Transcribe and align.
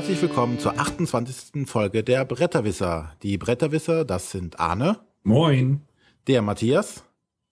herzlich 0.00 0.22
willkommen 0.22 0.58
zur 0.58 0.80
28. 0.80 1.68
Folge 1.68 2.02
der 2.02 2.24
Bretterwisser. 2.24 3.14
Die 3.22 3.36
Bretterwisser, 3.36 4.06
das 4.06 4.30
sind 4.30 4.58
Arne. 4.58 4.98
Moin. 5.24 5.82
Der 6.26 6.40
Matthias. 6.40 7.04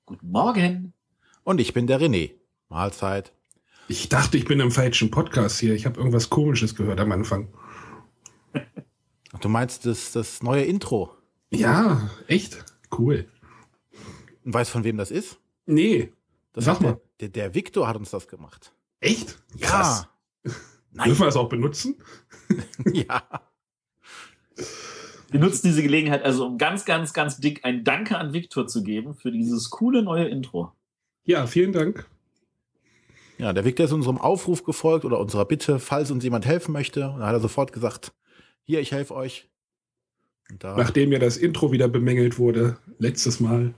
Guten 0.06 0.30
Morgen. 0.30 0.95
Und 1.45 1.61
ich 1.61 1.74
bin 1.74 1.87
der 1.87 2.00
René. 2.00 2.30
Mahlzeit. 2.70 3.34
Ich 3.88 4.09
dachte, 4.09 4.38
ich 4.38 4.46
bin 4.46 4.61
im 4.61 4.70
falschen 4.70 5.11
Podcast 5.11 5.61
hier. 5.61 5.74
Ich 5.74 5.84
habe 5.84 5.98
irgendwas 5.98 6.30
Komisches 6.30 6.74
gehört 6.74 7.00
am 7.00 7.12
Anfang. 7.12 7.48
Ach, 8.55 9.38
du 9.41 9.51
meinst 9.51 9.84
das, 9.84 10.12
das 10.12 10.42
neue 10.42 10.65
Intro? 10.65 11.10
Ja, 11.51 12.09
echt? 12.28 12.65
Cool. 12.98 13.28
Und 14.46 14.55
weißt 14.55 14.70
von 14.70 14.84
wem 14.84 14.96
das 14.96 15.10
ist? 15.10 15.38
Nee. 15.66 16.15
Das 16.55 16.65
Sag 16.65 16.80
mal. 16.80 16.98
Der, 17.20 17.28
der, 17.28 17.42
der 17.51 17.55
Victor 17.55 17.87
hat 17.87 17.98
uns 17.98 18.09
das 18.09 18.27
gemacht. 18.27 18.73
Echt? 19.01 19.37
Krass. 19.60 20.09
Ja. 20.46 20.52
Dürfen 21.05 21.20
wir 21.20 21.27
das 21.27 21.37
auch 21.37 21.48
benutzen? 21.48 21.97
ja. 22.93 23.23
Wir 25.30 25.41
nutzen 25.41 25.69
diese 25.69 25.83
Gelegenheit 25.83 26.25
also, 26.25 26.47
um 26.47 26.59
ganz, 26.59 26.84
ganz, 26.84 27.12
ganz 27.12 27.39
dick 27.39 27.65
ein 27.65 27.84
Danke 27.84 28.16
an 28.16 28.33
Victor 28.33 28.66
zu 28.66 28.83
geben 28.83 29.15
für 29.15 29.30
dieses 29.30 29.70
coole 29.70 30.03
neue 30.03 30.27
Intro. 30.27 30.73
Ja, 31.25 31.47
vielen 31.47 31.73
Dank. 31.73 32.09
Ja, 33.37 33.53
der 33.53 33.65
Victor 33.65 33.84
ist 33.84 33.92
unserem 33.92 34.19
Aufruf 34.19 34.65
gefolgt 34.65 35.05
oder 35.05 35.20
unserer 35.20 35.45
Bitte, 35.45 35.79
falls 35.79 36.11
uns 36.11 36.25
jemand 36.25 36.47
helfen 36.47 36.73
möchte. 36.73 37.11
Und 37.11 37.20
dann 37.20 37.28
hat 37.28 37.34
er 37.34 37.41
sofort 37.41 37.73
gesagt, 37.73 38.12
hier, 38.65 38.80
ich 38.80 38.92
helfe 38.92 39.15
euch. 39.15 39.48
Und 40.51 40.65
da 40.65 40.77
Nachdem 40.77 41.12
ja 41.12 41.19
das 41.19 41.37
Intro 41.37 41.70
wieder 41.73 41.89
bemängelt 41.89 42.39
wurde, 42.39 42.78
letztes 42.98 43.39
Mal. 43.39 43.75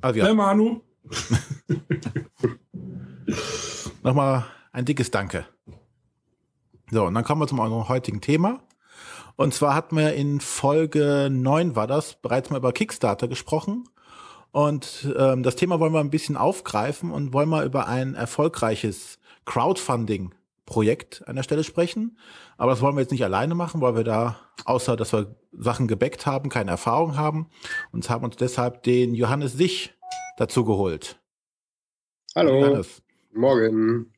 Also 0.00 0.18
ja. 0.18 0.26
Hey 0.26 0.34
Manu. 0.34 0.82
Nochmal 4.02 4.44
ein 4.72 4.84
dickes 4.84 5.10
Danke. 5.10 5.46
So, 6.90 7.04
und 7.04 7.14
dann 7.14 7.24
kommen 7.24 7.40
wir 7.40 7.46
zum 7.46 7.88
heutigen 7.88 8.20
Thema. 8.20 8.60
Und 9.36 9.54
zwar 9.54 9.74
hatten 9.74 9.96
wir 9.96 10.14
in 10.14 10.40
Folge 10.40 11.28
9 11.30 11.76
war 11.76 11.86
das 11.86 12.20
bereits 12.20 12.50
mal 12.50 12.58
über 12.58 12.72
Kickstarter 12.72 13.28
gesprochen. 13.28 13.88
Und 14.50 15.12
ähm, 15.16 15.42
das 15.42 15.56
Thema 15.56 15.80
wollen 15.80 15.94
wir 15.94 16.00
ein 16.00 16.10
bisschen 16.10 16.36
aufgreifen 16.36 17.10
und 17.10 17.32
wollen 17.32 17.48
mal 17.48 17.64
über 17.64 17.88
ein 17.88 18.14
erfolgreiches 18.14 19.18
Crowdfunding-Projekt 19.46 21.26
an 21.26 21.36
der 21.36 21.42
Stelle 21.42 21.64
sprechen. 21.64 22.18
Aber 22.58 22.72
das 22.72 22.82
wollen 22.82 22.94
wir 22.94 23.00
jetzt 23.00 23.12
nicht 23.12 23.24
alleine 23.24 23.54
machen, 23.54 23.80
weil 23.80 23.96
wir 23.96 24.04
da, 24.04 24.36
außer 24.66 24.96
dass 24.96 25.14
wir 25.14 25.34
Sachen 25.52 25.88
gebackt 25.88 26.26
haben, 26.26 26.50
keine 26.50 26.70
Erfahrung 26.70 27.16
haben. 27.16 27.48
Und 27.92 28.10
haben 28.10 28.24
uns 28.24 28.36
deshalb 28.36 28.82
den 28.82 29.14
Johannes 29.14 29.54
Sich 29.54 29.94
dazu 30.36 30.66
geholt. 30.66 31.18
Hallo. 32.34 32.60
Johannes. 32.60 33.02
Morgen. 33.32 34.11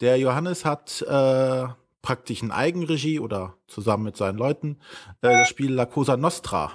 Der 0.00 0.18
Johannes 0.18 0.64
hat 0.64 1.02
äh, 1.02 1.66
praktisch 2.02 2.42
in 2.42 2.50
Eigenregie 2.50 3.20
oder 3.20 3.56
zusammen 3.66 4.04
mit 4.04 4.16
seinen 4.16 4.38
Leuten 4.38 4.78
äh, 5.20 5.28
das 5.28 5.48
Spiel 5.48 5.72
La 5.72 5.86
Cosa 5.86 6.16
Nostra 6.16 6.72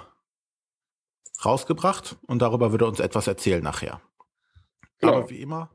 rausgebracht 1.44 2.16
und 2.26 2.40
darüber 2.40 2.70
würde 2.70 2.84
er 2.84 2.88
uns 2.88 3.00
etwas 3.00 3.26
erzählen 3.26 3.62
nachher. 3.62 4.00
Genau. 5.00 5.16
Aber 5.16 5.30
wie 5.30 5.40
immer. 5.40 5.70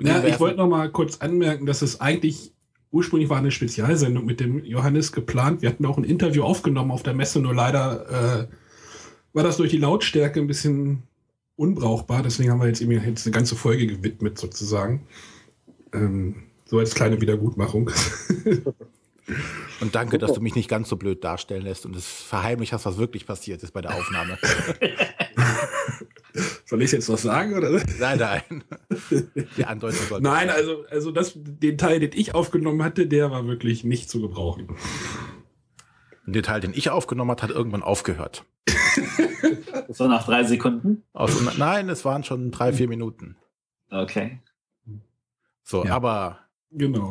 Ja, 0.00 0.22
ich 0.24 0.38
wollte 0.40 0.58
noch 0.58 0.68
mal 0.68 0.90
kurz 0.90 1.18
anmerken, 1.18 1.66
dass 1.66 1.82
es 1.82 2.00
eigentlich 2.00 2.52
ursprünglich 2.90 3.30
war 3.30 3.38
eine 3.38 3.50
Spezialsendung 3.50 4.24
mit 4.24 4.40
dem 4.40 4.64
Johannes 4.64 5.12
geplant. 5.12 5.62
Wir 5.62 5.70
hatten 5.70 5.86
auch 5.86 5.96
ein 5.96 6.04
Interview 6.04 6.44
aufgenommen 6.44 6.90
auf 6.90 7.02
der 7.02 7.14
Messe, 7.14 7.40
nur 7.40 7.54
leider 7.54 8.42
äh, 8.42 8.48
war 9.32 9.42
das 9.42 9.56
durch 9.56 9.70
die 9.70 9.78
Lautstärke 9.78 10.40
ein 10.40 10.46
bisschen 10.46 11.04
unbrauchbar. 11.56 12.22
Deswegen 12.22 12.50
haben 12.50 12.60
wir 12.60 12.66
jetzt 12.66 12.82
eben 12.82 12.92
jetzt 12.92 13.26
eine 13.26 13.32
ganze 13.32 13.56
Folge 13.56 13.86
gewidmet 13.86 14.38
sozusagen. 14.38 15.06
Ähm, 15.92 16.44
so 16.72 16.78
als 16.78 16.94
kleine 16.94 17.20
Wiedergutmachung. 17.20 17.90
Und 19.82 19.94
danke, 19.94 20.16
dass 20.16 20.32
du 20.32 20.40
mich 20.40 20.54
nicht 20.54 20.70
ganz 20.70 20.88
so 20.88 20.96
blöd 20.96 21.22
darstellen 21.22 21.64
lässt 21.64 21.84
und 21.86 21.94
es 21.94 22.06
verheimlicht 22.06 22.72
hast, 22.72 22.86
was 22.86 22.96
wirklich 22.96 23.26
passiert 23.26 23.62
ist 23.62 23.72
bei 23.72 23.82
der 23.82 23.94
Aufnahme. 23.94 24.38
Soll 26.64 26.82
ich 26.82 26.92
jetzt 26.92 27.08
was 27.08 27.22
sagen? 27.22 27.54
Oder? 27.54 27.70
Nein, 27.98 28.18
nein. 28.18 28.64
Die 29.56 29.64
Andeutung 29.64 30.06
sollte 30.08 30.24
Nein, 30.24 30.48
also, 30.50 30.84
also 30.90 31.12
das, 31.12 31.34
den 31.36 31.76
Teil, 31.78 32.00
den 32.00 32.12
ich 32.14 32.34
aufgenommen 32.34 32.82
hatte, 32.82 33.06
der 33.06 33.30
war 33.30 33.46
wirklich 33.46 33.84
nicht 33.84 34.08
zu 34.08 34.20
gebrauchen. 34.20 34.68
Und 36.26 36.32
den 36.34 36.42
Teil, 36.42 36.60
den 36.60 36.72
ich 36.74 36.90
aufgenommen 36.90 37.30
hat, 37.32 37.42
hat 37.42 37.50
irgendwann 37.50 37.82
aufgehört. 37.82 38.44
Das 39.88 40.00
war 40.00 40.08
nach 40.08 40.24
drei 40.24 40.44
Sekunden? 40.44 41.04
Aus, 41.12 41.36
nein, 41.58 41.88
es 41.90 42.04
waren 42.04 42.24
schon 42.24 42.50
drei, 42.50 42.72
vier 42.72 42.88
Minuten. 42.88 43.36
Okay. 43.90 44.40
So, 45.64 45.84
ja. 45.84 45.94
aber 45.94 46.41
genau. 46.72 47.10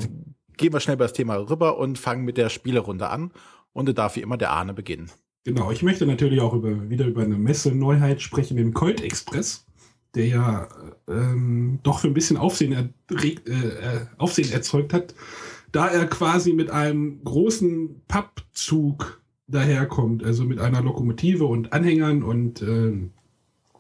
gehen 0.57 0.73
wir 0.73 0.79
schnell 0.79 0.97
bei 0.97 1.05
das 1.05 1.13
Thema 1.13 1.35
rüber 1.35 1.77
und 1.77 1.97
fangen 1.97 2.25
mit 2.25 2.37
der 2.37 2.49
Spielerunde 2.49 3.09
an. 3.09 3.31
Und 3.73 3.87
da 3.87 3.93
darf 3.93 4.15
wie 4.15 4.21
immer 4.21 4.37
der 4.37 4.51
Ahne 4.51 4.73
beginnen. 4.73 5.09
Genau, 5.43 5.71
ich 5.71 5.81
möchte 5.81 6.05
natürlich 6.05 6.39
auch 6.39 6.53
über, 6.53 6.89
wieder 6.89 7.07
über 7.07 7.23
eine 7.23 7.37
Messe-Neuheit 7.37 8.21
sprechen, 8.21 8.57
den 8.57 8.73
Colt 8.73 9.01
Express, 9.01 9.65
der 10.13 10.27
ja 10.27 10.67
ähm, 11.07 11.79
doch 11.83 11.99
für 11.99 12.07
ein 12.07 12.13
bisschen 12.13 12.37
Aufsehen, 12.37 12.93
erregt, 13.09 13.49
äh, 13.49 14.05
Aufsehen 14.17 14.51
erzeugt 14.51 14.93
hat, 14.93 15.15
da 15.71 15.87
er 15.87 16.05
quasi 16.05 16.53
mit 16.53 16.69
einem 16.69 17.23
großen 17.23 18.03
Pappzug 18.07 19.21
daherkommt, 19.47 20.23
also 20.23 20.43
mit 20.43 20.59
einer 20.59 20.81
Lokomotive 20.81 21.45
und 21.45 21.73
Anhängern 21.73 22.23
und 22.23 22.61
äh, 22.61 22.93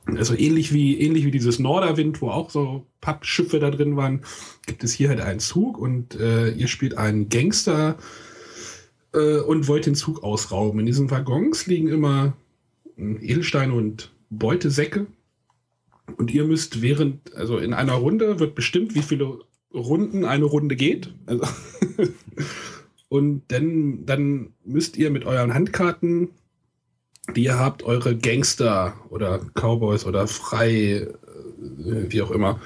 also 0.05 0.35
ähnlich 0.35 0.73
wie 0.73 0.99
ähnlich 0.99 1.25
wie 1.25 1.31
dieses 1.31 1.59
Norderwind, 1.59 2.21
wo 2.21 2.29
auch 2.29 2.49
so 2.49 2.85
Pappschiffe 3.01 3.59
da 3.59 3.69
drin 3.69 3.95
waren, 3.97 4.21
gibt 4.65 4.83
es 4.83 4.93
hier 4.93 5.09
halt 5.09 5.21
einen 5.21 5.39
Zug 5.39 5.77
und 5.77 6.19
äh, 6.19 6.51
ihr 6.51 6.67
spielt 6.67 6.97
einen 6.97 7.29
Gangster 7.29 7.97
äh, 9.13 9.39
und 9.39 9.67
wollt 9.67 9.85
den 9.85 9.95
Zug 9.95 10.23
ausrauben. 10.23 10.79
In 10.79 10.85
diesen 10.85 11.11
Waggons 11.11 11.67
liegen 11.67 11.87
immer 11.87 12.33
hm, 12.95 13.19
Edelsteine 13.21 13.73
und 13.73 14.11
Beutesäcke 14.29 15.07
und 16.17 16.31
ihr 16.31 16.45
müsst 16.45 16.81
während 16.81 17.35
also 17.35 17.57
in 17.57 17.73
einer 17.73 17.93
Runde 17.93 18.39
wird 18.39 18.55
bestimmt, 18.55 18.95
wie 18.95 19.01
viele 19.01 19.39
Runden 19.73 20.25
eine 20.25 20.45
Runde 20.45 20.75
geht. 20.75 21.13
Also 21.25 21.45
und 23.09 23.43
dann, 23.49 24.05
dann 24.05 24.53
müsst 24.65 24.97
ihr 24.97 25.09
mit 25.11 25.25
euren 25.25 25.53
Handkarten, 25.53 26.29
ihr 27.37 27.57
habt, 27.57 27.83
eure 27.83 28.15
Gangster 28.17 28.93
oder 29.09 29.39
Cowboys 29.53 30.05
oder 30.05 30.27
Frei, 30.27 30.69
äh, 30.69 31.07
wie 31.79 32.21
auch 32.21 32.31
immer, 32.31 32.59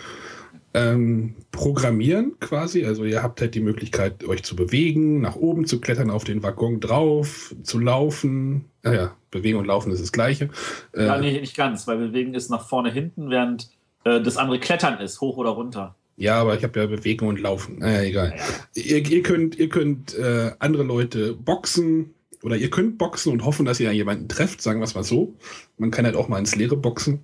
ähm, 0.74 1.36
programmieren 1.52 2.34
quasi. 2.40 2.86
Also 2.86 3.06
ihr 3.06 3.24
habt 3.24 3.40
halt 3.42 3.56
die 3.56 3.62
Möglichkeit, 3.62 4.28
euch 4.28 4.44
zu 4.44 4.56
bewegen, 4.56 5.22
nach 5.22 5.36
oben 5.36 5.66
zu 5.66 5.80
klettern, 5.80 6.10
auf 6.10 6.26
den 6.26 6.44
Waggon 6.44 6.80
drauf, 6.80 7.56
zu 7.64 7.80
laufen. 7.80 8.66
Naja, 8.84 9.06
ah 9.06 9.16
bewegen 9.36 9.60
und 9.60 9.66
laufen 9.66 9.92
ist 9.92 10.02
das 10.02 10.12
gleiche. 10.12 10.50
Äh, 10.94 11.06
ja, 11.06 11.18
nee, 11.20 11.40
nicht 11.40 11.56
ganz, 11.56 11.86
weil 11.88 11.98
bewegen 11.98 12.34
ist 12.34 12.50
nach 12.50 12.68
vorne 12.68 12.92
hinten, 12.92 13.30
während 13.30 13.70
äh, 14.06 14.22
das 14.22 14.38
andere 14.38 14.60
Klettern 14.60 15.00
ist, 15.00 15.22
hoch 15.22 15.38
oder 15.38 15.52
runter. 15.52 15.96
Ja, 16.18 16.40
aber 16.40 16.56
ich 16.58 16.64
habe 16.64 16.80
ja 16.80 16.88
Bewegung 16.88 17.28
und 17.28 17.42
Laufen. 17.42 17.80
Naja, 17.80 18.02
egal. 18.04 18.30
Ja, 18.30 18.82
ja. 18.82 18.98
Ihr, 18.98 19.12
ihr, 19.12 19.22
könnt, 19.22 19.60
ihr 19.60 19.68
könnt 19.68 20.18
äh, 20.18 20.52
andere 20.60 20.84
Leute 20.84 21.34
boxen 21.34 22.15
oder 22.46 22.58
ihr 22.58 22.70
könnt 22.70 23.00
boxen 23.00 23.34
und 23.34 23.44
hoffen, 23.44 23.66
dass 23.66 23.80
ihr 23.80 23.92
jemanden 23.92 24.28
trefft, 24.28 24.62
sagen 24.62 24.80
wir 24.80 24.84
es 24.84 24.94
mal 24.94 25.04
so. 25.04 25.36
Man 25.80 25.90
kann 25.90 26.06
halt 26.06 26.16
auch 26.16 26.28
mal 26.28 26.38
ins 26.38 26.56
Leere 26.56 26.78
boxen. 26.78 27.22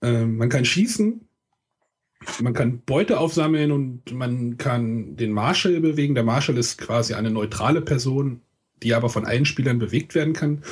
Ähm, 0.00 0.38
man 0.38 0.48
kann 0.48 0.64
schießen. 0.64 1.20
Man 2.40 2.54
kann 2.54 2.80
Beute 2.80 3.20
aufsammeln 3.20 3.72
und 3.72 4.12
man 4.12 4.56
kann 4.56 5.16
den 5.16 5.32
Marshall 5.32 5.80
bewegen. 5.80 6.14
Der 6.14 6.24
Marshall 6.24 6.56
ist 6.56 6.78
quasi 6.78 7.12
eine 7.12 7.30
neutrale 7.30 7.82
Person, 7.82 8.40
die 8.82 8.94
aber 8.94 9.10
von 9.10 9.26
allen 9.26 9.44
Spielern 9.44 9.78
bewegt 9.78 10.14
werden 10.14 10.32
kann. 10.32 10.62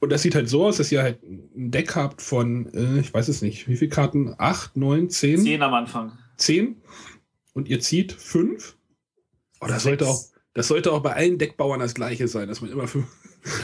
Und 0.00 0.10
das 0.10 0.22
sieht 0.22 0.34
halt 0.34 0.48
so 0.48 0.64
aus, 0.64 0.78
dass 0.78 0.90
ihr 0.90 1.02
halt 1.02 1.22
ein 1.22 1.70
Deck 1.70 1.96
habt 1.96 2.22
von, 2.22 2.72
äh, 2.72 3.00
ich 3.00 3.12
weiß 3.12 3.28
es 3.28 3.42
nicht, 3.42 3.68
wie 3.68 3.76
viele 3.76 3.90
Karten? 3.90 4.34
Acht, 4.38 4.74
neun, 4.74 5.10
zehn? 5.10 5.38
Zehn 5.38 5.62
am 5.62 5.74
Anfang. 5.74 6.12
10 6.38 6.76
und 7.52 7.68
ihr 7.68 7.80
zieht 7.80 8.12
5. 8.12 8.74
Oh, 9.60 9.66
das 9.66 9.82
sollte 9.82 10.06
auch, 10.06 10.18
das 10.56 10.68
sollte 10.68 10.90
auch 10.90 11.02
bei 11.02 11.12
allen 11.12 11.38
Deckbauern 11.38 11.80
das 11.80 11.94
gleiche 11.94 12.28
sein, 12.28 12.48
dass 12.48 12.60
man 12.60 12.70
immer 12.70 12.88
fünf. 12.88 13.06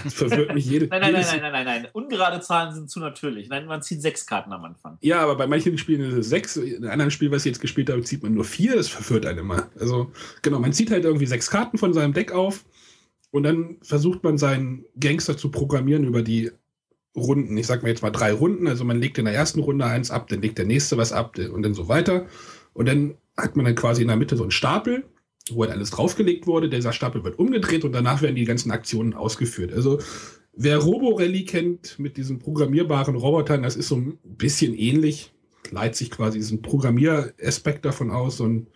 Das 0.04 0.14
verwirrt 0.14 0.54
mich 0.54 0.64
jede. 0.66 0.86
nein, 0.86 1.00
nein, 1.00 1.12
nein, 1.12 1.24
nein, 1.24 1.40
nein, 1.40 1.52
nein, 1.52 1.82
nein. 1.82 1.88
Ungerade 1.92 2.40
Zahlen 2.40 2.72
sind 2.72 2.88
zu 2.88 3.00
natürlich. 3.00 3.48
Nein, 3.48 3.66
man 3.66 3.82
zieht 3.82 4.00
sechs 4.00 4.24
Karten 4.26 4.52
am 4.52 4.64
Anfang. 4.64 4.96
Ja, 5.00 5.18
aber 5.18 5.34
bei 5.34 5.48
manchen 5.48 5.76
Spielen 5.76 6.02
ist 6.02 6.14
es 6.14 6.28
sechs. 6.28 6.56
In 6.56 6.84
einem 6.84 6.92
anderen 6.92 7.10
Spiel, 7.10 7.32
was 7.32 7.44
ich 7.44 7.50
jetzt 7.50 7.60
gespielt 7.60 7.90
habe, 7.90 8.00
zieht 8.02 8.22
man 8.22 8.32
nur 8.32 8.44
vier. 8.44 8.76
Das 8.76 8.86
verwirrt 8.86 9.26
einen 9.26 9.40
immer. 9.40 9.66
Also, 9.80 10.12
genau, 10.40 10.60
man 10.60 10.72
zieht 10.72 10.92
halt 10.92 11.04
irgendwie 11.04 11.26
sechs 11.26 11.50
Karten 11.50 11.78
von 11.78 11.92
seinem 11.92 12.12
Deck 12.12 12.30
auf 12.30 12.64
und 13.32 13.42
dann 13.42 13.78
versucht 13.82 14.22
man 14.22 14.38
seinen 14.38 14.84
Gangster 15.00 15.36
zu 15.36 15.50
programmieren 15.50 16.04
über 16.04 16.22
die 16.22 16.52
Runden. 17.16 17.56
Ich 17.56 17.66
sag 17.66 17.82
mal 17.82 17.88
jetzt 17.88 18.02
mal 18.02 18.10
drei 18.10 18.32
Runden. 18.32 18.68
Also 18.68 18.84
man 18.84 19.00
legt 19.00 19.18
in 19.18 19.24
der 19.24 19.34
ersten 19.34 19.60
Runde 19.60 19.84
eins 19.84 20.10
ab, 20.10 20.28
dann 20.28 20.42
legt 20.42 20.58
der 20.58 20.64
nächste 20.64 20.96
was 20.96 21.12
ab 21.12 21.36
und 21.38 21.62
dann 21.62 21.74
so 21.74 21.88
weiter. 21.88 22.26
Und 22.72 22.86
dann 22.86 23.16
hat 23.36 23.56
man 23.56 23.64
dann 23.64 23.74
quasi 23.74 24.02
in 24.02 24.08
der 24.08 24.16
Mitte 24.16 24.36
so 24.36 24.44
einen 24.44 24.50
Stapel, 24.50 25.04
wo 25.50 25.62
halt 25.62 25.72
alles 25.72 25.90
draufgelegt 25.90 26.46
wurde. 26.46 26.68
Dieser 26.68 26.92
Stapel 26.92 27.24
wird 27.24 27.38
umgedreht 27.38 27.84
und 27.84 27.92
danach 27.92 28.22
werden 28.22 28.36
die 28.36 28.44
ganzen 28.44 28.70
Aktionen 28.70 29.14
ausgeführt. 29.14 29.72
Also 29.72 29.98
wer 30.52 30.78
Robo-Rally 30.78 31.44
kennt 31.44 31.98
mit 31.98 32.16
diesen 32.16 32.38
programmierbaren 32.38 33.16
Robotern, 33.16 33.62
das 33.62 33.76
ist 33.76 33.88
so 33.88 33.96
ein 33.96 34.18
bisschen 34.22 34.74
ähnlich. 34.74 35.32
Leitet 35.70 35.96
sich 35.96 36.10
quasi 36.10 36.38
diesen 36.38 36.60
Programmieraspekt 36.60 37.84
davon 37.84 38.10
aus 38.10 38.40
und 38.40 38.68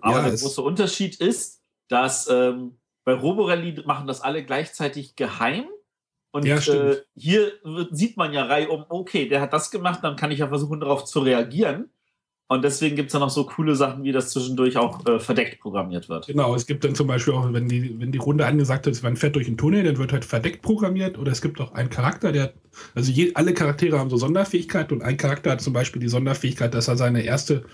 Aber 0.00 0.18
ja, 0.18 0.28
der 0.28 0.38
große 0.38 0.62
Unterschied 0.62 1.16
ist, 1.16 1.62
dass 1.88 2.28
ähm, 2.30 2.76
bei 3.04 3.14
Roborally 3.14 3.82
machen 3.86 4.06
das 4.06 4.20
alle 4.20 4.44
gleichzeitig 4.44 5.16
geheim. 5.16 5.64
Und 6.30 6.44
ja, 6.44 6.58
äh, 6.58 6.96
hier 7.14 7.52
sieht 7.90 8.16
man 8.16 8.32
ja 8.32 8.44
Reihe 8.44 8.68
um, 8.68 8.84
okay, 8.88 9.28
der 9.28 9.40
hat 9.40 9.52
das 9.52 9.70
gemacht, 9.70 10.00
dann 10.02 10.16
kann 10.16 10.30
ich 10.30 10.40
ja 10.40 10.48
versuchen, 10.48 10.80
darauf 10.80 11.04
zu 11.04 11.20
reagieren. 11.20 11.90
Und 12.48 12.62
deswegen 12.62 12.94
gibt 12.94 13.08
es 13.08 13.12
dann 13.12 13.22
noch 13.22 13.30
so 13.30 13.44
coole 13.44 13.74
Sachen, 13.74 14.04
wie 14.04 14.12
das 14.12 14.30
zwischendurch 14.30 14.76
auch 14.76 15.04
äh, 15.06 15.18
verdeckt 15.18 15.60
programmiert 15.60 16.08
wird. 16.08 16.28
Genau, 16.28 16.54
es 16.54 16.66
gibt 16.66 16.84
dann 16.84 16.94
zum 16.94 17.08
Beispiel 17.08 17.34
auch, 17.34 17.52
wenn 17.52 17.68
die, 17.68 17.98
wenn 17.98 18.12
die 18.12 18.18
Runde 18.18 18.46
angesagt 18.46 18.86
ist, 18.86 19.02
man 19.02 19.16
fährt 19.16 19.34
durch 19.34 19.48
einen 19.48 19.56
Tunnel, 19.56 19.82
dann 19.82 19.98
wird 19.98 20.12
halt 20.12 20.24
verdeckt 20.24 20.62
programmiert. 20.62 21.18
Oder 21.18 21.32
es 21.32 21.42
gibt 21.42 21.60
auch 21.60 21.72
einen 21.72 21.90
Charakter, 21.90 22.30
der, 22.30 22.54
also 22.94 23.10
je, 23.10 23.32
alle 23.34 23.52
Charaktere 23.52 23.98
haben 23.98 24.10
so 24.10 24.16
Sonderfähigkeiten 24.16 24.96
und 24.96 25.02
ein 25.02 25.16
Charakter 25.16 25.50
hat 25.50 25.60
zum 25.60 25.72
Beispiel 25.72 26.00
die 26.00 26.08
Sonderfähigkeit, 26.08 26.72
dass 26.72 26.86
er 26.86 26.96
seine 26.96 27.22
erste 27.22 27.64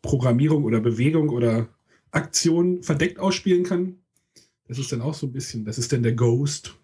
Programmierung 0.00 0.64
oder 0.64 0.80
Bewegung 0.80 1.28
oder 1.28 1.68
Aktion 2.10 2.82
verdeckt 2.82 3.18
ausspielen 3.18 3.64
kann. 3.64 3.98
Das 4.68 4.78
ist 4.78 4.90
dann 4.90 5.02
auch 5.02 5.14
so 5.14 5.26
ein 5.26 5.32
bisschen, 5.32 5.66
das 5.66 5.76
ist 5.76 5.92
dann 5.92 6.02
der 6.02 6.14
Ghost. 6.14 6.74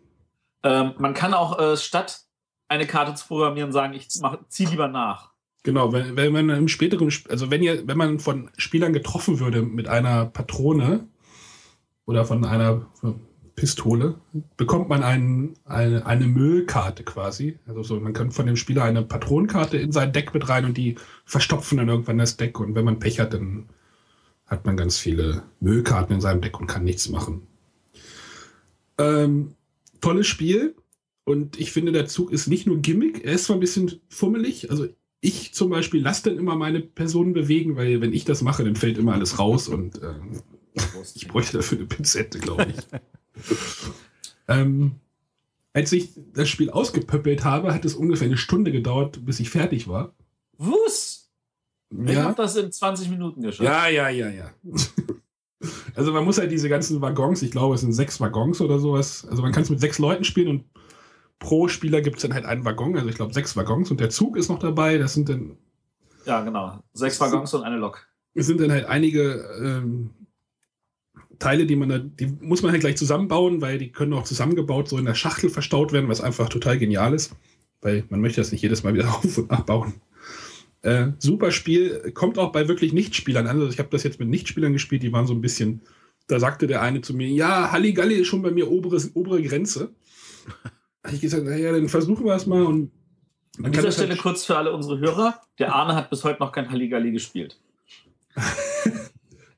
Ähm, 0.62 0.92
man 0.98 1.14
kann 1.14 1.32
auch 1.32 1.58
äh, 1.58 1.76
statt 1.78 2.20
eine 2.68 2.86
Karte 2.86 3.14
zu 3.14 3.26
programmieren 3.26 3.72
sagen, 3.72 3.94
ich 3.94 4.08
ziehe 4.10 4.68
lieber 4.68 4.88
nach. 4.88 5.29
Genau, 5.62 5.92
wenn, 5.92 6.16
wenn 6.16 6.32
man 6.32 6.48
im 6.50 6.68
späteren, 6.68 7.12
also 7.28 7.50
wenn 7.50 7.62
ihr, 7.62 7.86
wenn 7.86 7.98
man 7.98 8.18
von 8.18 8.50
Spielern 8.56 8.92
getroffen 8.92 9.40
würde 9.40 9.62
mit 9.62 9.88
einer 9.88 10.24
Patrone 10.24 11.06
oder 12.06 12.24
von 12.24 12.44
einer 12.44 12.86
Pistole, 13.56 14.14
bekommt 14.56 14.88
man 14.88 15.02
einen, 15.02 15.54
eine, 15.66 16.06
eine 16.06 16.26
Müllkarte 16.26 17.04
quasi. 17.04 17.58
Also 17.66 17.82
so, 17.82 18.00
man 18.00 18.14
kann 18.14 18.30
von 18.30 18.46
dem 18.46 18.56
Spieler 18.56 18.84
eine 18.84 19.02
Patronenkarte 19.02 19.76
in 19.76 19.92
sein 19.92 20.14
Deck 20.14 20.32
mit 20.32 20.48
rein 20.48 20.64
und 20.64 20.78
die 20.78 20.96
verstopfen 21.26 21.76
dann 21.76 21.90
irgendwann 21.90 22.16
das 22.16 22.38
Deck. 22.38 22.58
Und 22.58 22.74
wenn 22.74 22.86
man 22.86 22.98
Pech 22.98 23.20
hat, 23.20 23.34
dann 23.34 23.68
hat 24.46 24.64
man 24.64 24.78
ganz 24.78 24.96
viele 24.96 25.42
Müllkarten 25.60 26.14
in 26.14 26.22
seinem 26.22 26.40
Deck 26.40 26.58
und 26.58 26.68
kann 26.68 26.84
nichts 26.84 27.10
machen. 27.10 27.42
Ähm, 28.96 29.54
tolles 30.00 30.26
Spiel. 30.26 30.74
Und 31.24 31.60
ich 31.60 31.70
finde, 31.70 31.92
der 31.92 32.06
Zug 32.06 32.32
ist 32.32 32.46
nicht 32.46 32.66
nur 32.66 32.78
Gimmick, 32.78 33.24
er 33.24 33.34
ist 33.34 33.44
zwar 33.44 33.56
ein 33.56 33.60
bisschen 33.60 34.00
fummelig. 34.08 34.70
Also 34.70 34.88
ich 35.20 35.52
zum 35.54 35.70
Beispiel 35.70 36.02
lasse 36.02 36.30
dann 36.30 36.38
immer 36.38 36.56
meine 36.56 36.80
Personen 36.80 37.32
bewegen, 37.32 37.76
weil 37.76 38.00
wenn 38.00 38.12
ich 38.12 38.24
das 38.24 38.42
mache, 38.42 38.64
dann 38.64 38.76
fällt 38.76 38.98
immer 38.98 39.12
alles 39.14 39.38
raus 39.38 39.68
und 39.68 40.02
äh, 40.02 40.14
ich 41.14 41.28
bräuchte 41.28 41.58
dafür 41.58 41.78
eine 41.78 41.86
Pinzette, 41.86 42.38
glaube 42.38 42.68
ich. 42.70 43.46
ähm, 44.48 44.92
als 45.72 45.92
ich 45.92 46.10
das 46.34 46.48
Spiel 46.48 46.70
ausgepöppelt 46.70 47.44
habe, 47.44 47.74
hat 47.74 47.84
es 47.84 47.94
ungefähr 47.94 48.26
eine 48.26 48.38
Stunde 48.38 48.72
gedauert, 48.72 49.24
bis 49.24 49.40
ich 49.40 49.50
fertig 49.50 49.88
war. 49.88 50.14
Ich 51.90 52.14
ja. 52.14 52.24
habe 52.24 52.34
das 52.36 52.56
in 52.56 52.70
20 52.70 53.10
Minuten 53.10 53.42
geschafft. 53.42 53.68
Ja, 53.68 53.88
ja, 53.88 54.08
ja, 54.08 54.30
ja. 54.30 54.50
also 55.94 56.12
man 56.12 56.24
muss 56.24 56.38
halt 56.38 56.50
diese 56.50 56.68
ganzen 56.68 57.00
Waggons, 57.00 57.42
ich 57.42 57.50
glaube, 57.50 57.74
es 57.74 57.82
sind 57.82 57.92
sechs 57.92 58.20
Waggons 58.20 58.60
oder 58.60 58.78
sowas. 58.78 59.26
Also 59.28 59.42
man 59.42 59.52
kann 59.52 59.64
es 59.64 59.70
mit 59.70 59.80
sechs 59.80 59.98
Leuten 59.98 60.24
spielen 60.24 60.48
und 60.48 60.64
pro 61.40 61.66
Spieler 61.66 62.00
gibt 62.02 62.16
es 62.16 62.22
dann 62.22 62.34
halt 62.34 62.44
einen 62.44 62.64
Waggon, 62.64 62.96
also 62.96 63.08
ich 63.08 63.16
glaube 63.16 63.34
sechs 63.34 63.56
Waggons 63.56 63.90
und 63.90 63.98
der 63.98 64.10
Zug 64.10 64.36
ist 64.36 64.48
noch 64.48 64.60
dabei. 64.60 64.98
Das 64.98 65.14
sind 65.14 65.28
dann. 65.28 65.56
Ja, 66.24 66.42
genau. 66.42 66.84
Sechs 66.92 67.18
Waggons 67.18 67.52
und 67.54 67.64
eine 67.64 67.78
Lok. 67.78 68.06
Es 68.34 68.46
sind 68.46 68.60
dann 68.60 68.70
halt 68.70 68.84
einige 68.84 69.42
ähm, 69.60 70.10
Teile, 71.40 71.66
die 71.66 71.74
man 71.74 71.88
da, 71.88 71.98
die 71.98 72.26
muss 72.40 72.62
man 72.62 72.70
halt 72.70 72.82
gleich 72.82 72.96
zusammenbauen, 72.96 73.60
weil 73.60 73.78
die 73.78 73.90
können 73.90 74.12
auch 74.12 74.22
zusammengebaut 74.22 74.88
so 74.88 74.98
in 74.98 75.06
der 75.06 75.14
Schachtel 75.14 75.50
verstaut 75.50 75.92
werden, 75.92 76.08
was 76.08 76.20
einfach 76.20 76.48
total 76.48 76.78
genial 76.78 77.14
ist, 77.14 77.34
weil 77.80 78.04
man 78.10 78.20
möchte 78.20 78.40
das 78.40 78.52
nicht 78.52 78.62
jedes 78.62 78.84
Mal 78.84 78.94
wieder 78.94 79.08
auf 79.14 79.38
und 79.38 79.50
abbauen. 79.50 79.94
Äh, 80.82 81.08
super 81.18 81.50
Spiel, 81.50 82.12
kommt 82.12 82.38
auch 82.38 82.52
bei 82.52 82.68
wirklich 82.68 82.92
Nichtspielern 82.92 83.46
an. 83.46 83.58
Also 83.58 83.72
ich 83.72 83.78
habe 83.78 83.88
das 83.90 84.02
jetzt 84.02 84.20
mit 84.20 84.28
Nichtspielern 84.28 84.74
gespielt, 84.74 85.02
die 85.02 85.12
waren 85.12 85.26
so 85.26 85.34
ein 85.34 85.40
bisschen, 85.40 85.80
da 86.26 86.38
sagte 86.38 86.66
der 86.66 86.82
eine 86.82 87.00
zu 87.00 87.14
mir, 87.14 87.28
ja, 87.28 87.72
Halligalli 87.72 88.16
ist 88.16 88.28
schon 88.28 88.42
bei 88.42 88.50
mir 88.50 88.70
obere, 88.70 89.00
obere 89.14 89.42
Grenze 89.42 89.90
habe 91.04 91.14
ich 91.14 91.20
gesagt, 91.20 91.44
naja, 91.44 91.72
dann 91.72 91.88
versuchen 91.88 92.24
wir 92.24 92.34
es 92.34 92.46
mal. 92.46 92.64
Und 92.64 92.92
An 93.62 93.72
dieser 93.72 93.92
Stelle 93.92 94.10
halt 94.10 94.20
kurz 94.20 94.44
für 94.44 94.56
alle 94.56 94.72
unsere 94.72 94.98
Hörer: 94.98 95.40
Der 95.58 95.74
Arne 95.74 95.94
hat 95.94 96.10
bis 96.10 96.24
heute 96.24 96.40
noch 96.40 96.52
kein 96.52 96.70
Halligalli 96.70 97.12
gespielt. 97.12 97.58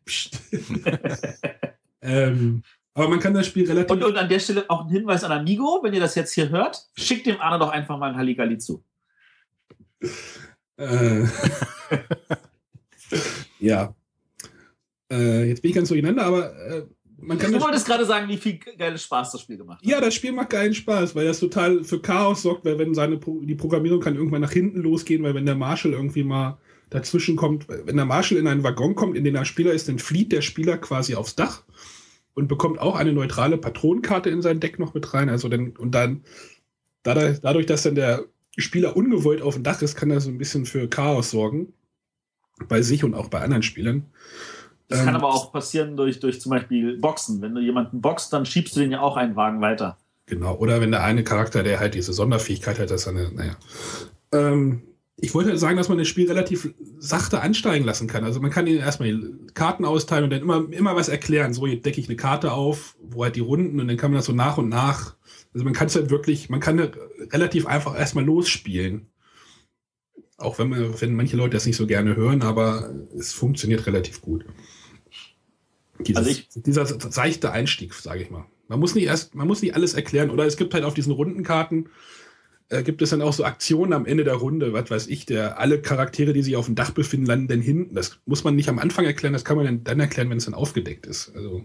ähm, 2.03 2.63
aber 2.95 3.09
man 3.09 3.21
kann 3.21 3.35
das 3.35 3.47
Spiel 3.47 3.67
relativ. 3.67 3.91
Und, 3.91 4.05
und, 4.05 4.17
an 4.17 4.29
der 4.29 4.39
Stelle 4.39 4.65
auch 4.69 4.85
ein 4.85 4.91
Hinweis 4.91 5.25
an 5.25 5.33
Amigo: 5.33 5.81
Wenn 5.83 5.95
ihr 5.95 6.01
das 6.01 6.15
jetzt 6.15 6.33
hier 6.33 6.51
hört, 6.51 6.87
schickt 6.97 7.27
dem 7.27 7.41
Arne 7.41 7.59
doch 7.59 7.71
einfach 7.71 7.99
mal 7.99 8.11
ein 8.11 8.17
Halligalli 8.17 8.59
zu. 8.59 8.85
Äh, 10.77 11.25
ja. 13.61 13.95
Äh, 15.11 15.49
jetzt 15.49 15.63
bin 15.63 15.71
ich 15.71 15.75
ganz 15.75 15.89
durcheinander, 15.89 16.25
aber 16.25 16.55
äh, 16.67 16.87
man 17.23 17.39
kann. 17.39 17.53
Du 17.53 17.61
wolltest 17.61 17.87
gerade 17.87 18.05
sagen, 18.05 18.29
wie 18.29 18.37
viel 18.37 18.59
geilen 18.59 18.99
Spaß 18.99 19.33
das 19.33 19.41
Spiel 19.41 19.57
gemacht 19.57 19.81
hat. 19.81 19.87
Ja, 19.89 20.01
das 20.01 20.15
Spiel 20.15 20.33
macht 20.33 20.51
geilen 20.51 20.75
Spaß, 20.75 21.15
weil 21.15 21.27
das 21.27 21.41
total 21.41 21.85
für 21.85 22.01
Chaos 22.01 22.43
sorgt, 22.43 22.65
weil 22.65 22.79
wenn 22.79 22.95
seine 22.95 23.19
die 23.19 23.55
Programmierung 23.55 24.01
kann 24.01 24.17
irgendwann 24.17 24.43
nach 24.43 24.53
hinten 24.53 24.81
losgehen, 24.81 25.23
weil 25.23 25.35
wenn 25.35 25.47
der 25.47 25.55
Marshall 25.55 25.93
irgendwie 25.93 26.25
mal 26.25 26.59
dazwischen 26.91 27.37
kommt, 27.37 27.67
wenn 27.69 27.97
der 27.97 28.05
Marshall 28.05 28.39
in 28.39 28.47
einen 28.47 28.63
Waggon 28.65 28.95
kommt, 28.95 29.17
in 29.17 29.25
den 29.25 29.35
der 29.35 29.45
Spieler 29.45 29.73
ist, 29.73 29.89
dann 29.89 29.99
flieht 29.99 30.31
der 30.31 30.43
Spieler 30.43 30.77
quasi 30.77 31.15
aufs 31.15 31.35
Dach 31.37 31.63
und 32.35 32.49
bekommt 32.49 32.79
auch 32.79 32.97
eine 32.97 33.13
neutrale 33.13 33.59
Patronenkarte 33.59 34.31
in 34.31 34.43
sein 34.43 34.61
Deck 34.61 34.79
noch 34.79 34.95
mit 34.95 35.15
rein. 35.15 35.29
Also 35.29 35.49
dann, 35.49 35.71
und 35.77 35.95
dann, 35.95 36.23
dadurch, 37.03 37.67
dass 37.67 37.83
dann 37.83 37.95
der 37.95 38.27
Spieler 38.59 38.97
ungewollt 38.97 39.43
auf 39.43 39.55
dem 39.55 39.63
Dach 39.63 39.81
ist, 39.81 39.97
kann 39.97 40.11
das 40.11 40.25
so 40.25 40.31
ein 40.31 40.39
bisschen 40.39 40.67
für 40.67 40.89
Chaos 40.89 41.31
sorgen. 41.31 41.73
Bei 42.69 42.83
sich 42.83 43.03
und 43.03 43.15
auch 43.15 43.29
bei 43.29 43.41
anderen 43.41 43.63
Spielern. 43.63 44.07
Das 44.93 45.01
ähm, 45.01 45.07
kann 45.07 45.17
aber 45.17 45.29
auch 45.29 45.53
passieren 45.53 45.97
durch, 45.97 46.21
durch 46.21 46.41
zum 46.41 46.51
Beispiel 46.51 46.99
Boxen. 46.99 47.41
Wenn 47.41 47.55
du 47.55 47.61
jemanden 47.61 48.01
boxt, 48.01 48.33
dann 48.33 48.45
schiebst 48.45 48.77
du 48.77 48.81
den 48.81 48.93
ja 48.93 49.01
auch 49.01 49.17
einen 49.17 49.37
Wagen 49.37 49.61
weiter. 49.61 49.97
Genau, 50.27 50.55
oder 50.57 50.81
wenn 50.81 50.91
der 50.91 51.03
eine 51.03 51.25
Charakter, 51.25 51.63
der 51.63 51.81
halt 51.81 51.95
diese 51.95 52.13
Sonderfähigkeit 52.13 52.79
hat, 52.79 52.91
dass 52.91 53.07
er 53.07 53.13
eine, 53.13 53.33
naja. 53.33 53.57
Ähm, 54.33 54.83
ich 55.17 55.35
wollte 55.35 55.51
halt 55.51 55.61
sagen, 55.61 55.77
dass 55.77 55.89
man 55.89 55.99
das 55.99 56.09
Spiel 56.09 56.27
relativ 56.27 56.75
sachte 56.99 57.41
ansteigen 57.41 57.85
lassen 57.85 58.07
kann. 58.07 58.25
Also 58.25 58.41
man 58.41 58.51
kann 58.51 58.67
ihnen 58.67 58.81
erstmal 58.81 59.33
Karten 59.55 59.85
austeilen 59.85 60.25
und 60.25 60.31
dann 60.31 60.41
immer, 60.41 60.71
immer 60.73 60.97
was 60.97 61.09
erklären. 61.09 61.55
So, 61.55 61.67
jetzt 61.67 61.87
decke 61.87 62.01
ich 62.01 62.09
eine 62.09 62.17
Karte 62.17 62.53
auf, 62.53 62.97
wo 63.01 63.25
halt 63.25 63.37
die 63.37 63.41
Runden 63.41 63.81
und 63.81 63.89
dann 63.89 63.97
kann 63.97 64.11
man 64.11 64.19
das 64.19 64.27
so 64.27 64.33
nach 64.33 64.59
und 64.59 64.69
nach. 64.69 65.17
Also 65.55 65.65
man 65.65 65.75
kann 65.75 65.87
es 65.87 65.97
halt 65.97 66.11
wirklich, 66.11 66.51
man 66.51 66.61
kann 66.61 66.79
relativ 67.31 67.67
einfach 67.67 67.97
erstmal 67.97 68.25
losspielen. 68.25 69.09
Auch 70.39 70.59
wenn, 70.59 70.71
man, 70.71 71.01
wenn 71.01 71.15
manche 71.15 71.37
Leute 71.37 71.55
das 71.55 71.67
nicht 71.67 71.77
so 71.77 71.87
gerne 71.87 72.17
hören, 72.17 72.43
aber 72.43 72.91
es 73.17 73.33
funktioniert 73.33 73.87
relativ 73.87 74.23
gut. 74.23 74.45
Dieses, 75.99 76.17
also 76.17 76.31
ich, 76.31 76.49
dieser 76.55 76.87
seichte 76.87 77.53
Einstieg, 77.53 77.95
sage 77.95 78.23
ich 78.23 78.31
mal. 78.31 78.47
Man 78.69 78.81
muss 78.81 78.95
nicht 78.95 79.05
erst, 79.05 79.35
man 79.35 79.47
muss 79.47 79.63
nicht 79.63 79.75
alles 79.75 79.95
erklären. 79.95 80.31
Oder 80.31 80.47
es 80.47 80.57
gibt 80.57 80.75
halt 80.75 80.85
auf 80.85 80.95
diesen 80.95 81.13
Rundenkarten, 81.13 81.89
äh, 82.71 82.83
gibt 82.83 83.03
es 83.03 83.11
dann 83.11 83.21
auch 83.23 83.33
so 83.33 83.45
Aktionen 83.45 83.93
am 83.93 84.07
Ende 84.07 84.25
der 84.25 84.35
Runde, 84.35 84.73
was 84.73 84.91
weiß 84.91 85.07
ich, 85.09 85.27
der 85.27 85.59
alle 85.61 85.81
Charaktere, 85.83 86.33
die 86.33 86.43
sich 86.43 86.57
auf 86.57 86.67
dem 86.67 86.75
Dach 86.75 86.91
befinden, 86.91 87.27
landen 87.27 87.49
dann 87.49 87.61
hinten. 87.61 87.95
Das 87.95 88.19
muss 88.25 88.45
man 88.45 88.57
nicht 88.57 88.69
am 88.69 88.79
Anfang 88.79 89.05
erklären, 89.05 89.35
das 89.35 89.45
kann 89.45 89.57
man 89.59 89.85
dann, 89.85 90.01
erklären, 90.01 90.31
wenn 90.31 90.39
es 90.39 90.47
dann 90.47 90.55
aufgedeckt 90.55 91.07
ist. 91.07 91.33
Also. 91.35 91.65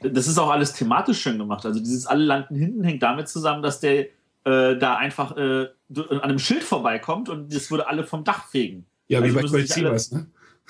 Das 0.00 0.26
ist 0.26 0.38
auch 0.38 0.50
alles 0.50 0.72
thematisch 0.72 1.20
schön 1.20 1.38
gemacht. 1.38 1.66
Also 1.66 1.78
dieses 1.78 2.06
alle 2.06 2.24
landen 2.24 2.56
hinten 2.56 2.82
hängt 2.82 3.02
damit 3.02 3.28
zusammen, 3.28 3.62
dass 3.62 3.80
der 3.80 4.06
äh, 4.44 4.76
da 4.76 4.96
einfach 4.96 5.36
äh, 5.36 5.66
an 5.94 6.20
einem 6.20 6.38
Schild 6.38 6.64
vorbeikommt 6.64 7.28
und 7.28 7.54
das 7.54 7.70
würde 7.70 7.86
alle 7.86 8.04
vom 8.04 8.24
Dach 8.24 8.48
fegen. 8.48 8.86
Ja, 9.08 9.20
also 9.20 9.36
wie 9.36 9.42
bei 9.42 9.48
Colt 9.48 9.68
Sievers, 9.68 10.12
ne? 10.12 10.26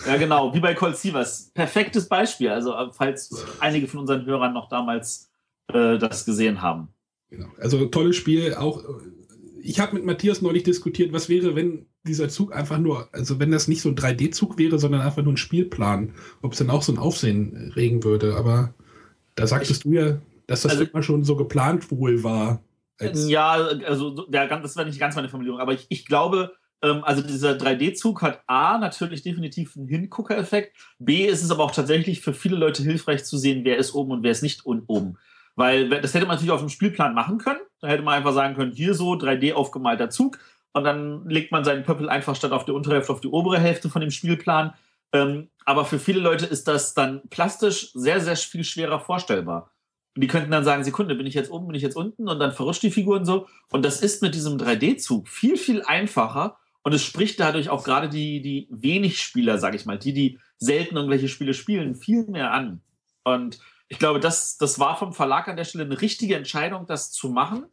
Ja, 0.06 0.16
genau, 0.16 0.54
wie 0.54 0.60
bei 0.60 0.74
Colt 0.74 0.96
Sievers. 0.96 1.50
Perfektes 1.54 2.08
Beispiel. 2.08 2.48
Also, 2.48 2.74
falls 2.92 3.44
einige 3.60 3.86
von 3.86 4.00
unseren 4.00 4.26
Hörern 4.26 4.52
noch 4.52 4.68
damals 4.68 5.30
äh, 5.68 5.98
das 5.98 6.24
gesehen 6.24 6.62
haben. 6.62 6.88
Genau. 7.30 7.48
Also, 7.58 7.86
tolles 7.86 8.16
Spiel. 8.16 8.54
Auch, 8.54 8.82
ich 9.62 9.80
habe 9.80 9.94
mit 9.94 10.04
Matthias 10.04 10.42
neulich 10.42 10.64
diskutiert, 10.64 11.12
was 11.12 11.28
wäre, 11.28 11.54
wenn 11.54 11.86
dieser 12.04 12.28
Zug 12.28 12.54
einfach 12.54 12.78
nur, 12.78 13.08
also 13.12 13.38
wenn 13.38 13.52
das 13.52 13.68
nicht 13.68 13.80
so 13.80 13.88
ein 13.88 13.94
3D-Zug 13.94 14.58
wäre, 14.58 14.78
sondern 14.78 15.02
einfach 15.02 15.22
nur 15.22 15.34
ein 15.34 15.38
Spielplan, 15.38 16.14
ob 16.42 16.52
es 16.52 16.58
dann 16.58 16.70
auch 16.70 16.82
so 16.82 16.92
ein 16.92 16.98
Aufsehen 16.98 17.72
regen 17.76 18.02
würde. 18.02 18.34
Aber 18.36 18.74
da 19.36 19.46
sagtest 19.46 19.84
ich, 19.84 19.90
du 19.90 19.92
ja, 19.92 20.18
dass 20.46 20.62
das 20.62 20.72
also, 20.72 20.84
immer 20.84 21.02
schon 21.02 21.24
so 21.24 21.36
geplant 21.36 21.90
wohl 21.90 22.24
war. 22.24 22.62
Ja, 23.00 23.52
also 23.52 24.26
der, 24.26 24.46
das 24.46 24.76
war 24.76 24.84
nicht 24.84 24.98
ganz 24.98 25.14
meine 25.14 25.28
Formulierung, 25.28 25.60
aber 25.60 25.72
ich, 25.72 25.86
ich 25.88 26.06
glaube, 26.06 26.52
also 26.82 27.22
dieser 27.22 27.52
3D-Zug 27.52 28.22
hat 28.22 28.42
A 28.46 28.78
natürlich 28.78 29.22
definitiv 29.22 29.76
einen 29.76 29.88
Hingucker-Effekt. 29.88 30.76
B 30.98 31.26
ist 31.26 31.42
es 31.42 31.50
aber 31.50 31.64
auch 31.64 31.70
tatsächlich 31.70 32.20
für 32.20 32.34
viele 32.34 32.56
Leute 32.56 32.82
hilfreich 32.82 33.24
zu 33.24 33.36
sehen, 33.36 33.64
wer 33.64 33.76
ist 33.76 33.94
oben 33.94 34.10
und 34.10 34.22
wer 34.22 34.32
ist 34.32 34.42
nicht 34.42 34.66
oben. 34.66 35.16
Weil 35.54 35.88
das 35.88 36.14
hätte 36.14 36.26
man 36.26 36.36
natürlich 36.36 36.52
auf 36.52 36.60
dem 36.60 36.68
Spielplan 36.68 37.14
machen 37.14 37.38
können. 37.38 37.60
Da 37.80 37.88
hätte 37.88 38.02
man 38.02 38.14
einfach 38.14 38.32
sagen 38.32 38.54
können, 38.54 38.72
hier 38.72 38.94
so 38.94 39.12
3D 39.12 39.54
aufgemalter 39.54 40.10
Zug 40.10 40.38
und 40.72 40.84
dann 40.84 41.28
legt 41.28 41.52
man 41.52 41.64
seinen 41.64 41.84
Pöppel 41.84 42.08
einfach 42.08 42.34
statt 42.34 42.52
auf 42.52 42.64
die 42.64 42.72
untere 42.72 42.94
Hälfte 42.94 43.12
auf 43.12 43.20
die 43.20 43.28
obere 43.28 43.60
Hälfte 43.60 43.88
von 43.88 44.00
dem 44.00 44.10
Spielplan. 44.10 44.74
Ähm, 45.12 45.50
aber 45.64 45.84
für 45.84 45.98
viele 45.98 46.20
Leute 46.20 46.46
ist 46.46 46.66
das 46.66 46.94
dann 46.94 47.22
plastisch 47.28 47.92
sehr, 47.92 48.20
sehr 48.20 48.36
viel 48.36 48.64
schwerer 48.64 48.98
vorstellbar. 48.98 49.70
Und 50.14 50.22
die 50.22 50.28
könnten 50.28 50.50
dann 50.50 50.64
sagen, 50.64 50.84
Sekunde, 50.84 51.14
bin 51.14 51.26
ich 51.26 51.34
jetzt 51.34 51.50
oben, 51.50 51.66
bin 51.66 51.76
ich 51.76 51.82
jetzt 51.82 51.96
unten 51.96 52.28
und 52.28 52.38
dann 52.38 52.52
verrutscht 52.52 52.82
die 52.82 52.90
Figur 52.90 53.16
und 53.16 53.24
so. 53.24 53.46
Und 53.70 53.84
das 53.84 54.00
ist 54.00 54.22
mit 54.22 54.34
diesem 54.34 54.58
3D-Zug 54.58 55.28
viel, 55.28 55.56
viel 55.56 55.82
einfacher 55.82 56.58
Und 56.82 56.92
es 56.92 57.04
spricht 57.04 57.38
dadurch 57.40 57.68
auch 57.68 57.84
gerade 57.84 58.08
die, 58.08 58.42
die 58.42 58.66
wenig 58.70 59.22
Spieler, 59.22 59.58
sage 59.58 59.76
ich 59.76 59.86
mal, 59.86 59.98
die, 59.98 60.12
die 60.12 60.38
selten 60.58 60.96
irgendwelche 60.96 61.28
Spiele 61.28 61.54
spielen, 61.54 61.94
viel 61.94 62.26
mehr 62.26 62.52
an. 62.52 62.82
Und 63.24 63.60
ich 63.88 63.98
glaube, 63.98 64.20
das, 64.20 64.56
das 64.56 64.78
war 64.78 64.96
vom 64.96 65.12
Verlag 65.12 65.48
an 65.48 65.56
der 65.56 65.64
Stelle 65.64 65.84
eine 65.84 66.00
richtige 66.00 66.36
Entscheidung, 66.36 66.86
das 66.86 67.12
zu 67.12 67.28
machen. 67.28 67.66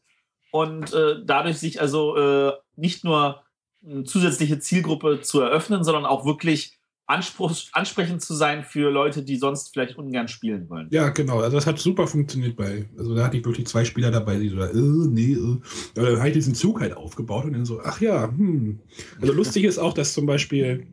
Und 0.51 0.93
äh, 0.93 1.23
dadurch 1.23 1.59
sich 1.59 1.79
also 1.81 2.15
äh, 2.17 2.53
nicht 2.75 3.03
nur 3.03 3.43
eine 3.83 4.03
zusätzliche 4.03 4.59
Zielgruppe 4.59 5.21
zu 5.21 5.41
eröffnen, 5.41 5.83
sondern 5.83 6.05
auch 6.05 6.25
wirklich 6.25 6.78
Anspruch, 7.09 7.55
ansprechend 7.71 8.21
zu 8.21 8.35
sein 8.35 8.63
für 8.63 8.91
Leute, 8.91 9.23
die 9.23 9.37
sonst 9.37 9.73
vielleicht 9.73 9.97
ungern 9.97 10.27
spielen 10.27 10.69
wollen. 10.69 10.87
Ja, 10.91 11.09
genau. 11.09 11.39
Also 11.39 11.57
das 11.57 11.65
hat 11.65 11.79
super 11.79 12.05
funktioniert 12.05 12.55
bei, 12.55 12.87
also 12.97 13.15
da 13.15 13.25
hatte 13.25 13.37
ich 13.37 13.45
wirklich 13.45 13.65
zwei 13.65 13.83
Spieler 13.83 14.11
dabei, 14.11 14.37
die 14.37 14.49
so, 14.49 14.61
äh, 14.61 14.71
nee, 14.73 15.33
äh. 15.33 15.57
Da 15.95 16.17
habe 16.17 16.27
ich 16.27 16.33
diesen 16.35 16.53
Zug 16.53 16.81
halt 16.81 16.95
aufgebaut 16.95 17.45
und 17.45 17.53
dann 17.53 17.65
so, 17.65 17.81
ach 17.83 17.99
ja, 17.99 18.27
hm. 18.27 18.79
Also 19.19 19.33
lustig 19.33 19.63
ist 19.63 19.79
auch, 19.79 19.93
dass 19.93 20.13
zum 20.13 20.27
Beispiel 20.27 20.85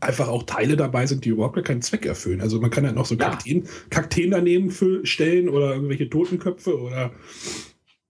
einfach 0.00 0.28
auch 0.28 0.42
Teile 0.42 0.76
dabei 0.76 1.06
sind, 1.06 1.24
die 1.24 1.30
überhaupt 1.30 1.62
keinen 1.64 1.82
Zweck 1.82 2.04
erfüllen. 2.04 2.42
Also 2.42 2.60
man 2.60 2.70
kann 2.70 2.84
halt 2.84 2.96
noch 2.96 3.06
so 3.06 3.14
ja. 3.14 3.30
Kakteen, 3.30 3.66
Kakteen 3.88 4.30
daneben 4.30 4.70
stellen 5.04 5.48
oder 5.48 5.74
irgendwelche 5.74 6.10
Totenköpfe 6.10 6.78
oder 6.78 7.12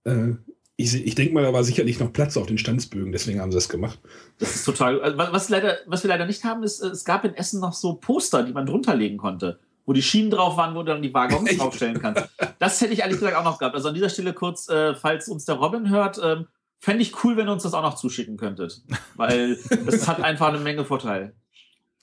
äh, 0.02 0.32
ich, 0.76 0.94
ich 0.94 1.14
denke 1.14 1.34
mal, 1.34 1.42
da 1.42 1.52
war 1.52 1.62
sicherlich 1.62 2.00
noch 2.00 2.12
Platz 2.12 2.36
auf 2.36 2.46
den 2.46 2.58
Standsbögen, 2.58 3.12
deswegen 3.12 3.40
haben 3.40 3.52
sie 3.52 3.56
das 3.56 3.68
gemacht. 3.68 3.98
Das 4.38 4.56
ist 4.56 4.64
total. 4.64 5.00
Also 5.00 5.16
was, 5.16 5.48
leider, 5.48 5.78
was 5.86 6.02
wir 6.02 6.08
leider 6.08 6.26
nicht 6.26 6.44
haben, 6.44 6.62
ist, 6.64 6.80
es 6.80 7.04
gab 7.04 7.24
in 7.24 7.34
Essen 7.34 7.60
noch 7.60 7.72
so 7.72 7.94
Poster, 7.94 8.42
die 8.42 8.52
man 8.52 8.66
drunter 8.66 8.96
legen 8.96 9.16
konnte, 9.16 9.60
wo 9.86 9.92
die 9.92 10.02
Schienen 10.02 10.30
drauf 10.30 10.56
waren, 10.56 10.74
wo 10.74 10.80
du 10.80 10.86
dann 10.86 11.02
die 11.02 11.14
Waggons 11.14 11.56
draufstellen 11.56 12.00
kannst. 12.00 12.28
Das 12.58 12.80
hätte 12.80 12.92
ich 12.92 13.00
ehrlich 13.00 13.18
gesagt 13.18 13.36
auch 13.36 13.44
noch 13.44 13.58
gehabt. 13.58 13.76
Also 13.76 13.88
an 13.88 13.94
dieser 13.94 14.08
Stelle 14.08 14.32
kurz, 14.32 14.68
äh, 14.68 14.94
falls 14.94 15.28
uns 15.28 15.44
der 15.44 15.56
Robin 15.56 15.90
hört, 15.90 16.20
ähm, 16.22 16.46
fände 16.80 17.02
ich 17.02 17.22
cool, 17.22 17.36
wenn 17.36 17.48
ihr 17.48 17.52
uns 17.52 17.62
das 17.62 17.74
auch 17.74 17.82
noch 17.82 17.94
zuschicken 17.94 18.36
könntet. 18.36 18.82
Weil 19.14 19.56
das 19.86 20.08
hat 20.08 20.20
einfach 20.22 20.48
eine 20.48 20.58
Menge 20.58 20.84
Vorteile. 20.84 21.34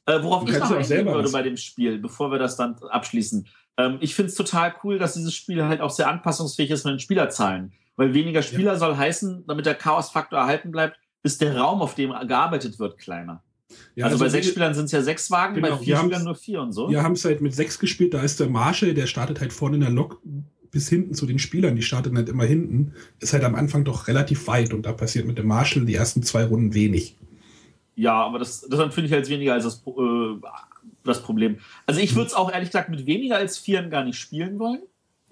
Äh, 0.06 0.24
worauf 0.24 0.50
ich 0.50 0.58
noch 0.58 0.72
eingehen 0.72 1.06
würde 1.08 1.30
bei 1.30 1.44
dem 1.44 1.58
Spiel, 1.58 2.00
bevor 2.00 2.32
wir 2.32 2.40
das 2.40 2.56
dann 2.56 2.75
abschließen. 2.75 3.48
Ähm, 3.78 3.98
ich 4.00 4.16
finde 4.16 4.30
es 4.30 4.36
total 4.36 4.74
cool, 4.84 4.98
dass 4.98 5.13
dieses 5.13 5.34
Spiel 5.34 5.63
halt 5.66 5.82
auch 5.82 5.92
sehr 5.92 6.08
anpassungsfähig 6.08 6.72
ist 6.72 6.86
mit 6.86 6.94
den 6.94 7.00
Spielerzahlen. 7.00 7.74
Weil 8.01 8.15
weniger 8.15 8.41
Spieler 8.41 8.74
ja. 8.74 8.79
soll 8.79 8.98
heißen, 8.98 9.43
damit 9.46 9.67
der 9.67 9.75
Chaos-Faktor 9.75 10.39
erhalten 10.39 10.72
bleibt, 10.72 10.98
ist 11.22 11.39
der 11.39 11.55
Raum, 11.55 11.84
auf 11.84 11.93
dem 11.93 12.10
gearbeitet 12.27 12.79
wird, 12.79 12.98
kleiner. 12.98 13.43
Ja, 13.93 14.05
also, 14.05 14.15
also, 14.15 14.25
bei 14.25 14.29
sechs 14.29 14.48
Spielern 14.48 14.74
sind 14.74 14.86
es 14.86 14.91
ja 14.91 15.03
sechs 15.03 15.29
Wagen, 15.29 15.53
genau, 15.53 15.70
bei 15.70 15.77
vier 15.77 15.98
Spielern 15.98 16.24
nur 16.24 16.34
vier 16.34 16.63
und 16.63 16.72
so. 16.72 16.89
Wir 16.89 17.03
haben 17.03 17.12
es 17.12 17.24
halt 17.24 17.41
mit 17.41 17.53
sechs 17.53 17.77
gespielt, 17.77 18.15
da 18.15 18.24
ist 18.24 18.39
der 18.39 18.50
Marshall, 18.50 18.96
der 18.96 19.05
startet 19.05 19.39
halt 19.39 19.53
vorne 19.53 19.75
in 19.75 19.81
der 19.81 19.91
Lok 19.91 20.20
bis 20.72 20.89
hinten 20.89 21.13
zu 21.13 21.27
den 21.27 21.38
Spielern, 21.38 21.75
die 21.75 21.84
starten 21.84 22.17
halt 22.17 22.27
immer 22.27 22.43
hinten, 22.43 22.96
ist 23.20 23.34
halt 23.34 23.43
am 23.43 23.53
Anfang 23.53 23.84
doch 23.84 24.08
relativ 24.08 24.48
weit 24.48 24.74
und 24.74 24.88
da 24.88 24.93
passiert 24.93 25.27
mit 25.27 25.38
dem 25.38 25.46
Marshall 25.46 25.86
die 25.86 25.93
ersten 25.93 26.24
zwei 26.24 26.46
Runden 26.46 26.74
wenig. 26.74 27.17
Ja, 27.96 28.13
aber 28.13 28.39
das, 28.39 28.62
das 28.62 28.79
finde 28.96 29.10
ich 29.10 29.13
halt 29.13 29.29
weniger 29.29 29.53
als 29.53 29.65
das, 29.65 29.84
äh, 29.86 30.41
das 31.03 31.22
Problem. 31.22 31.60
Also 31.86 32.01
ich 32.01 32.15
würde 32.15 32.29
es 32.29 32.34
auch 32.34 32.51
ehrlich 32.51 32.70
gesagt 32.70 32.89
mit 32.89 33.05
weniger 33.05 33.36
als 33.36 33.60
vieren 33.60 33.91
gar 33.91 34.03
nicht 34.03 34.17
spielen 34.17 34.58
wollen 34.58 34.81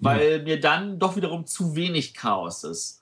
weil 0.00 0.38
ja. 0.38 0.42
mir 0.42 0.60
dann 0.60 0.98
doch 0.98 1.16
wiederum 1.16 1.46
zu 1.46 1.76
wenig 1.76 2.14
Chaos 2.14 2.64
ist. 2.64 3.00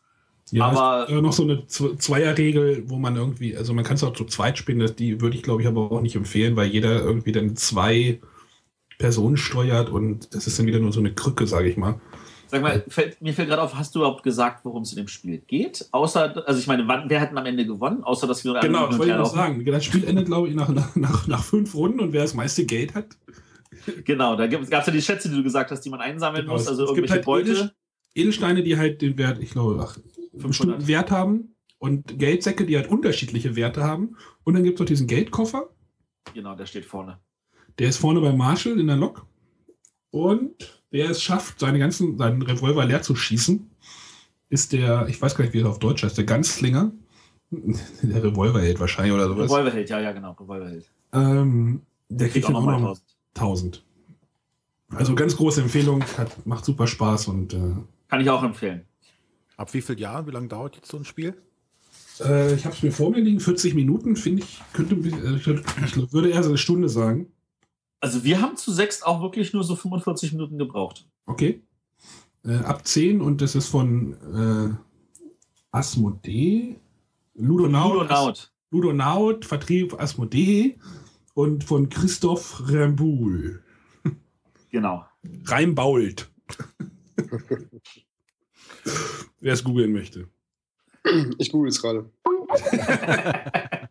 Ja, 0.50 0.66
aber 0.66 1.08
ist, 1.08 1.20
noch 1.20 1.32
so 1.32 1.42
eine 1.42 1.66
Zweierregel, 1.66 2.84
wo 2.86 2.96
man 2.96 3.16
irgendwie, 3.16 3.56
also 3.56 3.74
man 3.74 3.84
kann 3.84 3.96
es 3.96 4.04
auch 4.04 4.14
zu 4.14 4.24
zweit 4.24 4.56
spielen, 4.56 4.94
die 4.96 5.20
würde 5.20 5.36
ich 5.36 5.42
glaube 5.42 5.62
ich 5.62 5.68
aber 5.68 5.92
auch 5.92 6.00
nicht 6.00 6.16
empfehlen, 6.16 6.56
weil 6.56 6.68
jeder 6.68 7.02
irgendwie 7.02 7.32
dann 7.32 7.54
zwei 7.56 8.20
Personen 8.98 9.36
steuert 9.36 9.90
und 9.90 10.34
das 10.34 10.46
ist 10.46 10.58
dann 10.58 10.66
wieder 10.66 10.80
nur 10.80 10.92
so 10.92 11.00
eine 11.00 11.14
Krücke, 11.14 11.46
sage 11.46 11.68
ich 11.68 11.76
mal. 11.76 12.00
Sag 12.50 12.62
mal, 12.62 12.82
fällt, 12.88 13.20
mir 13.20 13.34
fällt 13.34 13.48
gerade 13.48 13.60
auf, 13.60 13.74
hast 13.74 13.94
du 13.94 13.98
überhaupt 13.98 14.22
gesagt, 14.22 14.64
worum 14.64 14.82
es 14.82 14.92
in 14.92 14.96
dem 14.96 15.08
Spiel 15.08 15.36
geht? 15.46 15.86
Außer, 15.90 16.48
also 16.48 16.58
ich 16.58 16.66
meine, 16.66 16.88
wann, 16.88 17.10
wer 17.10 17.20
hat 17.20 17.30
denn 17.30 17.36
am 17.36 17.44
Ende 17.44 17.66
gewonnen? 17.66 18.02
Außer, 18.02 18.26
dass 18.26 18.42
wir 18.42 18.58
Genau, 18.60 18.86
das 18.86 18.98
wollte 18.98 19.12
ich 19.12 19.18
noch 19.18 19.26
sagen. 19.26 19.62
Das 19.66 19.84
Spiel 19.84 20.04
endet, 20.04 20.26
glaube 20.26 20.48
ich, 20.48 20.54
nach, 20.54 20.70
nach, 20.94 21.26
nach 21.26 21.44
fünf 21.44 21.74
Runden 21.74 22.00
und 22.00 22.14
wer 22.14 22.22
das 22.22 22.32
meiste 22.32 22.64
Geld 22.64 22.94
hat, 22.94 23.08
Genau, 24.04 24.36
da 24.36 24.46
gab 24.46 24.62
es 24.62 24.70
ja 24.70 24.92
die 24.92 25.02
Schätze, 25.02 25.28
die 25.28 25.36
du 25.36 25.42
gesagt 25.42 25.70
hast, 25.70 25.80
die 25.80 25.90
man 25.90 26.00
einsammeln 26.00 26.44
genau, 26.44 26.54
muss, 26.54 26.68
also 26.68 26.84
es 26.84 26.90
irgendwelche 26.90 27.14
halt 27.14 27.24
Beute. 27.24 27.74
Edelsteine, 28.14 28.62
die 28.62 28.76
halt 28.76 29.02
den 29.02 29.16
Wert, 29.18 29.38
ich 29.40 29.50
glaube, 29.50 29.78
ach, 29.80 29.98
bestimmten 30.32 30.86
Wert 30.86 31.10
haben 31.10 31.54
und 31.78 32.18
Geldsäcke, 32.18 32.66
die 32.66 32.76
halt 32.76 32.88
unterschiedliche 32.88 33.56
Werte 33.56 33.84
haben. 33.84 34.16
Und 34.44 34.54
dann 34.54 34.64
gibt 34.64 34.76
es 34.76 34.80
noch 34.80 34.86
diesen 34.86 35.06
Geldkoffer. 35.06 35.68
Genau, 36.34 36.54
der 36.54 36.66
steht 36.66 36.84
vorne. 36.84 37.18
Der 37.78 37.88
ist 37.88 37.98
vorne 37.98 38.20
bei 38.20 38.32
Marshall 38.32 38.78
in 38.78 38.88
der 38.88 38.96
Lok. 38.96 39.26
Und 40.10 40.82
wer 40.90 41.10
es 41.10 41.22
schafft, 41.22 41.60
seine 41.60 41.78
ganzen, 41.78 42.18
seinen 42.18 42.42
Revolver 42.42 42.84
leer 42.84 43.02
zu 43.02 43.14
schießen, 43.14 43.70
ist 44.48 44.72
der, 44.72 45.06
ich 45.08 45.20
weiß 45.20 45.34
gar 45.34 45.44
nicht, 45.44 45.54
wie 45.54 45.60
er 45.60 45.68
auf 45.68 45.78
Deutsch 45.78 46.02
heißt, 46.02 46.16
der 46.16 46.24
Ganzlinger. 46.24 46.92
Der 48.02 48.22
Revolverheld 48.22 48.78
wahrscheinlich 48.78 49.14
oder 49.14 49.26
sowas. 49.26 49.50
Revolverheld, 49.50 49.88
ja, 49.88 50.00
ja, 50.00 50.12
genau, 50.12 50.32
Revolverheld. 50.32 50.90
Ähm, 51.14 51.80
der 52.10 52.28
kriegt 52.28 52.46
dann 52.46 52.56
auch 52.56 52.66
noch, 52.66 52.76
1000. 52.76 53.07
Also 54.90 55.14
ganz 55.14 55.36
große 55.36 55.60
Empfehlung, 55.60 56.02
hat, 56.16 56.46
macht 56.46 56.64
super 56.64 56.86
Spaß 56.86 57.28
und 57.28 57.52
äh, 57.54 57.74
kann 58.08 58.20
ich 58.20 58.30
auch 58.30 58.42
empfehlen. 58.42 58.86
Ab 59.56 59.72
wie 59.74 59.82
viel 59.82 60.00
Jahren? 60.00 60.26
Wie 60.26 60.30
lange 60.30 60.48
dauert 60.48 60.76
jetzt 60.76 60.90
so 60.90 60.96
ein 60.96 61.04
Spiel? 61.04 61.34
Äh, 62.20 62.54
ich 62.54 62.64
habe 62.64 62.74
es 62.74 62.82
mir 62.82 62.92
vor 62.92 63.10
mir 63.10 63.20
liegen, 63.20 63.40
40 63.40 63.74
Minuten, 63.74 64.16
finde 64.16 64.42
ich, 64.42 64.60
könnte, 64.72 64.94
äh, 64.94 65.36
ich 65.36 65.46
würde 66.12 66.30
eher 66.30 66.42
so 66.42 66.48
eine 66.48 66.58
Stunde 66.58 66.88
sagen. 66.88 67.30
Also 68.00 68.24
wir 68.24 68.40
haben 68.40 68.56
zu 68.56 68.72
sechs 68.72 69.02
auch 69.02 69.20
wirklich 69.20 69.52
nur 69.52 69.64
so 69.64 69.76
45 69.76 70.32
Minuten 70.32 70.56
gebraucht. 70.58 71.06
Okay. 71.26 71.62
Äh, 72.44 72.56
ab 72.58 72.86
10 72.86 73.20
und 73.20 73.40
das 73.42 73.54
ist 73.54 73.68
von 73.68 74.14
äh, 74.34 74.74
Asmodee. 75.70 76.76
Ludonaut. 77.34 77.94
Ludonaut. 77.94 78.52
Ludonaut, 78.70 79.44
Vertrieb 79.44 80.00
Asmodee 80.00 80.76
und 81.38 81.62
von 81.62 81.88
Christoph 81.88 82.60
Ramboul. 82.66 83.62
Genau. 84.72 85.04
Reimbault. 85.44 86.28
Wer 89.40 89.52
es 89.52 89.62
googeln 89.62 89.92
möchte. 89.92 90.28
Ich 91.38 91.52
google 91.52 91.68
es 91.68 91.80
gerade. 91.80 92.10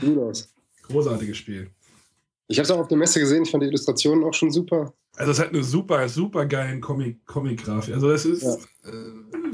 Gut 0.00 0.18
aus. 0.18 0.54
Großartiges 0.82 1.36
Spiel. 1.36 1.70
Ich 2.46 2.58
habe 2.58 2.64
es 2.64 2.70
auch 2.70 2.78
auf 2.78 2.86
der 2.86 2.98
Messe 2.98 3.18
gesehen. 3.18 3.42
Ich 3.42 3.50
fand 3.50 3.64
die 3.64 3.68
Illustrationen 3.68 4.22
auch 4.22 4.34
schon 4.34 4.52
super. 4.52 4.94
Also 5.16 5.32
es 5.32 5.40
hat 5.40 5.48
eine 5.48 5.64
super, 5.64 6.08
super 6.08 6.46
geilen 6.46 6.80
Comic, 6.80 7.26
Comic-Grafik. 7.26 7.94
Also 7.94 8.08
das 8.08 8.24
ist, 8.24 8.44
ja. 8.44 8.54
äh, 8.88 8.92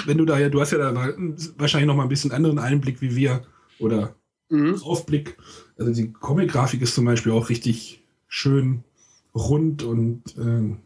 wenn 0.04 0.18
du 0.18 0.26
da 0.26 0.38
ja, 0.38 0.50
du 0.50 0.60
hast 0.60 0.72
ja 0.72 0.78
da 0.78 1.14
wahrscheinlich 1.56 1.86
noch 1.86 1.96
mal 1.96 2.02
ein 2.02 2.10
bisschen 2.10 2.32
anderen 2.32 2.58
Einblick 2.58 3.00
wie 3.00 3.16
wir 3.16 3.46
oder 3.78 4.14
mhm. 4.50 4.82
Aufblick. 4.82 5.38
Also 5.80 5.92
die 5.92 6.12
Comic-Grafik 6.12 6.82
ist 6.82 6.94
zum 6.94 7.06
Beispiel 7.06 7.32
auch 7.32 7.48
richtig 7.48 8.02
schön 8.28 8.84
rund 9.34 9.82
und 9.82 10.22
äh, 10.36 10.76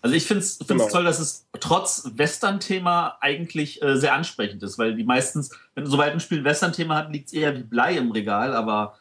also 0.00 0.14
ich 0.14 0.26
finde 0.26 0.42
es 0.42 0.58
genau. 0.58 0.88
toll, 0.88 1.04
dass 1.04 1.18
es 1.18 1.46
trotz 1.58 2.10
Western-Thema 2.14 3.18
eigentlich 3.20 3.82
äh, 3.82 3.96
sehr 3.96 4.14
ansprechend 4.14 4.62
ist, 4.62 4.78
weil 4.78 4.94
die 4.94 5.04
meistens, 5.04 5.50
wenn 5.74 5.86
sobald 5.86 6.12
ein 6.12 6.20
Spiel 6.20 6.38
ein 6.38 6.44
Western-Thema 6.44 6.96
hat, 6.96 7.12
liegt 7.12 7.28
es 7.28 7.32
eher 7.32 7.56
wie 7.56 7.64
Blei 7.64 7.96
im 7.96 8.10
Regal, 8.10 8.54
aber 8.54 8.96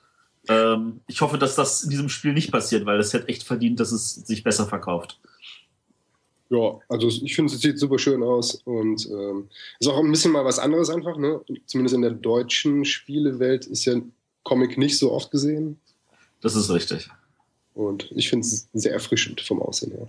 ähm, 0.50 1.02
ich 1.08 1.22
hoffe, 1.22 1.38
dass 1.38 1.56
das 1.56 1.84
in 1.84 1.92
diesem 1.92 2.10
Spiel 2.10 2.34
nicht 2.34 2.52
passiert, 2.52 2.86
weil 2.86 3.00
es 3.00 3.14
hätte 3.14 3.28
echt 3.28 3.44
verdient, 3.44 3.80
dass 3.80 3.92
es 3.92 4.16
sich 4.16 4.44
besser 4.44 4.66
verkauft. 4.66 5.20
Ja, 6.50 6.80
also 6.88 7.08
ich 7.10 7.36
finde, 7.36 7.54
es 7.54 7.60
sieht 7.60 7.78
super 7.78 8.00
schön 8.00 8.24
aus 8.24 8.56
und 8.64 9.06
ähm, 9.10 9.50
ist 9.80 9.88
auch 9.88 10.00
ein 10.00 10.12
bisschen 10.12 10.32
mal 10.32 10.46
was 10.46 10.60
anderes 10.60 10.90
einfach. 10.90 11.18
Ne? 11.18 11.42
Zumindest 11.66 11.96
in 11.96 12.02
der 12.02 12.12
deutschen 12.12 12.86
Spielewelt 12.86 13.66
ist 13.66 13.86
ja 13.86 13.96
Comic 14.48 14.78
nicht 14.78 14.98
so 14.98 15.12
oft 15.12 15.30
gesehen. 15.30 15.78
Das 16.42 16.56
ist 16.56 16.70
richtig. 16.72 17.10
Und 17.74 18.10
ich 18.16 18.30
finde 18.30 18.48
es 18.48 18.70
sehr 18.74 18.94
erfrischend 18.94 19.42
vom 19.42 19.62
Aussehen 19.62 19.92
her. 19.92 20.08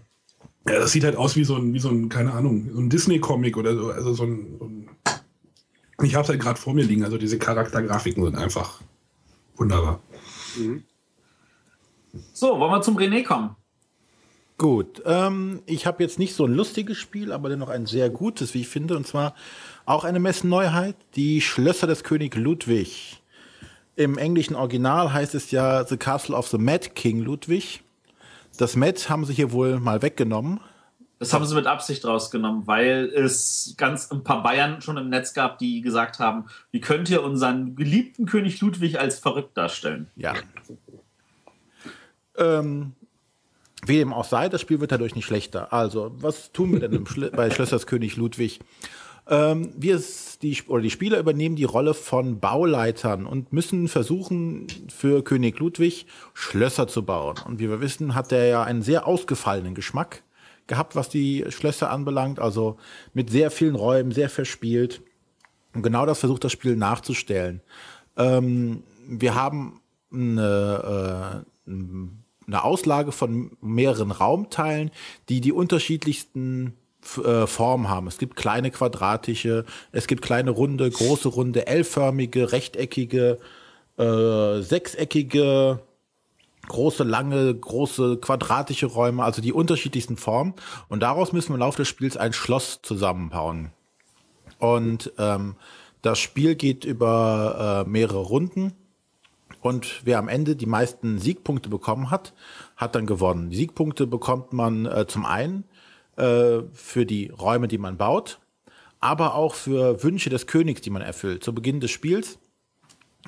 Ja, 0.69 0.79
das 0.79 0.93
sieht 0.93 1.03
halt 1.03 1.17
aus 1.17 1.35
wie 1.35 1.45
so 1.45 1.57
ein, 1.57 1.75
wie 1.75 1.81
so 1.81 1.89
ein 1.89 2.09
keine 2.09 2.33
Ahnung, 2.33 2.71
so 2.73 2.81
ein 2.81 2.89
Disney-Comic 2.89 3.57
oder 3.57 3.75
so. 3.75 3.91
Also 3.91 4.15
so 4.15 4.25
ein, 4.25 4.57
so 4.59 4.65
ein 4.67 4.89
ich 6.03 6.15
habe 6.15 6.23
es 6.23 6.29
halt 6.29 6.41
gerade 6.41 6.61
vor 6.61 6.73
mir 6.73 6.85
liegen. 6.85 7.03
Also 7.03 7.19
diese 7.19 7.39
Charaktergrafiken 7.39 8.25
sind 8.25 8.37
einfach 8.37 8.81
wunderbar. 9.57 10.01
Mhm. 10.57 10.85
So, 12.33 12.61
wollen 12.61 12.71
wir 12.71 12.81
zum 12.81 12.97
René 12.97 13.25
kommen? 13.25 13.57
Gut, 14.57 15.03
ähm, 15.05 15.63
ich 15.67 15.87
habe 15.87 16.03
jetzt 16.03 16.19
nicht 16.19 16.35
so 16.35 16.45
ein 16.45 16.53
lustiges 16.53 16.97
Spiel, 16.97 17.33
aber 17.33 17.49
dennoch 17.49 17.69
ein 17.69 17.87
sehr 17.87 18.11
gutes, 18.11 18.55
wie 18.55 18.63
ich 18.63 18.69
finde, 18.69 18.97
und 18.97 19.07
zwar 19.07 19.35
auch 19.85 20.05
eine 20.05 20.19
Messenneuheit, 20.19 20.97
die 21.17 21.41
Schlösser 21.41 21.87
des 21.87 22.03
König 22.03 22.35
Ludwig. 22.35 23.18
Im 23.99 24.17
englischen 24.17 24.55
Original 24.55 25.13
heißt 25.13 25.35
es 25.35 25.51
ja 25.51 25.85
The 25.85 25.97
Castle 25.97 26.37
of 26.37 26.47
the 26.47 26.57
Mad 26.57 26.91
King 26.95 27.19
Ludwig. 27.19 27.83
Das 28.57 28.77
Mad 28.77 28.97
haben 29.09 29.25
sie 29.25 29.33
hier 29.33 29.51
wohl 29.51 29.81
mal 29.81 30.03
weggenommen. 30.03 30.61
Das 31.19 31.33
haben 31.33 31.45
sie 31.45 31.57
mit 31.57 31.67
Absicht 31.67 32.05
rausgenommen, 32.05 32.69
weil 32.69 33.07
es 33.13 33.75
ganz 33.77 34.09
ein 34.13 34.23
paar 34.23 34.45
Bayern 34.45 34.83
schon 34.83 34.99
im 34.99 35.09
Netz 35.09 35.35
gab, 35.35 35.59
die 35.59 35.81
gesagt 35.81 36.21
haben, 36.21 36.45
wie 36.71 36.81
könnt 36.81 37.11
ihr 37.11 37.25
unseren 37.25 37.75
geliebten 37.75 38.25
König 38.27 38.61
Ludwig 38.61 39.01
als 39.01 39.19
verrückt 39.19 39.57
darstellen? 39.57 40.07
Ja. 40.15 40.35
Ähm, 42.37 42.93
wie 43.85 43.97
dem 43.97 44.13
auch 44.13 44.27
sei, 44.27 44.49
das 44.49 44.61
Spiel 44.61 44.79
wird 44.79 44.93
dadurch 44.93 45.17
nicht 45.17 45.27
schlechter. 45.27 45.73
Also, 45.73 46.13
was 46.21 46.53
tun 46.53 46.81
wir 46.81 46.89
denn 46.89 47.05
Schl 47.05 47.33
bei 47.33 47.51
Schlössers 47.51 47.89
König 47.89 48.17
Ludwig? 48.17 48.61
Ähm, 49.29 49.73
wir 49.77 50.03
die, 50.43 50.63
oder 50.69 50.83
die 50.83 50.91
Spieler 50.91 51.19
übernehmen 51.19 51.57
die 51.57 51.65
Rolle 51.65 51.93
von 51.95 52.41
Bauleitern 52.41 53.27
und 53.27 53.53
müssen 53.53 53.89
versuchen, 53.89 54.67
für 54.89 55.23
König 55.23 55.59
Ludwig 55.59 56.07
Schlösser 56.33 56.89
zu 56.89 57.05
bauen. 57.05 57.37
Und 57.47 57.59
wie 57.59 57.69
wir 57.69 57.81
wissen, 57.81 58.15
hat 58.15 58.33
er 58.33 58.47
ja 58.47 58.63
einen 58.63 58.83
sehr 58.83 59.07
ausgefallenen 59.07 59.75
Geschmack 59.75 60.23
gehabt, 60.67 60.97
was 60.97 61.09
die 61.09 61.45
Schlösser 61.49 61.91
anbelangt. 61.91 62.39
Also 62.39 62.79
mit 63.13 63.31
sehr 63.31 63.51
vielen 63.51 63.75
Räumen, 63.75 64.13
sehr 64.13 64.31
verspielt. 64.31 65.03
Und 65.75 65.83
genau 65.83 66.07
das 66.07 66.21
versucht 66.21 66.45
das 66.45 66.53
Spiel 66.53 66.77
nachzustellen. 66.77 67.61
Ähm, 68.17 68.83
wir 69.07 69.35
haben 69.35 69.81
eine, 70.11 71.45
äh, 71.67 71.71
eine 72.47 72.65
Auslage 72.65 73.13
von 73.13 73.57
mehreren 73.61 74.11
Raumteilen, 74.11 74.91
die 75.29 75.43
die 75.43 75.53
unterschiedlichsten 75.53 76.78
äh, 77.25 77.47
Formen 77.47 77.89
haben. 77.89 78.07
Es 78.07 78.19
gibt 78.19 78.37
kleine 78.37 78.71
quadratische, 78.71 79.65
es 79.93 80.07
gibt 80.07 80.23
kleine 80.23 80.51
runde, 80.51 80.91
große 80.91 81.29
runde, 81.29 81.67
L-förmige, 81.67 82.53
rechteckige, 82.53 83.39
äh, 83.99 84.61
sechseckige, 84.61 85.81
große, 86.69 87.05
lange, 87.05 87.55
große, 87.55 88.19
quadratische 88.19 88.87
Räume, 88.87 89.25
also 89.25 89.43
die 89.43 89.53
unterschiedlichsten 89.53 90.17
Formen. 90.17 90.55
Und 90.89 91.01
daraus 91.03 91.33
müssen 91.33 91.51
wir 91.51 91.55
im 91.55 91.61
Laufe 91.61 91.79
des 91.79 91.89
Spiels 91.89 92.17
ein 92.17 92.33
Schloss 92.33 92.81
zusammenbauen. 92.83 93.71
Und 94.59 95.13
ähm, 95.19 95.57
das 96.03 96.19
Spiel 96.19 96.55
geht 96.55 96.85
über 96.85 97.85
äh, 97.87 97.91
mehrere 97.91 98.19
Runden. 98.19 98.73
Und 99.61 100.03
wer 100.05 100.19
am 100.19 100.29
Ende 100.29 100.55
die 100.55 100.67
meisten 100.67 101.19
Siegpunkte 101.19 101.69
bekommen 101.69 102.11
hat, 102.11 102.33
hat 102.77 102.95
dann 102.95 103.07
gewonnen. 103.07 103.51
Die 103.51 103.57
Siegpunkte 103.57 104.07
bekommt 104.07 104.53
man 104.53 104.87
äh, 104.87 105.07
zum 105.07 105.25
einen 105.27 105.65
äh, 106.19 106.63
für 106.73 107.07
die 107.07 107.29
Räume, 107.29 107.69
die 107.69 107.79
man 107.79 107.97
baut, 107.97 108.41
aber 109.01 109.35
auch 109.35 109.55
für 109.55 110.03
Wünsche 110.03 110.31
des 110.31 110.47
Königs, 110.47 110.81
die 110.81 110.91
man 110.91 111.03
erfüllt. 111.03 111.45
Zu 111.45 111.55
Beginn 111.55 111.81
des 111.81 111.91
Spiels 111.91 112.39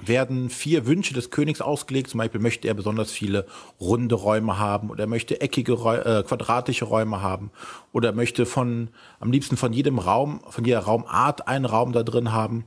werden 0.03 0.51
vier 0.51 0.87
Wünsche 0.87 1.15
des 1.15 1.31
Königs 1.31 1.61
ausgelegt. 1.61 2.11
Zum 2.11 2.19
Beispiel 2.19 2.41
möchte 2.41 2.69
er 2.69 2.75
besonders 2.75 3.13
viele 3.13 3.47
runde 3.81 4.15
Räume 4.15 4.59
haben 4.59 4.91
oder 4.91 5.05
er 5.05 5.09
möchte 5.09 5.41
eckige, 5.41 5.75
äh, 5.75 6.23
quadratische 6.23 6.85
Räume 6.85 7.23
haben 7.23 7.51
oder 7.93 8.11
er 8.11 8.15
möchte 8.15 8.47
von, 8.47 8.89
am 9.21 9.31
liebsten 9.31 9.57
von 9.57 9.73
jedem 9.73 9.99
Raum, 9.99 10.41
von 10.49 10.65
jeder 10.65 10.81
Raumart 10.81 11.49
einen 11.49 11.65
Raum 11.65 11.93
da 11.93 12.03
drin 12.03 12.33
haben. 12.33 12.65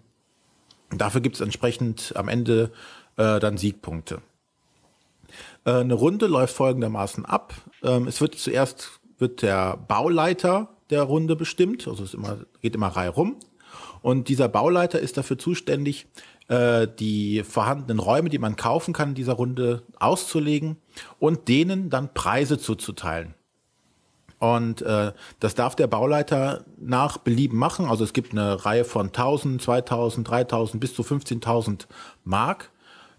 Dafür 0.92 1.22
gibt 1.22 1.36
es 1.36 1.42
entsprechend 1.42 2.14
am 2.16 2.28
Ende 2.28 2.72
äh, 3.18 3.40
dann 3.40 3.58
Siegpunkte. 3.58 4.22
Äh, 5.66 5.72
eine 5.72 5.96
Runde 5.96 6.28
läuft 6.28 6.56
folgendermaßen 6.56 7.26
ab. 7.26 7.54
Ähm, 7.84 8.08
es 8.08 8.22
wird 8.22 8.36
zuerst 8.36 9.00
wird 9.24 9.42
der 9.42 9.78
Bauleiter 9.78 10.68
der 10.90 11.04
Runde 11.04 11.38
bestimmt, 11.38 11.88
also 11.88 12.04
es 12.04 12.14
immer, 12.14 12.40
geht 12.62 12.76
immer 12.76 12.88
Reihe 12.88 13.10
rum. 13.10 13.38
Und 14.02 14.28
dieser 14.28 14.50
Bauleiter 14.50 15.00
ist 15.00 15.16
dafür 15.16 15.38
zuständig, 15.38 16.08
äh, 16.50 16.90
die 17.00 17.42
vorhandenen 17.44 18.00
Räume, 18.00 18.28
die 18.28 18.38
man 18.38 18.58
kaufen 18.58 18.94
kann 18.94 19.10
in 19.10 19.16
dieser 19.16 19.34
Runde 19.34 19.84
auszulegen 19.98 20.76
und 21.20 21.48
denen 21.48 21.90
dann 21.90 22.14
Preise 22.14 22.58
zuzuteilen. 22.58 23.34
Und 24.40 24.82
äh, 24.82 25.14
das 25.40 25.56
darf 25.56 25.78
der 25.78 25.88
Bauleiter 25.88 26.66
nach 26.78 27.18
Belieben 27.18 27.58
machen. 27.58 27.86
Also 27.86 28.04
es 28.04 28.12
gibt 28.12 28.34
eine 28.34 28.66
Reihe 28.66 28.84
von 28.84 29.08
1000, 29.08 29.62
2000, 29.62 30.30
3000 30.30 30.82
bis 30.82 30.94
zu 30.94 31.02
15.000 31.02 31.88
Mark. 32.26 32.72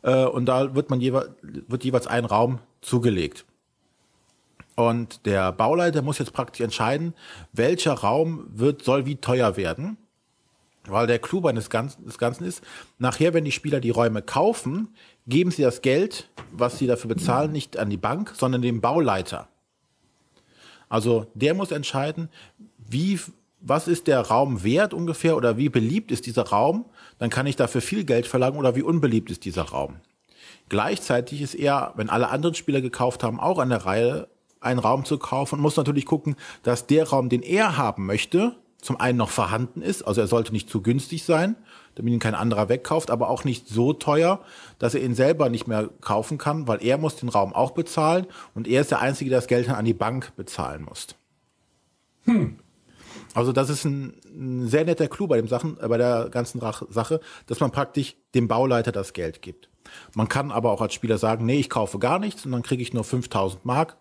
Äh, 0.02 0.26
und 0.26 0.44
da 0.44 0.74
wird 0.74 0.90
man 0.90 1.00
jeweils, 1.00 1.30
wird 1.40 1.82
jeweils 1.82 2.06
ein 2.06 2.26
Raum 2.26 2.58
zugelegt. 2.82 3.46
Und 4.76 5.24
der 5.26 5.52
Bauleiter 5.52 6.02
muss 6.02 6.18
jetzt 6.18 6.32
praktisch 6.32 6.60
entscheiden, 6.60 7.14
welcher 7.52 7.92
Raum 7.92 8.46
wird, 8.50 8.82
soll 8.82 9.06
wie 9.06 9.16
teuer 9.16 9.56
werden. 9.56 9.96
Weil 10.86 11.06
der 11.06 11.18
Clou 11.18 11.40
des 11.40 11.70
Ganzen, 11.70 12.04
des 12.04 12.18
Ganzen 12.18 12.44
ist, 12.44 12.62
nachher, 12.98 13.32
wenn 13.32 13.44
die 13.44 13.52
Spieler 13.52 13.80
die 13.80 13.90
Räume 13.90 14.20
kaufen, 14.20 14.94
geben 15.26 15.50
sie 15.50 15.62
das 15.62 15.80
Geld, 15.80 16.28
was 16.52 16.78
sie 16.78 16.86
dafür 16.86 17.08
bezahlen, 17.08 17.52
nicht 17.52 17.78
an 17.78 17.88
die 17.88 17.96
Bank, 17.96 18.32
sondern 18.36 18.60
dem 18.60 18.80
Bauleiter. 18.80 19.48
Also 20.88 21.26
der 21.34 21.54
muss 21.54 21.70
entscheiden, 21.70 22.28
wie, 22.76 23.18
was 23.60 23.88
ist 23.88 24.08
der 24.08 24.20
Raum 24.20 24.62
wert 24.62 24.92
ungefähr 24.92 25.36
oder 25.36 25.56
wie 25.56 25.70
beliebt 25.70 26.12
ist 26.12 26.26
dieser 26.26 26.48
Raum. 26.48 26.84
Dann 27.18 27.30
kann 27.30 27.46
ich 27.46 27.56
dafür 27.56 27.80
viel 27.80 28.04
Geld 28.04 28.26
verlangen 28.26 28.58
oder 28.58 28.76
wie 28.76 28.82
unbeliebt 28.82 29.30
ist 29.30 29.46
dieser 29.46 29.62
Raum. 29.62 29.96
Gleichzeitig 30.68 31.40
ist 31.40 31.54
er, 31.54 31.92
wenn 31.96 32.10
alle 32.10 32.28
anderen 32.28 32.54
Spieler 32.54 32.80
gekauft 32.80 33.22
haben, 33.22 33.40
auch 33.40 33.58
an 33.58 33.70
der 33.70 33.86
Reihe, 33.86 34.28
einen 34.64 34.78
Raum 34.78 35.04
zu 35.04 35.18
kaufen 35.18 35.56
und 35.56 35.60
muss 35.60 35.76
natürlich 35.76 36.06
gucken, 36.06 36.36
dass 36.62 36.86
der 36.86 37.08
Raum, 37.08 37.28
den 37.28 37.42
er 37.42 37.76
haben 37.76 38.06
möchte, 38.06 38.56
zum 38.80 39.00
einen 39.00 39.16
noch 39.16 39.30
vorhanden 39.30 39.80
ist, 39.80 40.02
also 40.02 40.20
er 40.20 40.26
sollte 40.26 40.52
nicht 40.52 40.68
zu 40.68 40.82
günstig 40.82 41.24
sein, 41.24 41.56
damit 41.94 42.12
ihn 42.12 42.20
kein 42.20 42.34
anderer 42.34 42.68
wegkauft, 42.68 43.10
aber 43.10 43.30
auch 43.30 43.44
nicht 43.44 43.66
so 43.66 43.94
teuer, 43.94 44.40
dass 44.78 44.94
er 44.94 45.02
ihn 45.02 45.14
selber 45.14 45.48
nicht 45.48 45.66
mehr 45.66 45.88
kaufen 46.02 46.36
kann, 46.36 46.68
weil 46.68 46.84
er 46.84 46.98
muss 46.98 47.16
den 47.16 47.30
Raum 47.30 47.54
auch 47.54 47.70
bezahlen 47.70 48.26
und 48.54 48.68
er 48.68 48.82
ist 48.82 48.90
der 48.90 49.00
Einzige, 49.00 49.30
der 49.30 49.38
das 49.38 49.46
Geld 49.46 49.68
dann 49.68 49.76
an 49.76 49.86
die 49.86 49.94
Bank 49.94 50.32
bezahlen 50.36 50.84
muss. 50.84 51.06
Hm. 52.24 52.58
Also 53.34 53.52
das 53.52 53.68
ist 53.70 53.84
ein, 53.84 54.14
ein, 54.26 54.68
sehr 54.68 54.84
netter 54.84 55.08
Clou 55.08 55.26
bei 55.26 55.36
dem 55.36 55.48
Sachen, 55.48 55.78
äh, 55.80 55.88
bei 55.88 55.98
der 55.98 56.28
ganzen 56.30 56.60
Sache, 56.60 57.20
dass 57.46 57.60
man 57.60 57.72
praktisch 57.72 58.16
dem 58.34 58.48
Bauleiter 58.48 58.92
das 58.92 59.12
Geld 59.12 59.42
gibt. 59.42 59.70
Man 60.14 60.28
kann 60.28 60.50
aber 60.50 60.70
auch 60.70 60.80
als 60.80 60.94
Spieler 60.94 61.18
sagen, 61.18 61.44
nee, 61.44 61.58
ich 61.58 61.68
kaufe 61.68 61.98
gar 61.98 62.18
nichts 62.18 62.46
und 62.46 62.52
dann 62.52 62.62
kriege 62.62 62.82
ich 62.82 62.92
nur 62.92 63.04
5000 63.04 63.64
Mark 63.64 63.96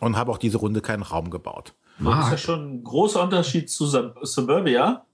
und 0.00 0.16
habe 0.16 0.30
auch 0.30 0.38
diese 0.38 0.58
Runde 0.58 0.80
keinen 0.80 1.02
Raum 1.02 1.30
gebaut. 1.30 1.74
Das 1.98 2.26
ist 2.26 2.30
ja 2.32 2.38
schon 2.38 2.74
ein 2.74 2.84
großer 2.84 3.22
Unterschied 3.22 3.70
zu 3.70 3.86
Suburbia. 3.86 5.04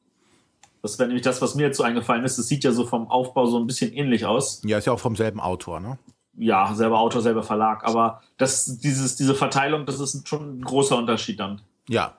Das 0.82 0.98
wäre 0.98 1.08
nämlich 1.08 1.24
das, 1.24 1.42
was 1.42 1.54
mir 1.54 1.64
jetzt 1.64 1.76
so 1.76 1.82
eingefallen 1.82 2.24
ist. 2.24 2.38
Das 2.38 2.48
sieht 2.48 2.64
ja 2.64 2.72
so 2.72 2.86
vom 2.86 3.10
Aufbau 3.10 3.46
so 3.46 3.58
ein 3.58 3.66
bisschen 3.66 3.92
ähnlich 3.92 4.24
aus. 4.24 4.62
Ja, 4.64 4.78
ist 4.78 4.86
ja 4.86 4.94
auch 4.94 5.00
vom 5.00 5.14
selben 5.14 5.40
Autor, 5.40 5.80
ne? 5.80 5.98
Ja, 6.38 6.72
selber 6.74 7.00
Autor, 7.00 7.20
selber 7.20 7.42
Verlag. 7.42 7.84
Aber 7.84 8.22
das, 8.38 8.78
dieses, 8.78 9.16
diese 9.16 9.34
Verteilung, 9.34 9.84
das 9.84 10.00
ist 10.00 10.26
schon 10.26 10.58
ein 10.58 10.62
großer 10.62 10.96
Unterschied 10.96 11.38
dann. 11.38 11.60
Ja. 11.88 12.16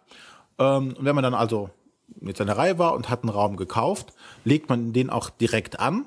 Ähm, 0.59 0.95
wenn 0.99 1.15
man 1.15 1.23
dann 1.23 1.33
also 1.33 1.71
jetzt 2.19 2.39
an 2.39 2.47
der 2.47 2.57
Reihe 2.57 2.77
war 2.77 2.93
und 2.93 3.09
hat 3.09 3.23
einen 3.23 3.29
Raum 3.29 3.57
gekauft, 3.57 4.13
legt 4.43 4.69
man 4.69 4.93
den 4.93 5.09
auch 5.09 5.31
direkt 5.31 5.79
an. 5.79 6.05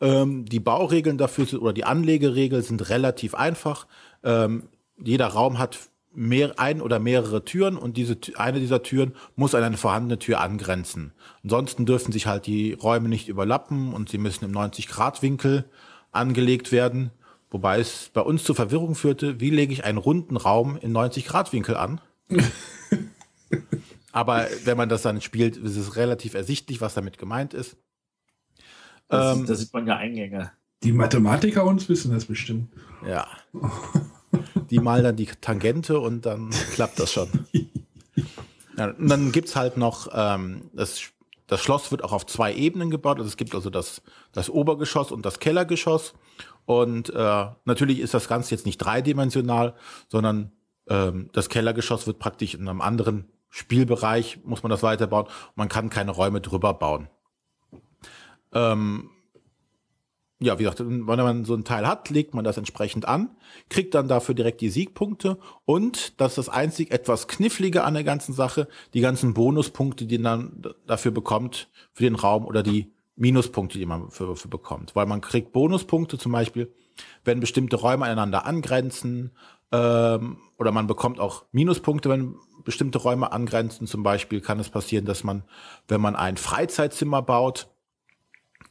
Ähm, 0.00 0.44
die 0.44 0.60
Bauregeln 0.60 1.18
dafür 1.18 1.60
oder 1.60 1.72
die 1.72 1.84
Anlegeregeln 1.84 2.62
sind 2.62 2.88
relativ 2.88 3.34
einfach. 3.34 3.86
Ähm, 4.22 4.68
jeder 5.02 5.26
Raum 5.28 5.58
hat 5.58 5.78
mehr, 6.14 6.58
ein 6.58 6.80
oder 6.80 6.98
mehrere 6.98 7.44
Türen 7.44 7.76
und 7.76 7.96
diese 7.96 8.16
eine 8.36 8.60
dieser 8.60 8.82
Türen 8.82 9.14
muss 9.36 9.54
an 9.54 9.62
eine 9.62 9.76
vorhandene 9.76 10.18
Tür 10.18 10.40
angrenzen. 10.40 11.12
Ansonsten 11.42 11.86
dürfen 11.86 12.12
sich 12.12 12.26
halt 12.26 12.46
die 12.46 12.72
Räume 12.72 13.08
nicht 13.08 13.28
überlappen 13.28 13.92
und 13.92 14.08
sie 14.08 14.18
müssen 14.18 14.44
im 14.44 14.52
90-Grad-Winkel 14.52 15.64
angelegt 16.12 16.72
werden. 16.72 17.10
Wobei 17.50 17.80
es 17.80 18.10
bei 18.12 18.20
uns 18.20 18.44
zur 18.44 18.54
Verwirrung 18.54 18.94
führte, 18.94 19.40
wie 19.40 19.50
lege 19.50 19.72
ich 19.72 19.84
einen 19.84 19.98
runden 19.98 20.36
Raum 20.36 20.76
in 20.76 20.92
90-Grad-Winkel 20.92 21.76
an? 21.76 22.00
Aber 24.12 24.46
wenn 24.64 24.76
man 24.76 24.88
das 24.88 25.02
dann 25.02 25.20
spielt, 25.20 25.56
ist 25.56 25.76
es 25.76 25.96
relativ 25.96 26.34
ersichtlich, 26.34 26.80
was 26.80 26.94
damit 26.94 27.18
gemeint 27.18 27.54
ist. 27.54 27.76
Das, 29.08 29.36
ähm, 29.36 29.46
da 29.46 29.54
sieht 29.54 29.72
man 29.72 29.86
ja 29.86 29.96
Eingänge. 29.96 30.52
Die 30.82 30.92
Mathematiker 30.92 31.64
uns 31.64 31.88
wissen 31.88 32.12
das 32.12 32.24
bestimmt. 32.24 32.68
Ja. 33.06 33.26
Die 34.70 34.78
malen 34.78 35.04
dann 35.04 35.16
die 35.16 35.26
Tangente 35.26 36.00
und 36.00 36.26
dann 36.26 36.50
klappt 36.74 36.98
das 36.98 37.12
schon. 37.12 37.28
Ja, 38.76 38.86
und 38.86 39.08
dann 39.08 39.30
gibt's 39.30 39.54
halt 39.54 39.76
noch, 39.76 40.08
ähm, 40.12 40.70
das, 40.72 41.02
das 41.46 41.60
Schloss 41.60 41.92
wird 41.92 42.02
auch 42.02 42.12
auf 42.12 42.26
zwei 42.26 42.52
Ebenen 42.52 42.90
gebaut. 42.90 43.18
Also 43.18 43.28
es 43.28 43.36
gibt 43.36 43.54
also 43.54 43.70
das, 43.70 44.02
das 44.32 44.50
Obergeschoss 44.50 45.12
und 45.12 45.24
das 45.24 45.38
Kellergeschoss. 45.38 46.14
Und 46.66 47.10
äh, 47.10 47.46
natürlich 47.64 48.00
ist 48.00 48.14
das 48.14 48.26
Ganze 48.26 48.52
jetzt 48.54 48.66
nicht 48.66 48.78
dreidimensional, 48.78 49.74
sondern 50.08 50.52
ähm, 50.88 51.30
das 51.32 51.48
Kellergeschoss 51.48 52.06
wird 52.06 52.18
praktisch 52.18 52.54
in 52.54 52.68
einem 52.68 52.80
anderen 52.80 53.28
Spielbereich, 53.50 54.40
muss 54.44 54.62
man 54.62 54.70
das 54.70 54.82
weiterbauen. 54.82 55.28
Man 55.54 55.68
kann 55.68 55.90
keine 55.90 56.10
Räume 56.10 56.40
drüber 56.40 56.74
bauen. 56.74 57.08
Ähm, 58.52 59.10
ja, 60.44 60.58
wie 60.58 60.64
gesagt, 60.64 60.80
wenn 60.80 61.04
man 61.04 61.44
so 61.44 61.54
ein 61.54 61.64
Teil 61.64 61.86
hat, 61.86 62.10
legt 62.10 62.34
man 62.34 62.44
das 62.44 62.56
entsprechend 62.56 63.06
an, 63.06 63.30
kriegt 63.68 63.94
dann 63.94 64.08
dafür 64.08 64.34
direkt 64.34 64.60
die 64.60 64.68
Siegpunkte 64.68 65.38
und 65.64 66.20
das 66.20 66.32
ist 66.32 66.38
das 66.38 66.48
einzig 66.48 66.90
etwas 66.90 67.28
knifflige 67.28 67.84
an 67.84 67.94
der 67.94 68.04
ganzen 68.04 68.32
Sache, 68.32 68.68
die 68.92 69.00
ganzen 69.00 69.34
Bonuspunkte, 69.34 70.06
die 70.06 70.18
man 70.18 70.62
dafür 70.86 71.10
bekommt, 71.10 71.68
für 71.92 72.04
den 72.04 72.14
Raum 72.14 72.44
oder 72.46 72.62
die 72.62 72.92
Minuspunkte, 73.16 73.78
die 73.78 73.86
man 73.86 74.10
für, 74.10 74.36
für 74.36 74.48
bekommt. 74.48 74.96
Weil 74.96 75.06
man 75.06 75.20
kriegt 75.20 75.52
Bonuspunkte 75.52 76.18
zum 76.18 76.32
Beispiel, 76.32 76.72
wenn 77.24 77.40
bestimmte 77.40 77.76
Räume 77.76 78.04
aneinander 78.04 78.46
angrenzen, 78.46 79.32
ähm, 79.72 80.38
oder 80.58 80.72
man 80.72 80.86
bekommt 80.86 81.18
auch 81.20 81.44
Minuspunkte, 81.52 82.08
wenn 82.08 82.36
bestimmte 82.64 82.98
Räume 82.98 83.32
angrenzen. 83.32 83.86
Zum 83.86 84.02
Beispiel 84.02 84.40
kann 84.40 84.60
es 84.60 84.70
passieren, 84.70 85.04
dass 85.04 85.24
man, 85.24 85.42
wenn 85.88 86.00
man 86.00 86.16
ein 86.16 86.36
Freizeitzimmer 86.36 87.22
baut, 87.22 87.68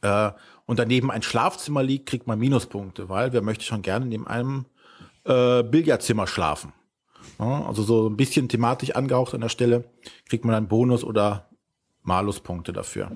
äh, 0.02 0.32
und 0.66 0.78
daneben 0.78 1.10
ein 1.10 1.22
Schlafzimmer 1.22 1.82
liegt, 1.82 2.06
kriegt 2.06 2.26
man 2.26 2.38
Minuspunkte, 2.38 3.08
weil 3.08 3.32
wer 3.32 3.42
möchte 3.42 3.64
schon 3.64 3.82
gerne 3.82 4.06
neben 4.06 4.26
einem 4.26 4.66
äh, 5.24 5.62
Billardzimmer 5.62 6.26
schlafen. 6.26 6.72
Ja, 7.38 7.66
also 7.66 7.82
so 7.82 8.08
ein 8.08 8.16
bisschen 8.16 8.48
thematisch 8.48 8.92
angehaucht 8.92 9.34
an 9.34 9.40
der 9.40 9.48
Stelle, 9.48 9.84
kriegt 10.28 10.44
man 10.44 10.54
einen 10.54 10.68
Bonus 10.68 11.04
oder 11.04 11.48
Maluspunkte 12.02 12.72
dafür. 12.72 13.10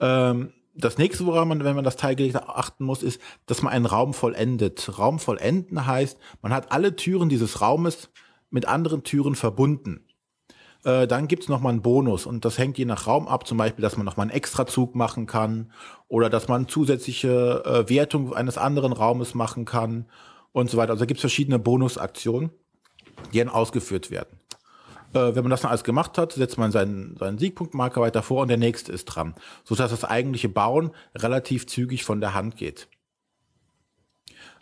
Ähm, 0.00 0.52
das 0.76 0.98
nächste, 0.98 1.24
woran 1.26 1.48
man, 1.48 1.62
wenn 1.64 1.76
man 1.76 1.84
das 1.84 1.96
Teil 1.96 2.16
gelegt 2.16 2.34
hat, 2.34 2.48
achten 2.48 2.84
muss, 2.84 3.02
ist, 3.02 3.20
dass 3.46 3.62
man 3.62 3.72
einen 3.72 3.86
Raum 3.86 4.12
vollendet. 4.12 4.98
Raum 4.98 5.18
vollenden 5.18 5.86
heißt, 5.86 6.18
man 6.42 6.52
hat 6.52 6.72
alle 6.72 6.96
Türen 6.96 7.28
dieses 7.28 7.60
Raumes 7.60 8.10
mit 8.50 8.66
anderen 8.66 9.04
Türen 9.04 9.34
verbunden. 9.36 10.04
Äh, 10.84 11.06
dann 11.06 11.28
gibt's 11.28 11.48
noch 11.48 11.60
mal 11.60 11.70
einen 11.70 11.82
Bonus 11.82 12.26
und 12.26 12.44
das 12.44 12.58
hängt 12.58 12.76
je 12.78 12.84
nach 12.84 13.06
Raum 13.06 13.26
ab, 13.26 13.46
zum 13.46 13.58
Beispiel, 13.58 13.82
dass 13.82 13.96
man 13.96 14.04
noch 14.04 14.16
mal 14.16 14.24
einen 14.24 14.30
Extrazug 14.30 14.94
machen 14.94 15.26
kann 15.26 15.72
oder 16.08 16.28
dass 16.28 16.46
man 16.48 16.68
zusätzliche 16.68 17.62
äh, 17.64 17.88
Wertung 17.88 18.34
eines 18.34 18.58
anderen 18.58 18.92
Raumes 18.92 19.34
machen 19.34 19.64
kann 19.64 20.06
und 20.52 20.70
so 20.70 20.76
weiter. 20.76 20.92
Also 20.92 21.00
da 21.00 21.06
gibt's 21.06 21.22
verschiedene 21.22 21.58
Bonusaktionen, 21.58 22.50
die 23.32 23.38
dann 23.38 23.48
ausgeführt 23.48 24.10
werden. 24.10 24.38
Äh, 25.14 25.34
wenn 25.34 25.44
man 25.44 25.50
das 25.50 25.62
dann 25.62 25.70
alles 25.70 25.84
gemacht 25.84 26.18
hat, 26.18 26.32
setzt 26.32 26.58
man 26.58 26.70
seinen, 26.70 27.16
seinen 27.16 27.38
Siegpunktmarker 27.38 28.02
weiter 28.02 28.22
vor 28.22 28.42
und 28.42 28.48
der 28.48 28.58
nächste 28.58 28.92
ist 28.92 29.06
dran, 29.06 29.34
sodass 29.64 29.90
das 29.90 30.04
eigentliche 30.04 30.50
Bauen 30.50 30.90
relativ 31.14 31.66
zügig 31.66 32.04
von 32.04 32.20
der 32.20 32.34
Hand 32.34 32.56
geht. 32.56 32.88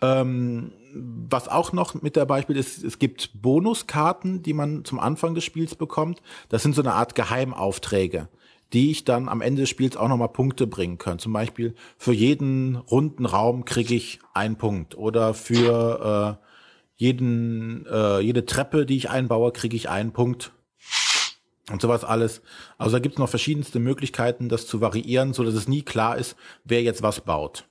Ähm, 0.03 0.73
was 0.95 1.49
auch 1.49 1.73
noch 1.73 1.95
mit 2.03 2.17
der 2.17 2.27
Beispiel 2.27 2.57
ist, 2.57 2.85
es 2.85 2.99
gibt 2.99 3.31
Bonuskarten, 3.41 4.43
die 4.43 4.53
man 4.53 4.85
zum 4.85 4.99
Anfang 4.99 5.35
des 5.35 5.45
Spiels 5.45 5.75
bekommt. 5.75 6.21
Das 6.49 6.63
sind 6.63 6.75
so 6.75 6.83
eine 6.83 6.95
Art 6.95 7.15
Geheimaufträge, 7.15 8.29
die 8.73 8.91
ich 8.91 9.05
dann 9.05 9.29
am 9.29 9.41
Ende 9.41 9.63
des 9.63 9.71
Spiels 9.71 9.97
auch 9.97 10.09
nochmal 10.09 10.29
Punkte 10.29 10.67
bringen 10.67 10.99
kann. 10.99 11.19
Zum 11.19 11.33
Beispiel 11.33 11.75
für 11.97 12.13
jeden 12.13 12.77
runden 12.77 13.25
Raum 13.25 13.65
kriege 13.65 13.95
ich 13.95 14.19
einen 14.35 14.57
Punkt 14.57 14.97
oder 14.99 15.33
für 15.35 16.39
äh, 16.41 16.47
jeden, 16.97 17.87
äh, 17.87 18.21
jede 18.21 18.45
Treppe, 18.45 18.85
die 18.85 18.97
ich 18.97 19.09
einbaue, 19.09 19.53
kriege 19.53 19.77
ich 19.77 19.89
einen 19.89 20.13
Punkt. 20.13 20.53
Und 21.71 21.81
sowas 21.81 22.05
alles. 22.05 22.43
Also 22.77 22.97
da 22.97 22.99
gibt 22.99 23.15
es 23.15 23.19
noch 23.19 23.29
verschiedenste 23.29 23.79
Möglichkeiten, 23.79 24.49
das 24.49 24.67
zu 24.67 24.81
variieren, 24.81 25.33
so 25.33 25.45
dass 25.45 25.55
es 25.55 25.69
nie 25.69 25.83
klar 25.83 26.19
ist, 26.19 26.37
wer 26.65 26.83
jetzt 26.83 27.03
was 27.03 27.21
baut. 27.21 27.65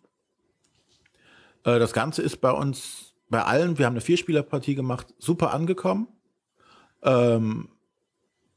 Äh, 1.63 1.79
das 1.79 1.93
Ganze 1.93 2.21
ist 2.21 2.37
bei 2.41 2.51
uns, 2.51 3.13
bei 3.29 3.43
allen, 3.43 3.77
wir 3.77 3.85
haben 3.85 3.93
eine 3.93 4.01
Vierspielerpartie 4.01 4.75
gemacht, 4.75 5.07
super 5.17 5.53
angekommen. 5.53 6.07
Ähm, 7.03 7.69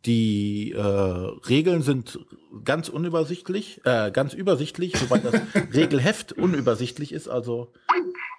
die 0.04 0.72
äh, 0.72 0.80
Regeln 0.80 1.82
sind 1.82 2.18
ganz 2.62 2.88
unübersichtlich, 2.88 3.80
äh, 3.84 4.10
ganz 4.10 4.34
übersichtlich, 4.34 5.00
wobei 5.00 5.18
das 5.18 5.34
Regelheft 5.74 6.32
unübersichtlich 6.32 7.12
ist. 7.12 7.28
Also 7.28 7.72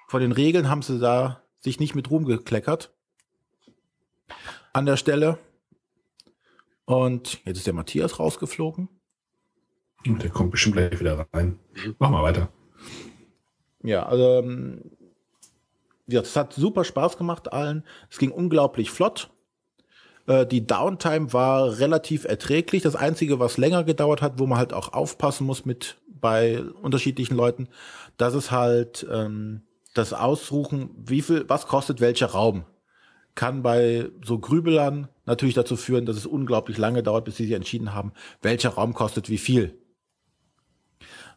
vor 0.07 0.19
den 0.19 0.31
Regeln 0.31 0.69
haben 0.69 0.83
sie 0.83 0.99
da 0.99 1.41
sich 1.59 1.79
nicht 1.79 1.95
mit 1.95 2.11
Ruhm 2.11 2.25
gekleckert. 2.25 2.93
An 4.73 4.85
der 4.85 4.97
Stelle. 4.97 5.39
Und 6.85 7.39
jetzt 7.45 7.57
ist 7.57 7.67
der 7.67 7.73
Matthias 7.73 8.19
rausgeflogen. 8.19 8.89
Der 10.05 10.29
kommt 10.29 10.51
bestimmt 10.51 10.75
gleich 10.75 10.99
wieder 10.99 11.27
rein. 11.33 11.59
Mach 11.97 12.11
mal 12.11 12.21
weiter. 12.21 12.49
Ja, 13.85 14.05
also 14.05 14.39
ähm, 14.39 14.81
ja, 16.07 16.21
es 16.21 16.35
hat 16.35 16.53
super 16.53 16.83
Spaß 16.83 17.17
gemacht 17.17 17.53
allen. 17.53 17.83
Es 18.09 18.17
ging 18.17 18.31
unglaublich 18.31 18.91
flott. 18.91 19.29
Äh, 20.27 20.45
die 20.45 20.65
Downtime 20.65 21.33
war 21.33 21.79
relativ 21.79 22.25
erträglich. 22.25 22.83
Das 22.83 22.95
Einzige, 22.95 23.39
was 23.39 23.57
länger 23.57 23.83
gedauert 23.83 24.21
hat, 24.21 24.39
wo 24.39 24.45
man 24.45 24.57
halt 24.57 24.73
auch 24.73 24.93
aufpassen 24.93 25.45
muss 25.45 25.65
mit 25.65 25.97
bei 26.07 26.63
unterschiedlichen 26.81 27.35
Leuten, 27.35 27.67
dass 28.17 28.33
es 28.33 28.51
halt 28.51 29.05
ähm, 29.11 29.61
das 29.93 30.13
Aussuchen, 30.13 30.89
wie 30.97 31.21
viel, 31.21 31.45
was 31.47 31.67
kostet 31.67 32.01
welcher 32.01 32.27
Raum, 32.27 32.65
kann 33.35 33.61
bei 33.61 34.09
so 34.23 34.39
Grübelern 34.39 35.09
natürlich 35.25 35.55
dazu 35.55 35.75
führen, 35.75 36.05
dass 36.05 36.15
es 36.15 36.25
unglaublich 36.25 36.77
lange 36.77 37.03
dauert, 37.03 37.25
bis 37.25 37.37
sie 37.37 37.45
sich 37.45 37.53
entschieden 37.53 37.93
haben, 37.93 38.13
welcher 38.41 38.69
Raum 38.69 38.93
kostet 38.93 39.29
wie 39.29 39.37
viel. 39.37 39.77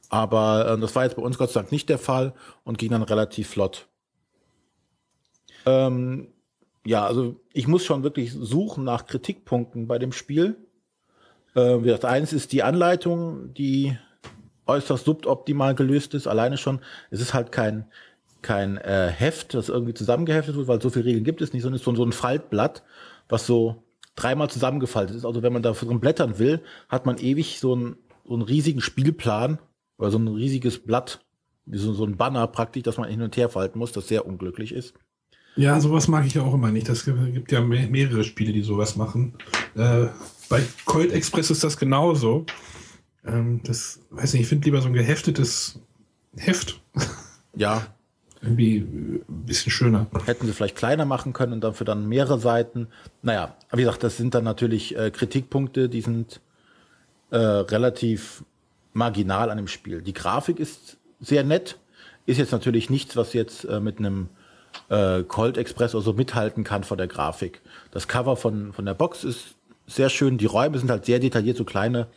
Aber 0.08 0.70
äh, 0.70 0.80
das 0.80 0.94
war 0.94 1.04
jetzt 1.04 1.16
bei 1.16 1.22
uns 1.22 1.38
Gott 1.38 1.50
sei 1.50 1.60
Dank 1.60 1.72
nicht 1.72 1.88
der 1.88 1.98
Fall 1.98 2.34
und 2.64 2.78
ging 2.78 2.90
dann 2.90 3.02
relativ 3.02 3.48
flott. 3.48 3.88
Ähm, 5.66 6.28
ja, 6.86 7.06
also 7.06 7.40
ich 7.52 7.68
muss 7.68 7.84
schon 7.84 8.02
wirklich 8.02 8.32
suchen 8.32 8.84
nach 8.84 9.06
Kritikpunkten 9.06 9.86
bei 9.86 9.98
dem 9.98 10.12
Spiel. 10.12 10.56
Äh, 11.54 11.80
das 11.82 12.04
eins 12.04 12.32
ist 12.32 12.52
die 12.52 12.62
Anleitung, 12.62 13.52
die 13.54 13.98
äußerst 14.66 15.04
suboptimal 15.04 15.74
gelöst 15.74 16.14
ist. 16.14 16.26
Alleine 16.26 16.56
schon, 16.56 16.80
es 17.10 17.20
ist 17.20 17.34
halt 17.34 17.52
kein, 17.52 17.86
kein 18.42 18.78
äh, 18.78 19.08
Heft, 19.08 19.54
das 19.54 19.68
irgendwie 19.68 19.94
zusammengeheftet 19.94 20.56
wird, 20.56 20.68
weil 20.68 20.80
so 20.80 20.90
viele 20.90 21.06
Regeln 21.06 21.24
gibt 21.24 21.42
es 21.42 21.52
nicht, 21.52 21.62
sondern 21.62 21.76
es 21.76 21.82
ist 21.82 21.84
so, 21.84 21.94
so 21.94 22.04
ein 22.04 22.12
Faltblatt, 22.12 22.82
was 23.28 23.46
so 23.46 23.82
dreimal 24.14 24.48
zusammengefaltet 24.48 25.16
ist. 25.16 25.24
Also 25.24 25.42
wenn 25.42 25.52
man 25.52 25.62
da 25.62 25.72
drin 25.72 26.00
blättern 26.00 26.38
will, 26.38 26.62
hat 26.88 27.06
man 27.06 27.18
ewig 27.18 27.60
so 27.60 27.74
einen, 27.74 27.96
so 28.24 28.34
einen 28.34 28.42
riesigen 28.42 28.80
Spielplan 28.80 29.58
oder 29.98 30.10
so 30.10 30.18
ein 30.18 30.28
riesiges 30.28 30.78
Blatt, 30.78 31.20
wie 31.66 31.78
so, 31.78 31.92
so 31.92 32.04
ein 32.04 32.16
Banner 32.16 32.46
praktisch, 32.46 32.84
dass 32.84 32.96
man 32.96 33.10
hin 33.10 33.20
und 33.20 33.36
her 33.36 33.48
falten 33.48 33.78
muss, 33.78 33.92
das 33.92 34.08
sehr 34.08 34.26
unglücklich 34.26 34.72
ist. 34.72 34.94
Ja, 35.56 35.80
sowas 35.80 36.06
mag 36.06 36.24
ich 36.24 36.34
ja 36.34 36.42
auch 36.42 36.54
immer 36.54 36.70
nicht. 36.70 36.88
Das 36.88 37.04
gibt 37.04 37.50
ja 37.50 37.60
mehrere 37.60 38.22
Spiele, 38.22 38.52
die 38.52 38.62
sowas 38.62 38.94
machen. 38.94 39.34
Äh, 39.74 40.06
bei 40.48 40.62
Colt 40.84 41.12
Express 41.12 41.50
ist 41.50 41.64
das 41.64 41.76
genauso. 41.76 42.46
Ähm, 43.26 43.60
das, 43.64 44.00
weiß 44.10 44.34
nicht, 44.34 44.42
ich 44.42 44.48
finde 44.48 44.66
lieber 44.66 44.80
so 44.80 44.86
ein 44.86 44.94
geheftetes 44.94 45.80
Heft. 46.36 46.80
Ja. 47.56 47.86
Irgendwie 48.40 48.78
ein 48.78 49.24
bisschen 49.26 49.72
schöner. 49.72 50.06
Hätten 50.26 50.46
sie 50.46 50.52
vielleicht 50.52 50.76
kleiner 50.76 51.04
machen 51.04 51.32
können 51.32 51.54
und 51.54 51.64
dafür 51.64 51.84
dann 51.84 52.08
mehrere 52.08 52.38
Seiten. 52.38 52.86
Naja, 53.20 53.56
wie 53.72 53.82
gesagt, 53.82 54.04
das 54.04 54.16
sind 54.16 54.32
dann 54.32 54.44
natürlich 54.44 54.96
äh, 54.96 55.10
Kritikpunkte, 55.10 55.88
die 55.88 56.02
sind 56.02 56.40
äh, 57.30 57.36
relativ 57.36 58.44
marginal 58.92 59.50
an 59.50 59.56
dem 59.56 59.68
Spiel. 59.68 60.02
Die 60.02 60.12
Grafik 60.12 60.58
ist 60.58 60.96
sehr 61.20 61.44
nett, 61.44 61.78
ist 62.26 62.38
jetzt 62.38 62.52
natürlich 62.52 62.90
nichts, 62.90 63.16
was 63.16 63.32
jetzt 63.32 63.64
äh, 63.64 63.80
mit 63.80 63.98
einem 63.98 64.28
äh, 64.88 65.22
Colt 65.22 65.56
Express 65.56 65.94
oder 65.94 66.04
so 66.04 66.12
mithalten 66.12 66.64
kann 66.64 66.84
vor 66.84 66.96
der 66.96 67.06
Grafik. 67.06 67.60
Das 67.90 68.08
Cover 68.08 68.36
von, 68.36 68.72
von 68.72 68.84
der 68.84 68.94
Box 68.94 69.24
ist 69.24 69.54
sehr 69.86 70.10
schön. 70.10 70.38
Die 70.38 70.46
Räume 70.46 70.78
sind 70.78 70.90
halt 70.90 71.06
sehr 71.06 71.18
detailliert, 71.18 71.56
so 71.56 71.64
kleine 71.64 72.08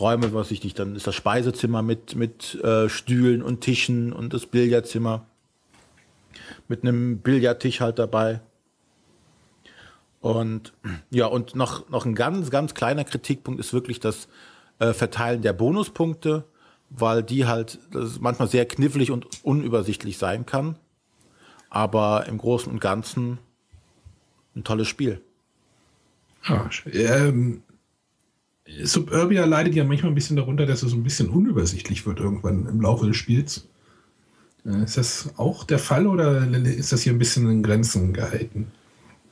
Räume, 0.00 0.32
was 0.32 0.50
ich 0.50 0.64
nicht, 0.64 0.78
dann 0.78 0.96
ist 0.96 1.06
das 1.06 1.14
Speisezimmer 1.14 1.82
mit, 1.82 2.16
mit 2.16 2.54
äh, 2.64 2.88
Stühlen 2.88 3.42
und 3.42 3.60
Tischen 3.60 4.12
und 4.12 4.32
das 4.32 4.46
Billardzimmer 4.46 5.26
mit 6.68 6.82
einem 6.82 7.18
Billardtisch 7.18 7.80
halt 7.80 7.98
dabei. 7.98 8.40
Und 10.20 10.72
ja, 11.10 11.26
und 11.26 11.54
noch, 11.54 11.88
noch 11.88 12.04
ein 12.04 12.14
ganz, 12.14 12.50
ganz 12.50 12.74
kleiner 12.74 13.04
Kritikpunkt 13.04 13.60
ist 13.60 13.72
wirklich 13.72 14.00
das 14.00 14.28
äh, 14.80 14.92
Verteilen 14.92 15.42
der 15.42 15.52
Bonuspunkte, 15.52 16.44
weil 16.90 17.22
die 17.22 17.46
halt 17.46 17.78
manchmal 18.18 18.48
sehr 18.48 18.66
knifflig 18.66 19.12
und 19.12 19.26
unübersichtlich 19.44 20.18
sein 20.18 20.44
kann. 20.44 20.76
Aber 21.68 22.26
im 22.26 22.38
Großen 22.38 22.70
und 22.72 22.80
Ganzen 22.80 23.38
ein 24.56 24.64
tolles 24.64 24.88
Spiel. 24.88 25.20
Ja, 26.48 26.68
ähm, 26.92 27.62
Suburbia 28.82 29.44
leidet 29.44 29.74
ja 29.74 29.84
manchmal 29.84 30.10
ein 30.12 30.14
bisschen 30.14 30.36
darunter, 30.36 30.66
dass 30.66 30.82
es 30.82 30.92
ein 30.92 31.02
bisschen 31.02 31.28
unübersichtlich 31.28 32.06
wird 32.06 32.18
irgendwann 32.18 32.66
im 32.66 32.80
Laufe 32.80 33.06
des 33.06 33.16
Spiels. 33.16 33.68
Äh, 34.64 34.84
ist 34.84 34.96
das 34.96 35.30
auch 35.36 35.64
der 35.64 35.78
Fall 35.78 36.06
oder 36.06 36.46
ist 36.48 36.92
das 36.92 37.02
hier 37.02 37.12
ein 37.12 37.18
bisschen 37.18 37.48
in 37.50 37.62
Grenzen 37.62 38.12
gehalten? 38.12 38.72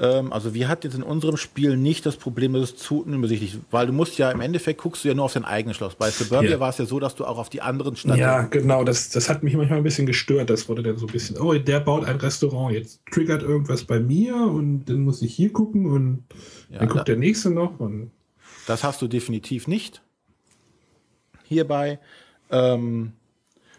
Ähm, 0.01 0.33
also 0.33 0.55
wir 0.55 0.69
hatten 0.69 0.87
jetzt 0.87 0.97
in 0.97 1.03
unserem 1.03 1.37
Spiel 1.37 1.77
nicht 1.77 2.07
das 2.07 2.17
Problem, 2.17 2.53
dass 2.53 2.63
es 2.63 2.77
zu 2.77 3.03
unübersichtlich 3.03 3.59
weil 3.71 3.87
du 3.87 3.93
musst 3.93 4.17
ja 4.19 4.31
im 4.31 4.41
Endeffekt 4.41 4.81
guckst 4.81 5.05
du 5.05 5.09
ja 5.09 5.15
nur 5.15 5.25
auf 5.25 5.33
dein 5.33 5.45
eigenes 5.45 5.77
Schloss. 5.77 5.97
Bei 5.97 6.11
Suburbia 6.11 6.51
ja. 6.51 6.61
war 6.61 6.71
es 6.71 6.79
ja 6.79 6.85
so, 6.85 7.01
dass 7.01 7.15
du 7.17 7.25
auch 7.25 7.39
auf 7.39 7.51
die 7.51 7.63
anderen 7.63 7.97
Standorte. 7.97 8.23
Ja, 8.23 8.43
genau, 8.43 8.85
das, 8.85 9.11
das 9.11 9.29
hat 9.29 9.43
mich 9.43 9.55
manchmal 9.55 9.79
ein 9.79 9.85
bisschen 9.85 10.07
gestört. 10.07 10.51
Das 10.51 10.69
wurde 10.69 10.83
dann 10.83 10.99
so 10.99 11.07
ein 11.07 11.13
bisschen, 11.13 11.39
oh, 11.39 11.55
der 11.55 11.81
baut 11.81 12.05
ein 12.05 12.17
Restaurant, 12.17 12.75
jetzt 12.75 13.01
triggert 13.11 13.43
irgendwas 13.43 13.85
bei 13.85 13.99
mir 13.99 14.37
und 14.37 14.85
dann 14.87 15.01
muss 15.01 15.21
ich 15.23 15.35
hier 15.35 15.53
gucken 15.53 15.87
und 15.87 16.25
ja, 16.71 16.79
dann 16.79 16.89
guckt 16.89 17.01
da, 17.01 17.05
der 17.05 17.17
nächste 17.17 17.51
noch. 17.51 17.81
Und 17.81 18.11
das 18.67 18.85
hast 18.85 19.03
du 19.03 19.09
definitiv 19.09 19.67
nicht. 19.67 20.03
Hierbei. 21.45 21.99
Ähm, 22.51 23.13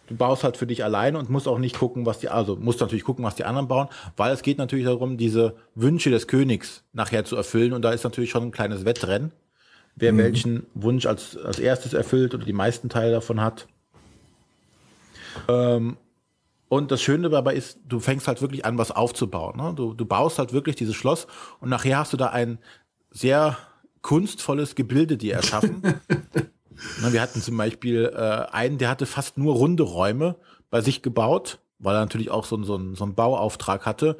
du 0.09 0.15
baust 0.15 0.43
halt 0.43 0.57
für 0.57 0.67
dich 0.67 0.83
alleine 0.83 1.17
und 1.17 1.29
musst 1.29 1.47
auch 1.47 1.59
nicht 1.59 1.77
gucken, 1.77 2.05
was 2.05 2.19
die, 2.19 2.29
also 2.29 2.55
musst 2.55 2.81
natürlich 2.81 3.03
gucken, 3.03 3.23
was 3.23 3.35
die 3.35 3.45
anderen 3.45 3.67
bauen, 3.67 3.87
weil 4.17 4.33
es 4.33 4.41
geht 4.41 4.57
natürlich 4.57 4.85
darum, 4.85 5.17
diese 5.17 5.55
Wünsche 5.75 6.09
des 6.09 6.27
Königs 6.27 6.83
nachher 6.91 7.23
zu 7.23 7.35
erfüllen 7.35 7.73
und 7.73 7.83
da 7.83 7.91
ist 7.91 8.03
natürlich 8.03 8.31
schon 8.31 8.43
ein 8.43 8.51
kleines 8.51 8.85
Wettrennen, 8.85 9.31
wer 9.95 10.11
mhm. 10.11 10.17
welchen 10.17 10.65
Wunsch 10.73 11.05
als, 11.05 11.37
als 11.37 11.59
erstes 11.59 11.93
erfüllt 11.93 12.33
oder 12.33 12.43
die 12.43 12.53
meisten 12.53 12.89
Teile 12.89 13.11
davon 13.11 13.39
hat. 13.39 13.67
Ähm, 15.47 15.97
und 16.69 16.91
das 16.91 17.01
Schöne 17.01 17.29
dabei 17.29 17.55
ist, 17.55 17.79
du 17.87 17.99
fängst 17.99 18.27
halt 18.27 18.41
wirklich 18.41 18.65
an, 18.65 18.77
was 18.77 18.91
aufzubauen. 18.91 19.57
Ne? 19.57 19.73
Du, 19.75 19.93
du 19.93 20.05
baust 20.05 20.39
halt 20.39 20.53
wirklich 20.53 20.75
dieses 20.75 20.95
Schloss 20.95 21.27
und 21.59 21.69
nachher 21.69 21.99
hast 21.99 22.13
du 22.13 22.17
da 22.17 22.27
ein 22.27 22.59
sehr 23.11 23.57
kunstvolles 24.01 24.75
Gebilde 24.75 25.17
dir 25.17 25.35
erschaffen. 25.35 25.81
Wir 27.01 27.21
hatten 27.21 27.41
zum 27.41 27.57
Beispiel 27.57 28.11
äh, 28.13 28.51
einen, 28.51 28.77
der 28.77 28.89
hatte 28.89 29.05
fast 29.05 29.37
nur 29.37 29.55
runde 29.55 29.83
Räume 29.83 30.35
bei 30.69 30.81
sich 30.81 31.01
gebaut, 31.01 31.59
weil 31.79 31.95
er 31.95 32.01
natürlich 32.01 32.29
auch 32.29 32.45
so, 32.45 32.61
so, 32.63 32.75
einen, 32.75 32.95
so 32.95 33.03
einen 33.03 33.15
Bauauftrag 33.15 33.85
hatte. 33.85 34.17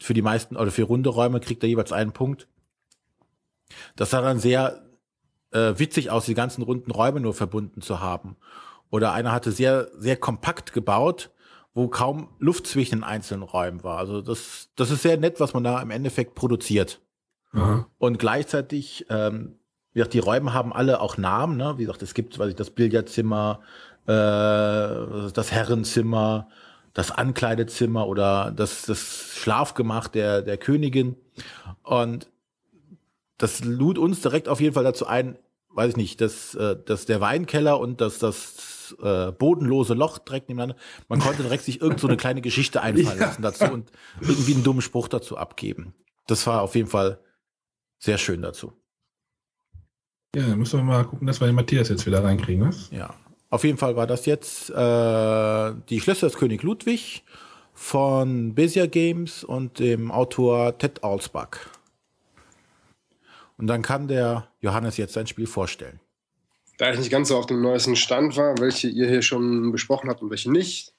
Für 0.00 0.14
die 0.14 0.22
meisten 0.22 0.56
oder 0.56 0.70
für 0.70 0.84
runde 0.84 1.10
Räume 1.10 1.40
kriegt 1.40 1.62
er 1.62 1.68
jeweils 1.68 1.92
einen 1.92 2.12
Punkt. 2.12 2.48
Das 3.96 4.10
sah 4.10 4.20
dann 4.22 4.40
sehr 4.40 4.82
äh, 5.52 5.74
witzig 5.76 6.10
aus, 6.10 6.24
die 6.24 6.34
ganzen 6.34 6.62
runden 6.62 6.90
Räume 6.90 7.20
nur 7.20 7.34
verbunden 7.34 7.82
zu 7.82 8.00
haben. 8.00 8.36
Oder 8.90 9.12
einer 9.12 9.32
hatte 9.32 9.52
sehr, 9.52 9.88
sehr 9.98 10.16
kompakt 10.16 10.72
gebaut, 10.72 11.30
wo 11.74 11.88
kaum 11.88 12.28
Luft 12.38 12.66
zwischen 12.66 12.96
den 12.96 13.04
einzelnen 13.04 13.42
Räumen 13.42 13.84
war. 13.84 13.98
Also 13.98 14.22
das, 14.22 14.70
das 14.74 14.90
ist 14.90 15.02
sehr 15.02 15.16
nett, 15.16 15.38
was 15.38 15.54
man 15.54 15.62
da 15.62 15.80
im 15.80 15.90
Endeffekt 15.90 16.34
produziert. 16.34 17.00
Aha. 17.52 17.86
Und 17.98 18.18
gleichzeitig, 18.18 19.06
ähm, 19.08 19.59
wie 19.92 19.98
gesagt, 19.98 20.14
die 20.14 20.20
Räume 20.20 20.52
haben 20.52 20.72
alle 20.72 21.00
auch 21.00 21.16
Namen. 21.16 21.56
Ne? 21.56 21.74
Wie 21.76 21.82
gesagt, 21.82 22.02
es 22.02 22.14
gibt, 22.14 22.38
weiß 22.38 22.50
ich, 22.50 22.56
das 22.56 22.70
Billardzimmer, 22.70 23.60
äh, 24.06 24.12
das 25.32 25.50
Herrenzimmer, 25.50 26.48
das 26.94 27.10
Ankleidezimmer 27.10 28.06
oder 28.06 28.52
das, 28.52 28.82
das 28.82 29.32
Schlafgemach 29.36 30.08
der, 30.08 30.42
der 30.42 30.58
Königin. 30.58 31.16
Und 31.82 32.28
das 33.38 33.64
lud 33.64 33.98
uns 33.98 34.20
direkt 34.20 34.48
auf 34.48 34.60
jeden 34.60 34.74
Fall 34.74 34.84
dazu 34.84 35.06
ein, 35.06 35.38
weiß 35.70 35.90
ich 35.90 35.96
nicht, 35.96 36.20
dass, 36.20 36.54
äh, 36.54 36.76
dass 36.84 37.06
der 37.06 37.20
Weinkeller 37.20 37.80
und 37.80 38.00
das, 38.00 38.18
das 38.18 38.96
äh, 39.02 39.32
bodenlose 39.32 39.94
Loch 39.94 40.18
direkt 40.18 40.48
nebeneinander, 40.48 40.80
man 41.08 41.20
konnte 41.20 41.42
direkt 41.42 41.64
sich 41.64 41.80
irgend 41.80 42.00
so 42.00 42.06
eine 42.06 42.16
kleine 42.16 42.42
Geschichte 42.42 42.80
einfallen 42.82 43.18
lassen 43.18 43.42
dazu 43.42 43.64
und 43.64 43.90
irgendwie 44.20 44.54
einen 44.54 44.64
dummen 44.64 44.82
Spruch 44.82 45.08
dazu 45.08 45.36
abgeben. 45.36 45.94
Das 46.26 46.46
war 46.46 46.62
auf 46.62 46.74
jeden 46.74 46.88
Fall 46.88 47.18
sehr 47.98 48.18
schön 48.18 48.42
dazu. 48.42 48.72
Ja, 50.34 50.46
dann 50.46 50.58
müssen 50.58 50.78
wir 50.78 50.84
mal 50.84 51.04
gucken, 51.04 51.26
dass 51.26 51.40
wir 51.40 51.46
den 51.46 51.56
Matthias 51.56 51.88
jetzt 51.88 52.06
wieder 52.06 52.22
reinkriegen, 52.22 52.68
was? 52.68 52.88
Ja. 52.92 53.14
Auf 53.48 53.64
jeden 53.64 53.78
Fall 53.78 53.96
war 53.96 54.06
das 54.06 54.26
jetzt 54.26 54.70
äh, 54.70 55.72
die 55.88 56.00
Schlösser 56.00 56.28
des 56.28 56.36
König 56.36 56.62
Ludwig 56.62 57.24
von 57.74 58.54
Bezier 58.54 58.86
Games 58.86 59.42
und 59.42 59.80
dem 59.80 60.12
Autor 60.12 60.78
Ted 60.78 61.02
Alsbach. 61.02 61.58
Und 63.56 63.66
dann 63.66 63.82
kann 63.82 64.06
der 64.06 64.48
Johannes 64.60 64.96
jetzt 64.98 65.14
sein 65.14 65.26
Spiel 65.26 65.48
vorstellen. 65.48 65.98
Da 66.78 66.92
ich 66.92 66.98
nicht 66.98 67.10
ganz 67.10 67.28
so 67.28 67.36
auf 67.36 67.46
dem 67.46 67.60
neuesten 67.60 67.96
Stand 67.96 68.36
war, 68.36 68.56
welche 68.58 68.88
ihr 68.88 69.08
hier 69.08 69.22
schon 69.22 69.72
besprochen 69.72 70.08
habt 70.08 70.22
und 70.22 70.30
welche 70.30 70.50
nicht, 70.50 70.94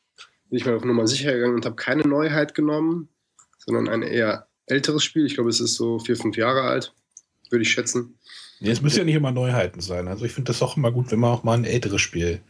bin 0.49 0.57
ich 0.57 0.65
mal 0.65 0.75
auf 0.75 0.83
Nummer 0.83 1.07
sicher 1.07 1.31
gegangen 1.33 1.55
und 1.55 1.65
habe 1.65 1.75
keine 1.75 2.03
Neuheit 2.03 2.53
genommen, 2.53 3.07
sondern 3.57 3.87
ein 3.87 4.03
eher 4.03 4.47
älteres 4.65 5.03
Spiel. 5.03 5.25
Ich 5.25 5.35
glaube, 5.35 5.49
es 5.49 5.61
ist 5.61 5.75
so 5.75 5.99
vier, 5.99 6.17
fünf 6.17 6.35
Jahre 6.35 6.63
alt, 6.63 6.93
würde 7.49 7.63
ich 7.63 7.71
schätzen. 7.71 8.19
Nee, 8.61 8.69
es 8.69 8.81
müssen 8.81 8.99
ja 8.99 9.03
nicht 9.03 9.15
immer 9.15 9.31
Neuheiten 9.31 9.81
sein. 9.81 10.07
Also 10.07 10.23
ich 10.23 10.33
finde 10.33 10.49
das 10.51 10.61
auch 10.61 10.77
immer 10.77 10.91
gut, 10.91 11.11
wenn 11.11 11.19
man 11.19 11.31
auch 11.31 11.43
mal 11.43 11.57
ein 11.57 11.65
älteres 11.65 11.99
Spiel 11.99 12.41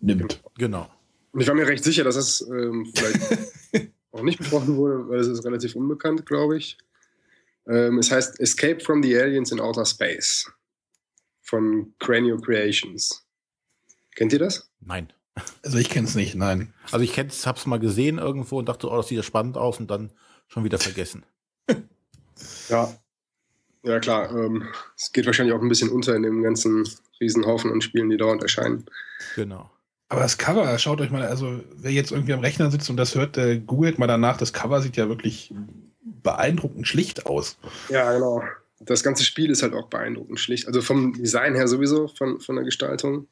nimmt. 0.00 0.42
Genau. 0.58 0.90
Und 1.30 1.40
ich 1.40 1.46
war 1.46 1.54
mir 1.54 1.68
recht 1.68 1.84
sicher, 1.84 2.02
dass 2.02 2.16
das 2.16 2.40
ähm, 2.40 2.90
vielleicht 2.92 3.20
auch 4.10 4.22
nicht 4.22 4.38
besprochen 4.38 4.76
wurde, 4.76 5.08
weil 5.08 5.20
es 5.20 5.28
ist 5.28 5.44
relativ 5.44 5.76
unbekannt, 5.76 6.26
glaube 6.26 6.56
ich. 6.56 6.78
Ähm, 7.68 7.98
es 7.98 8.10
heißt 8.10 8.40
Escape 8.40 8.80
from 8.80 9.00
the 9.00 9.16
Aliens 9.16 9.52
in 9.52 9.60
Outer 9.60 9.86
Space 9.86 10.50
von 11.42 11.94
Cranio 12.00 12.36
Creations. 12.38 13.24
Kennt 14.16 14.32
ihr 14.32 14.40
das? 14.40 14.68
Nein. 14.80 15.12
Also 15.62 15.78
ich 15.78 15.90
kenne 15.90 16.08
es 16.08 16.16
nicht, 16.16 16.34
nein. 16.34 16.74
Also 16.90 17.04
ich 17.04 17.12
kenn's, 17.12 17.46
hab's 17.46 17.66
mal 17.66 17.78
gesehen 17.78 18.18
irgendwo 18.18 18.58
und 18.58 18.68
dachte, 18.68 18.90
oh, 18.90 18.96
das 18.96 19.06
sieht 19.06 19.18
ja 19.18 19.22
spannend 19.22 19.56
aus 19.56 19.78
und 19.78 19.88
dann 19.88 20.10
schon 20.48 20.64
wieder 20.64 20.80
vergessen. 20.80 21.24
Ja. 22.68 22.92
Ja, 23.82 24.00
klar. 24.00 24.30
Ähm, 24.30 24.68
es 24.96 25.12
geht 25.12 25.26
wahrscheinlich 25.26 25.54
auch 25.54 25.62
ein 25.62 25.68
bisschen 25.68 25.90
unter 25.90 26.14
in 26.14 26.22
dem 26.22 26.42
ganzen 26.42 26.88
Riesenhaufen 27.20 27.70
an 27.72 27.80
Spielen, 27.80 28.10
die 28.10 28.16
dauernd 28.16 28.42
erscheinen. 28.42 28.86
Genau. 29.36 29.70
Aber 30.08 30.20
das 30.20 30.38
Cover, 30.38 30.78
schaut 30.78 31.00
euch 31.00 31.10
mal, 31.10 31.22
also 31.22 31.60
wer 31.76 31.90
jetzt 31.90 32.12
irgendwie 32.12 32.32
am 32.32 32.40
Rechner 32.40 32.70
sitzt 32.70 32.88
und 32.88 32.96
das 32.96 33.14
hört, 33.14 33.36
äh, 33.36 33.58
googelt 33.58 33.98
mal 33.98 34.06
danach. 34.06 34.38
Das 34.38 34.52
Cover 34.52 34.80
sieht 34.80 34.96
ja 34.96 35.08
wirklich 35.08 35.52
beeindruckend 36.00 36.88
schlicht 36.88 37.26
aus. 37.26 37.58
Ja, 37.90 38.12
genau. 38.12 38.42
Das 38.80 39.02
ganze 39.02 39.24
Spiel 39.24 39.50
ist 39.50 39.62
halt 39.62 39.74
auch 39.74 39.88
beeindruckend 39.88 40.40
schlicht. 40.40 40.66
Also 40.66 40.80
vom 40.80 41.12
Design 41.12 41.54
her 41.54 41.68
sowieso, 41.68 42.08
von, 42.08 42.40
von 42.40 42.56
der 42.56 42.64
Gestaltung. 42.64 43.26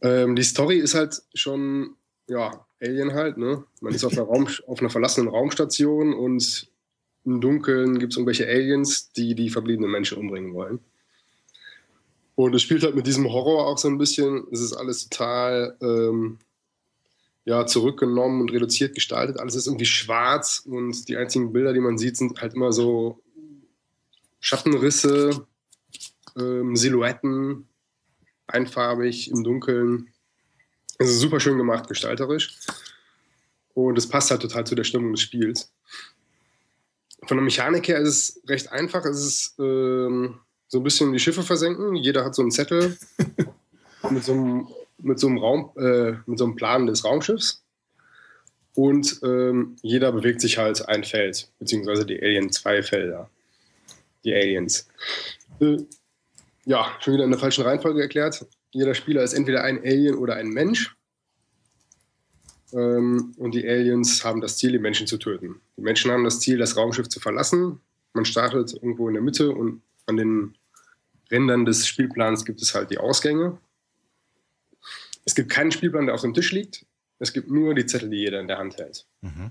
Ähm, 0.00 0.36
die 0.36 0.42
Story 0.42 0.78
ist 0.78 0.94
halt 0.94 1.22
schon, 1.34 1.96
ja, 2.28 2.64
Alien 2.80 3.12
halt, 3.12 3.36
ne? 3.36 3.64
Man 3.80 3.92
ist 3.92 4.04
auf 4.04 4.12
einer, 4.12 4.22
Raum, 4.28 4.48
auf 4.66 4.80
einer 4.80 4.90
verlassenen 4.90 5.28
Raumstation 5.28 6.14
und 6.14 6.67
im 7.28 7.42
Dunkeln 7.42 7.98
gibt 7.98 8.14
es 8.14 8.16
irgendwelche 8.16 8.48
Aliens, 8.48 9.12
die 9.12 9.34
die 9.34 9.50
verbliebenen 9.50 9.90
Menschen 9.90 10.16
umbringen 10.16 10.54
wollen. 10.54 10.80
Und 12.34 12.54
es 12.54 12.62
spielt 12.62 12.84
halt 12.84 12.94
mit 12.94 13.06
diesem 13.06 13.30
Horror 13.30 13.66
auch 13.66 13.76
so 13.76 13.88
ein 13.88 13.98
bisschen. 13.98 14.46
Es 14.50 14.60
ist 14.60 14.72
alles 14.72 15.08
total 15.08 15.76
ähm, 15.82 16.38
ja, 17.44 17.66
zurückgenommen 17.66 18.40
und 18.40 18.50
reduziert 18.50 18.94
gestaltet. 18.94 19.38
Alles 19.38 19.56
ist 19.56 19.66
irgendwie 19.66 19.84
schwarz 19.84 20.62
und 20.64 21.06
die 21.08 21.18
einzigen 21.18 21.52
Bilder, 21.52 21.74
die 21.74 21.80
man 21.80 21.98
sieht, 21.98 22.16
sind 22.16 22.40
halt 22.40 22.54
immer 22.54 22.72
so 22.72 23.20
Schattenrisse, 24.40 25.46
ähm, 26.38 26.76
Silhouetten, 26.76 27.68
einfarbig 28.46 29.30
im 29.30 29.44
Dunkeln. 29.44 30.08
Es 30.96 31.10
ist 31.10 31.20
super 31.20 31.40
schön 31.40 31.58
gemacht, 31.58 31.88
gestalterisch. 31.88 32.56
Und 33.74 33.98
es 33.98 34.08
passt 34.08 34.30
halt 34.30 34.40
total 34.40 34.66
zu 34.66 34.74
der 34.74 34.84
Stimmung 34.84 35.12
des 35.12 35.20
Spiels. 35.20 35.70
Von 37.28 37.36
der 37.36 37.44
Mechanik 37.44 37.86
her 37.88 37.98
ist 37.98 38.08
es 38.08 38.48
recht 38.48 38.72
einfach. 38.72 39.04
Es 39.04 39.22
ist 39.22 39.54
ähm, 39.58 40.40
so 40.66 40.78
ein 40.78 40.82
bisschen 40.82 41.12
die 41.12 41.18
Schiffe 41.18 41.42
versenken. 41.42 41.94
Jeder 41.94 42.24
hat 42.24 42.34
so 42.34 42.40
einen 42.40 42.50
Zettel 42.50 42.96
mit 44.10 44.24
so 44.24 44.32
einem, 44.32 44.68
mit 44.96 45.18
so 45.18 45.26
einem, 45.26 45.36
Raum, 45.36 45.70
äh, 45.76 46.12
mit 46.24 46.38
so 46.38 46.46
einem 46.46 46.56
Plan 46.56 46.86
des 46.86 47.04
Raumschiffs. 47.04 47.62
Und 48.74 49.20
ähm, 49.22 49.76
jeder 49.82 50.10
bewegt 50.10 50.40
sich 50.40 50.56
halt 50.56 50.88
ein 50.88 51.04
Feld, 51.04 51.50
beziehungsweise 51.58 52.06
die 52.06 52.18
Alien 52.18 52.50
zwei 52.50 52.82
Felder. 52.82 53.28
Die 54.24 54.32
Aliens. 54.32 54.88
Äh, 55.60 55.78
ja, 56.64 56.96
schon 57.00 57.12
wieder 57.12 57.24
in 57.24 57.30
der 57.30 57.40
falschen 57.40 57.64
Reihenfolge 57.64 58.00
erklärt. 58.00 58.46
Jeder 58.70 58.94
Spieler 58.94 59.22
ist 59.22 59.34
entweder 59.34 59.64
ein 59.64 59.80
Alien 59.80 60.14
oder 60.14 60.36
ein 60.36 60.48
Mensch. 60.48 60.96
Ähm, 62.72 63.34
und 63.36 63.54
die 63.54 63.66
Aliens 63.66 64.24
haben 64.24 64.40
das 64.40 64.58
Ziel, 64.58 64.72
die 64.72 64.78
Menschen 64.78 65.06
zu 65.06 65.18
töten. 65.18 65.60
Die 65.76 65.82
Menschen 65.82 66.10
haben 66.10 66.24
das 66.24 66.40
Ziel, 66.40 66.58
das 66.58 66.76
Raumschiff 66.76 67.08
zu 67.08 67.20
verlassen. 67.20 67.80
Man 68.12 68.24
startet 68.24 68.74
irgendwo 68.74 69.08
in 69.08 69.14
der 69.14 69.22
Mitte 69.22 69.50
und 69.50 69.82
an 70.06 70.16
den 70.16 70.54
Rändern 71.30 71.64
des 71.64 71.86
Spielplans 71.86 72.44
gibt 72.44 72.62
es 72.62 72.74
halt 72.74 72.90
die 72.90 72.98
Ausgänge. 72.98 73.58
Es 75.24 75.34
gibt 75.34 75.50
keinen 75.50 75.72
Spielplan, 75.72 76.06
der 76.06 76.14
auf 76.14 76.22
dem 76.22 76.34
Tisch 76.34 76.52
liegt. 76.52 76.86
Es 77.18 77.32
gibt 77.32 77.50
nur 77.50 77.74
die 77.74 77.86
Zettel, 77.86 78.08
die 78.08 78.18
jeder 78.18 78.40
in 78.40 78.48
der 78.48 78.58
Hand 78.58 78.78
hält. 78.78 79.06
Mhm. 79.20 79.50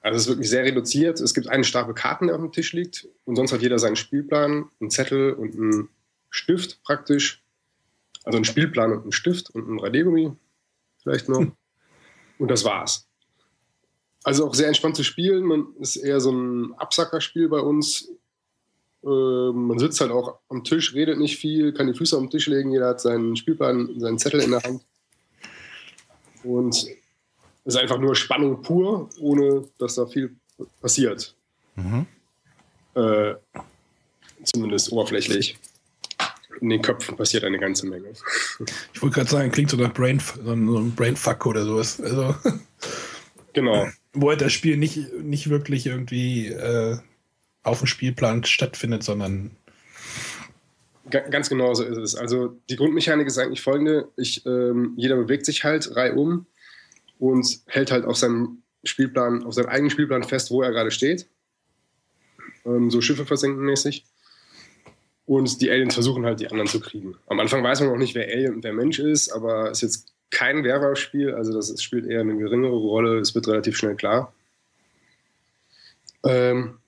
Also 0.00 0.16
es 0.16 0.22
ist 0.22 0.28
wirklich 0.28 0.48
sehr 0.48 0.64
reduziert. 0.64 1.20
Es 1.20 1.34
gibt 1.34 1.48
einen 1.48 1.64
Stapel 1.64 1.94
Karten, 1.94 2.26
der 2.26 2.36
auf 2.36 2.42
dem 2.42 2.52
Tisch 2.52 2.72
liegt. 2.72 3.08
Und 3.24 3.36
sonst 3.36 3.52
hat 3.52 3.62
jeder 3.62 3.78
seinen 3.78 3.96
Spielplan, 3.96 4.68
einen 4.80 4.90
Zettel 4.90 5.32
und 5.32 5.54
einen 5.54 5.88
Stift 6.30 6.82
praktisch. 6.82 7.42
Also 8.24 8.36
einen 8.36 8.44
Spielplan 8.44 8.92
und 8.92 9.02
einen 9.02 9.12
Stift 9.12 9.50
und 9.50 9.68
ein 9.68 9.78
Radiergummi 9.78 10.32
vielleicht 11.02 11.28
noch. 11.28 11.46
Und 12.42 12.50
das 12.50 12.64
war's. 12.64 13.06
Also 14.24 14.48
auch 14.48 14.54
sehr 14.56 14.66
entspannt 14.66 14.96
zu 14.96 15.04
spielen. 15.04 15.44
Man 15.44 15.76
ist 15.78 15.94
eher 15.94 16.18
so 16.18 16.32
ein 16.32 16.74
Absackerspiel 16.74 17.48
bei 17.48 17.60
uns. 17.60 18.08
Ähm, 19.04 19.68
man 19.68 19.78
sitzt 19.78 20.00
halt 20.00 20.10
auch 20.10 20.40
am 20.48 20.64
Tisch, 20.64 20.92
redet 20.92 21.20
nicht 21.20 21.36
viel, 21.36 21.72
kann 21.72 21.86
die 21.86 21.94
Füße 21.94 22.16
am 22.16 22.30
Tisch 22.30 22.48
legen. 22.48 22.72
Jeder 22.72 22.88
hat 22.88 23.00
seinen 23.00 23.36
Spielplan, 23.36 24.00
seinen 24.00 24.18
Zettel 24.18 24.40
in 24.40 24.50
der 24.50 24.60
Hand. 24.64 24.84
Und 26.42 26.74
es 26.74 26.96
ist 27.64 27.76
einfach 27.76 27.98
nur 27.98 28.16
Spannung 28.16 28.60
pur, 28.60 29.08
ohne 29.20 29.68
dass 29.78 29.94
da 29.94 30.06
viel 30.06 30.34
passiert. 30.80 31.36
Mhm. 31.76 32.06
Äh, 32.96 33.34
zumindest 34.42 34.90
oberflächlich. 34.90 35.56
In 36.62 36.70
den 36.70 36.80
Köpfen 36.80 37.16
passiert 37.16 37.42
eine 37.44 37.58
ganze 37.58 37.86
Menge. 37.86 38.12
Ich 38.94 39.02
wollte 39.02 39.16
gerade 39.16 39.28
sagen, 39.28 39.50
klingt 39.50 39.68
so 39.68 39.76
nach 39.76 39.92
Brain, 39.92 40.20
so 40.20 40.50
ein, 40.52 40.66
so 40.68 40.78
ein 40.78 40.94
Brainfuck 40.94 41.44
oder 41.44 41.64
sowas. 41.64 42.00
Also, 42.00 42.34
Genau. 43.52 43.88
wo 44.14 44.30
halt 44.30 44.40
das 44.40 44.52
Spiel 44.52 44.76
nicht, 44.76 45.12
nicht 45.14 45.50
wirklich 45.50 45.86
irgendwie 45.86 46.46
äh, 46.48 46.96
auf 47.64 47.78
dem 47.80 47.86
Spielplan 47.88 48.44
stattfindet, 48.44 49.02
sondern 49.02 49.50
Ga- 51.10 51.28
Ganz 51.28 51.48
genau 51.48 51.74
so 51.74 51.82
ist 51.82 51.98
es. 51.98 52.14
Also 52.14 52.56
die 52.70 52.76
Grundmechanik 52.76 53.26
ist 53.26 53.38
eigentlich 53.38 53.60
folgende. 53.60 54.08
Ich, 54.16 54.46
ähm, 54.46 54.92
jeder 54.96 55.16
bewegt 55.16 55.44
sich 55.46 55.64
halt 55.64 55.96
reihum 55.96 56.46
und 57.18 57.60
hält 57.66 57.90
halt 57.90 58.04
auf 58.04 58.16
seinem 58.16 58.62
Spielplan, 58.84 59.44
auf 59.44 59.54
seinem 59.54 59.66
eigenen 59.68 59.90
Spielplan 59.90 60.22
fest, 60.22 60.50
wo 60.50 60.62
er 60.62 60.70
gerade 60.70 60.90
steht. 60.92 61.26
Ähm, 62.64 62.88
so 62.90 63.00
Schiffe 63.00 63.26
versenken 63.26 63.64
mäßig. 63.64 64.04
Und 65.26 65.60
die 65.60 65.70
Aliens 65.70 65.94
versuchen 65.94 66.26
halt, 66.26 66.40
die 66.40 66.48
anderen 66.48 66.68
zu 66.68 66.80
kriegen. 66.80 67.14
Am 67.26 67.38
Anfang 67.38 67.62
weiß 67.62 67.80
man 67.80 67.90
noch 67.90 67.96
nicht, 67.96 68.14
wer 68.14 68.26
Alien 68.26 68.54
und 68.56 68.64
wer 68.64 68.72
Mensch 68.72 68.98
ist, 68.98 69.30
aber 69.30 69.70
es 69.70 69.82
ist 69.82 69.96
jetzt 69.96 70.12
kein 70.30 70.64
Werwolf-Spiel, 70.64 71.34
also 71.34 71.52
das 71.52 71.70
ist, 71.70 71.82
spielt 71.82 72.06
eher 72.06 72.20
eine 72.20 72.36
geringere 72.36 72.72
Rolle, 72.72 73.18
es 73.18 73.34
wird 73.34 73.46
relativ 73.46 73.76
schnell 73.76 73.94
klar. 73.94 74.32
Ähm, 76.24 76.78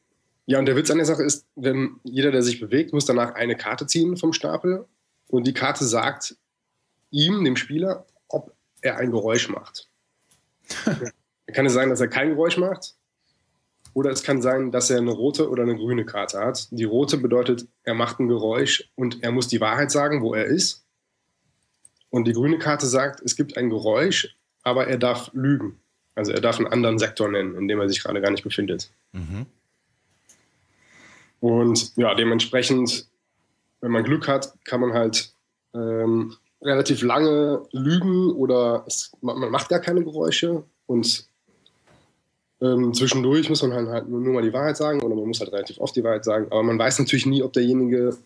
ja, 0.46 0.58
und 0.58 0.66
der 0.66 0.76
Witz 0.76 0.90
an 0.90 0.98
der 0.98 1.06
Sache 1.06 1.22
ist, 1.22 1.46
wenn 1.54 2.00
jeder, 2.02 2.32
der 2.32 2.42
sich 2.42 2.60
bewegt, 2.60 2.92
muss 2.92 3.06
danach 3.06 3.34
eine 3.34 3.56
Karte 3.56 3.86
ziehen 3.86 4.16
vom 4.16 4.32
Stapel 4.32 4.86
und 5.28 5.46
die 5.46 5.54
Karte 5.54 5.84
sagt 5.84 6.36
ihm, 7.10 7.44
dem 7.44 7.56
Spieler, 7.56 8.06
ob 8.28 8.52
er 8.80 8.96
ein 8.96 9.10
Geräusch 9.10 9.48
macht. 9.48 9.88
Kann 11.52 11.66
es 11.66 11.72
sein, 11.72 11.90
dass 11.90 12.00
er 12.00 12.08
kein 12.08 12.30
Geräusch 12.30 12.56
macht? 12.56 12.94
Oder 13.94 14.10
es 14.10 14.24
kann 14.24 14.42
sein, 14.42 14.72
dass 14.72 14.90
er 14.90 14.98
eine 14.98 15.12
rote 15.12 15.48
oder 15.48 15.62
eine 15.62 15.76
grüne 15.76 16.04
Karte 16.04 16.40
hat. 16.40 16.68
Die 16.72 16.84
rote 16.84 17.16
bedeutet, 17.16 17.66
er 17.84 17.94
macht 17.94 18.18
ein 18.18 18.28
Geräusch 18.28 18.90
und 18.96 19.22
er 19.22 19.30
muss 19.30 19.48
die 19.48 19.60
Wahrheit 19.60 19.90
sagen, 19.90 20.20
wo 20.20 20.34
er 20.34 20.46
ist. 20.46 20.84
Und 22.10 22.26
die 22.26 22.32
grüne 22.32 22.58
Karte 22.58 22.86
sagt, 22.86 23.22
es 23.22 23.36
gibt 23.36 23.56
ein 23.56 23.70
Geräusch, 23.70 24.36
aber 24.62 24.88
er 24.88 24.98
darf 24.98 25.30
lügen. 25.32 25.80
Also 26.16 26.32
er 26.32 26.40
darf 26.40 26.58
einen 26.58 26.68
anderen 26.68 26.98
Sektor 26.98 27.28
nennen, 27.28 27.56
in 27.56 27.68
dem 27.68 27.80
er 27.80 27.88
sich 27.88 28.02
gerade 28.02 28.20
gar 28.20 28.30
nicht 28.30 28.44
befindet. 28.44 28.90
Mhm. 29.12 29.46
Und 31.40 31.96
ja, 31.96 32.14
dementsprechend, 32.14 33.06
wenn 33.80 33.90
man 33.90 34.04
Glück 34.04 34.26
hat, 34.26 34.54
kann 34.64 34.80
man 34.80 34.92
halt 34.92 35.32
ähm, 35.74 36.34
relativ 36.62 37.02
lange 37.02 37.62
lügen 37.72 38.30
oder 38.32 38.84
es, 38.86 39.12
man 39.20 39.50
macht 39.50 39.68
gar 39.68 39.80
keine 39.80 40.02
Geräusche 40.02 40.64
und 40.86 41.28
ähm, 42.64 42.94
zwischendurch 42.94 43.50
muss 43.50 43.62
man 43.62 43.74
halt, 43.74 43.88
halt 43.88 44.08
nur, 44.08 44.20
nur 44.20 44.34
mal 44.34 44.42
die 44.42 44.52
Wahrheit 44.52 44.76
sagen 44.76 45.02
oder 45.02 45.14
man 45.14 45.26
muss 45.26 45.40
halt 45.40 45.52
relativ 45.52 45.78
oft 45.78 45.94
die 45.94 46.02
Wahrheit 46.02 46.24
sagen, 46.24 46.46
aber 46.46 46.62
man 46.62 46.78
weiß 46.78 46.98
natürlich 46.98 47.26
nie, 47.26 47.42
ob 47.42 47.52
derjenige 47.52 48.16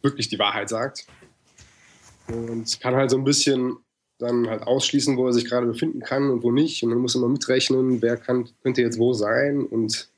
wirklich 0.00 0.28
die 0.28 0.38
Wahrheit 0.38 0.68
sagt. 0.68 1.06
Und 2.28 2.80
kann 2.80 2.94
halt 2.94 3.10
so 3.10 3.16
ein 3.16 3.24
bisschen 3.24 3.78
dann 4.18 4.48
halt 4.48 4.62
ausschließen, 4.62 5.16
wo 5.16 5.26
er 5.26 5.32
sich 5.32 5.46
gerade 5.46 5.66
befinden 5.66 6.00
kann 6.00 6.30
und 6.30 6.42
wo 6.42 6.52
nicht. 6.52 6.82
Und 6.82 6.90
man 6.90 6.98
muss 6.98 7.14
immer 7.14 7.28
mitrechnen, 7.28 8.00
wer 8.02 8.16
kann, 8.16 8.48
könnte 8.62 8.82
jetzt 8.82 8.98
wo 8.98 9.12
sein. 9.12 9.64
Und 9.64 10.08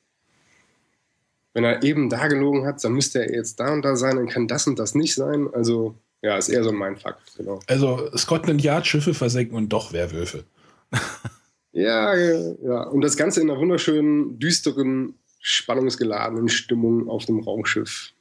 wenn 1.55 1.65
er 1.65 1.83
eben 1.83 2.11
da 2.11 2.27
gelogen 2.27 2.67
hat, 2.67 2.83
dann 2.85 2.93
müsste 2.93 3.21
er 3.21 3.33
jetzt 3.33 3.61
da 3.61 3.73
und 3.73 3.83
da 3.83 3.97
sein, 3.97 4.17
dann 4.17 4.29
kann 4.29 4.49
das 4.49 4.67
und 4.67 4.79
das 4.79 4.95
nicht 4.95 5.15
sein. 5.15 5.49
Also 5.53 5.95
ja, 6.23 6.37
ist 6.37 6.49
eher 6.49 6.65
so 6.65 6.73
mein 6.73 6.97
Fakt, 6.97 7.37
genau. 7.37 7.61
Also 7.67 8.11
Scotland 8.17 8.63
Yard, 8.63 8.87
Schiffe 8.87 9.15
versenken 9.15 9.57
und 9.57 9.69
doch 9.71 9.93
Werwölfe. 9.93 10.45
ja, 11.73 12.15
ja. 12.15 12.83
Und 12.85 13.03
das 13.03 13.17
Ganze 13.17 13.41
in 13.41 13.51
einer 13.51 13.61
wunderschönen, 13.61 14.39
düsteren, 14.39 15.15
spannungsgeladenen 15.41 16.49
Stimmung 16.49 17.09
auf 17.09 17.25
dem 17.27 17.41
Raumschiff 17.41 18.13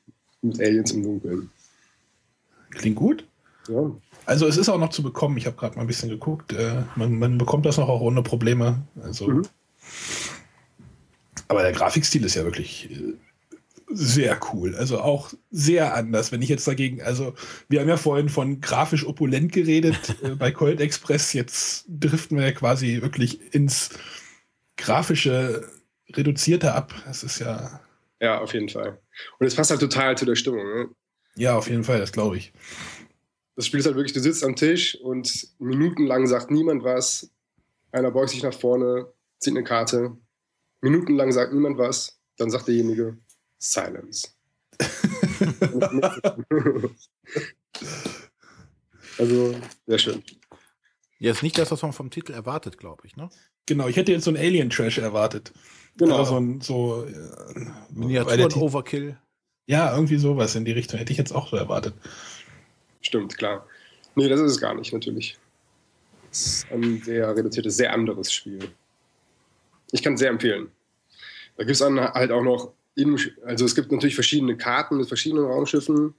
mit 0.42 0.60
Aliens 0.60 0.92
im 0.92 1.04
Dunkeln. 1.04 1.50
Klingt 2.72 2.96
gut. 2.96 3.26
Ja. 3.68 3.92
Also 4.26 4.48
es 4.48 4.58
ist 4.58 4.70
auch 4.70 4.80
noch 4.80 4.90
zu 4.90 5.04
bekommen. 5.04 5.38
Ich 5.38 5.46
habe 5.46 5.58
gerade 5.58 5.76
mal 5.76 5.82
ein 5.82 5.88
bisschen 5.88 6.10
geguckt. 6.10 6.54
Äh, 6.54 6.84
man, 6.96 7.18
man, 7.18 7.38
bekommt 7.38 7.66
das 7.66 7.78
noch 7.78 7.90
auch 7.90 8.02
ohne 8.02 8.22
Probleme. 8.22 8.82
Also, 9.02 9.28
mhm. 9.28 9.46
Aber 11.48 11.64
der 11.64 11.72
Grafikstil 11.72 12.24
ist 12.24 12.36
ja 12.36 12.44
wirklich 12.44 12.92
äh, 12.92 13.16
sehr 13.90 14.40
cool. 14.54 14.76
Also 14.76 15.00
auch 15.00 15.34
sehr 15.50 15.96
anders. 15.96 16.32
Wenn 16.32 16.42
ich 16.42 16.50
jetzt 16.50 16.68
dagegen, 16.68 17.02
also 17.02 17.34
wir 17.68 17.82
haben 17.82 17.90
ja 17.90 17.98
vorhin 17.98 18.30
von 18.30 18.62
grafisch 18.62 19.06
opulent 19.06 19.52
geredet 19.52 20.16
äh, 20.24 20.30
bei 20.36 20.52
Cold 20.52 20.80
Express. 20.80 21.34
Jetzt 21.34 21.86
driften 21.90 22.38
wir 22.38 22.46
ja 22.46 22.52
quasi 22.52 23.02
wirklich 23.02 23.54
ins 23.54 23.90
grafische 24.78 25.68
reduzierte 26.12 26.74
ab. 26.74 26.94
Das 27.06 27.24
ist 27.24 27.40
ja. 27.40 27.82
Ja, 28.22 28.40
auf 28.40 28.54
jeden 28.54 28.70
Fall. 28.70 29.00
Und 29.40 29.48
es 29.48 29.56
passt 29.56 29.72
halt 29.72 29.80
total 29.80 30.18
zu 30.18 30.26
der 30.26 30.36
Stimmung. 30.36 30.66
Ne? 30.66 30.90
Ja, 31.36 31.56
auf 31.56 31.70
jeden 31.70 31.84
Fall, 31.84 32.00
das 32.00 32.12
glaube 32.12 32.38
ich. 32.38 32.54
Das 33.56 33.66
Spiel 33.66 33.80
ist 33.80 33.86
halt 33.86 33.96
wirklich, 33.96 34.14
du 34.14 34.20
sitzt 34.20 34.44
am 34.44 34.56
Tisch 34.56 35.00
und 35.02 35.48
minutenlang 35.60 36.28
sagt 36.28 36.52
niemand 36.52 36.84
was. 36.84 37.30
Einer 37.92 38.12
beugt 38.12 38.30
sich 38.30 38.44
nach 38.44 38.54
vorne, 38.54 39.08
zieht 39.40 39.54
eine 39.56 39.64
Karte. 39.64 40.16
Minutenlang 40.82 41.32
sagt 41.32 41.54
niemand 41.54 41.78
was. 41.78 42.20
Dann 42.38 42.50
sagt 42.50 42.68
derjenige, 42.68 43.18
Silence. 43.60 44.30
also, 49.18 49.56
sehr 49.86 50.00
schön. 50.00 50.24
Ja, 51.20 51.32
ist 51.32 51.44
nicht 51.44 51.58
das, 51.58 51.70
was 51.72 51.82
man 51.82 51.92
vom 51.92 52.10
Titel 52.10 52.32
erwartet, 52.32 52.78
glaube 52.78 53.06
ich, 53.06 53.18
ne? 53.18 53.30
Genau, 53.66 53.88
ich 53.88 53.98
hätte 53.98 54.14
jetzt 54.14 54.24
so 54.24 54.32
ein 54.32 54.38
Alien-Trash 54.38 55.00
erwartet. 55.00 55.52
Genau. 55.98 56.24
so 56.24 56.38
ein 56.38 56.62
so, 56.62 57.06
äh, 57.06 57.12
Miniaturen-Overkill. 57.92 59.18
Ja, 59.68 59.94
irgendwie 59.94 60.18
sowas 60.18 60.56
in 60.56 60.66
die 60.66 60.72
Richtung 60.72 60.98
hätte 60.98 61.12
ich 61.12 61.18
jetzt 61.18 61.34
auch 61.34 61.50
so 61.50 61.58
erwartet. 61.58 61.94
Stimmt, 63.02 63.38
klar. 63.38 63.68
Nee, 64.16 64.30
das 64.30 64.40
ist 64.40 64.52
es 64.52 64.62
gar 64.62 64.74
nicht, 64.74 64.94
natürlich. 64.94 65.38
Das 66.30 66.42
ist 66.42 66.72
ein 66.72 67.02
sehr 67.02 67.36
reduziertes, 67.36 67.78
sehr 67.78 67.94
anderes 67.94 68.32
Spiel. 68.32 68.72
Ich 69.92 70.02
kann 70.02 70.14
es 70.14 70.22
sehr 70.22 70.30
empfehlen. 70.30 70.72
Da 71.58 71.64
gibt 71.64 71.74
es 71.74 71.80
dann 71.80 72.00
halt 72.00 72.32
auch 72.32 72.44
noch 72.44 72.74
in, 72.96 73.18
also 73.46 73.66
es 73.66 73.76
gibt 73.76 73.92
natürlich 73.92 74.16
verschiedene 74.16 74.58
Karten 74.58 74.98
mit 74.98 75.08
verschiedenen 75.08 75.46
Raumschiffen. 75.46 76.14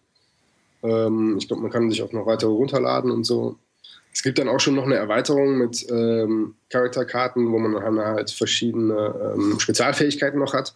Ähm, 0.83 1.37
ich 1.39 1.49
glaube, 1.49 1.63
man 1.63 1.71
kann 1.71 1.91
sich 1.91 2.03
auch 2.03 2.13
noch 2.13 2.27
weitere 2.27 2.51
runterladen 2.51 3.11
und 3.11 3.25
so. 3.25 3.57
Es 4.13 4.23
gibt 4.23 4.39
dann 4.39 4.49
auch 4.49 4.59
schon 4.59 4.75
noch 4.75 4.87
eine 4.87 4.97
Erweiterung 4.97 5.59
mit 5.59 5.87
ähm, 5.89 6.55
Charakterkarten, 6.69 7.53
wo 7.53 7.59
man 7.59 7.81
halt 7.99 8.31
verschiedene 8.31 9.35
ähm, 9.37 9.61
Spezialfähigkeiten 9.61 10.41
noch 10.41 10.53
hat. 10.53 10.75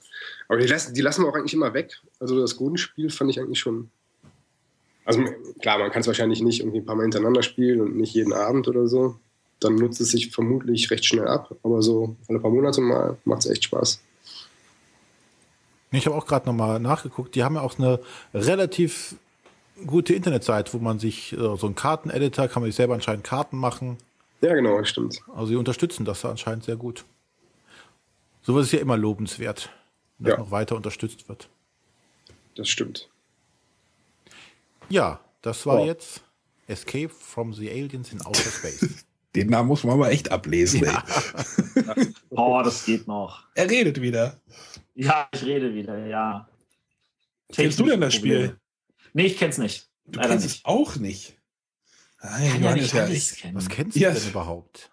Aber 0.48 0.58
die 0.58 0.66
lassen, 0.66 0.94
die 0.94 1.00
lassen 1.00 1.22
wir 1.22 1.28
auch 1.28 1.34
eigentlich 1.34 1.54
immer 1.54 1.74
weg. 1.74 2.00
Also 2.20 2.40
das 2.40 2.56
Grundspiel 2.56 3.10
fand 3.10 3.30
ich 3.30 3.40
eigentlich 3.40 3.58
schon. 3.58 3.90
Also 5.04 5.24
klar, 5.60 5.78
man 5.78 5.90
kann 5.90 6.00
es 6.00 6.06
wahrscheinlich 6.06 6.42
nicht 6.42 6.60
irgendwie 6.60 6.78
ein 6.78 6.86
paar 6.86 6.94
Mal 6.94 7.02
hintereinander 7.02 7.42
spielen 7.42 7.80
und 7.80 7.96
nicht 7.96 8.14
jeden 8.14 8.32
Abend 8.32 8.68
oder 8.68 8.86
so. 8.86 9.16
Dann 9.58 9.74
nutzt 9.74 10.00
es 10.00 10.10
sich 10.10 10.30
vermutlich 10.30 10.90
recht 10.90 11.04
schnell 11.04 11.26
ab. 11.26 11.56
Aber 11.64 11.82
so 11.82 12.14
alle 12.28 12.38
paar 12.38 12.50
Monate 12.50 12.80
mal 12.80 13.16
macht 13.24 13.44
es 13.44 13.50
echt 13.50 13.64
Spaß. 13.64 14.00
Ich 15.94 16.06
habe 16.06 16.16
auch 16.16 16.26
gerade 16.26 16.46
nochmal 16.46 16.80
nachgeguckt. 16.80 17.34
Die 17.34 17.44
haben 17.44 17.56
ja 17.56 17.62
auch 17.62 17.78
eine 17.78 18.00
relativ 18.32 19.16
gute 19.86 20.14
Internetseite, 20.14 20.72
wo 20.72 20.78
man 20.78 20.98
sich 20.98 21.32
äh, 21.32 21.36
so 21.36 21.66
einen 21.66 21.74
Karteneditor 21.74 22.48
kann 22.48 22.62
man 22.62 22.68
sich 22.68 22.76
selber 22.76 22.94
anscheinend 22.94 23.24
Karten 23.24 23.56
machen. 23.56 23.98
Ja, 24.40 24.54
genau, 24.54 24.82
stimmt. 24.84 25.20
Also 25.34 25.46
sie 25.46 25.56
unterstützen 25.56 26.04
das 26.04 26.24
anscheinend 26.24 26.64
sehr 26.64 26.76
gut. 26.76 27.04
Sowas 28.42 28.66
ist 28.66 28.72
ja 28.72 28.80
immer 28.80 28.96
lobenswert, 28.96 29.70
dass 30.18 30.32
ja. 30.32 30.38
noch 30.38 30.50
weiter 30.50 30.76
unterstützt 30.76 31.28
wird. 31.28 31.48
Das 32.56 32.68
stimmt. 32.68 33.08
Ja, 34.88 35.20
das 35.42 35.64
war 35.66 35.80
oh. 35.80 35.86
jetzt 35.86 36.22
Escape 36.66 37.08
from 37.08 37.52
the 37.52 37.70
Aliens 37.70 38.12
in 38.12 38.20
Outer 38.24 38.50
Space. 38.50 39.04
Den 39.34 39.48
Namen 39.48 39.68
muss 39.68 39.82
man 39.82 39.94
aber 39.94 40.10
echt 40.10 40.30
ablesen. 40.30 40.84
Ja. 40.84 41.02
oh, 42.30 42.60
das 42.62 42.84
geht 42.84 43.08
noch. 43.08 43.42
Er 43.54 43.68
redet 43.68 44.00
wieder. 44.00 44.38
Ja, 44.94 45.28
ich 45.32 45.44
rede 45.44 45.74
wieder, 45.74 46.06
ja. 46.06 46.48
Kennst 47.52 47.78
du 47.78 47.84
denn 47.84 48.00
das 48.00 48.14
Spiel? 48.14 48.58
Nee, 49.12 49.26
ich 49.26 49.36
kenn's 49.36 49.58
nicht. 49.58 49.88
Du 50.06 50.18
Leider 50.18 50.30
kennst 50.30 50.46
nicht. 50.46 50.56
es 50.58 50.64
auch 50.64 50.96
nicht. 50.96 51.36
Nein, 52.22 52.62
ja 52.62 52.74
nicht 52.74 52.94
ja 52.94 53.06
kennen. 53.06 53.54
Was 53.54 53.68
kennst 53.68 53.96
du 53.96 54.00
yes. 54.00 54.20
denn 54.20 54.30
überhaupt? 54.30 54.90